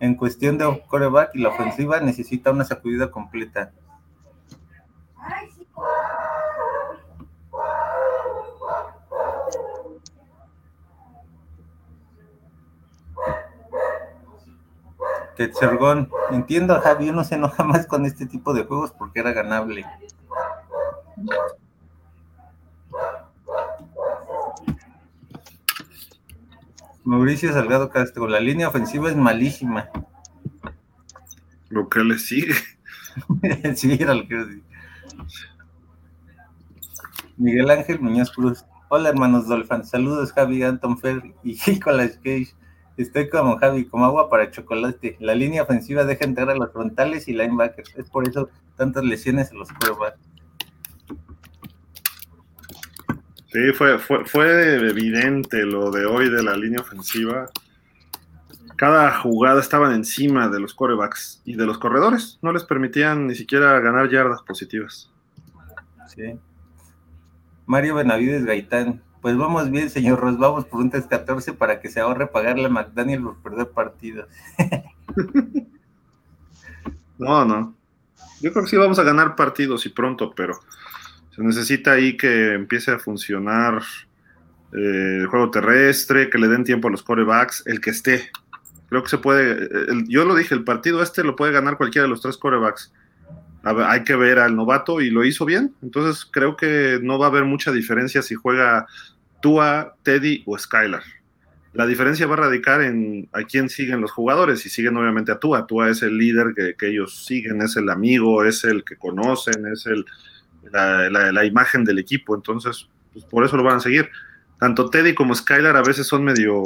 En 0.00 0.16
cuestión 0.16 0.58
de 0.58 0.82
coreback 0.88 1.30
y 1.34 1.38
la 1.38 1.50
ofensiva 1.50 2.00
necesita 2.00 2.50
una 2.50 2.64
sacudida 2.64 3.12
completa. 3.12 3.70
Tetzergón, 15.40 16.10
entiendo 16.32 16.74
a 16.74 16.82
Javi, 16.82 17.08
uno 17.08 17.24
se 17.24 17.36
enoja 17.36 17.64
más 17.64 17.86
con 17.86 18.04
este 18.04 18.26
tipo 18.26 18.52
de 18.52 18.64
juegos 18.64 18.92
porque 18.92 19.20
era 19.20 19.32
ganable. 19.32 19.86
Mauricio 27.04 27.50
Salgado 27.54 27.88
Castro, 27.88 28.28
la 28.28 28.38
línea 28.38 28.68
ofensiva 28.68 29.08
es 29.08 29.16
malísima. 29.16 29.88
Lo 31.70 31.88
que 31.88 32.00
le 32.00 32.18
sigue. 32.18 32.52
sí, 33.76 33.96
era 33.98 34.12
lo 34.12 34.28
que. 34.28 34.60
Miguel 37.38 37.70
Ángel 37.70 37.98
Muñoz 37.98 38.30
Cruz. 38.30 38.66
Hola 38.90 39.08
hermanos 39.08 39.48
Dolphin, 39.48 39.84
saludos 39.84 40.34
Javi, 40.34 40.62
Anton 40.64 40.98
Fer 40.98 41.34
y 41.42 41.58
Nicolas 41.66 42.18
Cage. 42.22 42.59
Estoy 43.02 43.30
como 43.30 43.56
Javi, 43.56 43.86
como 43.86 44.04
agua 44.04 44.28
para 44.28 44.50
chocolate. 44.50 45.16
La 45.20 45.34
línea 45.34 45.62
ofensiva 45.62 46.04
deja 46.04 46.24
entrar 46.24 46.50
a 46.50 46.54
los 46.54 46.70
frontales 46.70 47.28
y 47.28 47.32
linebackers. 47.32 47.96
Es 47.96 48.10
por 48.10 48.28
eso 48.28 48.50
tantas 48.76 49.04
lesiones 49.04 49.50
en 49.50 49.58
los 49.58 49.70
quarterbacks. 49.72 50.20
Sí, 53.52 53.72
fue, 53.74 53.98
fue, 53.98 54.24
fue 54.26 54.88
evidente 54.88 55.64
lo 55.64 55.90
de 55.90 56.04
hoy 56.04 56.28
de 56.28 56.42
la 56.42 56.56
línea 56.56 56.80
ofensiva. 56.80 57.46
Cada 58.76 59.18
jugada 59.18 59.60
estaban 59.60 59.92
encima 59.92 60.48
de 60.48 60.60
los 60.60 60.74
corebacks 60.74 61.40
y 61.44 61.56
de 61.56 61.66
los 61.66 61.78
corredores. 61.78 62.38
No 62.42 62.52
les 62.52 62.64
permitían 62.64 63.26
ni 63.26 63.34
siquiera 63.34 63.80
ganar 63.80 64.10
yardas 64.10 64.42
positivas. 64.42 65.10
Sí. 66.06 66.38
Mario 67.64 67.94
Benavides 67.94 68.44
Gaitán. 68.44 69.02
Pues 69.20 69.36
vamos 69.36 69.70
bien, 69.70 69.90
señor 69.90 70.20
Ross, 70.20 70.38
vamos 70.38 70.64
por 70.64 70.80
un 70.80 70.90
3-14 70.90 71.54
para 71.56 71.80
que 71.80 71.90
se 71.90 72.00
ahorre 72.00 72.26
pagarle 72.26 72.66
a 72.66 72.70
McDaniel 72.70 73.22
por 73.22 73.36
perder 73.36 73.68
partidos. 73.68 74.28
no, 77.18 77.44
no. 77.44 77.74
Yo 78.40 78.52
creo 78.52 78.64
que 78.64 78.70
sí 78.70 78.76
vamos 78.76 78.98
a 78.98 79.02
ganar 79.02 79.36
partidos 79.36 79.84
y 79.84 79.90
pronto, 79.90 80.32
pero 80.34 80.58
se 81.34 81.42
necesita 81.42 81.92
ahí 81.92 82.16
que 82.16 82.54
empiece 82.54 82.90
a 82.92 82.98
funcionar 82.98 83.82
eh, 84.72 85.18
el 85.20 85.26
juego 85.26 85.50
terrestre, 85.50 86.30
que 86.30 86.38
le 86.38 86.48
den 86.48 86.64
tiempo 86.64 86.88
a 86.88 86.90
los 86.90 87.02
corebacks, 87.02 87.62
el 87.66 87.80
que 87.80 87.90
esté. 87.90 88.30
Creo 88.88 89.02
que 89.02 89.10
se 89.10 89.18
puede, 89.18 89.68
yo 90.08 90.24
lo 90.24 90.34
dije, 90.34 90.54
el 90.54 90.64
partido 90.64 91.02
este 91.02 91.22
lo 91.22 91.36
puede 91.36 91.52
ganar 91.52 91.76
cualquiera 91.76 92.04
de 92.04 92.08
los 92.08 92.22
tres 92.22 92.38
corebacks. 92.38 92.92
Hay 93.62 94.04
que 94.04 94.16
ver 94.16 94.38
al 94.38 94.56
novato 94.56 95.00
y 95.00 95.10
lo 95.10 95.24
hizo 95.24 95.44
bien. 95.44 95.74
Entonces 95.82 96.24
creo 96.24 96.56
que 96.56 96.98
no 97.02 97.18
va 97.18 97.26
a 97.26 97.28
haber 97.28 97.44
mucha 97.44 97.72
diferencia 97.72 98.22
si 98.22 98.34
juega 98.34 98.86
Tua, 99.40 99.94
Teddy 100.02 100.42
o 100.46 100.58
Skylar. 100.58 101.02
La 101.72 101.86
diferencia 101.86 102.26
va 102.26 102.34
a 102.34 102.38
radicar 102.38 102.82
en 102.82 103.28
a 103.32 103.44
quién 103.44 103.68
siguen 103.68 104.00
los 104.00 104.10
jugadores 104.10 104.66
y 104.66 104.70
siguen 104.70 104.96
obviamente 104.96 105.30
a 105.30 105.38
Tua. 105.38 105.66
Tua 105.66 105.90
es 105.90 106.02
el 106.02 106.18
líder 106.18 106.54
que, 106.76 106.88
ellos 106.88 107.24
siguen, 107.24 107.62
es 107.62 107.76
el 107.76 107.88
amigo, 107.90 108.44
es 108.44 108.64
el 108.64 108.82
que 108.82 108.96
conocen, 108.96 109.66
es 109.66 109.86
el, 109.86 110.04
la, 110.72 111.44
imagen 111.44 111.84
del 111.84 111.98
equipo. 111.98 112.34
Entonces, 112.34 112.88
pues 113.12 113.24
por 113.24 113.44
eso 113.44 113.56
lo 113.56 113.62
van 113.62 113.76
a 113.76 113.80
seguir. 113.80 114.10
Tanto 114.58 114.90
Teddy 114.90 115.14
como 115.14 115.34
Skylar 115.34 115.76
a 115.76 115.82
veces 115.82 116.06
son 116.06 116.24
medio, 116.24 116.62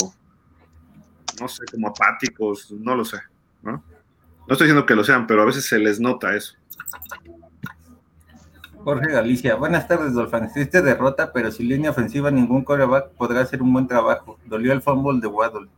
no 1.41 1.49
sé, 1.49 1.65
como 1.71 1.89
apáticos, 1.89 2.71
no 2.73 2.97
lo 2.97 3.05
sé. 3.05 3.19
¿no? 3.63 3.85
no 4.47 4.53
estoy 4.53 4.67
diciendo 4.67 4.87
que 4.87 4.95
lo 4.95 5.05
sean, 5.05 5.27
pero 5.27 5.43
a 5.43 5.47
veces 5.47 5.67
se 5.67 5.79
les 5.79 6.01
nota 6.01 6.35
eso. 6.37 6.55
Jorge 8.85 9.13
Galicia, 9.13 9.55
buenas 9.55 9.89
tardes, 9.89 10.13
Dolphins. 10.13 10.53
Triste 10.53 10.83
derrota, 10.83 11.33
pero 11.33 11.51
sin 11.51 11.69
línea 11.69 11.91
ofensiva 11.91 12.31
ningún 12.31 12.65
coreback 12.65 13.09
podrá 13.13 13.41
hacer 13.41 13.63
un 13.63 13.73
buen 13.73 13.89
trabajo. 13.89 14.39
Dolió 14.45 14.75
el 14.75 14.83
fumble 14.83 15.21
de 15.21 15.27
Waddle. 15.27 15.69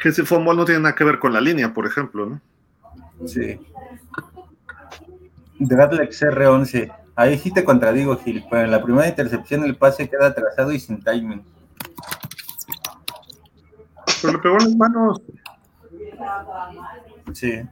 Que 0.00 0.08
ese 0.10 0.24
fumble 0.24 0.54
no 0.54 0.64
tiene 0.64 0.82
nada 0.82 0.94
que 0.94 1.02
ver 1.02 1.18
con 1.18 1.32
la 1.32 1.40
línea, 1.40 1.74
por 1.74 1.86
ejemplo, 1.86 2.26
¿no? 2.26 2.40
Sí. 3.26 3.60
Dradlex 5.58 6.22
R11. 6.22 6.94
Ahí 7.16 7.38
sí 7.38 7.52
te 7.52 7.64
contradigo, 7.64 8.16
Gil, 8.16 8.44
pero 8.48 8.62
en 8.62 8.70
la 8.70 8.82
primera 8.82 9.08
intercepción 9.08 9.64
el 9.64 9.76
pase 9.76 10.08
queda 10.08 10.28
atrasado 10.28 10.72
y 10.72 10.78
sin 10.78 11.02
timing. 11.02 11.44
Pero 14.22 14.32
le 14.32 14.38
pegó 14.38 14.56
en 14.58 14.64
las 14.64 14.76
manos. 14.76 15.22
Sí 17.34 17.62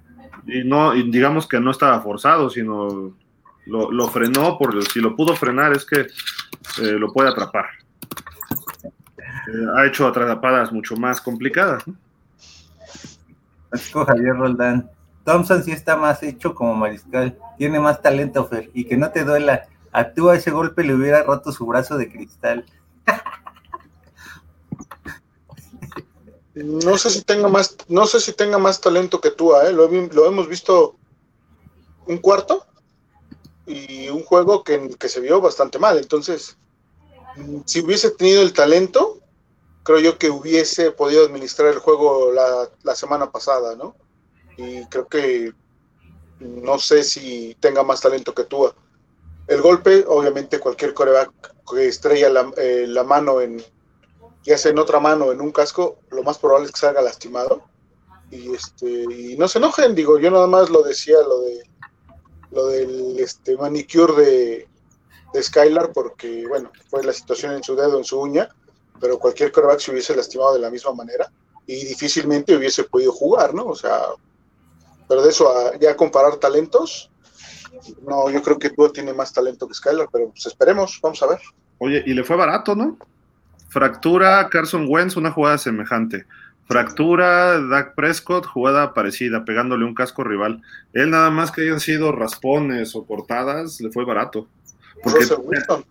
y 0.47 0.65
no 0.65 0.95
y 0.95 1.11
digamos 1.11 1.47
que 1.47 1.61
no 1.61 1.71
estaba 1.71 2.01
forzado, 2.01 2.51
sino 2.51 3.15
lo, 3.67 4.09
frenó, 4.09 4.59
por 4.59 4.85
si 4.87 5.01
lo 5.01 5.15
pudo 5.15 5.37
frenar 5.37 5.73
es 5.73 5.85
que 5.85 6.01
eh, 6.01 6.99
lo 6.99 7.13
puede 7.13 7.29
atrapar. 7.29 7.67
Eh, 8.85 9.67
ha 9.77 9.87
hecho 9.87 10.07
atrapadas 10.07 10.73
mucho 10.73 10.97
más 10.97 11.21
complicadas. 11.21 11.87
¿no? 11.87 11.95
Javier 14.05 14.35
Roldán. 14.35 14.91
Thompson 15.25 15.63
sí 15.63 15.71
está 15.71 15.97
más 15.97 16.23
hecho 16.23 16.55
como 16.55 16.75
mariscal, 16.75 17.39
tiene 17.59 17.79
más 17.79 18.03
talento, 18.03 18.47
Fer, 18.47 18.71
y 18.75 18.85
que 18.85 18.97
no 18.97 19.11
te 19.11 19.25
duela. 19.25 19.69
Actúa 19.93 20.37
ese 20.37 20.51
golpe 20.51 20.83
le 20.83 20.95
hubiera 20.95 21.23
roto 21.23 21.53
su 21.53 21.67
brazo 21.67 21.99
de 21.99 22.11
cristal. 22.11 22.65
No 26.55 26.99
sé 26.99 27.11
si 27.11 27.23
tenga 27.23 27.49
más, 27.49 27.77
no 27.89 28.07
sé 28.07 28.21
si 28.21 28.33
tenga 28.33 28.59
más 28.59 28.81
talento 28.81 29.21
que 29.21 29.31
tú, 29.31 29.55
¿eh? 29.55 29.73
lo, 29.73 29.87
hemos 30.27 30.49
visto 30.49 30.97
un 32.07 32.19
cuarto 32.19 32.67
y 33.67 34.09
un 34.09 34.25
juego 34.25 34.65
que, 34.65 34.97
se 35.09 35.21
vio 35.21 35.41
bastante 35.41 35.79
mal. 35.79 35.99
Entonces, 35.99 36.57
si 37.67 37.81
hubiese 37.81 38.11
tenido 38.11 38.43
el 38.43 38.53
talento, 38.53 39.21
creo 39.85 40.01
yo 40.01 40.19
que 40.19 40.31
hubiese 40.31 40.91
podido 40.91 41.25
administrar 41.25 41.69
el 41.69 41.79
juego 41.79 42.33
la, 42.33 42.95
semana 42.97 43.31
pasada, 43.31 43.77
¿no? 43.77 43.95
Y 44.57 44.85
creo 44.87 45.07
que 45.07 45.53
no 46.41 46.81
sé 46.81 47.05
si 47.05 47.57
tenga 47.61 47.85
más 47.85 48.01
talento 48.01 48.35
que 48.35 48.45
tú. 48.45 48.73
El 49.47 49.63
golpe, 49.63 50.05
obviamente, 50.09 50.59
cualquier 50.59 50.95
coreback 50.95 51.31
que 51.71 51.87
estrella 51.87 52.29
la, 52.29 52.53
eh, 52.57 52.87
la 52.89 53.05
mano 53.05 53.41
en, 53.41 53.63
ya 54.45 54.59
sea 54.59 54.71
en 54.71 54.79
otra 54.79 55.01
mano 55.01 55.33
en 55.33 55.41
un 55.41 55.53
casco, 55.53 55.99
lo 56.11 56.23
más 56.23 56.39
probable 56.39 56.67
es 56.67 56.73
que 56.73 56.81
salga 56.81 57.03
lastimado. 57.03 57.63
Y 58.31 58.55
este, 58.55 58.89
y 58.89 59.37
no 59.37 59.49
se 59.49 59.59
enojen, 59.59 59.95
digo, 59.95 60.19
yo 60.19 60.31
nada 60.31 60.47
más 60.47 60.71
lo 60.71 60.83
decía 60.83 61.17
lo 61.27 61.41
de 61.41 61.63
lo 62.53 62.67
del 62.67 63.19
este 63.19 63.57
manicure 63.57 64.15
de, 64.15 64.69
de 65.33 65.43
Skylar, 65.43 65.93
porque 65.93 66.47
bueno, 66.49 66.71
fue 66.89 67.05
la 67.05 67.13
situación 67.13 67.55
en 67.55 67.63
su 67.63 67.77
dedo, 67.77 67.99
en 67.99 68.05
su 68.05 68.21
uña, 68.21 68.49
pero 69.01 69.19
cualquier 69.19 69.53
coreback 69.53 69.81
se 69.81 69.93
hubiese 69.93 70.17
lastimado 70.17 70.55
de 70.55 70.61
la 70.61 70.71
misma 70.71 70.93
manera. 70.93 71.31
y 71.67 71.85
difícilmente 71.85 72.57
hubiese 72.57 72.85
podido 72.85 73.13
jugar, 73.13 73.55
¿no? 73.55 73.67
O 73.67 73.77
sea, 73.77 74.03
pero 75.09 75.23
de 75.23 75.31
eso 75.31 75.49
a 75.49 75.77
ya 75.79 75.97
comparar 75.97 76.37
talentos, 76.37 77.11
no, 78.03 78.31
yo 78.31 78.43
creo 78.43 78.59
que 78.59 78.71
Tua 78.71 78.93
tiene 78.93 79.13
más 79.13 79.33
talento 79.33 79.67
que 79.67 79.75
Skylar, 79.75 80.09
pero 80.13 80.31
pues 80.31 80.47
esperemos, 80.47 80.99
vamos 81.03 81.23
a 81.23 81.27
ver. 81.27 81.41
Oye, 81.79 82.03
y 82.07 82.15
le 82.15 82.25
fue 82.25 82.37
barato, 82.37 82.75
¿no? 82.75 82.99
Fractura 83.71 84.49
Carson 84.51 84.87
Wentz, 84.89 85.17
una 85.17 85.31
jugada 85.31 85.57
semejante. 85.57 86.27
Fractura 86.67 87.61
Dak 87.61 87.95
Prescott, 87.95 88.47
jugada 88.47 88.95
parecida, 88.95 89.45
pegándole 89.45 89.85
un 89.85 89.95
casco 89.95 90.23
rival. 90.23 90.63
Él 90.93 91.11
nada 91.11 91.31
más 91.31 91.51
que 91.51 91.63
hayan 91.63 91.81
sido 91.81 92.13
raspones 92.13 92.95
o 92.95 93.07
cortadas, 93.07 93.81
le 93.81 93.91
fue 93.91 94.05
barato. 94.05 94.49
Porque 95.03 95.27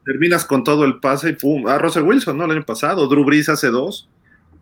terminas 0.05 0.45
con 0.45 0.63
todo 0.63 0.85
el 0.85 0.99
pase 0.99 1.29
y 1.29 1.33
pum. 1.33 1.67
Ah, 1.67 1.77
Russell 1.79 2.03
Wilson, 2.03 2.37
¿no? 2.37 2.45
El 2.45 2.51
año 2.51 2.65
pasado. 2.65 3.07
Drew 3.07 3.25
Brees 3.25 3.49
hace 3.49 3.69
dos. 3.69 4.07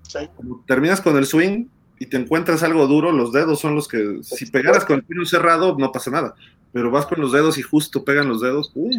Sí. 0.03 0.19
Terminas 0.65 1.01
con 1.01 1.17
el 1.17 1.25
swing 1.25 1.65
y 1.99 2.05
te 2.05 2.17
encuentras 2.17 2.63
algo 2.63 2.87
duro, 2.87 3.11
los 3.11 3.31
dedos 3.31 3.59
son 3.59 3.75
los 3.75 3.87
que, 3.87 4.19
si 4.21 4.45
pegaras 4.45 4.85
con 4.85 4.97
el 4.97 5.03
puño 5.03 5.25
cerrado, 5.25 5.75
no 5.77 5.91
pasa 5.91 6.11
nada. 6.11 6.35
Pero 6.71 6.91
vas 6.91 7.07
con 7.07 7.19
los 7.19 7.31
dedos 7.31 7.57
y 7.57 7.63
justo 7.63 8.05
pegan 8.05 8.29
los 8.29 8.41
dedos, 8.41 8.69
¡pum! 8.69 8.91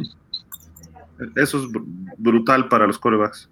Eso 1.36 1.59
es 1.59 1.65
brutal 2.16 2.69
para 2.69 2.86
los 2.86 2.99
corebacks. 2.99 3.49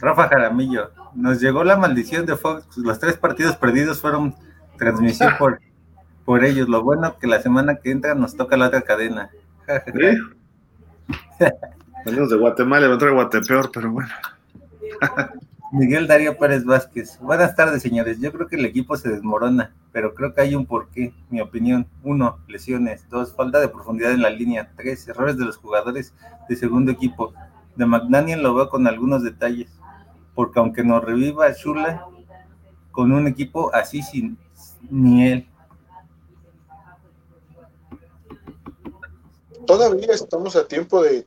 Rafa 0.00 0.28
Jaramillo, 0.28 0.90
nos 1.14 1.40
llegó 1.40 1.64
la 1.64 1.76
maldición 1.76 2.26
de 2.26 2.36
Fox. 2.36 2.76
Los 2.76 2.98
tres 2.98 3.16
partidos 3.16 3.56
perdidos 3.56 4.00
fueron 4.00 4.34
transmisión 4.78 5.32
por, 5.38 5.60
por 6.24 6.44
ellos. 6.44 6.68
Lo 6.68 6.82
bueno 6.82 7.18
que 7.18 7.26
la 7.26 7.40
semana 7.40 7.76
que 7.76 7.90
entra 7.90 8.14
nos 8.14 8.36
toca 8.36 8.56
la 8.56 8.66
otra 8.66 8.82
cadena. 8.82 9.30
Venimos 12.04 12.30
de 12.30 12.36
Guatemala, 12.36 12.86
a 12.86 12.92
entrar 12.92 13.12
Guatepeor, 13.12 13.70
pero 13.72 13.90
bueno. 13.90 14.10
Miguel 15.72 16.06
Darío 16.06 16.38
Pérez 16.38 16.64
Vázquez. 16.64 17.18
Buenas 17.20 17.56
tardes, 17.56 17.82
señores. 17.82 18.20
Yo 18.20 18.32
creo 18.32 18.46
que 18.46 18.56
el 18.56 18.64
equipo 18.64 18.96
se 18.96 19.08
desmorona, 19.08 19.74
pero 19.92 20.14
creo 20.14 20.32
que 20.32 20.40
hay 20.40 20.54
un 20.54 20.66
porqué, 20.66 21.12
mi 21.28 21.40
opinión. 21.40 21.88
Uno, 22.04 22.38
lesiones. 22.46 23.08
Dos, 23.10 23.34
falta 23.34 23.58
de 23.58 23.68
profundidad 23.68 24.12
en 24.12 24.22
la 24.22 24.30
línea. 24.30 24.70
Tres, 24.76 25.08
errores 25.08 25.36
de 25.36 25.44
los 25.44 25.56
jugadores 25.56 26.14
de 26.48 26.56
segundo 26.56 26.92
equipo. 26.92 27.34
De 27.74 27.84
McDaniel 27.84 28.42
lo 28.42 28.54
veo 28.54 28.68
con 28.68 28.86
algunos 28.86 29.24
detalles, 29.24 29.68
porque 30.36 30.60
aunque 30.60 30.84
nos 30.84 31.02
reviva 31.02 31.50
Shula, 31.50 32.06
con 32.92 33.10
un 33.10 33.26
equipo 33.26 33.74
así 33.74 34.02
sin 34.02 34.38
ni 34.88 35.26
él. 35.26 35.48
Todavía 39.66 40.12
estamos 40.12 40.54
a 40.54 40.68
tiempo 40.68 41.02
de 41.02 41.26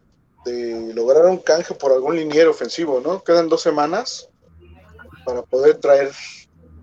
lograr 0.95 1.25
un 1.25 1.39
canje 1.39 1.73
por 1.73 1.91
algún 1.91 2.15
liniero 2.15 2.51
ofensivo, 2.51 3.01
¿no? 3.03 3.21
Quedan 3.23 3.49
dos 3.49 3.61
semanas 3.61 4.29
para 5.25 5.41
poder 5.41 5.77
traer 5.77 6.11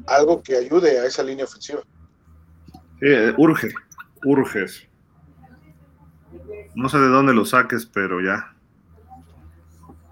algo 0.06 0.42
que 0.42 0.56
ayude 0.56 1.00
a 1.00 1.06
esa 1.06 1.22
línea 1.22 1.44
ofensiva. 1.44 1.82
Sí, 3.00 3.06
eh, 3.06 3.34
urge, 3.38 3.72
urges. 4.24 4.88
No 6.74 6.88
sé 6.88 6.98
de 6.98 7.08
dónde 7.08 7.32
lo 7.32 7.44
saques, 7.44 7.86
pero 7.86 8.20
ya. 8.20 8.54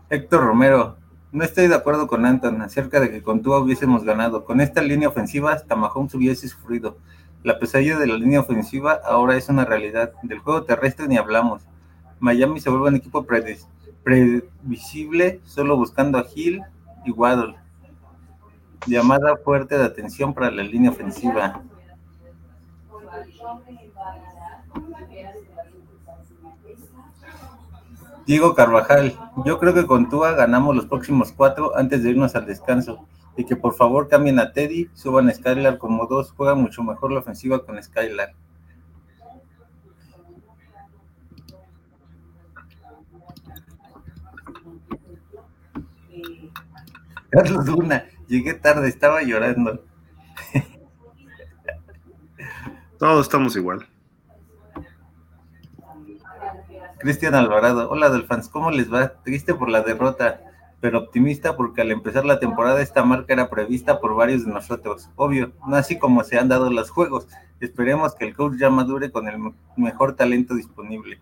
Héctor 0.08 0.44
Romero, 0.44 0.96
no 1.34 1.42
estoy 1.42 1.66
de 1.66 1.74
acuerdo 1.74 2.06
con 2.06 2.24
Anton 2.26 2.62
acerca 2.62 3.00
de 3.00 3.10
que 3.10 3.20
con 3.20 3.42
Tua 3.42 3.58
hubiésemos 3.58 4.04
ganado. 4.04 4.44
Con 4.44 4.60
esta 4.60 4.80
línea 4.80 5.08
ofensiva, 5.08 5.52
hasta 5.52 5.74
Mahomes 5.74 6.14
hubiese 6.14 6.46
sufrido. 6.46 6.96
La 7.42 7.58
pesadilla 7.58 7.98
de 7.98 8.06
la 8.06 8.14
línea 8.14 8.38
ofensiva 8.38 9.00
ahora 9.04 9.36
es 9.36 9.48
una 9.48 9.64
realidad. 9.64 10.12
Del 10.22 10.38
juego 10.38 10.62
terrestre 10.62 11.08
ni 11.08 11.16
hablamos. 11.16 11.62
Miami 12.20 12.60
se 12.60 12.70
vuelve 12.70 12.86
un 12.86 12.94
equipo 12.94 13.26
previsible, 14.04 15.40
solo 15.44 15.76
buscando 15.76 16.18
a 16.18 16.26
Hill 16.32 16.62
y 17.04 17.10
Waddle. 17.10 17.56
Llamada 18.86 19.36
fuerte 19.36 19.76
de 19.76 19.84
atención 19.84 20.34
para 20.34 20.52
la 20.52 20.62
línea 20.62 20.92
ofensiva. 20.92 21.64
Diego 28.26 28.54
Carvajal, 28.54 29.18
yo 29.44 29.58
creo 29.58 29.74
que 29.74 29.86
con 29.86 30.08
Tua 30.08 30.32
ganamos 30.32 30.74
los 30.74 30.86
próximos 30.86 31.32
cuatro 31.32 31.76
antes 31.76 32.02
de 32.02 32.10
irnos 32.10 32.34
al 32.34 32.46
descanso. 32.46 33.06
Y 33.36 33.44
que 33.44 33.56
por 33.56 33.74
favor 33.74 34.08
cambien 34.08 34.38
a 34.38 34.52
Teddy, 34.52 34.88
suban 34.94 35.28
a 35.28 35.34
Skylar 35.34 35.76
como 35.76 36.06
dos, 36.06 36.32
juega 36.32 36.54
mucho 36.54 36.82
mejor 36.82 37.12
la 37.12 37.20
ofensiva 37.20 37.64
con 37.64 37.82
Skylar. 37.82 38.34
Carlos 47.30 47.66
Luna, 47.66 48.06
llegué 48.28 48.54
tarde, 48.54 48.88
estaba 48.88 49.22
llorando. 49.22 49.84
Todos 52.98 53.26
estamos 53.26 53.56
igual. 53.56 53.86
Cristian 57.04 57.34
Alvarado, 57.34 57.90
hola 57.90 58.08
Dolphins, 58.08 58.48
¿cómo 58.48 58.70
les 58.70 58.90
va? 58.90 59.08
Triste 59.22 59.52
por 59.52 59.68
la 59.68 59.82
derrota, 59.82 60.40
pero 60.80 61.00
optimista 61.00 61.54
porque 61.54 61.82
al 61.82 61.90
empezar 61.90 62.24
la 62.24 62.40
temporada 62.40 62.80
esta 62.80 63.04
marca 63.04 63.34
era 63.34 63.50
prevista 63.50 64.00
por 64.00 64.14
varios 64.14 64.46
de 64.46 64.50
nosotros. 64.50 65.10
Obvio, 65.14 65.52
no 65.66 65.76
así 65.76 65.98
como 65.98 66.24
se 66.24 66.38
han 66.38 66.48
dado 66.48 66.70
los 66.70 66.88
juegos. 66.88 67.28
Esperemos 67.60 68.14
que 68.14 68.24
el 68.24 68.34
coach 68.34 68.54
ya 68.58 68.70
madure 68.70 69.12
con 69.12 69.28
el 69.28 69.36
mejor 69.76 70.16
talento 70.16 70.54
disponible. 70.54 71.20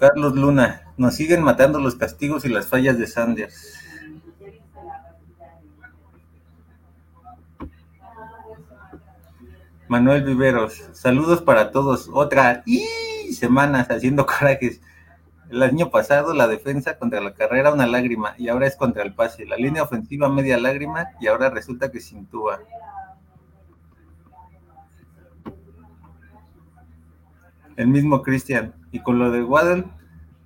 Carlos 0.00 0.34
Luna, 0.34 0.82
nos 0.96 1.14
siguen 1.14 1.44
matando 1.44 1.78
los 1.78 1.94
castigos 1.94 2.44
y 2.44 2.48
las 2.48 2.66
fallas 2.66 2.98
de 2.98 3.06
Sanders. 3.06 3.83
Manuel 9.86 10.24
Viveros, 10.24 10.82
saludos 10.92 11.42
para 11.42 11.70
todos. 11.70 12.08
Otra 12.12 12.62
y 12.64 12.84
semanas 13.34 13.90
haciendo 13.90 14.24
corajes. 14.26 14.80
El 15.50 15.62
año 15.62 15.90
pasado 15.90 16.32
la 16.32 16.48
defensa 16.48 16.98
contra 16.98 17.20
la 17.20 17.34
carrera 17.34 17.72
una 17.72 17.86
lágrima 17.86 18.34
y 18.38 18.48
ahora 18.48 18.66
es 18.66 18.76
contra 18.76 19.02
el 19.02 19.14
pase. 19.14 19.44
La 19.44 19.56
línea 19.56 19.82
ofensiva 19.82 20.30
media 20.30 20.58
lágrima 20.58 21.08
y 21.20 21.26
ahora 21.26 21.50
resulta 21.50 21.90
que 21.90 22.00
cintúa. 22.00 22.60
El 27.76 27.88
mismo 27.88 28.22
Cristian. 28.22 28.74
Y 28.90 29.00
con 29.00 29.18
lo 29.18 29.30
de 29.30 29.42
Waddle, 29.42 29.84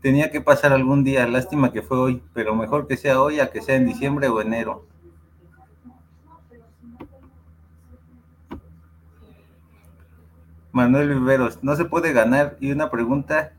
tenía 0.01 0.31
que 0.33 0.41
pasar 0.41 0.73
algún 0.73 1.05
día. 1.05 1.29
Lástima 1.29 1.73
que 1.73 1.83
fue 1.83 1.99
hoy, 1.99 2.23
pero 2.35 2.57
mejor 2.57 2.89
que 2.89 2.97
sea 2.97 3.23
hoy 3.23 3.39
a 3.39 3.51
que 3.51 3.63
sea 3.63 3.77
en 3.77 3.87
diciembre 3.87 4.29
o 4.29 4.41
enero. 4.41 4.87
Manuel 10.79 11.09
Viveros, 11.09 11.59
no 11.63 11.75
se 11.75 11.85
puede 11.85 12.13
ganar. 12.13 12.57
Y 12.61 12.71
una 12.71 12.89
pregunta, 12.89 13.53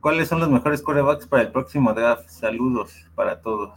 ¿cuáles 0.00 0.28
son 0.28 0.38
los 0.38 0.48
mejores 0.48 0.80
corebacks 0.82 1.26
para 1.26 1.42
el 1.42 1.50
próximo 1.50 1.92
draft? 1.92 2.28
Saludos 2.28 2.92
para 3.16 3.40
todos. 3.40 3.70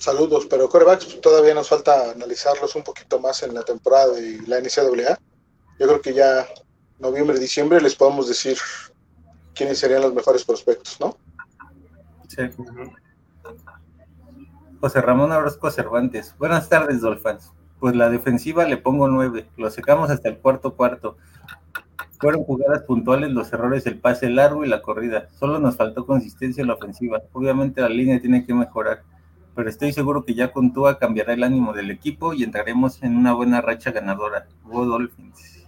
Saludos, 0.00 0.46
pero 0.50 0.68
corebacks 0.68 1.20
todavía 1.20 1.54
nos 1.54 1.68
falta 1.68 2.10
analizarlos 2.10 2.74
un 2.74 2.82
poquito 2.82 3.20
más 3.20 3.44
en 3.44 3.54
la 3.54 3.62
temporada 3.62 4.12
de 4.12 4.42
la 4.48 4.58
NCAA. 4.58 5.16
Yo 5.78 5.86
creo 5.86 6.00
que 6.02 6.14
ya 6.14 6.46
noviembre, 6.98 7.38
diciembre 7.38 7.80
les 7.80 7.94
podemos 7.94 8.26
decir 8.26 8.58
quiénes 9.54 9.78
serían 9.78 10.02
los 10.02 10.12
mejores 10.12 10.44
prospectos, 10.44 10.98
¿no? 10.98 11.16
Sí. 12.28 12.42
José 14.84 15.00
Ramón 15.00 15.32
Orozco 15.32 15.70
Cervantes. 15.70 16.34
Buenas 16.38 16.68
tardes, 16.68 17.00
Dolphins. 17.00 17.54
Pues 17.80 17.96
la 17.96 18.10
defensiva 18.10 18.66
le 18.66 18.76
pongo 18.76 19.08
nueve. 19.08 19.48
Lo 19.56 19.70
secamos 19.70 20.10
hasta 20.10 20.28
el 20.28 20.36
cuarto 20.36 20.74
cuarto. 20.74 21.16
Fueron 22.20 22.44
jugadas 22.44 22.82
puntuales 22.82 23.30
los 23.30 23.50
errores 23.54 23.84
del 23.84 23.98
pase 23.98 24.28
largo 24.28 24.62
y 24.62 24.68
la 24.68 24.82
corrida. 24.82 25.30
Solo 25.38 25.58
nos 25.58 25.78
faltó 25.78 26.04
consistencia 26.04 26.60
en 26.60 26.66
la 26.66 26.74
ofensiva. 26.74 27.22
Obviamente 27.32 27.80
la 27.80 27.88
línea 27.88 28.20
tiene 28.20 28.44
que 28.44 28.52
mejorar 28.52 29.04
pero 29.54 29.70
estoy 29.70 29.90
seguro 29.94 30.26
que 30.26 30.34
ya 30.34 30.52
con 30.52 30.74
Tua 30.74 30.98
cambiará 30.98 31.32
el 31.32 31.44
ánimo 31.44 31.72
del 31.72 31.90
equipo 31.90 32.34
y 32.34 32.42
entraremos 32.42 33.02
en 33.02 33.16
una 33.16 33.32
buena 33.32 33.62
racha 33.62 33.90
ganadora. 33.90 34.48
Go 34.64 34.84
Dolphins. 34.84 35.66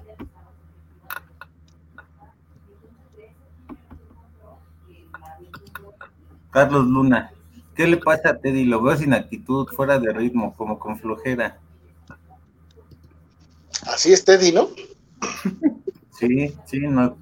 Carlos 6.50 6.86
Luna, 6.86 7.30
¿qué 7.76 7.86
le 7.86 7.98
pasa 7.98 8.30
a 8.30 8.38
Teddy? 8.38 8.64
Lo 8.64 8.82
veo 8.82 8.96
sin 8.96 9.12
actitud, 9.12 9.68
fuera 9.68 9.98
de 9.98 10.12
ritmo, 10.12 10.54
como 10.56 10.78
con 10.78 10.98
flojera. 10.98 11.58
Así 13.86 14.12
es 14.12 14.24
Teddy, 14.24 14.52
¿no? 14.52 14.68
Sí, 16.18 16.54
sí, 16.64 16.80
no. 16.80 17.18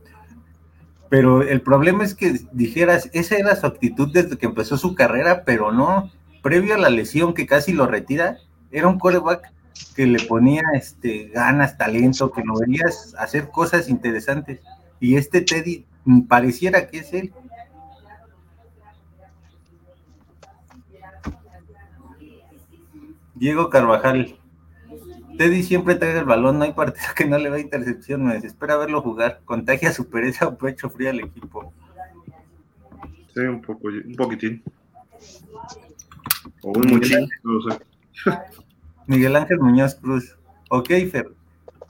Pero 1.09 1.43
el 1.43 1.61
problema 1.61 2.05
es 2.05 2.15
que 2.15 2.41
dijeras, 2.53 3.11
esa 3.13 3.37
era 3.37 3.57
su 3.57 3.67
actitud 3.67 4.11
desde 4.13 4.39
que 4.39 4.47
empezó 4.47 4.77
su 4.77 4.95
carrera, 4.95 5.45
pero 5.45 5.73
no 5.73 6.11
previo 6.43 6.75
a 6.75 6.79
la 6.79 6.91
lesión 6.91 7.35
que 7.35 7.47
casi 7.47 7.73
lo 7.73 7.87
retira, 7.87 8.39
era 8.71 8.89
un 8.89 8.99
coreback 8.99 9.53
que 9.97 10.07
le 10.07 10.23
ponía 10.25 10.63
este, 10.75 11.31
ganas, 11.35 11.79
talento, 11.79 12.31
que 12.31 12.43
lo 12.45 12.55
veías 12.55 13.15
hacer 13.19 13.49
cosas 13.49 13.89
interesantes. 13.89 14.61
Y 15.01 15.17
este 15.17 15.41
Teddy 15.41 15.87
pareciera 16.29 16.89
que 16.89 16.99
es 16.99 17.13
él. 17.13 17.33
Diego 23.35 23.71
Carvajal. 23.71 24.39
Teddy 25.37 25.63
siempre 25.65 25.97
trae 25.97 26.19
el 26.19 26.25
balón, 26.25 26.59
no 26.59 26.65
hay 26.65 26.73
partido 26.73 27.07
que 27.17 27.27
no 27.27 27.39
le 27.39 27.51
va 27.51 27.59
intercepción, 27.59 28.25
me 28.25 28.35
desespera 28.35 28.77
verlo 28.77 29.03
jugar, 29.03 29.41
contagia 29.45 29.93
su 29.93 30.09
pereza 30.09 30.47
o 30.47 30.57
pecho 30.57 30.89
frío 30.89 31.11
al 31.11 31.21
equipo. 31.21 31.73
Sí, 33.35 33.41
un 33.41 33.61
poco, 33.61 33.89
un 33.89 34.15
poquitín. 34.17 34.63
O 36.63 36.71
un 36.71 36.87
muchín, 36.87 37.29
no 37.43 37.61
sé. 37.63 37.79
Miguel 39.07 39.35
Ángel 39.37 39.59
Muñoz 39.59 39.97
Cruz. 39.97 40.37
Ok, 40.71 40.89
Fer. 41.11 41.33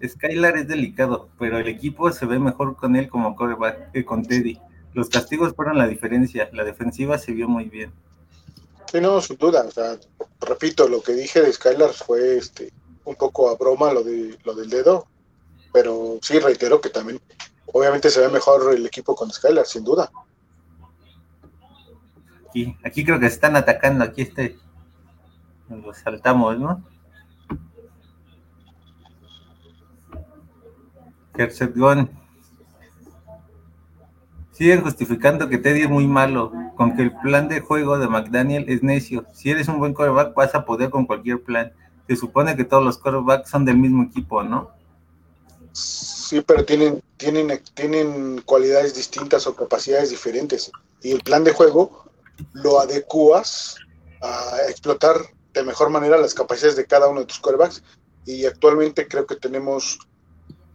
Skylar 0.03 0.57
es 0.57 0.69
delicado, 0.69 1.29
pero 1.39 1.59
el 1.59 1.69
equipo 1.69 2.11
se 2.13 2.27
ve 2.27 2.39
mejor 2.39 2.77
con 2.77 2.97
él 2.97 3.09
como 3.09 3.37
coreback 3.37 3.93
que 3.93 4.05
con 4.05 4.25
Teddy. 4.25 4.59
Los 4.95 5.09
castigos 5.09 5.55
fueron 5.55 5.79
la 5.79 5.87
diferencia. 5.87 6.49
La 6.53 6.65
defensiva 6.65 7.19
se 7.19 7.33
vio 7.33 7.49
muy 7.49 7.65
bien. 7.67 7.93
Sí, 8.91 9.01
no, 9.01 9.21
sin 9.21 9.37
duda. 9.37 9.65
O 9.67 9.71
sea, 9.71 9.99
repito, 10.41 10.89
lo 10.89 11.03
que 11.03 11.13
dije 11.13 11.41
de 11.43 11.53
Skylar 11.53 11.93
fue 11.93 12.37
este 12.37 12.73
un 13.05 13.17
poco 13.17 13.51
a 13.51 13.57
broma 13.57 13.93
lo 13.93 14.03
de 14.03 14.39
lo 14.45 14.55
del 14.55 14.71
dedo, 14.71 15.07
pero 15.73 16.19
sí 16.23 16.39
reitero 16.39 16.81
que 16.81 16.89
también 16.89 17.21
obviamente 17.67 18.09
se 18.11 18.21
ve 18.21 18.29
mejor 18.29 18.75
el 18.75 18.87
equipo 18.87 19.15
con 19.15 19.31
Skylar, 19.31 19.67
sin 19.67 19.85
duda. 19.85 20.11
Aquí, 22.49 22.77
aquí 22.85 23.05
creo 23.05 23.19
que 23.19 23.27
están 23.27 23.57
atacando, 23.57 24.05
aquí 24.05 24.23
este 24.23 24.59
lo 25.69 25.93
saltamos, 25.93 26.59
¿no? 26.59 26.85
Gon. 31.75 32.24
Siguen 34.55 34.83
justificando 34.83 35.49
que 35.49 35.59
Teddy 35.59 35.83
es 35.83 35.91
muy 35.91 36.07
malo, 36.07 36.53
con 36.77 36.97
que 36.97 37.03
el 37.03 37.13
plan 37.19 37.49
de 37.49 37.61
juego 37.61 37.99
de 37.99 38.07
McDaniel 38.07 38.65
es 38.69 38.85
necio. 38.85 39.27
Si 39.35 39.51
eres 39.51 39.67
un 39.67 39.81
buen 39.81 39.95
quarterback, 39.95 40.33
vas 40.35 40.55
a 40.55 40.65
poder 40.65 40.91
con 40.91 41.07
cualquier 41.07 41.43
plan. 41.43 41.73
Se 42.07 42.15
supone 42.15 42.55
que 42.55 42.65
todos 42.65 42.85
los 42.85 42.99
quarterbacks 42.99 43.51
son 43.51 43.65
del 43.65 43.79
mismo 43.79 44.05
equipo, 44.05 44.45
¿no? 44.45 44.71
Sí, 45.73 46.41
pero 46.41 46.65
tienen, 46.65 47.03
tienen, 47.17 47.61
tienen 47.75 48.43
cualidades 48.43 48.95
distintas 48.95 49.45
o 49.49 49.57
capacidades 49.57 50.11
diferentes. 50.11 50.71
Y 51.03 51.11
el 51.11 51.21
plan 51.21 51.43
de 51.43 51.53
juego 51.53 52.05
lo 52.53 52.79
adecuas 52.79 53.77
a 54.23 54.59
explotar 54.69 55.17
de 55.53 55.65
mejor 55.65 55.91
manera 55.91 56.17
las 56.17 56.33
capacidades 56.33 56.77
de 56.77 56.87
cada 56.87 57.09
uno 57.09 57.21
de 57.21 57.27
tus 57.27 57.41
quarterbacks. 57.41 57.83
Y 58.25 58.47
actualmente 58.47 59.09
creo 59.09 59.27
que 59.27 59.35
tenemos 59.35 59.99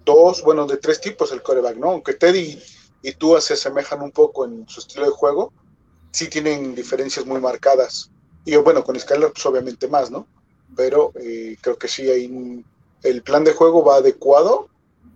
dos, 0.04 0.44
bueno, 0.44 0.66
de 0.68 0.76
tres 0.76 1.00
tipos 1.00 1.32
el 1.32 1.42
coreback, 1.42 1.78
¿no? 1.78 1.92
Aunque 1.92 2.14
Teddy 2.14 2.62
y 3.02 3.14
Tua 3.14 3.42
se 3.42 3.54
asemejan 3.54 4.02
un 4.02 4.12
poco 4.12 4.46
en 4.46 4.68
su 4.68 4.80
estilo 4.80 5.06
de 5.06 5.12
juego, 5.12 5.54
sí 6.12 6.30
tienen 6.30 6.76
diferencias 6.76 7.26
muy 7.26 7.40
marcadas. 7.40 8.12
Y 8.46 8.56
bueno, 8.58 8.84
con 8.84 9.00
Skyler, 9.00 9.32
pues 9.32 9.46
obviamente 9.46 9.88
más, 9.88 10.10
¿no? 10.10 10.28
Pero 10.76 11.12
eh, 11.16 11.58
creo 11.62 11.78
que 11.78 11.88
sí 11.88 12.10
hay 12.10 12.64
el 13.04 13.24
plan 13.24 13.44
de 13.44 13.54
juego 13.54 13.84
va 13.84 13.96
adecuado 13.96 14.68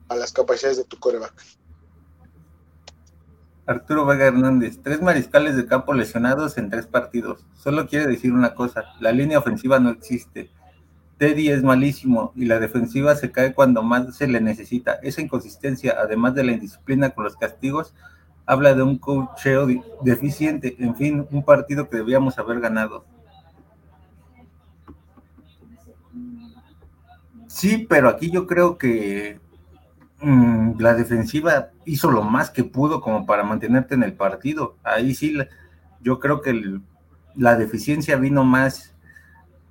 a 0.08 0.16
las 0.16 0.32
capacidades 0.32 0.78
de 0.78 0.86
tu 0.86 0.98
coreback. 1.00 1.34
Arturo 3.66 4.06
Vega 4.06 4.26
Hernández, 4.26 4.80
tres 4.84 5.02
mariscales 5.02 5.56
de 5.56 5.66
campo 5.66 5.94
lesionados 5.94 6.58
en 6.58 6.70
tres 6.70 6.86
partidos. 6.86 7.46
Solo 7.56 7.88
quiere 7.88 8.08
decir 8.08 8.34
una 8.34 8.56
cosa, 8.56 8.84
la 9.00 9.12
línea 9.12 9.40
ofensiva 9.40 9.80
no 9.80 9.90
existe. 9.92 10.50
Teddy 11.24 11.48
es 11.52 11.64
malísimo 11.64 12.34
y 12.36 12.44
la 12.44 12.60
defensiva 12.60 13.16
se 13.16 13.32
cae 13.32 13.54
cuando 13.54 13.82
más 13.82 14.14
se 14.14 14.28
le 14.28 14.42
necesita. 14.42 14.96
Esa 15.02 15.22
inconsistencia, 15.22 15.96
además 15.98 16.36
de 16.36 16.44
la 16.44 16.52
indisciplina 16.52 17.12
con 17.12 17.24
los 17.24 17.38
castigos, 17.38 17.94
habla 18.46 18.74
de 18.74 18.84
un 18.84 18.98
cocheo 18.98 19.66
deficiente. 20.02 20.76
En 20.80 20.98
fin, 20.98 21.26
un 21.32 21.46
partido 21.46 21.90
que 21.90 21.96
debíamos 21.96 22.38
haber 22.40 22.60
ganado. 22.60 23.06
Sí, 27.48 27.88
pero 27.88 28.10
aquí 28.10 28.30
yo 28.30 28.46
creo 28.46 28.78
que 28.78 29.40
mm, 30.20 30.78
la 30.78 30.94
defensiva 30.94 31.70
hizo 31.86 32.12
lo 32.12 32.24
más 32.24 32.50
que 32.50 32.66
pudo 32.66 33.00
como 33.00 33.26
para 33.26 33.46
mantenerte 33.46 33.96
en 33.96 34.04
el 34.04 34.12
partido. 34.12 34.76
Ahí 34.84 35.16
sí, 35.16 35.38
yo 36.02 36.20
creo 36.20 36.42
que 36.42 36.82
la 37.34 37.56
deficiencia 37.56 38.18
vino 38.18 38.44
más 38.44 38.94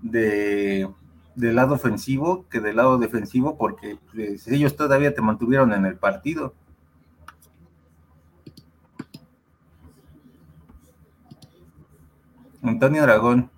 de 0.01 0.89
del 1.35 1.57
lado 1.57 1.75
ofensivo 1.75 2.47
que 2.49 2.61
del 2.61 2.77
lado 2.77 2.99
defensivo, 2.99 3.57
porque 3.57 3.99
pues, 4.13 4.47
ellos 4.49 4.77
todavía 4.77 5.15
te 5.15 5.23
mantuvieron 5.23 5.73
en 5.73 5.87
el 5.87 5.97
partido. 5.97 6.55
Antonio 12.63 13.03
Aragón, 13.03 13.51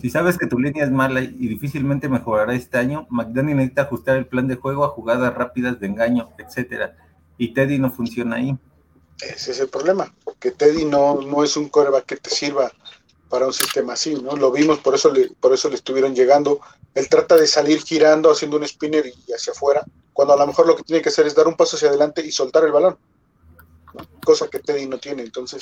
si 0.00 0.10
sabes 0.10 0.38
que 0.38 0.46
tu 0.46 0.58
línea 0.58 0.84
es 0.84 0.90
mala 0.90 1.20
y 1.20 1.48
difícilmente 1.48 2.08
mejorará 2.08 2.54
este 2.54 2.78
año, 2.78 3.06
McDaniel 3.10 3.58
necesita 3.58 3.82
ajustar 3.82 4.16
el 4.16 4.26
plan 4.26 4.48
de 4.48 4.56
juego 4.56 4.84
a 4.84 4.88
jugadas 4.88 5.34
rápidas 5.34 5.78
de 5.80 5.86
engaño, 5.86 6.30
etcétera. 6.38 6.96
Y 7.38 7.52
Teddy 7.52 7.78
no 7.78 7.90
funciona 7.90 8.36
ahí. 8.36 8.56
Ese 9.20 9.52
es 9.52 9.60
el 9.60 9.68
problema, 9.68 10.12
porque 10.24 10.50
Teddy 10.50 10.84
no, 10.84 11.20
no 11.22 11.42
es 11.42 11.56
un 11.56 11.68
coreback 11.68 12.04
que 12.06 12.16
te 12.16 12.30
sirva 12.30 12.70
para 13.28 13.46
un 13.46 13.52
sistema 13.52 13.94
así, 13.94 14.14
¿no? 14.14 14.36
Lo 14.36 14.52
vimos, 14.52 14.78
por 14.78 14.94
eso 14.94 15.10
le, 15.12 15.30
por 15.40 15.52
eso 15.52 15.68
le 15.68 15.76
estuvieron 15.76 16.14
llegando. 16.14 16.60
Él 16.94 17.08
trata 17.08 17.36
de 17.36 17.46
salir 17.46 17.82
girando, 17.82 18.30
haciendo 18.30 18.56
un 18.56 18.66
spinner 18.66 19.06
y 19.06 19.32
hacia 19.32 19.52
afuera, 19.52 19.84
cuando 20.12 20.34
a 20.34 20.36
lo 20.36 20.46
mejor 20.46 20.66
lo 20.66 20.76
que 20.76 20.82
tiene 20.82 21.02
que 21.02 21.08
hacer 21.08 21.26
es 21.26 21.34
dar 21.34 21.46
un 21.46 21.56
paso 21.56 21.76
hacia 21.76 21.88
adelante 21.88 22.24
y 22.24 22.30
soltar 22.30 22.64
el 22.64 22.72
balón, 22.72 22.96
cosa 24.24 24.48
que 24.48 24.60
Teddy 24.60 24.86
no 24.86 24.98
tiene. 24.98 25.22
Entonces, 25.22 25.60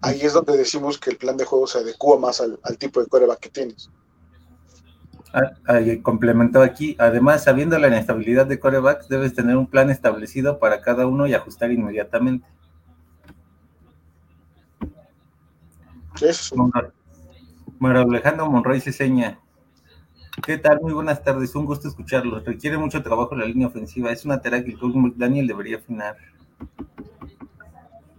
ahí 0.00 0.20
es 0.20 0.32
donde 0.32 0.56
decimos 0.56 0.98
que 0.98 1.10
el 1.10 1.16
plan 1.16 1.36
de 1.36 1.44
juego 1.44 1.66
se 1.66 1.78
adecua 1.78 2.18
más 2.18 2.40
al, 2.40 2.58
tipo 2.78 3.00
de 3.00 3.06
coreback 3.06 3.40
que 3.40 3.50
tienes. 3.50 3.90
Ah, 5.32 5.52
complementó 6.02 6.60
aquí, 6.60 6.96
además, 6.98 7.44
sabiendo 7.44 7.78
la 7.78 7.88
inestabilidad 7.88 8.46
de 8.46 8.58
corebacks, 8.58 9.08
debes 9.08 9.34
tener 9.34 9.56
un 9.56 9.68
plan 9.68 9.88
establecido 9.88 10.58
para 10.58 10.82
cada 10.82 11.06
uno 11.06 11.26
y 11.26 11.34
ajustar 11.34 11.70
inmediatamente. 11.70 12.46
Bueno, 17.78 18.00
Alejandro 18.00 18.50
Monroy 18.50 18.80
se 18.80 18.92
seña. 18.92 19.38
¿Qué 20.44 20.58
tal? 20.58 20.80
Muy 20.80 20.92
buenas 20.92 21.22
tardes, 21.22 21.54
un 21.54 21.66
gusto 21.66 21.88
escucharlos. 21.88 22.44
Requiere 22.44 22.78
mucho 22.78 23.02
trabajo 23.02 23.34
la 23.34 23.46
línea 23.46 23.68
ofensiva. 23.68 24.12
Es 24.12 24.24
una 24.24 24.40
tarea 24.40 24.64
que 24.64 24.72
el 24.72 24.78
Daniel 25.16 25.46
debería 25.46 25.78
afinar. 25.78 26.16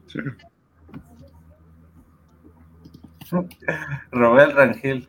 Sí. 0.08 0.20
Robert 4.12 4.56
Rangel, 4.56 5.08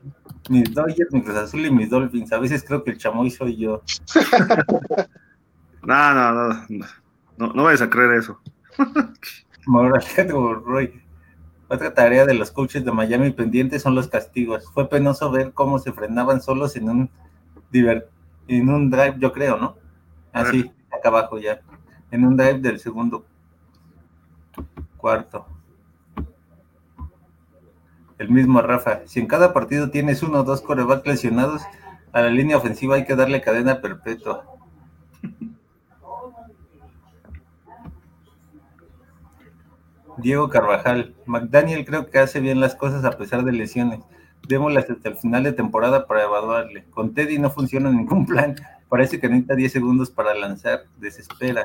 mis 0.48 0.72
Dodgers, 0.72 1.12
mis 1.12 1.24
Cruz 1.24 1.36
Azul 1.36 1.66
y 1.66 1.70
mis 1.70 1.90
Dolphins. 1.90 2.32
A 2.32 2.38
veces 2.38 2.62
creo 2.62 2.84
que 2.84 2.92
el 2.92 2.98
chamoy 2.98 3.30
soy 3.30 3.56
yo. 3.56 3.82
no, 5.82 6.14
no, 6.14 6.32
no, 6.32 6.66
no, 7.36 7.52
no 7.52 7.64
vayas 7.64 7.82
a 7.82 7.90
creer 7.90 8.12
eso. 8.14 8.40
Alejandro 9.66 10.40
Monroy. 10.40 11.01
Otra 11.72 11.94
tarea 11.94 12.26
de 12.26 12.34
los 12.34 12.50
coaches 12.50 12.84
de 12.84 12.92
Miami 12.92 13.30
pendientes 13.30 13.80
son 13.80 13.94
los 13.94 14.06
castigos. 14.06 14.70
Fue 14.74 14.90
penoso 14.90 15.30
ver 15.30 15.54
cómo 15.54 15.78
se 15.78 15.90
frenaban 15.90 16.42
solos 16.42 16.76
en 16.76 16.90
un 16.90 17.10
en 18.46 18.68
un 18.68 18.90
drive, 18.90 19.14
yo 19.18 19.32
creo, 19.32 19.56
¿no? 19.56 19.76
Así, 20.34 20.70
acá 20.90 21.08
abajo 21.08 21.38
ya. 21.38 21.62
En 22.10 22.26
un 22.26 22.36
drive 22.36 22.58
del 22.58 22.78
segundo 22.78 23.24
cuarto. 24.98 25.46
El 28.18 28.28
mismo 28.28 28.60
Rafa. 28.60 29.00
Si 29.06 29.20
en 29.20 29.26
cada 29.26 29.54
partido 29.54 29.88
tienes 29.88 30.22
uno 30.22 30.40
o 30.40 30.44
dos 30.44 30.60
corebacks 30.60 31.06
lesionados, 31.06 31.62
a 32.12 32.20
la 32.20 32.28
línea 32.28 32.58
ofensiva 32.58 32.96
hay 32.96 33.06
que 33.06 33.16
darle 33.16 33.40
cadena 33.40 33.80
perpetua. 33.80 34.44
Diego 40.22 40.48
Carvajal. 40.48 41.14
McDaniel 41.26 41.84
creo 41.84 42.08
que 42.08 42.18
hace 42.18 42.40
bien 42.40 42.60
las 42.60 42.74
cosas 42.74 43.04
a 43.04 43.18
pesar 43.18 43.44
de 43.44 43.52
lesiones. 43.52 44.00
Démoslas 44.48 44.88
hasta 44.88 45.08
el 45.08 45.16
final 45.16 45.42
de 45.42 45.52
temporada 45.52 46.06
para 46.06 46.24
evaluarle. 46.24 46.84
Con 46.90 47.12
Teddy 47.12 47.38
no 47.38 47.50
funciona 47.50 47.90
ningún 47.92 48.26
plan. 48.26 48.54
Parece 48.88 49.20
que 49.20 49.28
necesita 49.28 49.54
10 49.54 49.72
segundos 49.72 50.10
para 50.10 50.34
lanzar. 50.34 50.84
Desespera. 50.98 51.64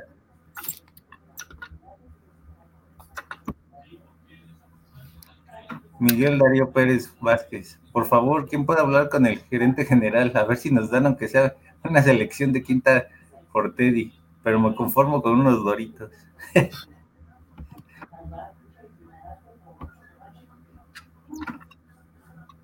Miguel 5.99 6.37
Darío 6.37 6.71
Pérez 6.71 7.13
Vázquez. 7.19 7.79
Por 7.91 8.05
favor, 8.05 8.47
¿quién 8.47 8.65
puede 8.65 8.81
hablar 8.81 9.09
con 9.09 9.25
el 9.25 9.39
gerente 9.39 9.85
general? 9.85 10.31
A 10.35 10.43
ver 10.43 10.57
si 10.57 10.69
nos 10.71 10.91
dan, 10.91 11.07
aunque 11.07 11.27
sea 11.27 11.55
una 11.83 12.03
selección 12.03 12.53
de 12.53 12.61
quinta 12.61 13.07
por 13.51 13.73
Teddy. 13.75 14.13
Pero 14.43 14.59
me 14.59 14.75
conformo 14.75 15.21
con 15.21 15.39
unos 15.39 15.63
doritos. 15.63 16.11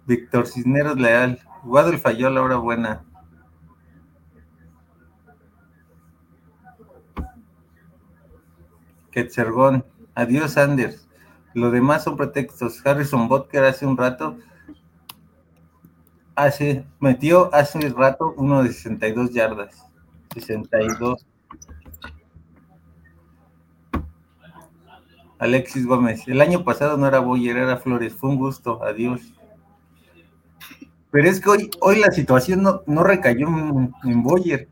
Víctor 0.06 0.48
Cisneros 0.48 0.98
Leal, 0.98 1.40
Guadal 1.64 1.98
falló 1.98 2.30
la 2.30 2.42
hora 2.42 2.58
buena. 2.58 3.04
Quetzergón, 9.12 9.86
adiós 10.16 10.58
Anders. 10.58 11.08
Lo 11.54 11.70
demás 11.70 12.04
son 12.04 12.18
pretextos. 12.18 12.86
Harrison 12.86 13.28
Butker 13.28 13.64
hace 13.64 13.86
un 13.86 13.96
rato, 13.96 14.38
hace, 16.36 16.86
metió 17.00 17.54
hace 17.54 17.78
un 17.78 17.96
rato 17.96 18.34
uno 18.38 18.64
de 18.64 18.74
62 18.74 19.32
yardas. 19.32 19.86
62. 20.34 21.26
Alexis 25.38 25.86
Gómez, 25.86 26.28
el 26.28 26.42
año 26.42 26.64
pasado 26.64 26.98
no 26.98 27.06
era 27.06 27.20
Boyer, 27.20 27.58
era 27.58 27.78
Flores. 27.78 28.14
Fue 28.14 28.30
un 28.30 28.38
gusto. 28.38 28.82
Adiós. 28.84 29.22
Pero 31.14 31.30
es 31.30 31.40
que 31.40 31.48
hoy, 31.48 31.70
hoy 31.80 32.00
la 32.00 32.12
situación 32.12 32.64
no, 32.64 32.82
no 32.88 33.04
recayó 33.04 33.46
en, 33.48 34.24
Boyer. 34.24 34.68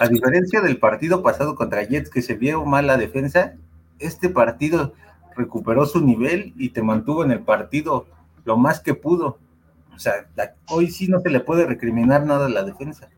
A 0.00 0.08
diferencia 0.08 0.60
del 0.60 0.80
partido 0.80 1.22
pasado 1.22 1.54
contra 1.54 1.84
Jets, 1.84 2.10
que 2.10 2.22
se 2.22 2.34
vio 2.34 2.64
mal 2.64 2.88
la 2.88 2.96
defensa, 2.96 3.54
este 4.00 4.30
partido 4.30 4.94
recuperó 5.36 5.86
su 5.86 6.00
nivel 6.00 6.52
y 6.56 6.70
te 6.70 6.82
mantuvo 6.82 7.22
en 7.22 7.30
el 7.30 7.44
partido 7.44 8.08
lo 8.44 8.56
más 8.56 8.80
que 8.80 8.94
pudo. 8.94 9.38
O 9.94 9.98
sea, 10.00 10.28
hoy 10.66 10.90
sí 10.90 11.06
no 11.06 11.20
se 11.20 11.30
le 11.30 11.38
puede 11.38 11.66
recriminar 11.66 12.26
nada 12.26 12.46
a 12.46 12.50
la 12.50 12.64
defensa. 12.64 13.08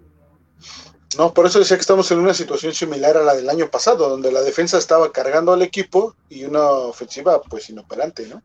No, 1.16 1.32
por 1.32 1.47
eso 1.47 1.59
decía 1.59 1.78
que 1.78 1.80
estamos 1.80 2.10
en 2.10 2.18
una 2.18 2.34
situación 2.34 2.74
similar 2.74 3.16
a 3.16 3.22
la 3.22 3.34
del 3.34 3.48
año 3.48 3.70
pasado, 3.70 4.10
donde 4.10 4.30
la 4.30 4.42
defensa 4.42 4.76
estaba 4.76 5.10
cargando 5.10 5.55
al 5.55 5.62
equipo 5.62 6.14
y 6.28 6.44
una 6.44 6.68
ofensiva 6.68 7.40
pues 7.40 7.70
inoperante, 7.70 8.28
¿no? 8.28 8.42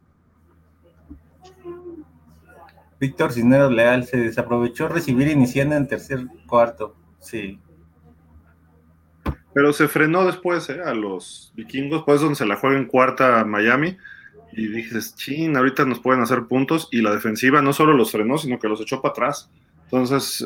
Víctor 2.99 3.33
Cisneros 3.33 3.71
Leal 3.71 4.05
se 4.05 4.17
desaprovechó 4.17 4.87
recibir 4.87 5.27
iniciando 5.27 5.75
en 5.75 5.87
tercer 5.87 6.25
cuarto, 6.47 6.95
sí. 7.19 7.59
Pero 9.53 9.73
se 9.73 9.87
frenó 9.87 10.25
después 10.25 10.69
¿eh? 10.69 10.81
a 10.83 10.93
los 10.93 11.53
vikingos, 11.55 12.03
pues 12.05 12.21
donde 12.21 12.35
se 12.35 12.45
la 12.45 12.57
juega 12.57 12.77
en 12.77 12.85
cuarta 12.85 13.39
a 13.39 13.45
Miami 13.45 13.97
y 14.51 14.67
dices, 14.67 15.15
chin, 15.15 15.55
ahorita 15.55 15.85
nos 15.85 15.99
pueden 15.99 16.21
hacer 16.21 16.45
puntos 16.45 16.87
y 16.91 17.01
la 17.01 17.11
defensiva 17.11 17.61
no 17.61 17.73
solo 17.73 17.93
los 17.93 18.11
frenó, 18.11 18.37
sino 18.37 18.59
que 18.59 18.69
los 18.69 18.81
echó 18.81 19.01
para 19.01 19.11
atrás. 19.11 19.49
Entonces, 19.83 20.45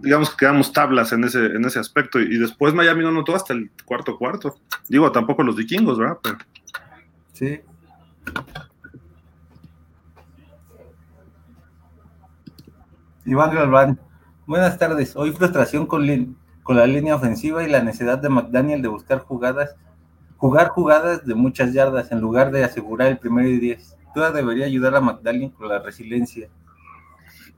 digamos 0.00 0.30
que 0.30 0.36
quedamos 0.38 0.72
tablas 0.72 1.12
en 1.12 1.24
ese, 1.24 1.46
en 1.46 1.64
ese 1.64 1.78
aspecto 1.78 2.20
y, 2.20 2.38
después 2.38 2.74
Miami 2.74 3.02
no 3.02 3.12
notó 3.12 3.34
hasta 3.34 3.52
el 3.52 3.70
cuarto 3.84 4.16
cuarto. 4.16 4.56
Digo, 4.88 5.10
tampoco 5.12 5.42
los 5.42 5.56
vikingos, 5.56 5.98
¿verdad? 5.98 6.18
Sí. 7.32 7.60
Iván 13.28 13.54
Galván, 13.54 14.00
buenas 14.46 14.78
tardes. 14.78 15.14
Hoy 15.14 15.32
frustración 15.32 15.84
con, 15.84 16.34
con 16.62 16.76
la 16.78 16.86
línea 16.86 17.14
ofensiva 17.14 17.62
y 17.62 17.68
la 17.68 17.82
necesidad 17.82 18.16
de 18.16 18.30
McDaniel 18.30 18.80
de 18.80 18.88
buscar 18.88 19.18
jugadas 19.18 19.76
jugar 20.38 20.68
jugadas 20.68 21.26
de 21.26 21.34
muchas 21.34 21.74
yardas 21.74 22.10
en 22.10 22.22
lugar 22.22 22.50
de 22.50 22.64
asegurar 22.64 23.08
el 23.08 23.18
primero 23.18 23.46
y 23.46 23.58
diez. 23.58 23.98
Toda 24.14 24.32
debería 24.32 24.64
ayudar 24.64 24.96
a 24.96 25.02
McDaniel 25.02 25.52
con 25.52 25.68
la 25.68 25.78
resiliencia. 25.78 26.48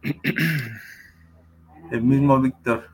El 1.93 2.03
mismo 2.03 2.41
Víctor. 2.41 2.89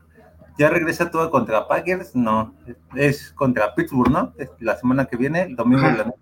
¿Ya 0.59 0.69
regresa 0.69 1.09
todo 1.09 1.31
contra 1.31 1.67
Packers? 1.67 2.15
No, 2.15 2.53
es 2.95 3.31
contra 3.31 3.73
Pittsburgh, 3.73 4.11
¿no? 4.11 4.33
La 4.59 4.75
semana 4.77 5.05
que 5.05 5.17
viene, 5.17 5.43
el 5.43 5.55
domingo 5.55 5.87
de 5.87 5.97
la 5.97 6.03
noche. 6.05 6.19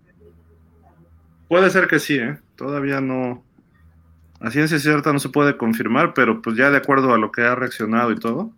Puede 1.48 1.68
ser 1.68 1.86
que 1.86 1.98
sí, 1.98 2.16
¿eh? 2.16 2.38
Todavía 2.54 3.02
no. 3.02 3.42
A 4.46 4.50
ciencia 4.52 4.78
cierta 4.78 5.12
no 5.12 5.18
se 5.18 5.28
puede 5.28 5.56
confirmar, 5.56 6.14
pero 6.14 6.40
pues 6.40 6.56
ya 6.56 6.70
de 6.70 6.76
acuerdo 6.76 7.12
a 7.12 7.18
lo 7.18 7.32
que 7.32 7.42
ha 7.42 7.56
reaccionado 7.56 8.12
y 8.12 8.14
todo, 8.20 8.52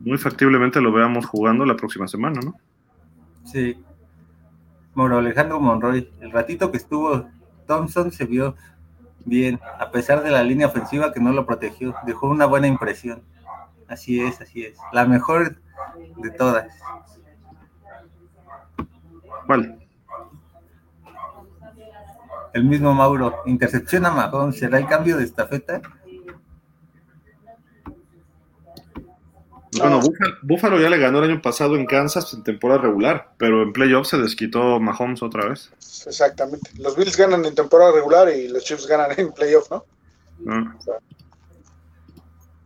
muy 0.00 0.18
factiblemente 0.18 0.80
lo 0.80 0.90
veamos 0.90 1.24
jugando 1.24 1.64
la 1.64 1.76
próxima 1.76 2.08
semana, 2.08 2.40
¿no? 2.40 2.56
Sí. 3.44 3.80
Moro 4.94 5.18
Alejandro 5.18 5.60
Monroy, 5.60 6.10
el 6.20 6.32
ratito 6.32 6.72
que 6.72 6.78
estuvo 6.78 7.28
Thompson 7.68 8.10
se 8.10 8.24
vio 8.24 8.56
bien, 9.24 9.60
a 9.78 9.88
pesar 9.92 10.24
de 10.24 10.32
la 10.32 10.42
línea 10.42 10.66
ofensiva 10.66 11.12
que 11.12 11.20
no 11.20 11.30
lo 11.30 11.46
protegió, 11.46 11.94
dejó 12.04 12.28
una 12.28 12.46
buena 12.46 12.66
impresión. 12.66 13.22
Así 13.86 14.20
es, 14.20 14.40
así 14.40 14.64
es. 14.64 14.78
La 14.92 15.06
mejor 15.06 15.60
de 16.16 16.30
todas. 16.32 16.76
¿Cuál? 19.46 19.78
El 22.52 22.64
mismo 22.64 22.94
Mauro, 22.94 23.42
intercepción 23.46 24.06
a 24.06 24.10
Mahón, 24.10 24.52
¿será 24.52 24.78
el 24.78 24.86
cambio 24.86 25.16
de 25.16 25.24
estafeta? 25.24 25.82
Bueno, 29.76 30.00
Búfalo, 30.42 30.80
ya 30.80 30.88
le 30.88 30.98
ganó 30.98 31.18
el 31.18 31.30
año 31.30 31.42
pasado 31.42 31.76
en 31.76 31.86
Kansas 31.86 32.32
en 32.32 32.42
temporada 32.42 32.80
regular, 32.80 33.32
pero 33.36 33.62
en 33.62 33.72
playoffs 33.72 34.08
se 34.08 34.18
desquitó 34.18 34.80
Mahomes 34.80 35.22
otra 35.22 35.48
vez. 35.48 35.70
Exactamente. 36.06 36.70
Los 36.78 36.96
Bills 36.96 37.16
ganan 37.16 37.44
en 37.44 37.54
temporada 37.54 37.92
regular 37.92 38.28
y 38.30 38.48
los 38.48 38.64
Chiefs 38.64 38.86
ganan 38.86 39.10
en 39.16 39.32
playoffs, 39.32 39.70
¿no? 39.70 39.84
Ah. 40.48 40.76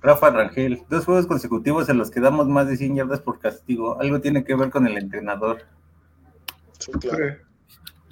Rafa 0.03 0.31
Rangel, 0.31 0.83
dos 0.89 1.05
juegos 1.05 1.27
consecutivos 1.27 1.89
en 1.89 1.99
los 1.99 2.11
que 2.11 2.21
damos 2.21 2.49
más 2.49 2.67
de 2.67 2.77
100 2.77 2.97
yardas 2.97 3.21
por 3.21 3.39
castigo. 3.39 4.01
Algo 4.01 4.21
tiene 4.21 4.45
que 4.45 4.55
ver 4.55 4.71
con 4.71 4.87
el 4.87 4.97
entrenador. 4.99 5.63
Sí, 6.79 6.91
claro. 6.93 7.37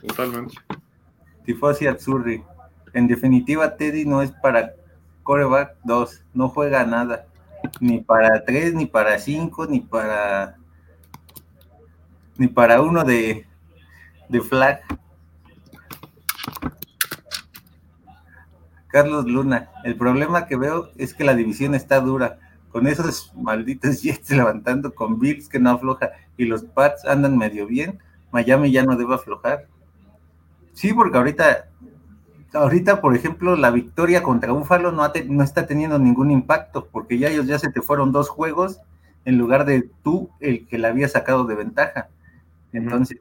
totalmente. 0.06 0.54
Tifosi 1.44 1.86
Azzurri. 1.86 2.42
En 2.92 3.06
definitiva, 3.06 3.76
Teddy 3.76 4.04
no 4.04 4.22
es 4.22 4.32
para 4.32 4.74
coreback 5.22 5.76
2. 5.84 6.24
No 6.34 6.48
juega 6.48 6.84
nada 6.84 7.26
ni 7.80 8.00
para 8.00 8.44
tres, 8.44 8.74
ni 8.74 8.86
para 8.86 9.18
cinco, 9.18 9.66
ni 9.66 9.80
para 9.80 10.56
ni 12.36 12.48
para 12.48 12.80
uno 12.80 13.04
de, 13.04 13.46
de 14.28 14.40
flag. 14.40 14.80
Carlos 18.86 19.26
Luna, 19.26 19.70
el 19.84 19.94
problema 19.94 20.46
que 20.46 20.56
veo 20.56 20.90
es 20.96 21.14
que 21.14 21.22
la 21.22 21.34
división 21.34 21.74
está 21.74 22.00
dura, 22.00 22.38
con 22.70 22.86
esos 22.86 23.32
malditos 23.36 24.02
Jets 24.02 24.30
levantando 24.30 24.94
con 24.94 25.20
Bills 25.20 25.48
que 25.48 25.60
no 25.60 25.70
afloja 25.70 26.12
y 26.36 26.46
los 26.46 26.64
Pats 26.64 27.04
andan 27.04 27.36
medio 27.36 27.66
bien, 27.66 27.98
Miami 28.32 28.72
ya 28.72 28.84
no 28.84 28.96
debe 28.96 29.14
aflojar. 29.14 29.66
Sí, 30.72 30.92
porque 30.92 31.18
ahorita 31.18 31.70
ahorita, 32.52 33.00
por 33.00 33.14
ejemplo, 33.14 33.56
la 33.56 33.70
victoria 33.70 34.22
contra 34.22 34.52
Búfalo 34.52 34.92
no, 34.92 35.10
no 35.28 35.42
está 35.44 35.66
teniendo 35.66 35.98
ningún 35.98 36.30
impacto, 36.30 36.88
porque 36.90 37.18
ya 37.18 37.28
ellos 37.28 37.46
ya 37.46 37.58
se 37.58 37.70
te 37.70 37.82
fueron 37.82 38.12
dos 38.12 38.28
juegos 38.28 38.80
en 39.24 39.38
lugar 39.38 39.64
de 39.64 39.88
tú 40.02 40.30
el 40.40 40.66
que 40.66 40.78
la 40.78 40.88
había 40.88 41.08
sacado 41.08 41.44
de 41.44 41.54
ventaja. 41.54 42.08
Entonces 42.72 43.20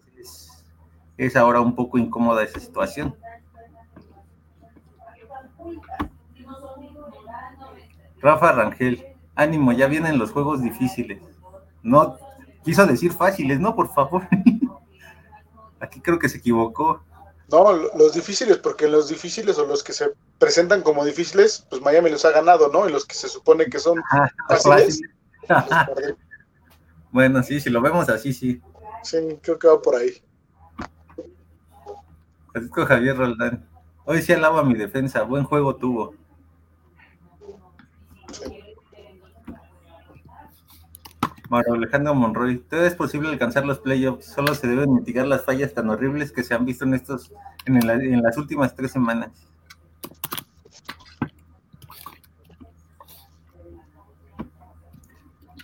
es, 1.17 1.35
ahora 1.35 1.59
un 1.59 1.75
poco 1.75 1.97
incómoda 1.97 2.43
esa 2.43 2.59
situación. 2.59 3.15
Rafa 8.21 8.51
Rangel, 8.51 9.05
ánimo, 9.35 9.71
ya 9.71 9.87
vienen 9.87 10.17
los 10.17 10.31
juegos 10.31 10.61
difíciles. 10.61 11.21
No, 11.83 12.17
quiso 12.63 12.85
decir 12.85 13.11
fáciles, 13.11 13.59
no, 13.59 13.75
por 13.75 13.93
favor. 13.93 14.27
Aquí 15.79 16.01
creo 16.01 16.19
que 16.19 16.27
se 16.27 16.37
equivocó. 16.37 17.01
No, 17.51 17.73
los 17.73 18.13
difíciles, 18.13 18.57
porque 18.57 18.87
los 18.87 19.07
difíciles 19.07 19.57
o 19.57 19.65
los 19.65 19.83
que 19.83 19.93
se 19.93 20.11
presentan 20.37 20.83
como 20.83 21.03
difíciles, 21.03 21.65
pues 21.69 21.81
Miami 21.81 22.11
los 22.11 22.23
ha 22.25 22.31
ganado, 22.31 22.69
¿no? 22.69 22.87
Y 22.87 22.91
los 22.91 23.05
que 23.05 23.15
se 23.15 23.27
supone 23.27 23.65
que 23.65 23.79
son 23.79 24.01
fáciles. 24.47 25.01
Pues, 25.47 25.59
bueno, 27.11 27.41
sí, 27.41 27.59
si 27.59 27.69
lo 27.69 27.81
vemos 27.81 28.07
así, 28.09 28.33
sí. 28.33 28.61
Sí, 29.03 29.17
creo 29.41 29.57
que 29.57 29.67
va 29.67 29.81
por 29.81 29.95
ahí. 29.95 30.21
Francisco 32.51 32.85
Javier 32.85 33.17
Roldán. 33.17 33.67
Hoy 34.05 34.21
sí 34.21 34.33
alaba 34.33 34.63
mi 34.63 34.75
defensa, 34.75 35.23
buen 35.23 35.43
juego 35.43 35.75
tuvo. 35.75 36.15
Mario 41.49 41.73
Alejandro 41.73 42.13
Monroy, 42.13 42.59
todo 42.59 42.85
es 42.85 42.93
posible 42.93 43.29
alcanzar 43.29 43.65
los 43.65 43.79
playoffs, 43.79 44.25
solo 44.25 44.53
se 44.53 44.67
deben 44.67 44.93
mitigar 44.93 45.25
las 45.25 45.43
fallas 45.43 45.73
tan 45.73 45.89
horribles 45.89 46.31
que 46.31 46.43
se 46.43 46.53
han 46.53 46.63
visto 46.63 46.85
en 46.85 46.93
estos, 46.93 47.33
en, 47.65 48.21
las 48.21 48.37
últimas 48.37 48.75
tres 48.75 48.91
semanas. 48.91 49.31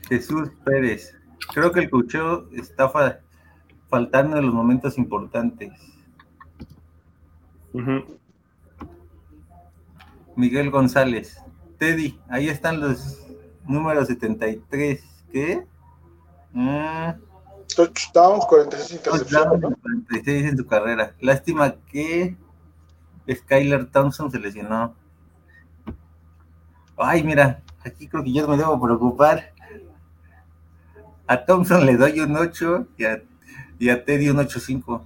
Jesús 0.09 0.49
Pérez, 0.63 1.15
creo 1.53 1.71
que 1.71 1.81
el 1.81 1.89
cocheo 1.89 2.49
está 2.53 2.91
faltando 3.87 4.37
en 4.37 4.45
los 4.45 4.53
momentos 4.53 4.97
importantes. 4.97 5.71
Miguel 10.35 10.71
González, 10.71 11.41
Teddy, 11.77 12.19
ahí 12.27 12.49
están 12.49 12.79
los 12.79 13.27
números 13.67 14.07
73, 14.07 15.03
¿qué? 15.31 15.67
Mm. 16.55 17.19
Touchdowns, 17.75 18.45
46 18.45 18.91
intercepciones. 18.93 19.61
46 19.81 20.45
en 20.45 20.57
su 20.57 20.65
carrera. 20.65 21.13
Lástima 21.19 21.75
que 21.91 22.37
Skyler 23.29 23.85
Thompson 23.87 24.31
se 24.31 24.39
lesionó. 24.39 24.95
Ay, 26.97 27.23
mira, 27.23 27.61
aquí 27.83 28.07
creo 28.07 28.23
que 28.23 28.31
yo 28.31 28.47
me 28.47 28.55
debo 28.55 28.81
preocupar. 28.81 29.51
A 31.27 31.45
Thompson 31.45 31.85
le 31.85 31.97
doy 31.97 32.21
un 32.21 32.37
8 32.37 32.87
y 32.97 33.03
a, 33.03 33.21
y 33.77 33.89
a 33.89 34.05
Teddy 34.05 34.29
un 34.29 34.37
8.5. 34.37 35.03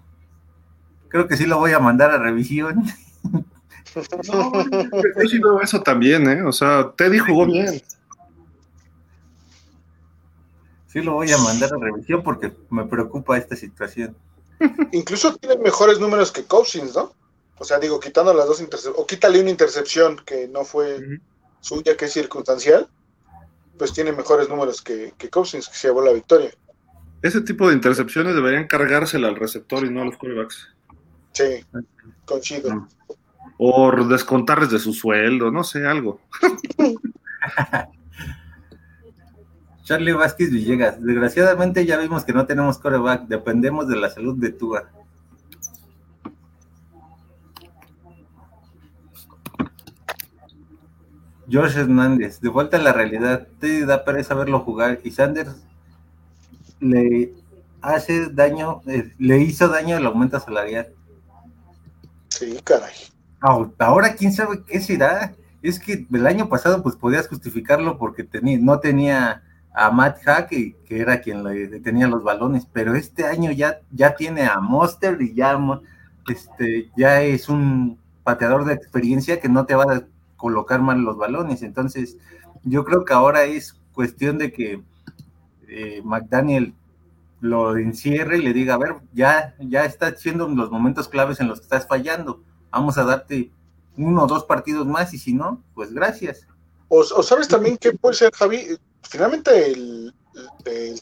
Creo 1.07 1.27
que 1.27 1.35
sí 1.35 1.47
lo 1.47 1.57
voy 1.57 1.71
a 1.71 1.79
mandar 1.79 2.11
a 2.11 2.19
revisión. 2.19 2.83
No, 3.23 4.53
yo 5.21 5.27
sí 5.27 5.39
veo 5.39 5.61
eso 5.61 5.81
también, 5.81 6.29
¿eh? 6.29 6.43
O 6.43 6.51
sea, 6.51 6.91
Teddy 6.95 7.17
jugó 7.17 7.47
bien. 7.47 7.81
Sí 10.91 11.01
lo 11.01 11.13
voy 11.13 11.31
a 11.31 11.37
mandar 11.37 11.71
a 11.73 11.77
revisión 11.77 12.23
porque 12.23 12.51
me 12.71 12.85
preocupa 12.85 13.37
esta 13.37 13.55
situación. 13.55 14.15
Incluso 14.91 15.35
tiene 15.35 15.57
mejores 15.57 15.99
números 15.99 16.31
que 16.31 16.45
Cousins, 16.45 16.95
¿no? 16.95 17.13
O 17.59 17.63
sea, 17.63 17.77
digo, 17.77 17.99
quitando 17.99 18.33
las 18.33 18.47
dos 18.47 18.59
intercepciones, 18.59 18.99
o 18.99 19.05
quítale 19.05 19.39
una 19.39 19.51
intercepción 19.51 20.17
que 20.25 20.47
no 20.47 20.65
fue 20.65 21.19
suya, 21.59 21.95
que 21.95 22.05
es 22.05 22.13
circunstancial, 22.13 22.87
pues 23.77 23.93
tiene 23.93 24.11
mejores 24.13 24.49
números 24.49 24.81
que, 24.81 25.13
que 25.17 25.29
Cousins, 25.29 25.67
que 25.67 25.75
se 25.75 25.89
llevó 25.89 26.01
la 26.01 26.11
victoria. 26.11 26.51
Ese 27.21 27.41
tipo 27.41 27.67
de 27.67 27.75
intercepciones 27.75 28.33
deberían 28.33 28.65
cargársela 28.67 29.27
al 29.27 29.35
receptor 29.35 29.85
y 29.85 29.91
no 29.91 30.01
a 30.01 30.05
los 30.05 30.17
quarterbacks. 30.17 30.69
Sí, 31.33 31.65
coincido. 32.25 32.87
O 33.57 33.91
descontarles 34.05 34.71
de 34.71 34.79
su 34.79 34.93
sueldo, 34.93 35.51
no 35.51 35.63
sé, 35.63 35.85
algo. 35.85 36.19
Charlie 39.89 40.13
Vázquez 40.13 40.51
Villegas. 40.51 41.03
Desgraciadamente 41.03 41.83
ya 41.83 41.97
vimos 41.97 42.23
que 42.23 42.31
no 42.31 42.45
tenemos 42.45 42.77
coreback, 42.77 43.23
dependemos 43.23 43.87
de 43.87 43.95
la 43.95 44.11
salud 44.11 44.37
de 44.37 44.51
Tua. 44.51 44.87
George 51.49 51.79
Hernández, 51.79 52.39
de 52.39 52.49
vuelta 52.49 52.77
a 52.77 52.81
la 52.81 52.93
realidad, 52.93 53.47
te 53.59 53.83
da 53.87 54.05
pereza 54.05 54.35
verlo 54.35 54.59
jugar 54.59 54.99
y 55.03 55.09
Sanders 55.09 55.55
le 56.79 57.33
hace 57.81 58.29
daño, 58.29 58.83
eh, 58.85 59.11
le 59.17 59.39
hizo 59.39 59.69
daño 59.69 59.97
el 59.97 60.05
aumento 60.05 60.39
salarial. 60.39 60.89
Sí, 62.27 62.59
caray. 62.63 62.93
Ahora, 63.79 64.13
quién 64.13 64.33
sabe 64.33 64.61
qué 64.67 64.81
será. 64.81 65.33
Es 65.63 65.79
que 65.79 66.05
el 66.13 66.27
año 66.27 66.47
pasado, 66.47 66.83
pues 66.83 66.95
podías 66.95 67.27
justificarlo 67.27 67.97
porque 67.97 68.23
tenía, 68.23 68.59
no 68.59 68.79
tenía 68.79 69.41
a 69.73 69.91
Matt 69.91 70.21
Hack, 70.23 70.49
que 70.49 70.75
era 70.89 71.21
quien 71.21 71.43
le 71.43 71.79
tenía 71.79 72.07
los 72.07 72.23
balones, 72.23 72.67
pero 72.71 72.95
este 72.95 73.25
año 73.25 73.51
ya, 73.51 73.79
ya 73.91 74.15
tiene 74.15 74.45
a 74.45 74.59
Monster 74.59 75.21
y 75.21 75.33
ya, 75.33 75.57
este, 76.27 76.89
ya 76.97 77.21
es 77.21 77.49
un 77.49 77.99
pateador 78.23 78.65
de 78.65 78.73
experiencia 78.73 79.39
que 79.39 79.49
no 79.49 79.65
te 79.65 79.75
va 79.75 79.83
a 79.83 80.03
colocar 80.37 80.81
mal 80.81 80.99
los 81.01 81.17
balones. 81.17 81.61
Entonces, 81.63 82.17
yo 82.63 82.83
creo 82.83 83.05
que 83.05 83.13
ahora 83.13 83.43
es 83.43 83.79
cuestión 83.93 84.37
de 84.37 84.51
que 84.51 84.81
eh, 85.67 86.01
McDaniel 86.03 86.73
lo 87.41 87.77
encierre 87.77 88.37
y 88.37 88.41
le 88.41 88.53
diga, 88.53 88.73
a 88.73 88.77
ver, 88.77 88.95
ya, 89.13 89.55
ya 89.59 89.85
está 89.85 90.15
siendo 90.15 90.47
los 90.47 90.71
momentos 90.71 91.07
claves 91.07 91.39
en 91.39 91.47
los 91.47 91.59
que 91.59 91.65
estás 91.65 91.87
fallando. 91.87 92.43
Vamos 92.71 92.97
a 92.97 93.03
darte 93.03 93.51
uno 93.97 94.23
o 94.23 94.27
dos 94.27 94.45
partidos 94.45 94.85
más 94.87 95.13
y 95.13 95.17
si 95.17 95.33
no, 95.33 95.61
pues 95.73 95.93
gracias. 95.93 96.47
O, 96.87 97.03
sabes 97.03 97.47
también 97.47 97.77
que 97.77 97.91
puede 97.93 98.15
ser, 98.15 98.33
Javi, 98.33 98.77
finalmente 99.03 99.71
el, 99.71 100.13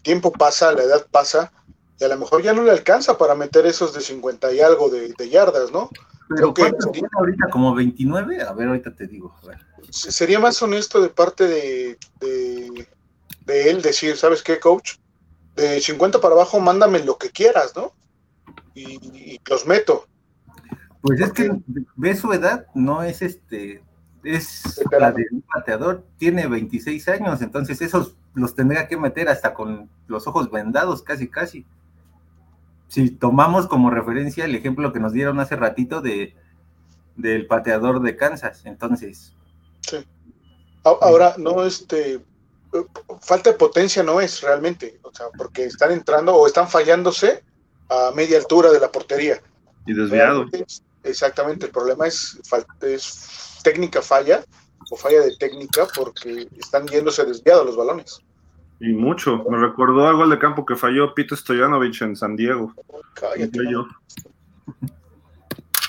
tiempo 0.02 0.32
pasa, 0.32 0.72
la 0.72 0.84
edad 0.84 1.06
pasa, 1.12 1.52
y 2.00 2.04
a 2.04 2.08
lo 2.08 2.18
mejor 2.18 2.42
ya 2.42 2.54
no 2.54 2.64
le 2.64 2.72
alcanza 2.72 3.18
para 3.18 3.36
meter 3.36 3.66
esos 3.66 3.94
de 3.94 4.02
50 4.02 4.54
y 4.54 4.62
algo 4.62 4.90
de, 4.90 5.30
yardas, 5.30 5.72
¿no? 5.72 5.90
Pero 6.30 6.54
Creo 6.54 6.72
que 6.74 7.08
ahorita 7.18 7.50
como 7.52 7.74
29, 7.74 8.42
a 8.42 8.54
ver, 8.54 8.68
ahorita 8.68 8.94
te 8.96 9.08
digo. 9.08 9.34
Sería 9.90 10.40
más 10.40 10.62
honesto 10.62 11.02
de 11.02 11.10
parte 11.10 11.48
de, 11.48 11.98
de 13.48 13.70
él 13.70 13.82
decir, 13.82 14.16
¿sabes 14.18 14.44
qué, 14.44 14.60
coach? 14.60 14.98
De 15.56 15.80
50 15.80 16.22
para 16.22 16.36
abajo, 16.36 16.60
mándame 16.60 17.00
lo 17.00 17.18
que 17.18 17.32
quieras, 17.32 17.74
¿no? 17.76 17.94
Y, 18.76 19.40
los 19.50 19.66
meto. 19.66 20.06
Pues 21.02 21.22
es 21.22 21.32
que 21.32 21.50
ve 21.96 22.16
su 22.16 22.32
edad, 22.34 22.68
no 22.76 23.02
es 23.02 23.22
este, 23.22 23.82
es 24.36 24.82
la 24.92 25.12
de 25.12 25.26
un 25.32 25.42
pateador, 25.42 26.04
tiene 26.18 26.48
26 26.48 27.08
años, 27.10 27.42
entonces 27.42 27.82
esos 27.82 28.16
los 28.34 28.56
tendría 28.56 28.88
que 28.88 28.98
meter 28.98 29.30
hasta 29.30 29.54
con 29.54 29.90
los 30.08 30.28
ojos 30.28 30.52
vendados, 30.52 31.02
casi, 31.02 31.28
casi. 31.28 31.66
Si 32.88 33.10
tomamos 33.10 33.68
como 33.68 33.90
referencia 33.90 34.46
el 34.46 34.56
ejemplo 34.56 34.94
que 34.94 35.00
nos 35.00 35.14
dieron 35.14 35.40
hace 35.40 35.56
ratito 35.56 36.02
de 36.02 36.36
del 37.16 37.48
pateador 37.48 38.02
de 38.02 38.16
Kansas, 38.16 38.62
entonces. 38.66 39.34
Sí. 39.82 40.06
Ahora, 40.84 41.34
no, 41.38 41.66
este, 41.66 42.22
falta 43.22 43.52
de 43.52 43.58
potencia 43.58 44.04
no 44.04 44.22
es 44.22 44.42
realmente, 44.42 45.00
o 45.02 45.12
sea, 45.14 45.26
porque 45.38 45.66
están 45.66 45.92
entrando 45.92 46.36
o 46.36 46.48
están 46.48 46.70
fallándose 46.70 47.44
a 47.90 48.12
media 48.16 48.38
altura 48.38 48.72
de 48.72 48.80
la 48.80 48.92
portería. 48.92 49.42
Y 49.86 49.94
desviado. 49.94 50.46
Exactamente, 51.04 51.68
el 51.68 51.72
problema 51.72 52.08
es, 52.08 52.40
es 52.82 53.60
técnica 53.64 54.02
falla 54.02 54.44
o 54.90 54.98
falla 54.98 55.22
de 55.22 55.36
técnica 55.38 55.88
porque 55.96 56.48
están 56.58 56.88
yéndose 56.88 57.26
desviados 57.26 57.66
los 57.66 57.76
balones. 57.76 58.20
Y 58.80 58.94
mucho. 58.94 59.44
Me 59.50 59.58
recordó 59.58 60.08
algo 60.08 60.28
de 60.28 60.38
campo 60.38 60.66
que 60.66 60.76
falló 60.76 61.14
Pito 61.14 61.36
Stoyanovich 61.36 62.02
en 62.04 62.16
San 62.16 62.36
Diego. 62.36 62.74
Cállate. 63.16 63.60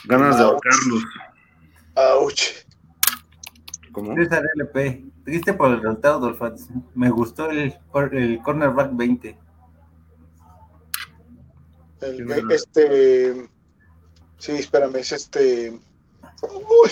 Ganas 0.06 0.38
de 0.38 0.44
ahorcarlos. 0.44 1.04
Ouch. 1.94 2.64
¿Cómo? 3.92 4.14
César 4.14 4.42
LP. 4.54 5.04
Triste 5.24 5.52
por 5.52 5.70
el 5.70 5.82
resultado, 5.82 6.20
Dolphins. 6.20 6.70
Me 6.94 7.10
gustó 7.10 7.50
el, 7.50 7.76
el 8.12 8.40
cornerback 8.42 8.96
20. 8.96 9.38
este. 12.50 13.50
Sí, 14.38 14.52
espérame, 14.52 14.96
es 14.96 15.12
este. 15.12 15.78
Uy. 16.42 16.90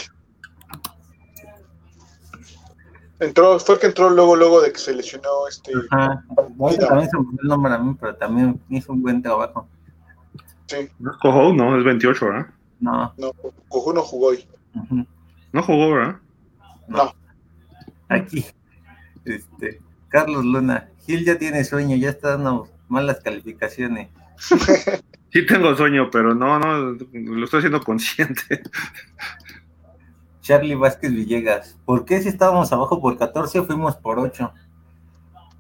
Entró, 3.19 3.59
fue 3.59 3.77
el 3.77 3.81
que 3.81 3.87
entró 3.87 4.11
luego, 4.11 4.37
luego 4.37 4.61
de 4.61 4.73
que 4.73 4.79
se 4.79 4.95
lesionó 4.95 5.49
este. 5.49 5.73
Ajá. 5.91 6.25
también 6.79 7.11
se 7.11 7.19
me 7.19 7.25
el 7.43 7.49
nombre 7.49 7.73
a 7.73 7.79
mí, 7.79 7.97
pero 7.99 8.15
también 8.17 8.61
hizo 8.69 8.93
un 8.93 9.03
buen 9.03 9.23
trabajo. 9.23 9.67
Sí. 10.67 10.89
No 10.99 11.13
es 11.13 11.17
Cojo, 11.19 11.53
no, 11.53 11.79
es 11.79 11.85
28, 11.85 12.27
¿verdad? 12.27 12.47
No. 12.81 13.15
No, 13.17 13.33
Cojo 13.69 13.93
no 13.93 14.03
jugó 14.03 14.27
hoy. 14.27 14.47
No 15.53 15.63
jugó, 15.63 15.93
¿verdad? 15.93 16.17
No. 16.89 17.15
Aquí, 18.09 18.45
este, 19.25 19.81
Carlos 20.09 20.45
Luna, 20.45 20.91
Gil 21.07 21.25
ya 21.25 21.39
tiene 21.39 21.65
sueño, 21.65 21.97
ya 21.97 22.11
está 22.11 22.31
dando 22.31 22.69
malas 22.89 23.21
calificaciones. 23.21 24.09
Sí 25.37 25.45
tengo 25.45 25.77
sueño, 25.77 26.09
pero 26.11 26.35
no, 26.35 26.59
no, 26.59 26.97
lo 27.13 27.45
estoy 27.45 27.59
haciendo 27.59 27.83
consciente. 27.83 28.63
Charlie 30.41 30.75
Vázquez 30.75 31.13
Villegas, 31.13 31.77
¿por 31.85 32.07
qué 32.07 32.23
si 32.23 32.31
estábamos 32.31 32.73
abajo 32.73 33.03
por 33.03 33.19
14 33.19 33.65
fuimos 33.65 33.97
por 33.97 34.19
8? 34.19 34.51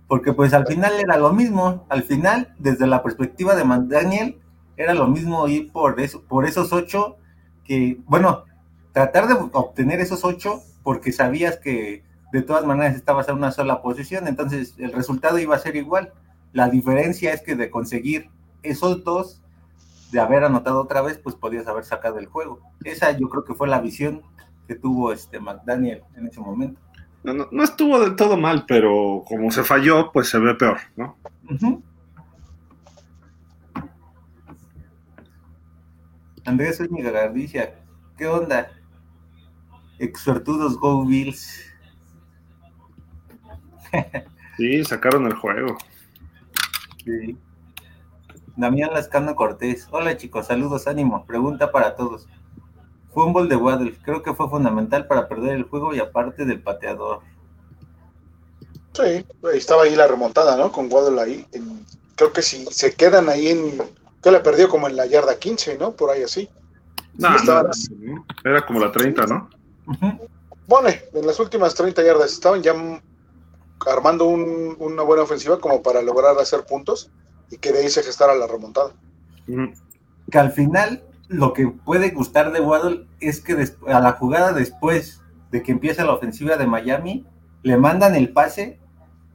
Porque 0.08 0.32
pues 0.32 0.54
al 0.54 0.66
final 0.66 0.94
era 0.98 1.18
lo 1.18 1.30
mismo, 1.34 1.84
al 1.90 2.04
final, 2.04 2.54
desde 2.58 2.86
la 2.86 3.02
perspectiva 3.02 3.54
de 3.54 3.64
Daniel, 3.86 4.38
era 4.78 4.94
lo 4.94 5.08
mismo 5.08 5.46
ir 5.46 5.70
por, 5.70 6.00
eso, 6.00 6.22
por 6.22 6.46
esos 6.46 6.72
8 6.72 7.18
que, 7.62 7.98
bueno, 8.06 8.44
tratar 8.92 9.28
de 9.28 9.34
obtener 9.52 10.00
esos 10.00 10.24
8 10.24 10.58
porque 10.84 11.12
sabías 11.12 11.58
que 11.58 12.02
de 12.32 12.40
todas 12.40 12.64
maneras 12.64 12.96
estabas 12.96 13.28
en 13.28 13.34
una 13.34 13.52
sola 13.52 13.82
posición, 13.82 14.26
entonces 14.26 14.74
el 14.78 14.94
resultado 14.94 15.38
iba 15.38 15.54
a 15.54 15.58
ser 15.58 15.76
igual. 15.76 16.14
La 16.54 16.70
diferencia 16.70 17.34
es 17.34 17.42
que 17.42 17.56
de 17.56 17.68
conseguir 17.68 18.30
esos 18.62 19.04
dos, 19.04 19.42
de 20.10 20.20
haber 20.20 20.44
anotado 20.44 20.80
otra 20.80 21.02
vez, 21.02 21.18
pues 21.18 21.34
podías 21.34 21.66
haber 21.66 21.84
sacado 21.84 22.18
el 22.18 22.26
juego. 22.26 22.60
Esa 22.84 23.12
yo 23.12 23.28
creo 23.28 23.44
que 23.44 23.54
fue 23.54 23.68
la 23.68 23.80
visión 23.80 24.22
que 24.66 24.74
tuvo 24.74 25.12
este 25.12 25.40
McDaniel 25.40 26.02
en 26.16 26.26
ese 26.26 26.40
momento. 26.40 26.80
No, 27.24 27.64
estuvo 27.64 27.98
del 27.98 28.14
todo 28.14 28.36
mal, 28.36 28.64
pero 28.68 29.24
como 29.26 29.50
se 29.50 29.64
falló, 29.64 30.12
pues 30.12 30.28
se 30.28 30.38
ve 30.38 30.54
peor, 30.54 30.78
¿no? 30.94 31.16
Andrés 36.44 36.76
Zúñiga 36.76 37.10
Gardicia, 37.10 37.74
¿qué 38.16 38.28
onda? 38.28 38.70
Exortudos 39.98 40.78
Go 40.78 41.04
Bills. 41.04 41.64
sí, 44.56 44.84
sacaron 44.84 45.26
el 45.26 45.34
juego. 45.34 45.76
Sí. 47.04 47.36
Damián 48.56 48.92
Lascano 48.92 49.36
Cortés. 49.36 49.86
Hola 49.90 50.16
chicos, 50.16 50.46
saludos, 50.46 50.86
ánimo. 50.86 51.26
Pregunta 51.26 51.70
para 51.70 51.94
todos. 51.94 52.26
Fumble 53.12 53.48
de 53.48 53.56
Waddle. 53.56 53.96
Creo 54.02 54.22
que 54.22 54.32
fue 54.32 54.48
fundamental 54.48 55.06
para 55.06 55.28
perder 55.28 55.56
el 55.56 55.64
juego 55.64 55.94
y 55.94 56.00
aparte 56.00 56.46
del 56.46 56.62
pateador. 56.62 57.20
Sí, 58.94 59.26
estaba 59.52 59.82
ahí 59.82 59.94
la 59.94 60.06
remontada, 60.06 60.56
¿no? 60.56 60.72
Con 60.72 60.90
Waddle 60.90 61.20
ahí. 61.20 61.46
creo 62.14 62.32
que 62.32 62.40
si 62.40 62.64
se 62.66 62.94
quedan 62.94 63.28
ahí 63.28 63.48
en. 63.48 63.82
Que 64.22 64.30
la 64.30 64.42
perdió 64.42 64.68
como 64.68 64.88
en 64.88 64.96
la 64.96 65.06
yarda 65.06 65.38
15, 65.38 65.76
¿no? 65.78 65.92
Por 65.92 66.10
ahí 66.10 66.22
así. 66.22 66.48
No, 67.18 67.28
era 68.44 68.66
como 68.66 68.80
la 68.80 68.90
30, 68.90 69.26
¿no? 69.26 69.50
Bueno, 70.66 70.88
en 70.88 71.26
las 71.26 71.38
últimas 71.38 71.74
30 71.74 72.02
yardas 72.02 72.32
estaban 72.32 72.62
ya 72.62 72.74
armando 73.86 74.24
una 74.24 75.02
buena 75.02 75.22
ofensiva 75.22 75.60
como 75.60 75.82
para 75.82 76.02
lograr 76.02 76.38
hacer 76.38 76.64
puntos 76.64 77.10
y 77.50 77.58
que 77.58 77.72
de 77.72 77.80
ahí 77.80 77.88
se 77.88 78.02
gestara 78.02 78.34
la 78.34 78.46
remontada. 78.46 78.92
Que 80.30 80.38
al 80.38 80.52
final 80.52 81.04
lo 81.28 81.52
que 81.52 81.68
puede 81.68 82.10
gustar 82.10 82.52
de 82.52 82.60
Waddle 82.60 83.06
es 83.20 83.40
que 83.40 83.68
a 83.86 84.00
la 84.00 84.12
jugada 84.12 84.52
después 84.52 85.22
de 85.50 85.62
que 85.62 85.72
empieza 85.72 86.04
la 86.04 86.14
ofensiva 86.14 86.56
de 86.56 86.66
Miami, 86.66 87.26
le 87.62 87.76
mandan 87.76 88.14
el 88.14 88.32
pase 88.32 88.78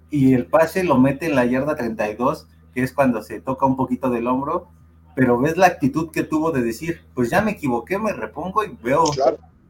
y 0.09 0.33
el 0.33 0.45
pase 0.45 0.83
lo 0.83 0.97
mete 0.97 1.25
en 1.27 1.35
la 1.35 1.45
yarda 1.45 1.75
32, 1.75 2.47
que 2.73 2.83
es 2.83 2.93
cuando 2.93 3.23
se 3.23 3.39
toca 3.39 3.65
un 3.65 3.77
poquito 3.77 4.09
del 4.09 4.27
hombro, 4.27 4.67
pero 5.15 5.39
ves 5.39 5.57
la 5.57 5.67
actitud 5.67 6.11
que 6.11 6.23
tuvo 6.23 6.51
de 6.51 6.61
decir, 6.61 7.01
pues 7.13 7.29
ya 7.29 7.41
me 7.41 7.51
equivoqué, 7.51 7.97
me 7.97 8.13
repongo 8.13 8.63
y 8.63 8.77
veo 8.81 9.03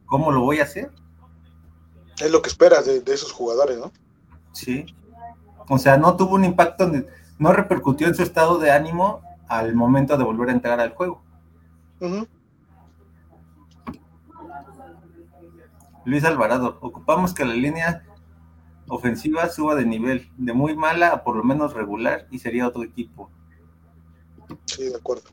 cómo 0.06 0.30
lo 0.30 0.42
voy 0.42 0.60
a 0.60 0.64
hacer. 0.64 0.90
Es 2.20 2.30
lo 2.30 2.42
que 2.42 2.48
esperas 2.48 2.86
de, 2.86 3.02
esos 3.06 3.32
jugadores, 3.32 3.78
¿no? 3.78 3.92
Sí. 4.52 4.84
O 5.68 5.78
sea, 5.78 5.96
no 5.96 6.16
tuvo 6.16 6.34
un 6.34 6.44
impacto, 6.44 6.90
no 7.42 7.52
repercutió 7.52 8.06
en 8.06 8.14
su 8.14 8.22
estado 8.22 8.58
de 8.60 8.70
ánimo 8.70 9.20
al 9.48 9.74
momento 9.74 10.16
de 10.16 10.22
volver 10.22 10.50
a 10.50 10.52
entrar 10.52 10.78
al 10.78 10.94
juego. 10.94 11.20
Luis 16.04 16.24
Alvarado, 16.24 16.78
ocupamos 16.80 17.34
que 17.34 17.44
la 17.44 17.54
línea 17.54 18.04
ofensiva 18.86 19.48
suba 19.48 19.74
de 19.74 19.84
nivel, 19.84 20.30
de 20.36 20.52
muy 20.52 20.76
mala 20.76 21.08
a 21.08 21.24
por 21.24 21.34
lo 21.34 21.42
menos 21.42 21.74
regular, 21.74 22.28
y 22.30 22.38
sería 22.38 22.68
otro 22.68 22.84
equipo. 22.84 23.28
Sí, 24.66 24.84
de 24.84 24.96
acuerdo. 24.96 25.24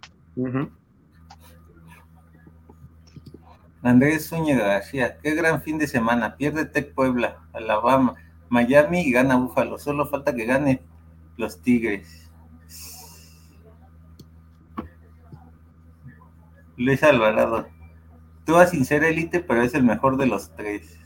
Andrés 3.84 4.30
Zúñiga 4.30 4.66
García, 4.66 5.20
qué 5.20 5.36
gran 5.36 5.62
fin 5.62 5.78
de 5.78 5.86
semana. 5.86 6.38
Pierde 6.38 6.66
Tech 6.66 6.92
Puebla, 6.96 7.38
Alabama, 7.54 8.16
Miami 8.50 9.02
y 9.02 9.12
gana 9.12 9.36
Búfalo. 9.36 9.78
Solo 9.78 10.08
falta 10.08 10.34
que 10.34 10.46
gane 10.46 10.82
los 11.40 11.62
Tigres. 11.62 12.30
Luis 16.78 17.02
Alvarado, 17.04 17.68
tú 18.46 18.54
vas 18.54 18.72
sin 18.72 18.86
ser 18.86 19.04
élite, 19.04 19.40
pero 19.40 19.62
es 19.64 19.74
el 19.74 19.84
mejor 19.84 20.18
de 20.18 20.28
los 20.28 20.56
tres. 20.56 21.00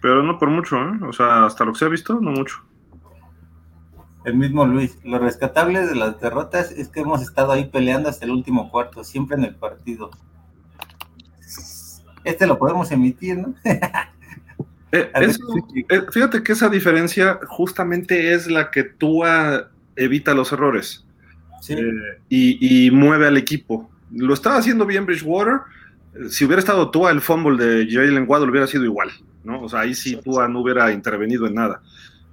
Pero 0.00 0.22
no 0.22 0.38
por 0.38 0.50
mucho, 0.50 0.76
¿eh? 0.76 0.98
O 1.08 1.12
sea, 1.12 1.44
hasta 1.44 1.64
lo 1.64 1.72
que 1.72 1.78
se 1.78 1.84
ha 1.84 1.88
visto, 1.88 2.20
no 2.20 2.30
mucho. 2.30 2.64
El 4.24 4.36
mismo 4.36 4.66
Luis, 4.66 4.98
lo 5.04 5.18
rescatable 5.18 5.86
de 5.86 5.94
las 5.94 6.20
derrotas 6.20 6.70
es 6.70 6.88
que 6.88 7.00
hemos 7.00 7.22
estado 7.22 7.52
ahí 7.52 7.66
peleando 7.66 8.08
hasta 8.08 8.24
el 8.24 8.32
último 8.32 8.70
cuarto, 8.70 9.04
siempre 9.04 9.36
en 9.36 9.44
el 9.44 9.54
partido. 9.54 10.10
Este 12.24 12.46
lo 12.46 12.58
podemos 12.58 12.90
emitir, 12.90 13.38
¿no? 13.38 13.54
Eh, 14.92 15.10
eh, 15.14 16.02
fíjate 16.10 16.42
que 16.42 16.52
esa 16.52 16.68
diferencia 16.68 17.38
justamente 17.46 18.32
es 18.32 18.46
la 18.50 18.70
que 18.70 18.84
tú 18.84 19.22
evita 19.96 20.32
los 20.32 20.52
errores 20.52 21.04
eh, 21.68 22.20
y, 22.28 22.90
mueve 22.90 23.26
al 23.26 23.36
equipo. 23.36 23.90
Lo 24.12 24.34
estaba 24.34 24.56
haciendo 24.56 24.86
bien 24.86 25.06
Bridgewater. 25.06 25.60
Si 26.30 26.44
hubiera 26.44 26.60
estado 26.60 26.90
Tua, 26.90 27.10
el 27.10 27.20
fumble 27.20 27.62
de 27.62 27.86
Jalen 27.90 28.24
Waddle 28.26 28.50
hubiera 28.50 28.66
sido 28.66 28.84
igual, 28.84 29.10
¿no? 29.44 29.62
O 29.62 29.68
sea, 29.68 29.80
ahí 29.80 29.94
sí 29.94 30.18
Tua 30.22 30.48
no 30.48 30.60
hubiera 30.60 30.92
intervenido 30.92 31.46
en 31.46 31.54
nada. 31.54 31.82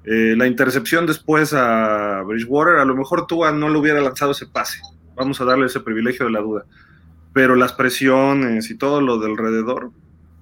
Eh, 0.06 0.36
la 0.38 0.48
intercepción 0.48 1.06
después 1.06 1.54
a 1.54 2.22
Bridgewater, 2.22 2.76
a 2.76 2.86
lo 2.86 2.96
mejor 2.96 3.28
Tua 3.28 3.52
no 3.52 3.70
le 3.70 3.78
hubiera 3.78 4.02
lanzado 4.02 4.32
ese 4.32 4.46
pase. 4.46 4.80
Vamos 5.16 5.42
a 5.42 5.46
darle 5.46 5.66
ese 5.66 5.80
privilegio 5.80 6.26
de 6.26 6.32
la 6.32 6.42
duda. 6.42 6.66
Pero 7.34 7.56
las 7.56 7.74
presiones 7.74 8.70
y 8.70 8.76
todo 8.76 9.02
lo 9.02 9.18
del 9.20 9.32
alrededor, 9.32 9.92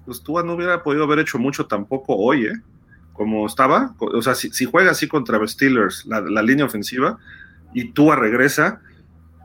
pues 0.04 0.22
Tua 0.22 0.42
no 0.42 0.54
hubiera 0.54 0.82
podido 0.82 1.04
haber 1.04 1.20
hecho 1.20 1.38
mucho 1.38 1.66
tampoco 1.66 2.16
hoy, 2.16 2.46
¿eh? 2.46 2.60
Como 3.12 3.46
estaba. 3.46 3.94
O 3.98 4.22
sea, 4.22 4.34
si, 4.34 4.64
juega 4.64 4.90
así 4.90 5.08
contra 5.08 5.38
los 5.38 5.52
Steelers, 5.52 6.04
la, 6.06 6.42
línea 6.42 6.64
ofensiva, 6.64 7.18
y 7.72 7.92
Tua 7.92 8.16
regresa, 8.16 8.80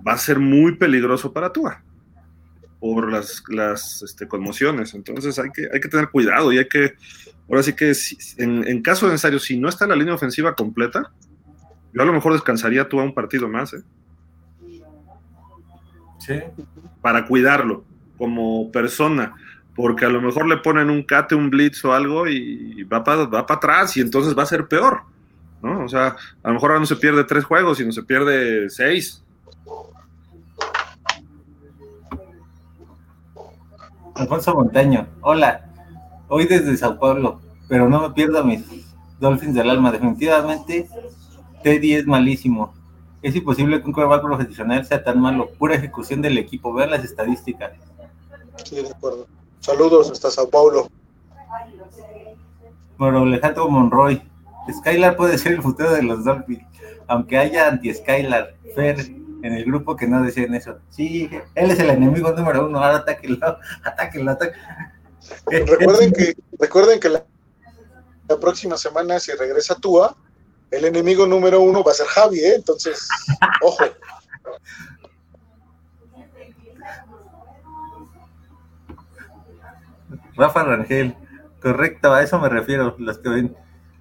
va 0.06 0.14
a 0.14 0.18
ser 0.18 0.40
muy 0.40 0.76
peligroso 0.76 1.34
para 1.34 1.54
Tua 1.54 1.84
por 2.80 3.12
las, 3.12 3.44
las 3.50 4.02
este, 4.02 4.28
conmociones. 4.28 4.94
Entonces 4.94 5.38
hay 5.38 5.50
que, 5.52 5.68
hay 5.72 5.80
que 5.80 5.90
tener 5.90 6.10
cuidado 6.10 6.52
y 6.52 6.58
hay 6.58 6.68
que 6.68 6.96
Ahora 7.50 7.64
sí 7.64 7.74
que 7.74 7.94
en, 8.38 8.82
caso 8.84 9.08
necesario, 9.08 9.40
si 9.40 9.58
no 9.58 9.70
está 9.70 9.88
la 9.88 9.96
línea 9.96 10.14
ofensiva 10.14 10.54
completa, 10.54 11.12
yo 11.92 12.02
a 12.04 12.06
lo 12.06 12.14
mejor 12.14 12.34
descansaría 12.34 12.88
tú 12.88 13.00
a 13.00 13.04
un 13.04 13.16
partido 13.16 13.50
más, 13.50 13.74
¿eh? 13.74 13.82
Sí. 16.20 16.36
Para 17.02 17.26
cuidarlo 17.26 17.86
como 18.20 18.72
persona, 18.72 19.34
porque 19.82 20.04
a 20.04 20.10
lo 20.10 20.22
mejor 20.22 20.46
le 20.46 20.58
ponen 20.58 20.90
un 20.90 21.04
cate, 21.04 21.36
un 21.36 21.50
blitz 21.50 21.86
o 21.86 21.94
algo 21.94 22.28
y 22.28 22.84
va 22.84 23.02
para 23.02 23.24
va 23.24 23.46
para 23.46 23.58
atrás 23.60 23.96
y 23.96 24.02
entonces 24.02 24.38
va 24.38 24.44
a 24.44 24.46
ser 24.46 24.68
peor, 24.68 25.04
¿no? 25.62 25.86
O 25.86 25.88
sea, 25.88 26.18
a 26.44 26.48
lo 26.50 26.56
mejor 26.56 26.72
ahora 26.72 26.82
no 26.82 26.86
se 26.86 26.98
pierde 26.98 27.24
tres 27.24 27.46
juegos, 27.46 27.78
sino 27.78 27.94
se 27.94 28.04
pierde 28.04 28.70
seis. 28.70 29.24
Alfonso 34.16 34.54
Montaño, 34.54 35.08
hola, 35.22 35.70
hoy 36.28 36.44
desde 36.44 36.76
Sao 36.76 37.00
Paulo, 37.00 37.40
pero 37.70 37.88
no 37.88 38.02
me 38.02 38.14
pierdo 38.14 38.44
mis 38.44 38.66
Dolphins 39.18 39.56
del 39.56 39.70
alma. 39.70 39.94
Definitivamente, 39.94 40.90
Teddy 41.64 41.94
es 41.94 42.06
malísimo. 42.06 42.74
Es 43.22 43.34
imposible 43.34 43.80
que 43.80 43.88
un 43.88 43.94
quarterback 43.94 44.24
profesional 44.24 44.86
sea 44.86 45.02
tan 45.02 45.22
malo. 45.22 45.52
Pura 45.58 45.76
ejecución 45.76 46.22
del 46.22 46.38
equipo. 46.38 46.74
Vean 46.74 46.92
las 46.92 47.06
estadísticas. 47.06 47.72
Sí, 48.66 48.76
de 48.76 48.90
acuerdo. 48.90 49.39
Saludos 49.60 50.12
hasta 50.12 50.32
Sao 50.32 50.50
Paulo. 50.50 50.90
Bueno, 52.98 53.20
Alejandro 53.20 53.70
Monroy. 53.70 54.22
Skylar 54.72 55.16
puede 55.16 55.38
ser 55.38 55.54
el 55.54 55.62
futuro 55.62 55.92
de 55.92 56.04
los 56.04 56.24
Dolphins, 56.24 56.64
aunque 57.08 57.38
haya 57.38 57.68
anti-Skylar, 57.70 58.56
Fer, 58.76 59.00
en 59.00 59.54
el 59.54 59.66
grupo 59.66 59.96
que 59.96 60.08
no 60.08 60.22
decían 60.22 60.54
eso. 60.54 60.78
Sí, 60.90 61.30
él 61.56 61.72
es 61.72 61.80
el 61.80 61.90
enemigo 61.90 62.32
número 62.32 62.68
uno, 62.68 62.84
ahora 62.84 62.98
atáquenlo, 62.98 63.58
atáquenlo, 63.84 64.32
atáquenlo. 64.32 64.60
recuerden 65.48 66.12
que, 66.12 66.36
recuerden 66.60 67.00
que 67.00 67.10
la, 67.10 67.24
próxima 68.40 68.78
semana, 68.78 69.20
si 69.20 69.32
regresa 69.32 69.76
Tua, 69.76 70.16
el 70.70 70.86
enemigo 70.86 71.26
número 71.26 71.62
uno 71.62 71.84
va 71.84 71.92
a 71.92 71.96
ser 71.96 72.06
Javi, 72.06 72.40
¿eh? 72.40 72.56
entonces, 72.56 73.08
ojo. 73.64 73.86
Rafa 80.40 80.64
Rangel, 80.64 81.16
correcto, 81.62 82.14
a 82.14 82.24
eso 82.24 82.40
me 82.40 82.48
refiero. 82.48 82.96
Los 82.98 83.18
que 83.20 83.30
ven, 83.30 83.56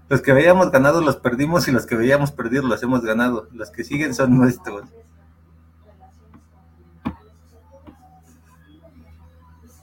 los 0.09 0.23
que 0.23 0.32
veíamos 0.32 0.70
ganado 0.70 1.01
los 1.01 1.16
perdimos 1.16 1.66
y 1.66 1.73
los 1.73 1.85
que 1.85 1.97
veíamos 1.97 2.31
perdido 2.31 2.62
los 2.62 2.82
hemos 2.82 3.02
ganado. 3.02 3.48
Los 3.52 3.70
que 3.70 3.82
siguen 3.82 4.15
son 4.15 4.39
nuestros. 4.39 4.85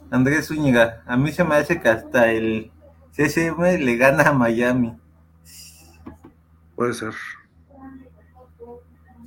Andrés 0.10 0.48
Zúñiga, 0.48 1.04
a 1.06 1.18
mí 1.18 1.34
se 1.34 1.44
me 1.44 1.56
hace 1.56 1.82
que 1.82 1.90
hasta 1.90 2.32
el 2.32 2.72
CCM 3.12 3.62
le 3.80 3.98
gana 3.98 4.30
a 4.30 4.34
Miami. 4.34 4.98
Puede 6.76 6.94
ser. 6.94 7.14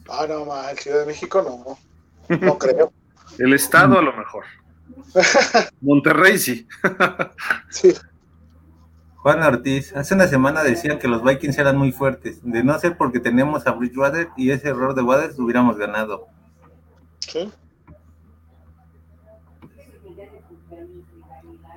Ah, 0.08 0.24
no, 0.26 0.68
el 0.70 0.78
Ciudad 0.78 1.00
de 1.00 1.06
México 1.06 1.42
no. 1.42 2.38
No 2.38 2.58
creo. 2.58 2.90
el 3.38 3.52
Estado 3.52 3.98
a 3.98 4.02
lo 4.02 4.14
mejor. 4.14 4.44
Monterrey 5.80 6.38
sí. 6.38 6.66
sí. 7.70 7.94
Juan 9.16 9.42
Ortiz, 9.42 9.94
hace 9.94 10.14
una 10.14 10.28
semana 10.28 10.62
decían 10.62 10.98
que 10.98 11.08
los 11.08 11.22
Vikings 11.22 11.58
eran 11.58 11.76
muy 11.76 11.92
fuertes. 11.92 12.40
De 12.42 12.62
no 12.62 12.78
ser 12.78 12.96
porque 12.96 13.20
tenemos 13.20 13.66
a 13.66 13.72
Bridgewater 13.72 14.28
y 14.36 14.50
ese 14.50 14.68
error 14.68 14.94
de 14.94 15.02
Waters 15.02 15.38
hubiéramos 15.38 15.76
ganado. 15.76 16.26
Sí. 17.18 17.50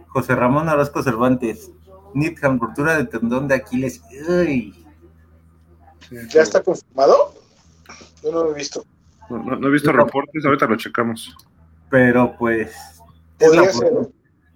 José 0.07 0.35
Ramón 0.35 0.67
Orozco 0.67 1.01
Cervantes, 1.01 1.71
Nitham, 2.13 2.59
ruptura 2.59 2.97
de 2.97 3.05
tendón 3.05 3.47
de 3.47 3.55
Aquiles. 3.55 4.01
¿Ya 6.29 6.41
está 6.41 6.61
confirmado? 6.61 7.33
Yo 8.21 8.31
no 8.31 8.43
lo 8.43 8.51
he 8.51 8.55
visto. 8.55 8.85
No, 9.29 9.67
he 9.67 9.71
visto 9.71 9.91
reportes, 9.93 10.43
ahorita 10.45 10.65
lo 10.67 10.75
checamos. 10.75 11.33
Pero 11.89 12.35
pues. 12.37 12.73
Es, 13.41 13.55
la, 13.55 13.63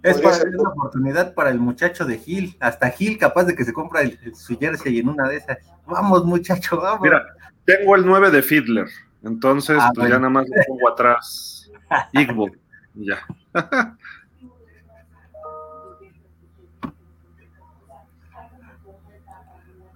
es, 0.04 0.22
para, 0.22 0.38
una 0.58 0.70
oportunidad 0.70 1.34
para 1.34 1.50
el 1.50 1.60
muchacho 1.60 2.06
de 2.06 2.18
Gil. 2.18 2.56
Hasta 2.60 2.90
Gil 2.90 3.18
capaz 3.18 3.46
de 3.46 3.56
que 3.56 3.66
se 3.66 3.74
compra 3.74 4.02
el, 4.02 4.20
su 4.36 4.58
jersey 4.58 5.00
en 5.00 5.10
una 5.10 5.28
de 5.28 5.38
esas. 5.38 5.58
Vamos, 5.86 6.26
muchacho, 6.26 6.78
vamos. 6.80 7.02
Mira, 7.02 7.24
tengo 7.66 7.96
el 7.96 8.06
9 8.06 8.32
de 8.32 8.42
Fiddler. 8.42 8.88
Entonces, 9.24 9.78
ah, 9.80 9.92
pues 9.94 10.10
ya 10.10 10.18
nada 10.18 10.30
más 10.30 10.46
lo 10.48 10.56
pongo 10.68 10.90
atrás. 10.90 11.72
Igbo. 12.14 12.50
Ya. 12.94 13.20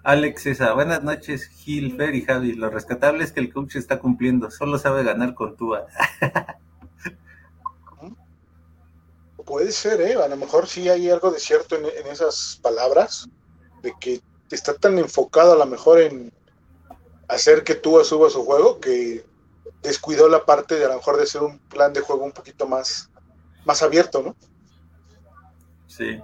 Alex 0.03 0.41
César, 0.41 0.73
buenas 0.73 1.03
noches, 1.03 1.45
Gil, 1.49 1.95
Fer 1.95 2.15
y 2.15 2.23
Javi. 2.23 2.53
Lo 2.53 2.69
rescatable 2.71 3.23
es 3.23 3.31
que 3.31 3.41
el 3.41 3.53
coach 3.53 3.75
está 3.75 3.99
cumpliendo, 3.99 4.49
solo 4.49 4.79
sabe 4.79 5.03
ganar 5.03 5.35
con 5.35 5.55
Tua. 5.55 5.85
Puede 9.49 9.71
ser, 9.71 9.99
¿eh? 10.01 10.13
A 10.13 10.27
lo 10.27 10.37
mejor 10.37 10.67
sí 10.67 10.89
hay 10.89 11.09
algo 11.09 11.31
de 11.31 11.39
cierto 11.39 11.75
en, 11.75 11.87
esas 12.05 12.59
palabras, 12.61 13.27
de 13.81 13.91
que 13.99 14.21
está 14.51 14.75
tan 14.75 14.99
enfocado 14.99 15.53
a 15.53 15.55
lo 15.55 15.65
mejor 15.65 15.99
en 15.99 16.31
hacer 17.27 17.63
que 17.63 17.73
Tua 17.73 18.03
suba 18.03 18.29
su 18.29 18.45
juego 18.45 18.79
que 18.79 19.25
descuidó 19.81 20.29
la 20.29 20.45
parte 20.45 20.75
de 20.75 20.85
a 20.85 20.89
lo 20.89 20.97
mejor 20.97 21.17
de 21.17 21.25
ser 21.25 21.41
un 21.41 21.57
plan 21.57 21.91
de 21.93 22.01
juego 22.01 22.25
un 22.25 22.31
poquito 22.31 22.67
más, 22.67 23.09
más 23.65 23.81
abierto, 23.81 24.21
¿no? 24.21 24.35
Sí. 25.87 26.21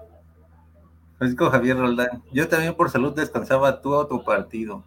Francisco 1.17 1.49
Javier 1.49 1.79
Roldán, 1.79 2.23
yo 2.31 2.47
también 2.47 2.75
por 2.75 2.91
salud 2.91 3.13
descansaba 3.13 3.81
tú 3.81 3.99
a 3.99 4.07
tu 4.07 4.23
partido. 4.23 4.83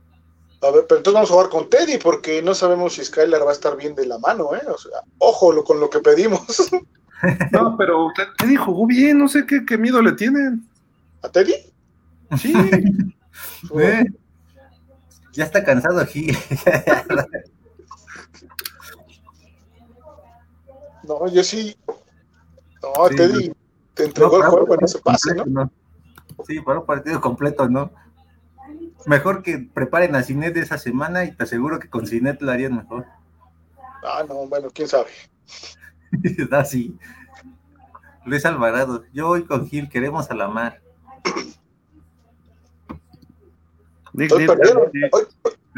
A 0.60 0.70
ver, 0.70 0.86
pero 0.86 0.98
entonces 0.98 1.15
vamos 1.15 1.31
a 1.31 1.35
jugar 1.35 1.48
con 1.48 1.69
Teddy 1.69 1.98
porque 1.98 2.40
no 2.40 2.55
sabemos 2.55 2.93
si 2.93 3.05
Skylar 3.05 3.44
va 3.44 3.51
a 3.51 3.55
estar 3.55 3.77
bien 3.77 3.97
de 3.97 4.06
la 4.06 4.19
mano, 4.20 4.55
¿eh? 4.55 4.62
O 4.69 4.78
sea, 4.78 5.01
ojo 5.19 5.65
con 5.65 5.81
lo 5.81 5.90
que 5.90 5.98
pedimos. 5.98 6.47
No, 7.52 7.76
pero 7.78 8.12
Teddy 8.38 8.56
jugó 8.56 8.86
bien, 8.86 9.18
no 9.18 9.28
sé 9.28 9.46
qué, 9.46 9.64
qué 9.64 9.78
miedo 9.78 10.00
le 10.02 10.12
tienen. 10.12 10.66
¿A 11.22 11.28
Teddy? 11.28 11.54
Sí. 12.38 12.52
¿Eh? 13.80 14.04
Ya 15.32 15.44
está 15.44 15.64
cansado 15.64 16.00
aquí. 16.00 16.28
No, 21.08 21.26
yo 21.26 21.42
sí. 21.42 21.74
No, 22.82 23.08
Sí, 23.08 23.16
Teddy 23.16 23.52
te 23.94 24.04
entregó 24.04 24.36
el 24.36 24.40
para 24.42 24.50
juego 24.50 24.74
en 24.74 24.84
ese 24.84 24.98
pase, 24.98 25.34
¿no? 25.46 25.72
Sí, 26.46 26.60
para 26.60 26.80
un 26.80 26.86
partido 26.86 27.18
completo, 27.18 27.66
¿no? 27.66 27.90
Mejor 29.06 29.42
que 29.42 29.58
preparen 29.72 30.14
a 30.14 30.22
Cinet 30.22 30.52
de 30.52 30.60
esa 30.60 30.76
semana 30.76 31.24
y 31.24 31.32
te 31.32 31.44
aseguro 31.44 31.78
que 31.78 31.88
con 31.88 32.06
Cinet 32.06 32.42
lo 32.42 32.52
harían 32.52 32.76
mejor. 32.76 33.06
Ah, 34.04 34.22
no, 34.28 34.46
bueno, 34.46 34.68
quién 34.70 34.86
sabe. 34.86 35.08
Así. 36.52 36.97
Luis 38.24 38.44
Alvarado, 38.44 39.05
yo 39.12 39.28
voy 39.28 39.44
con 39.44 39.66
Gil, 39.66 39.89
queremos 39.89 40.30
a 40.30 40.35
la 40.35 40.48
mar. 40.48 40.80
Nick, 44.12 44.32
Hoy 44.32 44.47
perdieron, 44.47 44.90
hoy, 45.12 45.22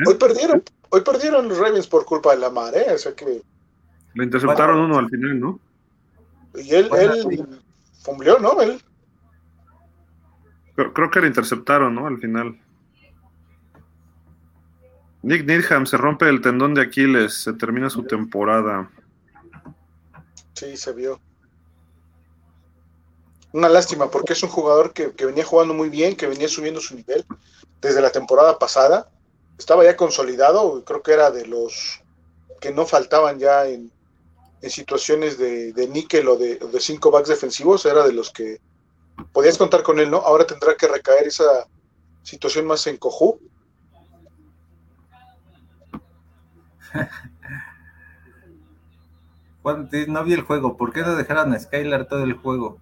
hoy 0.07 0.15
perdieron, 0.15 0.63
hoy 0.91 1.01
perdieron 1.03 1.49
los 1.49 1.59
Ravens 1.59 1.87
por 1.87 2.05
culpa 2.05 2.33
de 2.33 2.39
la 2.39 2.51
mar, 2.51 2.75
¿eh? 2.75 2.93
O 2.95 2.99
sea 2.99 3.15
que. 3.15 3.43
le 4.15 4.25
interceptaron 4.25 4.81
uno 4.81 4.99
al 4.99 5.09
final, 5.09 5.39
¿no? 5.39 5.61
Y 6.55 6.75
él, 6.75 6.89
Bueno, 6.89 7.13
él 7.15 7.49
fumbleó, 8.03 8.39
¿no? 8.39 8.61
Él. 8.61 8.81
Creo, 10.75 10.93
creo 10.93 11.11
que 11.11 11.21
le 11.21 11.27
interceptaron, 11.29 11.95
¿no? 11.95 12.07
Al 12.07 12.19
final. 12.19 12.59
Nick 15.23 15.45
Needham 15.45 15.85
se 15.85 15.99
rompe 15.99 16.29
el 16.29 16.41
tendón 16.41 16.75
de 16.75 16.83
Aquiles, 16.83 17.35
se 17.35 17.53
termina 17.53 17.91
su 17.91 18.05
temporada. 18.05 18.91
Sí, 20.61 20.77
se 20.77 20.93
vio. 20.93 21.19
Una 23.55 23.71
lástima, 23.71 24.11
porque 24.11 24.35
es 24.35 24.43
un 24.43 24.51
jugador 24.51 24.93
que, 24.93 25.13
que 25.13 25.25
venía 25.25 25.43
jugando 25.43 25.73
muy 25.73 25.89
bien, 25.89 26.15
que 26.15 26.27
venía 26.27 26.49
subiendo 26.49 26.83
su 26.83 26.95
nivel 26.95 27.25
desde 27.81 28.03
la 28.03 28.13
temporada 28.13 28.59
pasada. 28.59 29.11
Estaba 29.59 29.85
ya 29.85 29.97
consolidado, 29.97 30.85
creo 30.85 31.03
que 31.03 31.13
era 31.15 31.31
de 31.31 31.47
los 31.47 32.03
que 32.61 32.73
no 32.73 32.85
faltaban 32.85 33.39
ya 33.39 33.67
en, 33.69 33.91
en 34.61 34.71
situaciones 34.71 35.39
de, 35.39 35.73
de 35.73 35.89
níquel 35.89 36.29
o 36.29 36.37
de, 36.37 36.57
de 36.57 36.81
cinco 36.81 37.11
backs 37.11 37.31
defensivos, 37.31 37.87
era 37.87 38.07
de 38.07 38.13
los 38.13 38.31
que 38.31 38.61
podías 39.33 39.57
contar 39.57 39.83
con 39.83 39.99
él, 39.99 40.11
¿no? 40.11 40.19
Ahora 40.19 40.47
tendrá 40.47 40.75
que 40.77 40.89
recaer 40.89 41.27
esa 41.27 41.67
situación 42.23 42.67
más 42.67 42.87
en 42.87 42.99
Cojú. 42.99 43.41
Juan, 49.63 49.89
no 50.09 50.25
vi 50.25 50.33
el 50.33 50.43
juego. 50.43 50.77
¿Por 50.77 50.93
qué 50.93 51.03
no 51.03 51.15
dejaron 51.17 51.53
a 51.53 51.59
Skylar 51.61 52.07
todo 52.07 52.25
el 52.25 52.33
juego? 52.35 52.79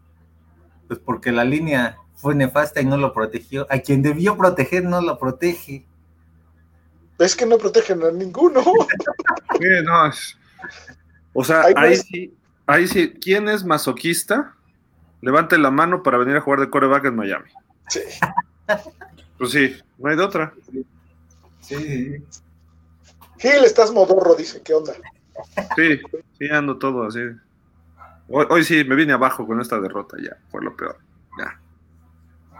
Pues 0.87 1.01
porque 1.01 1.33
la 1.33 1.45
línea 1.45 1.97
fue 2.15 2.35
nefasta 2.35 2.81
y 2.81 2.85
no 2.85 2.97
lo 2.97 3.13
protegió. 3.13 3.67
A 3.71 3.79
quien 3.79 4.03
debió 4.03 4.37
proteger 4.37 4.85
no 4.85 5.01
lo 5.01 5.19
protege. 5.19 5.85
Es 7.19 7.35
que 7.35 7.47
no 7.47 7.59
protegen 7.59 8.03
a 8.03 8.11
ninguno. 8.11 8.63
Sí, 9.61 9.67
no, 9.85 10.07
es- 10.07 10.39
O 11.33 11.43
sea, 11.45 11.63
Ahí 11.63 11.73
ahí 11.77 11.97
sí, 11.97 12.35
ahí 12.67 12.87
sí, 12.87 13.13
¿quién 13.21 13.49
es 13.49 13.65
masoquista? 13.65 14.55
Levante 15.21 15.59
la 15.59 15.71
mano 15.73 16.03
para 16.05 16.17
venir 16.19 16.37
a 16.37 16.41
jugar 16.41 16.61
de 16.61 16.71
coreback 16.71 17.07
en 17.07 17.17
Miami. 17.17 17.51
Sí. 17.89 18.01
Pues 19.37 19.51
sí, 19.51 19.77
no 19.99 20.11
hay 20.11 20.17
de 20.17 20.23
otra. 20.23 20.53
Sí. 21.61 22.23
Gil, 23.39 23.65
estás 23.65 23.91
modorro, 23.93 24.35
dice, 24.37 24.63
¿qué 24.63 24.75
onda? 24.75 24.93
Sí, 25.77 26.01
sí, 26.39 26.48
ando 26.51 26.78
todo 26.78 27.05
así. 27.06 27.20
Hoy, 28.28 28.47
hoy 28.51 28.65
sí, 28.65 28.85
me 28.85 28.94
vine 28.94 29.12
abajo 29.12 29.47
con 29.47 29.60
esta 29.60 29.81
derrota 29.81 30.16
ya, 30.23 30.36
fue 30.51 30.62
lo 30.62 30.77
peor. 30.77 30.98
Ya. 31.39 31.59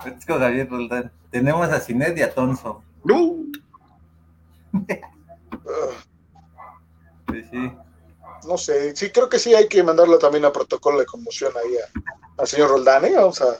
Francisco 0.01 0.39
Javier 0.39 0.69
Roldán. 0.71 1.13
Tenemos 1.31 1.69
a 1.69 1.81
Cinet 1.81 2.17
y 2.17 2.23
a 2.23 2.33
Tonso. 2.35 2.83
¡No! 3.05 3.37
Sí, 7.31 7.45
sí. 7.51 7.73
no 8.47 8.57
sé, 8.57 8.97
sí 8.97 9.11
creo 9.11 9.29
que 9.29 9.39
sí 9.39 9.55
hay 9.55 9.69
que 9.69 9.83
mandarlo 9.83 10.19
también 10.19 10.45
a 10.47 10.53
protocolo 10.53 10.99
de 10.99 11.05
conmoción 11.07 11.53
ahí 11.57 11.77
a- 11.77 12.41
al 12.41 12.47
señor 12.47 12.71
Roldán, 12.71 13.05
¿eh? 13.05 13.13
Vamos 13.17 13.41
a 13.43 13.59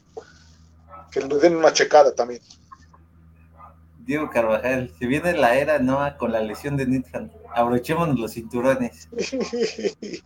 que 1.11 1.21
le 1.21 1.37
den 1.37 1.57
una 1.57 1.73
checada 1.73 2.15
también. 2.15 2.41
Diego 4.09 4.31
Carvajal. 4.31 4.91
Se 4.99 5.07
viene 5.07 5.35
la 5.35 5.55
era 5.57 5.79
Noah 5.79 6.17
con 6.17 6.33
la 6.33 6.41
lesión 6.41 6.79
de 6.79 6.87
Nithan. 6.87 7.31
Abrochémonos 7.55 8.19
los 8.19 8.33
cinturones. 8.33 9.07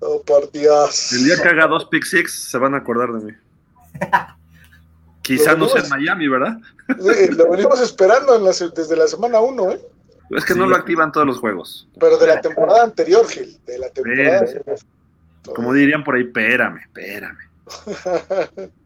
oh, 0.00 0.22
por 0.22 0.52
Dios. 0.52 1.12
El 1.14 1.24
día 1.24 1.42
que 1.42 1.48
haga 1.48 1.66
dos 1.66 1.86
pick 1.86 2.04
six 2.04 2.50
se 2.50 2.58
van 2.58 2.74
a 2.74 2.78
acordar 2.78 3.10
de 3.12 3.24
mí. 3.24 3.32
Quizá 5.22 5.56
no 5.56 5.66
sea 5.66 5.82
en 5.82 5.88
Miami, 5.88 6.28
¿verdad? 6.28 6.58
Sí, 7.00 7.32
lo 7.34 7.50
venimos 7.50 7.80
esperando 7.80 8.36
en 8.36 8.44
la 8.44 8.52
se- 8.52 8.68
desde 8.68 8.94
la 8.94 9.08
semana 9.08 9.40
1, 9.40 9.72
¿eh? 9.72 9.80
Es 10.30 10.44
que 10.44 10.54
no 10.54 10.66
lo 10.66 10.76
activan 10.76 11.10
todos 11.10 11.26
los 11.26 11.38
juegos. 11.38 11.88
Pero 11.98 12.18
de 12.18 12.26
la 12.26 12.40
temporada 12.40 12.84
anterior, 12.84 13.26
Gil, 13.26 13.58
de 13.64 13.78
la 13.78 13.88
temporada. 13.88 14.42
Bien. 14.42 14.76
Como 15.54 15.72
dirían 15.72 16.04
por 16.04 16.14
ahí, 16.16 16.22
espérame, 16.24 16.78
espérame. 16.80 17.38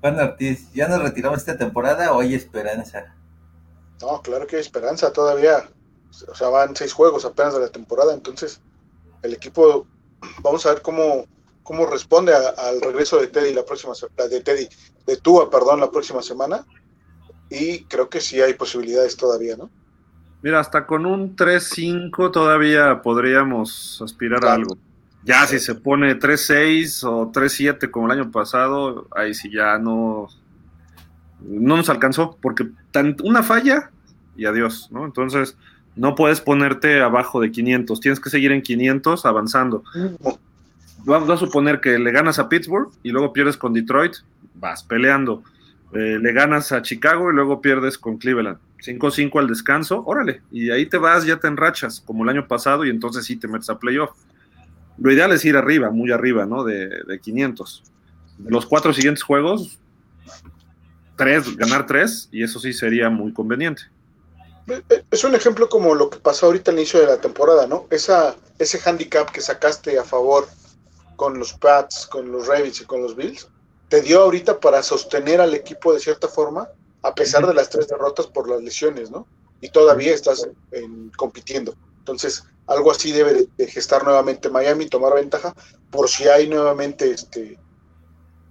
Juan 0.00 0.18
Ortiz, 0.20 0.72
¿ya 0.72 0.88
nos 0.88 1.02
retiramos 1.02 1.38
esta 1.38 1.56
temporada 1.58 2.12
o 2.12 2.20
hay 2.20 2.34
esperanza? 2.34 3.14
No, 4.00 4.22
claro 4.22 4.46
que 4.46 4.56
hay 4.56 4.62
esperanza 4.62 5.12
todavía. 5.12 5.68
O 6.28 6.34
sea, 6.34 6.48
van 6.48 6.74
seis 6.76 6.92
juegos 6.92 7.24
apenas 7.24 7.54
de 7.54 7.60
la 7.60 7.68
temporada, 7.68 8.14
entonces 8.14 8.60
el 9.22 9.34
equipo, 9.34 9.86
vamos 10.42 10.64
a 10.66 10.72
ver 10.74 10.82
cómo, 10.82 11.26
cómo 11.64 11.84
responde 11.86 12.32
a- 12.32 12.50
al 12.68 12.80
regreso 12.80 13.18
de 13.20 13.26
Teddy 13.26 13.52
la 13.52 13.64
próxima 13.64 13.94
se- 13.94 14.06
de 14.28 14.40
Teddy, 14.40 14.68
de 15.06 15.16
Tua, 15.16 15.50
perdón, 15.50 15.80
la 15.80 15.90
próxima 15.90 16.22
semana. 16.22 16.64
Y 17.50 17.84
creo 17.84 18.08
que 18.08 18.20
sí 18.20 18.40
hay 18.40 18.54
posibilidades 18.54 19.16
todavía, 19.16 19.56
¿no? 19.56 19.70
Mira, 20.42 20.60
hasta 20.60 20.86
con 20.86 21.04
un 21.04 21.34
3-5 21.34 22.30
todavía 22.30 23.02
podríamos 23.02 24.00
aspirar 24.04 24.44
a 24.46 24.54
algo. 24.54 24.76
Ya 25.24 25.46
si 25.46 25.58
se 25.58 25.74
pone 25.74 26.14
3-6 26.18 27.04
o 27.04 27.30
3-7 27.32 27.90
como 27.90 28.06
el 28.10 28.18
año 28.18 28.30
pasado, 28.30 29.08
ahí 29.14 29.34
sí 29.34 29.50
ya 29.50 29.78
no, 29.78 30.28
no 31.40 31.76
nos 31.76 31.88
alcanzó, 31.90 32.38
porque 32.40 32.68
tan- 32.92 33.16
una 33.24 33.42
falla 33.42 33.90
y 34.36 34.46
adiós, 34.46 34.88
¿no? 34.90 35.04
Entonces, 35.04 35.56
no 35.96 36.14
puedes 36.14 36.40
ponerte 36.40 37.00
abajo 37.02 37.40
de 37.40 37.50
500, 37.50 38.00
tienes 38.00 38.20
que 38.20 38.30
seguir 38.30 38.52
en 38.52 38.62
500 38.62 39.26
avanzando. 39.26 39.82
Vamos 41.04 41.28
a 41.30 41.36
suponer 41.36 41.80
que 41.80 41.98
le 41.98 42.10
ganas 42.12 42.38
a 42.38 42.48
Pittsburgh 42.48 42.90
y 43.02 43.10
luego 43.10 43.32
pierdes 43.32 43.56
con 43.56 43.72
Detroit, 43.72 44.14
vas 44.54 44.82
peleando. 44.82 45.42
Eh, 45.92 46.18
le 46.20 46.32
ganas 46.32 46.70
a 46.72 46.82
Chicago 46.82 47.30
y 47.30 47.34
luego 47.34 47.60
pierdes 47.60 47.98
con 47.98 48.18
Cleveland. 48.18 48.58
5-5 48.80 49.38
al 49.40 49.48
descanso, 49.48 50.04
órale. 50.06 50.42
Y 50.52 50.70
ahí 50.70 50.86
te 50.86 50.98
vas, 50.98 51.24
ya 51.24 51.38
te 51.38 51.48
enrachas, 51.48 52.00
como 52.00 52.22
el 52.24 52.28
año 52.30 52.46
pasado, 52.46 52.84
y 52.84 52.90
entonces 52.90 53.24
sí 53.24 53.36
te 53.36 53.48
metes 53.48 53.70
a 53.70 53.78
playoff. 53.78 54.10
Lo 55.00 55.12
ideal 55.12 55.32
es 55.32 55.44
ir 55.44 55.56
arriba, 55.56 55.90
muy 55.90 56.10
arriba, 56.12 56.44
¿no? 56.46 56.64
De, 56.64 56.88
de 57.06 57.20
500. 57.20 57.82
Los 58.44 58.66
cuatro 58.66 58.92
siguientes 58.92 59.22
juegos, 59.22 59.78
tres, 61.16 61.56
ganar 61.56 61.86
tres, 61.86 62.28
y 62.30 62.42
eso 62.42 62.58
sí 62.60 62.72
sería 62.72 63.10
muy 63.10 63.32
conveniente. 63.32 63.82
Es 65.10 65.24
un 65.24 65.34
ejemplo 65.34 65.68
como 65.68 65.94
lo 65.94 66.10
que 66.10 66.18
pasó 66.18 66.46
ahorita 66.46 66.70
al 66.70 66.76
inicio 66.78 67.00
de 67.00 67.06
la 67.06 67.20
temporada, 67.20 67.66
¿no? 67.66 67.86
Esa, 67.90 68.36
ese 68.58 68.78
handicap 68.84 69.30
que 69.30 69.40
sacaste 69.40 69.98
a 69.98 70.04
favor 70.04 70.46
con 71.16 71.38
los 71.38 71.54
Pats, 71.54 72.06
con 72.06 72.30
los 72.30 72.46
Ravens 72.46 72.80
y 72.80 72.84
con 72.84 73.02
los 73.02 73.16
Bills, 73.16 73.48
te 73.88 74.02
dio 74.02 74.20
ahorita 74.22 74.60
para 74.60 74.82
sostener 74.82 75.40
al 75.40 75.54
equipo 75.54 75.92
de 75.94 76.00
cierta 76.00 76.28
forma, 76.28 76.68
a 77.02 77.14
pesar 77.14 77.46
de 77.46 77.54
las 77.54 77.70
tres 77.70 77.88
derrotas 77.88 78.26
por 78.26 78.48
las 78.48 78.62
lesiones, 78.62 79.10
¿no? 79.10 79.26
Y 79.60 79.70
todavía 79.70 80.14
estás 80.14 80.46
en- 80.72 81.10
compitiendo. 81.16 81.74
Entonces, 82.00 82.44
algo 82.68 82.90
así 82.90 83.12
debe 83.12 83.32
de, 83.34 83.48
de 83.56 83.66
gestar 83.66 84.04
nuevamente 84.04 84.48
Miami, 84.50 84.86
tomar 84.88 85.14
ventaja, 85.14 85.54
por 85.90 86.08
si 86.08 86.28
hay 86.28 86.48
nuevamente, 86.48 87.10
este, 87.10 87.58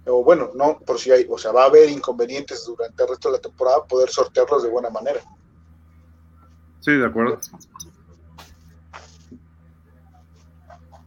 o 0.06 0.22
bueno, 0.24 0.50
no, 0.54 0.78
por 0.80 0.98
si 0.98 1.10
hay, 1.10 1.26
o 1.28 1.38
sea, 1.38 1.52
va 1.52 1.62
a 1.64 1.66
haber 1.66 1.88
inconvenientes 1.88 2.64
durante 2.66 3.02
el 3.02 3.08
resto 3.08 3.30
de 3.30 3.36
la 3.38 3.42
temporada, 3.42 3.84
poder 3.84 4.10
sortearlos 4.10 4.62
de 4.62 4.70
buena 4.70 4.90
manera. 4.90 5.20
Sí, 6.80 6.92
de 6.92 7.06
acuerdo. 7.06 7.38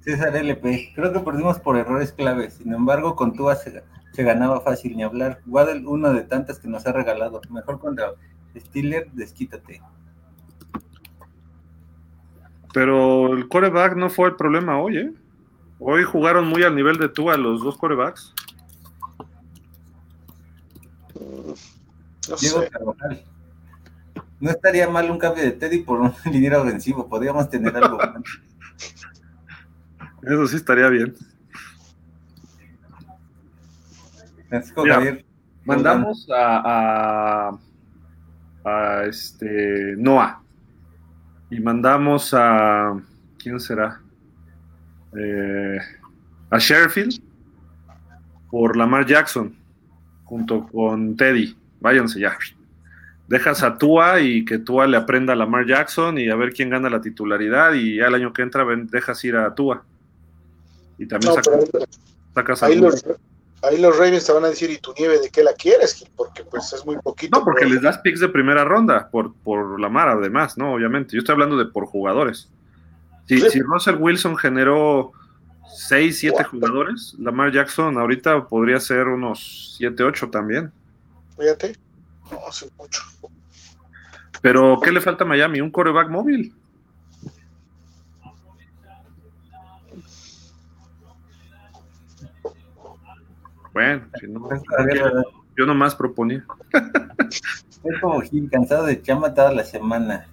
César 0.04 0.36
LP, 0.36 0.94
creo 0.96 1.14
que 1.14 1.20
perdimos 1.20 1.60
por 1.60 1.78
errores 1.78 2.12
claves. 2.12 2.56
Sin 2.56 2.74
embargo, 2.74 3.16
con 3.16 3.36
Tua 3.36 3.56
se- 3.56 3.84
se 4.14 4.24
ganaba 4.24 4.62
fácil 4.62 4.98
ni 4.98 5.04
hablar. 5.04 5.42
Waddle, 5.46 5.86
uno 5.86 6.12
de 6.14 6.24
tantas 6.24 6.60
que 6.60 6.68
nos 6.68 6.86
ha 6.88 6.92
regalado. 6.92 7.40
Mejor 7.50 7.80
contra 7.80 8.14
Steeler, 8.58 9.12
desquítate. 9.12 9.82
Pero 12.74 13.34
el 13.34 13.48
coreback 13.48 13.96
no 13.96 14.10
fue 14.10 14.30
el 14.30 14.36
problema 14.36 14.80
hoy, 14.80 14.98
¿eh? 14.98 15.14
Hoy 15.80 16.04
jugaron 16.04 16.48
muy 16.48 16.64
al 16.64 16.76
nivel 16.76 16.98
de 16.98 17.10
tú 17.10 17.32
a 17.32 17.38
los 17.38 17.64
dos 17.64 17.78
corebacks. 17.78 18.34
No, 22.30 22.36
Diego 22.40 22.64
Carvajal. 22.72 23.24
no 24.40 24.52
estaría 24.52 24.88
mal 24.90 25.10
un 25.10 25.18
cambio 25.18 25.44
de 25.44 25.52
Teddy 25.52 25.80
por 25.80 26.00
un 26.00 26.14
liniero 26.32 26.62
ofensivo. 26.62 27.10
Podríamos 27.10 27.50
tener 27.50 27.76
algo. 27.76 27.98
Eso 30.22 30.48
sí 30.48 30.58
estaría 30.58 30.88
bien. 30.88 31.16
mandamos 35.66 36.28
a, 36.32 37.58
a, 38.64 39.04
este 39.06 39.96
Noah 39.98 40.41
y 41.52 41.60
mandamos 41.60 42.34
a 42.34 42.98
quién 43.38 43.60
será 43.60 44.00
eh, 45.18 45.78
a 46.50 46.58
Sheffield 46.58 47.22
por 48.50 48.78
Lamar 48.78 49.06
Jackson 49.06 49.54
junto 50.24 50.66
con 50.68 51.18
Teddy. 51.18 51.56
Váyanse 51.82 52.22
ya. 52.22 52.38
Dejas 53.28 53.64
a 53.64 53.78
Tua 53.78 54.22
y 54.22 54.46
que 54.46 54.60
Tua 54.60 54.88
le 54.88 54.96
aprenda 54.96 55.34
a 55.34 55.36
Lamar 55.36 55.66
Jackson 55.66 56.18
y 56.18 56.30
a 56.30 56.36
ver 56.36 56.54
quién 56.54 56.70
gana 56.70 56.90
la 56.90 57.02
titularidad 57.02 57.74
y 57.74 57.98
ya 57.98 58.08
el 58.08 58.16
año 58.16 58.32
que 58.32 58.44
entra 58.44 58.66
dejas 58.90 59.24
ir 59.26 59.36
a 59.36 59.54
Tua. 59.54 59.84
Y 60.98 61.06
también 61.06 61.34
sacas, 62.34 62.64
a 62.64 62.66
ahí 62.68 62.80
los 62.80 63.06
Ravens 63.62 64.26
te 64.26 64.32
van 64.32 64.46
a 64.46 64.50
decir, 64.50 64.70
¿y 64.72 64.78
tu 64.80 64.94
nieve 64.98 65.20
de 65.20 65.30
qué 65.30 65.44
la 65.44 65.54
quieres? 65.54 66.04
Porque 66.16 66.44
pues 66.44 66.74
es 66.74 66.86
muy 66.86 66.98
poquito. 66.98 67.38
No, 67.38 67.46
porque 67.46 67.66
les 67.66 67.82
das 67.82 68.00
picks 68.00 68.20
de 68.20 68.30
primera 68.30 68.64
ronda 68.64 69.10
por, 69.10 69.34
por 69.36 69.80
la 69.80 69.90
mar, 69.90 70.10
además, 70.10 70.58
¿no? 70.58 70.74
Obviamente. 70.74 71.14
Yo 71.14 71.20
estoy 71.20 71.34
hablando 71.34 71.58
de 71.58 71.66
por 71.66 71.86
jugadores. 71.86 72.50
Si, 73.28 73.40
si 73.50 73.62
Russell 73.62 73.96
Wilson 73.96 74.36
generó 74.36 75.14
6, 75.74 76.20
7 76.20 76.44
jugadores, 76.44 77.16
Lamar 77.20 77.52
Jackson 77.52 77.98
ahorita 77.98 78.48
podría 78.48 78.80
ser 78.80 79.08
unos 79.08 79.76
7, 79.78 80.04
8 80.04 80.30
también. 80.30 80.72
Fíjate. 81.38 81.78
No, 82.32 82.40
hace 82.48 82.70
mucho. 82.78 83.04
Pero, 84.42 84.80
¿qué 84.82 84.92
le 84.92 85.02
falta 85.02 85.24
a 85.24 85.28
Miami? 85.28 85.62
Un 85.62 85.72
coreback 85.72 86.10
móvil. 86.10 86.54
Bueno, 93.74 94.06
si 94.20 94.28
no, 94.28 94.50
yo 95.58 95.66
nomás 95.66 95.96
proponía. 95.96 96.46
Es 97.84 98.00
como 98.00 98.22
Gil, 98.22 98.50
cansado 98.50 98.86
de 98.86 99.02
chama 99.02 99.34
toda 99.34 99.52
la 99.54 99.64
semana. 99.64 100.28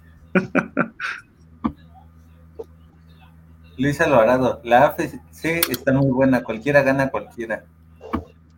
Luis 3.77 3.99
Alvarado, 4.01 4.61
la 4.63 4.87
AFC 4.87 5.69
está 5.69 5.93
muy 5.93 6.11
buena, 6.11 6.43
cualquiera 6.43 6.83
gana 6.83 7.09
cualquiera. 7.09 7.63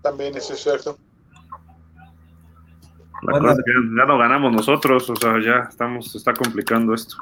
También 0.01 0.35
eso 0.35 0.53
es 0.53 0.63
cierto. 0.63 0.97
La 3.21 3.39
cosa 3.39 3.51
es 3.51 3.57
que 3.59 3.71
ya 3.97 4.05
no 4.05 4.17
ganamos 4.17 4.51
nosotros, 4.51 5.07
o 5.09 5.15
sea, 5.15 5.39
ya 5.39 5.67
estamos, 5.69 6.11
se 6.11 6.17
está 6.17 6.33
complicando 6.33 6.93
esto. 6.95 7.17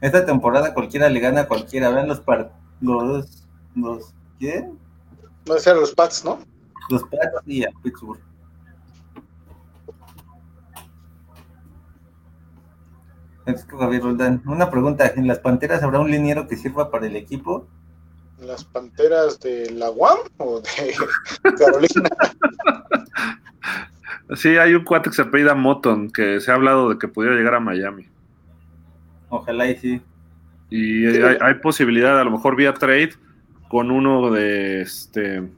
Esta 0.00 0.24
temporada 0.24 0.72
cualquiera 0.72 1.08
le 1.08 1.18
gana 1.18 1.42
a 1.42 1.48
cualquiera. 1.48 1.90
Vean 1.90 2.06
los 2.06 2.20
par 2.20 2.52
los, 2.80 3.44
los 3.74 4.14
¿quién? 4.38 4.78
No 5.46 5.58
ser 5.58 5.76
los 5.76 5.94
Pats, 5.94 6.24
¿no? 6.24 6.38
Los 6.90 7.02
Pats 7.04 7.42
y 7.46 7.64
a 7.64 7.70
Pittsburgh. 7.82 8.20
Javier 13.78 14.02
Roldán. 14.02 14.42
Una 14.46 14.70
pregunta, 14.70 15.12
¿en 15.14 15.26
las 15.26 15.38
Panteras 15.38 15.82
habrá 15.82 16.00
un 16.00 16.10
liniero 16.10 16.48
que 16.48 16.56
sirva 16.56 16.90
para 16.90 17.06
el 17.06 17.16
equipo? 17.16 17.66
¿Las 18.40 18.64
Panteras 18.64 19.40
de 19.40 19.70
la 19.70 19.90
UAM 19.90 20.18
o 20.38 20.60
de 20.60 20.94
Carolina? 21.58 22.10
sí, 24.36 24.56
hay 24.56 24.74
un 24.74 24.84
cuate 24.84 25.10
que 25.10 25.16
se 25.16 25.22
apellida 25.22 25.54
Moton, 25.54 26.10
que 26.10 26.40
se 26.40 26.50
ha 26.50 26.54
hablado 26.54 26.90
de 26.90 26.98
que 26.98 27.08
pudiera 27.08 27.36
llegar 27.36 27.54
a 27.54 27.60
Miami. 27.60 28.08
Ojalá 29.28 29.66
y 29.66 29.76
sí. 29.76 30.02
Y 30.70 31.06
hay, 31.06 31.36
hay, 31.40 31.54
posibilidad, 31.54 32.18
a 32.18 32.24
lo 32.24 32.30
mejor 32.30 32.56
vía 32.56 32.74
trade, 32.74 33.12
con 33.74 33.90
uno 33.90 34.30
de 34.30 34.82
este 34.82 35.50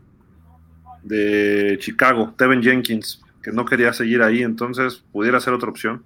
de 1.03 1.77
Chicago, 1.79 2.33
Tevin 2.35 2.63
Jenkins, 2.63 3.23
que 3.43 3.53
no 3.53 3.67
quería 3.67 3.93
seguir 3.93 4.23
ahí, 4.23 4.43
entonces 4.43 5.05
pudiera 5.13 5.39
ser 5.39 5.53
otra 5.53 5.69
opción. 5.69 6.03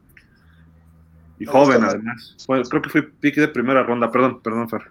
Y 1.39 1.47
joven 1.47 1.85
además. 1.85 2.35
creo 2.69 2.83
que 2.83 2.91
fue 2.91 3.03
pick 3.05 3.37
de 3.37 3.47
primera 3.47 3.85
ronda, 3.85 4.11
perdón, 4.11 4.41
perdón, 4.41 4.69
Fer. 4.69 4.91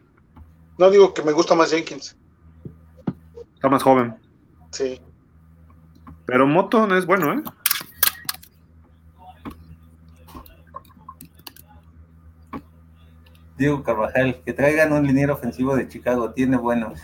No 0.77 0.89
digo 0.89 1.13
que 1.13 1.21
me 1.21 1.33
gusta 1.33 1.55
más 1.55 1.71
Jenkins. 1.71 2.15
Está 3.53 3.67
más 3.67 3.83
joven. 3.83 4.15
Sí. 4.71 5.01
Pero 6.25 6.47
Moton 6.47 6.93
es 6.93 7.05
bueno, 7.05 7.33
¿eh? 7.33 7.43
Diego 13.59 13.83
Carvajal, 13.83 14.41
que 14.45 14.53
traigan 14.53 14.93
un 14.93 15.05
liniero 15.05 15.33
ofensivo 15.33 15.75
de 15.75 15.89
Chicago, 15.89 16.31
tiene 16.31 16.55
buenos. 16.55 17.01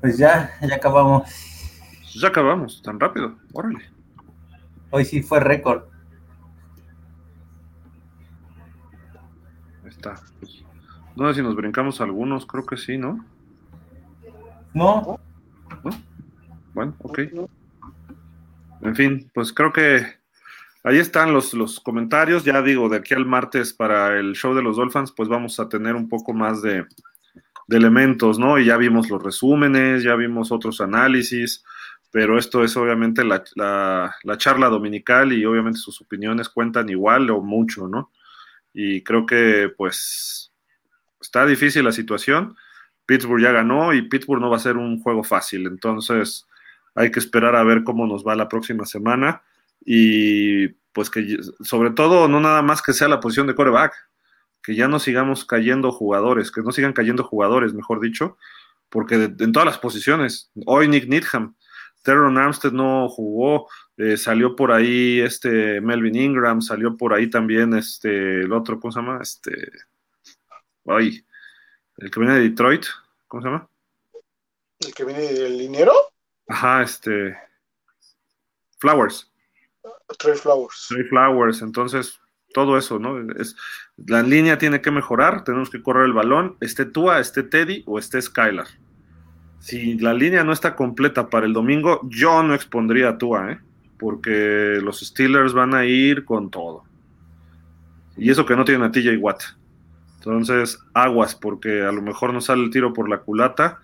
Pues 0.00 0.18
ya, 0.18 0.50
ya 0.60 0.74
acabamos. 0.74 1.30
Ya 2.14 2.28
acabamos, 2.28 2.82
tan 2.82 2.98
rápido, 2.98 3.36
órale. 3.52 3.78
Hoy 4.90 5.04
sí 5.04 5.22
fue 5.22 5.38
récord. 5.38 5.84
Ahí 9.84 9.90
está. 9.90 10.20
no 11.14 11.28
sé 11.28 11.34
si 11.34 11.42
nos 11.42 11.54
brincamos 11.54 12.00
algunos, 12.00 12.44
creo 12.44 12.66
que 12.66 12.76
sí, 12.76 12.98
¿no? 12.98 13.24
No. 14.74 15.20
¿No? 15.84 15.90
Bueno, 16.74 16.94
ok. 16.98 17.20
En 18.82 18.96
fin, 18.96 19.30
pues 19.34 19.52
creo 19.52 19.72
que 19.72 20.06
ahí 20.84 20.98
están 20.98 21.32
los, 21.32 21.54
los 21.54 21.80
comentarios. 21.80 22.44
Ya 22.44 22.62
digo, 22.62 22.88
de 22.88 22.98
aquí 22.98 23.14
al 23.14 23.26
martes 23.26 23.72
para 23.72 24.18
el 24.18 24.34
show 24.34 24.54
de 24.54 24.62
los 24.62 24.76
Dolphins, 24.76 25.12
pues 25.12 25.28
vamos 25.28 25.60
a 25.60 25.68
tener 25.68 25.94
un 25.94 26.08
poco 26.08 26.32
más 26.32 26.62
de, 26.62 26.86
elementos, 27.68 28.38
¿no? 28.38 28.58
Y 28.58 28.66
ya 28.66 28.76
vimos 28.76 29.08
los 29.10 29.22
resúmenes, 29.22 30.02
ya 30.02 30.16
vimos 30.16 30.50
otros 30.50 30.80
análisis, 30.80 31.64
pero 32.10 32.38
esto 32.38 32.64
es 32.64 32.76
obviamente 32.76 33.22
la, 33.24 33.44
la, 33.54 34.38
charla 34.38 34.68
dominical 34.68 35.32
y 35.32 35.44
obviamente 35.44 35.78
sus 35.78 36.00
opiniones 36.00 36.48
cuentan 36.48 36.88
igual 36.88 37.30
o 37.30 37.40
mucho, 37.40 37.86
¿no? 37.86 38.10
Y 38.72 39.02
creo 39.02 39.26
que 39.26 39.70
pues 39.76 40.52
está 41.20 41.46
difícil 41.46 41.84
la 41.84 41.92
situación. 41.92 42.56
Pittsburgh 43.06 43.40
ya 43.40 43.52
ganó 43.52 43.92
y 43.92 44.02
Pittsburgh 44.02 44.40
no 44.40 44.50
va 44.50 44.56
a 44.56 44.60
ser 44.60 44.76
un 44.76 45.00
juego 45.00 45.22
fácil, 45.22 45.66
entonces 45.66 46.46
hay 46.94 47.10
que 47.10 47.20
esperar 47.20 47.56
a 47.56 47.64
ver 47.64 47.84
cómo 47.84 48.06
nos 48.06 48.26
va 48.26 48.34
la 48.34 48.48
próxima 48.48 48.86
semana 48.86 49.42
y 49.84 50.68
pues 50.92 51.10
que 51.10 51.38
sobre 51.60 51.90
todo 51.90 52.28
no 52.28 52.40
nada 52.40 52.62
más 52.62 52.82
que 52.82 52.92
sea 52.92 53.08
la 53.08 53.20
posición 53.20 53.46
de 53.46 53.54
coreback, 53.54 53.94
que 54.62 54.74
ya 54.74 54.88
no 54.88 54.98
sigamos 54.98 55.44
cayendo 55.44 55.92
jugadores, 55.92 56.50
que 56.50 56.62
no 56.62 56.72
sigan 56.72 56.92
cayendo 56.92 57.24
jugadores, 57.24 57.72
mejor 57.72 58.00
dicho, 58.00 58.36
porque 58.88 59.14
en 59.14 59.52
todas 59.52 59.66
las 59.66 59.78
posiciones, 59.78 60.50
hoy 60.66 60.88
Nick 60.88 61.06
Needham, 61.06 61.54
Teron 62.02 62.38
Armstead 62.38 62.72
no 62.72 63.08
jugó, 63.08 63.68
eh, 63.96 64.16
salió 64.16 64.56
por 64.56 64.72
ahí 64.72 65.20
este 65.20 65.80
Melvin 65.80 66.16
Ingram, 66.16 66.62
salió 66.62 66.96
por 66.96 67.12
ahí 67.12 67.28
también 67.28 67.74
este, 67.74 68.42
el 68.42 68.52
otro, 68.52 68.80
¿cómo 68.80 68.92
se 68.92 69.00
llama? 69.00 69.18
Este, 69.22 69.70
ay, 70.86 71.24
el 71.98 72.10
que 72.10 72.20
viene 72.20 72.34
de 72.36 72.48
Detroit, 72.48 72.86
¿cómo 73.28 73.42
se 73.42 73.48
llama? 73.48 73.68
¿El 74.80 74.94
que 74.94 75.04
viene 75.04 75.20
del 75.20 75.58
dinero? 75.58 75.92
Ajá, 76.50 76.82
este. 76.82 77.36
Flowers. 78.78 79.30
Trey 80.18 80.36
Flowers. 80.36 80.86
Trey 80.88 81.04
Flowers, 81.04 81.62
entonces 81.62 82.20
todo 82.52 82.76
eso, 82.76 82.98
¿no? 82.98 83.20
Es, 83.34 83.54
la 83.96 84.22
línea 84.22 84.58
tiene 84.58 84.80
que 84.80 84.90
mejorar, 84.90 85.44
tenemos 85.44 85.70
que 85.70 85.80
correr 85.80 86.06
el 86.06 86.12
balón, 86.12 86.56
esté 86.60 86.84
Tua, 86.84 87.20
esté 87.20 87.44
Teddy 87.44 87.84
o 87.86 87.98
esté 87.98 88.20
Skylar. 88.20 88.66
Si 89.60 89.96
la 89.98 90.12
línea 90.12 90.42
no 90.42 90.52
está 90.52 90.74
completa 90.74 91.28
para 91.28 91.46
el 91.46 91.52
domingo, 91.52 92.00
yo 92.04 92.42
no 92.42 92.54
expondría 92.54 93.10
a 93.10 93.18
Tua, 93.18 93.52
¿eh? 93.52 93.60
Porque 93.98 94.80
los 94.82 95.00
Steelers 95.00 95.52
van 95.52 95.74
a 95.74 95.84
ir 95.84 96.24
con 96.24 96.50
todo. 96.50 96.82
Y 98.16 98.30
eso 98.30 98.44
que 98.44 98.56
no 98.56 98.64
tienen 98.64 98.82
a 98.82 98.90
TJ 98.90 99.18
Watt. 99.18 99.42
Entonces, 100.16 100.82
aguas, 100.94 101.36
porque 101.36 101.82
a 101.82 101.92
lo 101.92 102.02
mejor 102.02 102.32
no 102.32 102.40
sale 102.40 102.64
el 102.64 102.70
tiro 102.70 102.92
por 102.92 103.08
la 103.08 103.18
culata 103.18 103.80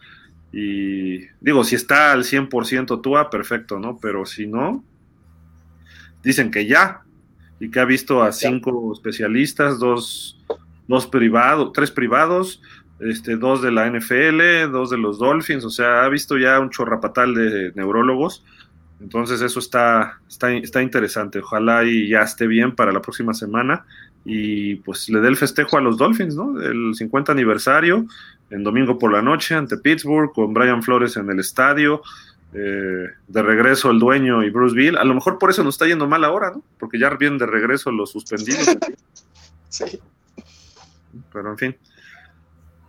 y 0.52 1.26
digo, 1.40 1.64
si 1.64 1.74
está 1.74 2.12
al 2.12 2.24
100% 2.24 3.02
Tua, 3.02 3.30
perfecto, 3.30 3.78
¿no? 3.78 3.98
Pero 3.98 4.24
si 4.24 4.46
no, 4.46 4.84
dicen 6.22 6.50
que 6.50 6.66
ya, 6.66 7.02
y 7.60 7.70
que 7.70 7.80
ha 7.80 7.84
visto 7.84 8.22
a 8.22 8.32
cinco 8.32 8.92
especialistas, 8.92 9.78
dos, 9.78 10.38
dos 10.88 11.06
privados, 11.06 11.72
tres 11.72 11.90
privados, 11.90 12.60
este, 13.00 13.36
dos 13.36 13.62
de 13.62 13.70
la 13.70 13.90
NFL, 13.90 14.70
dos 14.70 14.90
de 14.90 14.98
los 14.98 15.18
Dolphins, 15.18 15.64
o 15.64 15.70
sea, 15.70 16.04
ha 16.04 16.08
visto 16.08 16.38
ya 16.38 16.58
un 16.60 16.70
chorrapatal 16.70 17.34
de 17.34 17.72
neurólogos. 17.74 18.44
Entonces 19.00 19.42
eso 19.42 19.58
está, 19.58 20.20
está, 20.26 20.52
está 20.52 20.82
interesante. 20.82 21.40
Ojalá 21.40 21.84
y 21.84 22.08
ya 22.08 22.22
esté 22.22 22.46
bien 22.46 22.74
para 22.74 22.92
la 22.92 23.02
próxima 23.02 23.34
semana 23.34 23.84
y 24.24 24.76
pues 24.76 25.08
le 25.08 25.20
dé 25.20 25.28
el 25.28 25.36
festejo 25.36 25.76
a 25.76 25.80
los 25.80 25.98
Dolphins, 25.98 26.34
¿no? 26.34 26.60
El 26.60 26.94
50 26.94 27.30
aniversario, 27.30 28.06
en 28.50 28.64
domingo 28.64 28.98
por 28.98 29.12
la 29.12 29.22
noche 29.22 29.54
ante 29.54 29.76
Pittsburgh, 29.76 30.32
con 30.32 30.54
Brian 30.54 30.82
Flores 30.82 31.16
en 31.16 31.30
el 31.30 31.40
estadio, 31.40 32.02
eh, 32.52 33.08
de 33.26 33.42
regreso 33.42 33.90
el 33.90 33.98
dueño 33.98 34.42
y 34.42 34.50
Bruce 34.50 34.74
Bill. 34.74 34.96
A 34.96 35.04
lo 35.04 35.14
mejor 35.14 35.38
por 35.38 35.50
eso 35.50 35.62
nos 35.64 35.74
está 35.74 35.86
yendo 35.86 36.06
mal 36.06 36.24
ahora, 36.24 36.52
¿no? 36.52 36.62
Porque 36.78 36.98
ya 36.98 37.10
vienen 37.10 37.38
de 37.38 37.46
regreso 37.46 37.90
los 37.90 38.10
suspendidos. 38.10 38.76
Sí. 39.68 40.00
Pero 41.32 41.50
en 41.50 41.58
fin. 41.58 41.76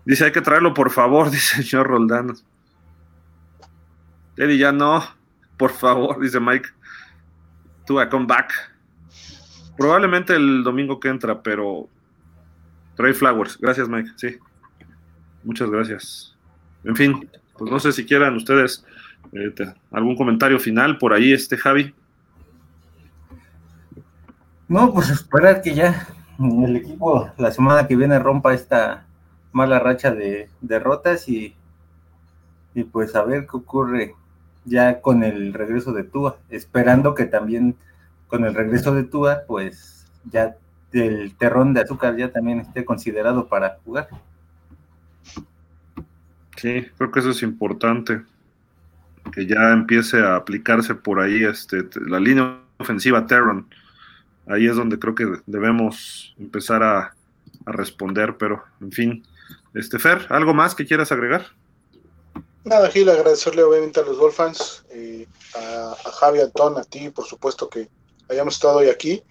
Dice, 0.05 0.23
hay 0.23 0.31
que 0.31 0.41
traerlo 0.41 0.73
por 0.73 0.89
favor, 0.89 1.29
dice 1.31 1.57
el 1.57 1.65
señor 1.65 1.88
Roldán. 1.88 2.34
Eddie, 4.38 4.57
ya 4.57 4.71
no, 4.71 5.03
por 5.57 5.71
favor, 5.71 6.19
dice 6.21 6.39
Mike. 6.39 6.69
Tú 7.85 7.99
a 7.99 8.07
come 8.07 8.25
back. 8.25 8.53
Probablemente 9.77 10.35
el 10.35 10.63
domingo 10.63 10.99
que 10.99 11.09
entra, 11.09 11.41
pero 11.41 11.89
Trey 12.95 13.13
Flowers. 13.13 13.57
Gracias, 13.59 13.89
Mike. 13.89 14.11
Sí. 14.15 14.38
Muchas 15.43 15.69
gracias. 15.69 16.35
En 16.84 16.95
fin, 16.95 17.30
pues 17.57 17.72
no 17.72 17.80
sé 17.80 17.91
si 17.91 18.05
quieran 18.05 18.35
ustedes 18.35 18.85
eh, 19.34 19.53
algún 19.91 20.15
comentario 20.15 20.59
final 20.59 20.97
por 20.97 21.14
ahí, 21.14 21.34
este 21.34 21.57
Javi. 21.57 21.93
No, 24.68 24.93
pues 24.93 25.09
esperar 25.09 25.61
que 25.61 25.73
ya 25.73 26.07
el 26.39 26.76
equipo 26.76 27.31
la 27.38 27.51
semana 27.51 27.88
que 27.88 27.95
viene 27.95 28.19
rompa 28.19 28.53
esta 28.53 29.05
mala 29.51 29.80
racha 29.80 30.11
de 30.11 30.49
derrotas 30.61 31.27
y, 31.30 31.55
y 32.76 32.84
pues 32.84 33.15
a 33.15 33.23
ver 33.23 33.47
qué 33.49 33.57
ocurre 33.57 34.15
ya 34.65 35.01
con 35.01 35.23
el 35.23 35.53
regreso 35.53 35.93
de 35.93 36.03
Tua, 36.03 36.38
esperando 36.49 37.15
que 37.15 37.26
también 37.26 37.76
con 38.27 38.43
el 38.43 38.53
regreso 38.53 38.93
de 38.93 39.03
Tua, 39.03 39.43
pues 39.47 40.05
ya 40.26 40.57
el 40.91 41.35
terrón 41.35 41.73
de 41.73 41.81
azúcar 41.81 42.18
ya 42.18 42.31
también 42.31 42.59
esté 42.59 42.84
considerado 42.85 43.47
para 43.47 43.77
jugar. 43.84 44.09
Sí, 46.55 46.87
creo 46.97 47.11
que 47.11 47.19
eso 47.19 47.29
es 47.29 47.43
importante. 47.43 48.21
Que 49.31 49.45
ya 49.45 49.71
empiece 49.73 50.19
a 50.19 50.35
aplicarse 50.35 50.95
por 50.95 51.19
ahí 51.19 51.43
este, 51.43 51.83
la 52.07 52.19
línea 52.19 52.61
ofensiva 52.77 53.25
Terron. 53.27 53.67
Ahí 54.47 54.67
es 54.67 54.75
donde 54.75 54.97
creo 54.97 55.15
que 55.15 55.27
debemos 55.45 56.33
empezar 56.39 56.81
a, 56.83 57.13
a 57.65 57.71
responder, 57.71 58.37
pero 58.37 58.63
en 58.81 58.91
fin. 58.91 59.23
Este 59.73 59.99
Fer, 59.99 60.25
¿algo 60.29 60.53
más 60.53 60.73
que 60.73 60.85
quieras 60.85 61.11
agregar? 61.11 61.45
Nada, 62.63 62.89
Gil, 62.89 63.09
agradecerle 63.09 63.63
obviamente 63.63 63.99
a 63.99 64.03
los 64.03 64.17
Dolphins, 64.17 64.83
eh, 64.89 65.27
a, 65.55 65.95
a 66.05 66.11
Javi, 66.11 66.41
Antón, 66.41 66.77
a 66.77 66.83
ti, 66.83 67.09
por 67.09 67.25
supuesto 67.25 67.69
que 67.69 67.89
hayamos 68.29 68.55
estado 68.55 68.77
hoy 68.77 68.89
aquí. 68.89 69.21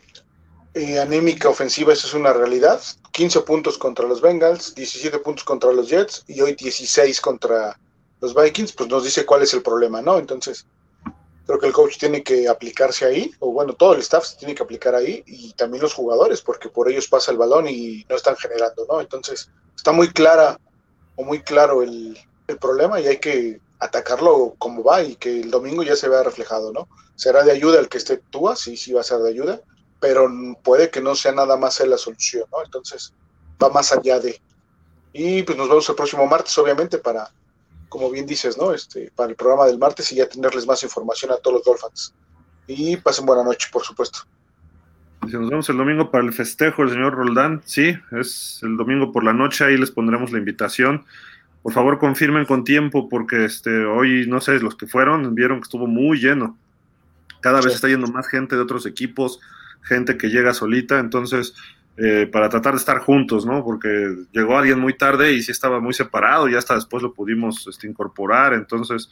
Eh, 0.78 1.00
anémica 1.00 1.48
ofensiva, 1.48 1.94
eso 1.94 2.06
es 2.06 2.12
una 2.12 2.34
realidad. 2.34 2.82
15 3.12 3.40
puntos 3.40 3.78
contra 3.78 4.06
los 4.06 4.20
Bengals, 4.20 4.74
17 4.74 5.20
puntos 5.20 5.42
contra 5.42 5.72
los 5.72 5.88
Jets 5.88 6.22
y 6.28 6.42
hoy 6.42 6.54
16 6.54 7.18
contra 7.22 7.80
los 8.20 8.34
Vikings, 8.34 8.74
pues 8.74 8.90
nos 8.90 9.02
dice 9.02 9.24
cuál 9.24 9.40
es 9.40 9.54
el 9.54 9.62
problema, 9.62 10.02
¿no? 10.02 10.18
Entonces, 10.18 10.66
creo 11.46 11.58
que 11.58 11.68
el 11.68 11.72
coach 11.72 11.96
tiene 11.96 12.22
que 12.22 12.46
aplicarse 12.46 13.06
ahí, 13.06 13.30
o 13.38 13.52
bueno, 13.52 13.72
todo 13.72 13.94
el 13.94 14.00
staff 14.00 14.26
se 14.26 14.36
tiene 14.36 14.54
que 14.54 14.62
aplicar 14.62 14.94
ahí 14.94 15.24
y 15.26 15.54
también 15.54 15.82
los 15.82 15.94
jugadores, 15.94 16.42
porque 16.42 16.68
por 16.68 16.90
ellos 16.90 17.08
pasa 17.08 17.32
el 17.32 17.38
balón 17.38 17.66
y 17.68 18.04
no 18.10 18.16
están 18.16 18.36
generando, 18.36 18.86
¿no? 18.86 19.00
Entonces, 19.00 19.48
está 19.74 19.92
muy 19.92 20.10
clara 20.10 20.60
o 21.14 21.24
muy 21.24 21.40
claro 21.40 21.82
el, 21.82 22.18
el 22.48 22.58
problema 22.58 23.00
y 23.00 23.06
hay 23.06 23.16
que 23.16 23.62
atacarlo 23.78 24.54
como 24.58 24.84
va 24.84 25.02
y 25.02 25.16
que 25.16 25.40
el 25.40 25.50
domingo 25.50 25.82
ya 25.82 25.96
se 25.96 26.10
vea 26.10 26.22
reflejado, 26.22 26.70
¿no? 26.70 26.86
Será 27.14 27.44
de 27.44 27.52
ayuda 27.52 27.80
el 27.80 27.88
que 27.88 27.96
esté 27.96 28.18
Tua, 28.18 28.56
sí, 28.56 28.76
sí 28.76 28.92
va 28.92 29.00
a 29.00 29.04
ser 29.04 29.20
de 29.20 29.30
ayuda, 29.30 29.62
pero 30.00 30.28
puede 30.62 30.90
que 30.90 31.00
no 31.00 31.14
sea 31.14 31.32
nada 31.32 31.56
más 31.56 31.80
la 31.86 31.98
solución, 31.98 32.44
¿no? 32.52 32.64
Entonces 32.64 33.12
va 33.62 33.70
más 33.70 33.92
allá 33.92 34.20
de. 34.20 34.40
Y 35.12 35.42
pues 35.42 35.56
nos 35.56 35.68
vemos 35.68 35.88
el 35.88 35.94
próximo 35.94 36.26
martes, 36.26 36.56
obviamente, 36.58 36.98
para, 36.98 37.30
como 37.88 38.10
bien 38.10 38.26
dices, 38.26 38.58
¿no? 38.58 38.72
Este, 38.72 39.10
para 39.14 39.30
el 39.30 39.36
programa 39.36 39.66
del 39.66 39.78
martes 39.78 40.12
y 40.12 40.16
ya 40.16 40.28
tenerles 40.28 40.66
más 40.66 40.82
información 40.82 41.32
a 41.32 41.36
todos 41.36 41.56
los 41.56 41.64
Dolphins. 41.64 42.14
Y 42.66 42.96
pasen 42.96 43.24
buena 43.24 43.42
noche, 43.42 43.68
por 43.72 43.82
supuesto. 43.82 44.20
Nos 45.22 45.50
vemos 45.50 45.68
el 45.68 45.76
domingo 45.76 46.10
para 46.10 46.24
el 46.24 46.32
festejo, 46.32 46.82
el 46.82 46.90
señor 46.90 47.14
Roldán. 47.14 47.62
Sí, 47.64 47.96
es 48.12 48.60
el 48.62 48.76
domingo 48.76 49.12
por 49.12 49.24
la 49.24 49.32
noche, 49.32 49.64
ahí 49.64 49.76
les 49.76 49.90
pondremos 49.90 50.30
la 50.30 50.38
invitación. 50.38 51.04
Por 51.62 51.72
favor, 51.72 51.98
confirmen 51.98 52.44
con 52.44 52.62
tiempo, 52.62 53.08
porque 53.08 53.44
este, 53.44 53.84
hoy, 53.86 54.26
no 54.28 54.40
sé, 54.40 54.60
los 54.60 54.76
que 54.76 54.86
fueron 54.86 55.34
vieron 55.34 55.58
que 55.58 55.64
estuvo 55.64 55.86
muy 55.86 56.18
lleno. 56.18 56.56
Cada 57.40 57.60
vez 57.60 57.74
está 57.74 57.88
yendo 57.88 58.06
más 58.08 58.28
gente 58.28 58.54
de 58.54 58.62
otros 58.62 58.86
equipos, 58.86 59.40
gente 59.86 60.16
que 60.16 60.28
llega 60.28 60.52
solita, 60.52 60.98
entonces, 60.98 61.54
eh, 61.96 62.28
para 62.30 62.48
tratar 62.48 62.74
de 62.74 62.78
estar 62.78 62.98
juntos, 62.98 63.46
¿no? 63.46 63.64
Porque 63.64 64.14
llegó 64.32 64.58
alguien 64.58 64.78
muy 64.78 64.94
tarde 64.94 65.32
y 65.32 65.42
sí 65.42 65.52
estaba 65.52 65.80
muy 65.80 65.94
separado, 65.94 66.48
y 66.48 66.54
hasta 66.54 66.74
después 66.74 67.02
lo 67.02 67.14
pudimos 67.14 67.66
este, 67.66 67.86
incorporar, 67.86 68.52
entonces, 68.52 69.10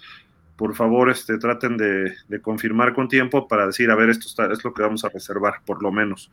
por 0.56 0.74
favor, 0.74 1.10
este, 1.10 1.38
traten 1.38 1.76
de, 1.76 2.14
confirmar 2.42 2.92
con 2.94 3.08
tiempo 3.08 3.48
para 3.48 3.66
decir, 3.66 3.90
a 3.90 3.94
ver, 3.94 4.10
esto 4.10 4.28
es 4.52 4.64
lo 4.64 4.74
que 4.74 4.82
vamos 4.82 5.04
a 5.04 5.08
reservar, 5.08 5.62
por 5.64 5.82
lo 5.82 5.90
menos. 5.90 6.30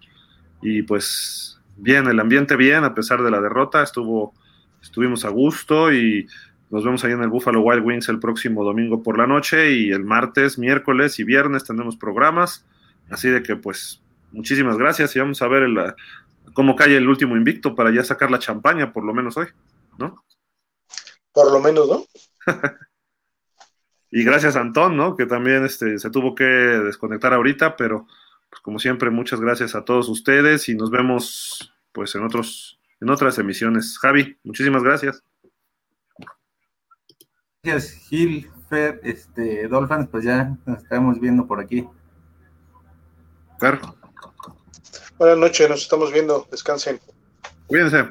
Y 0.62 0.84
pues, 0.84 1.60
bien, 1.78 2.08
el 2.08 2.20
ambiente 2.20 2.56
bien, 2.56 2.84
a 2.84 2.94
pesar 2.94 3.24
de 3.24 3.32
la 3.32 3.42
derrota, 3.42 3.82
estuvo, 3.82 4.34
estuvimos 4.82 5.26
a 5.26 5.30
gusto 5.30 5.92
y 5.94 6.28
nos 6.70 6.86
vemos 6.86 7.04
ahí 7.04 7.12
en 7.12 7.22
el 7.22 7.30
Buffalo 7.30 7.62
Wild 7.62 7.84
Wings 7.84 8.10
el 8.10 8.20
próximo 8.20 8.64
domingo 8.64 9.04
por 9.04 9.18
la 9.18 9.28
noche 9.28 9.74
y 9.74 9.92
el 9.92 10.06
martes, 10.06 10.58
miércoles 10.58 11.20
y 11.20 11.24
viernes 11.24 11.66
tenemos 11.66 11.98
programas. 11.98 12.66
Así 13.10 13.28
de 13.28 13.44
que 13.44 13.58
pues 13.58 14.02
muchísimas 14.32 14.78
gracias 14.78 15.16
y 15.16 15.20
vamos 15.20 15.42
a 15.42 15.48
ver 15.48 15.64
el, 15.64 15.94
cómo 16.54 16.76
cae 16.76 16.96
el 16.98 17.08
último 17.08 17.36
invicto 17.36 17.76
para 17.76 17.92
ya 17.92 18.04
sacar 18.04 18.32
la 18.32 18.40
champaña 18.40 18.92
por 18.92 19.04
lo 19.04 19.14
menos 19.14 19.38
hoy, 19.38 19.48
¿no? 19.98 20.24
Por 21.32 21.52
lo 21.52 21.60
menos, 21.60 21.88
¿no? 21.88 22.06
Y 24.14 24.26
gracias 24.26 24.58
a 24.58 24.60
Antón, 24.60 24.98
¿no? 24.98 25.16
Que 25.16 25.26
también 25.26 25.64
este, 25.64 25.98
se 25.98 26.10
tuvo 26.10 26.36
que 26.36 26.44
desconectar 26.44 27.34
ahorita, 27.34 27.78
pero 27.78 28.08
pues, 28.50 28.62
como 28.62 28.78
siempre, 28.78 29.10
muchas 29.10 29.40
gracias 29.40 29.74
a 29.74 29.86
todos 29.86 30.10
ustedes 30.10 30.68
y 30.68 30.76
nos 30.76 30.92
vemos 30.92 31.74
pues 31.94 32.14
en 32.16 32.26
otros, 32.26 32.78
en 33.00 33.10
otras 33.10 33.40
emisiones. 33.40 33.98
Javi, 34.00 34.38
muchísimas 34.44 34.84
gracias. 34.84 35.24
Gracias, 37.64 37.94
Gil, 38.10 38.50
Fer, 38.70 39.00
este, 39.04 39.70
Dolphins, 39.70 40.10
pues 40.10 40.26
ya 40.26 40.58
nos 40.66 40.84
estamos 40.84 41.18
viendo 41.20 41.48
por 41.48 41.62
aquí. 41.62 41.88
Fer, 43.62 43.80
Buenas 45.22 45.38
noches, 45.38 45.70
nos 45.70 45.84
estamos 45.84 46.12
viendo. 46.12 46.48
Descansen. 46.50 47.00
cuídense. 47.68 48.08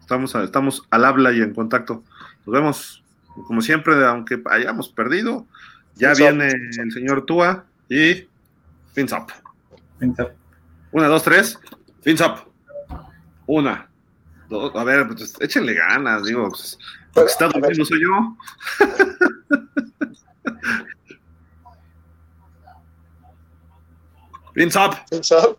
Estamos, 0.00 0.34
estamos 0.34 0.82
al 0.90 1.04
habla 1.04 1.30
y 1.30 1.42
en 1.42 1.54
contacto. 1.54 2.02
Nos 2.44 2.52
vemos, 2.52 3.04
como 3.46 3.62
siempre, 3.62 4.04
aunque 4.04 4.42
hayamos 4.46 4.88
perdido. 4.88 5.46
Ya 5.94 6.08
Fins 6.08 6.18
up. 6.18 6.24
viene 6.36 6.48
el 6.48 6.90
señor 6.90 7.24
Tua 7.24 7.66
y 7.88 8.26
fins 8.94 9.12
up. 9.12 9.28
Una, 10.90 11.06
dos, 11.06 11.22
tres. 11.22 11.56
Fins 12.02 12.20
up. 12.20 12.40
Una. 13.46 13.88
Dos. 14.48 14.74
A 14.74 14.82
ver, 14.82 15.06
pues 15.06 15.36
échenle 15.38 15.74
ganas, 15.74 16.24
digo. 16.24 16.48
Pues, 16.48 16.76
Pero, 17.14 17.26
está 17.28 17.46
durmiendo 17.46 17.84
soy 17.84 18.02
yo. 18.02 18.36
Fins 24.52 24.74
up. 24.74 24.96
fins 25.08 25.30
up. 25.30 25.56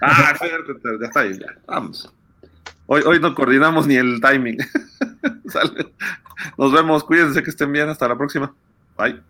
Ah, 0.00 0.34
ya 0.40 1.06
está 1.06 1.20
ahí. 1.20 1.38
ya, 1.38 1.46
Vamos. 1.66 2.12
Hoy, 2.86 3.02
hoy 3.04 3.20
no 3.20 3.34
coordinamos 3.34 3.86
ni 3.86 3.96
el 3.96 4.20
timing. 4.20 4.58
Nos 6.58 6.72
vemos. 6.72 7.04
Cuídense 7.04 7.42
que 7.42 7.50
estén 7.50 7.72
bien. 7.72 7.88
Hasta 7.88 8.08
la 8.08 8.16
próxima. 8.16 8.54
Bye. 8.96 9.20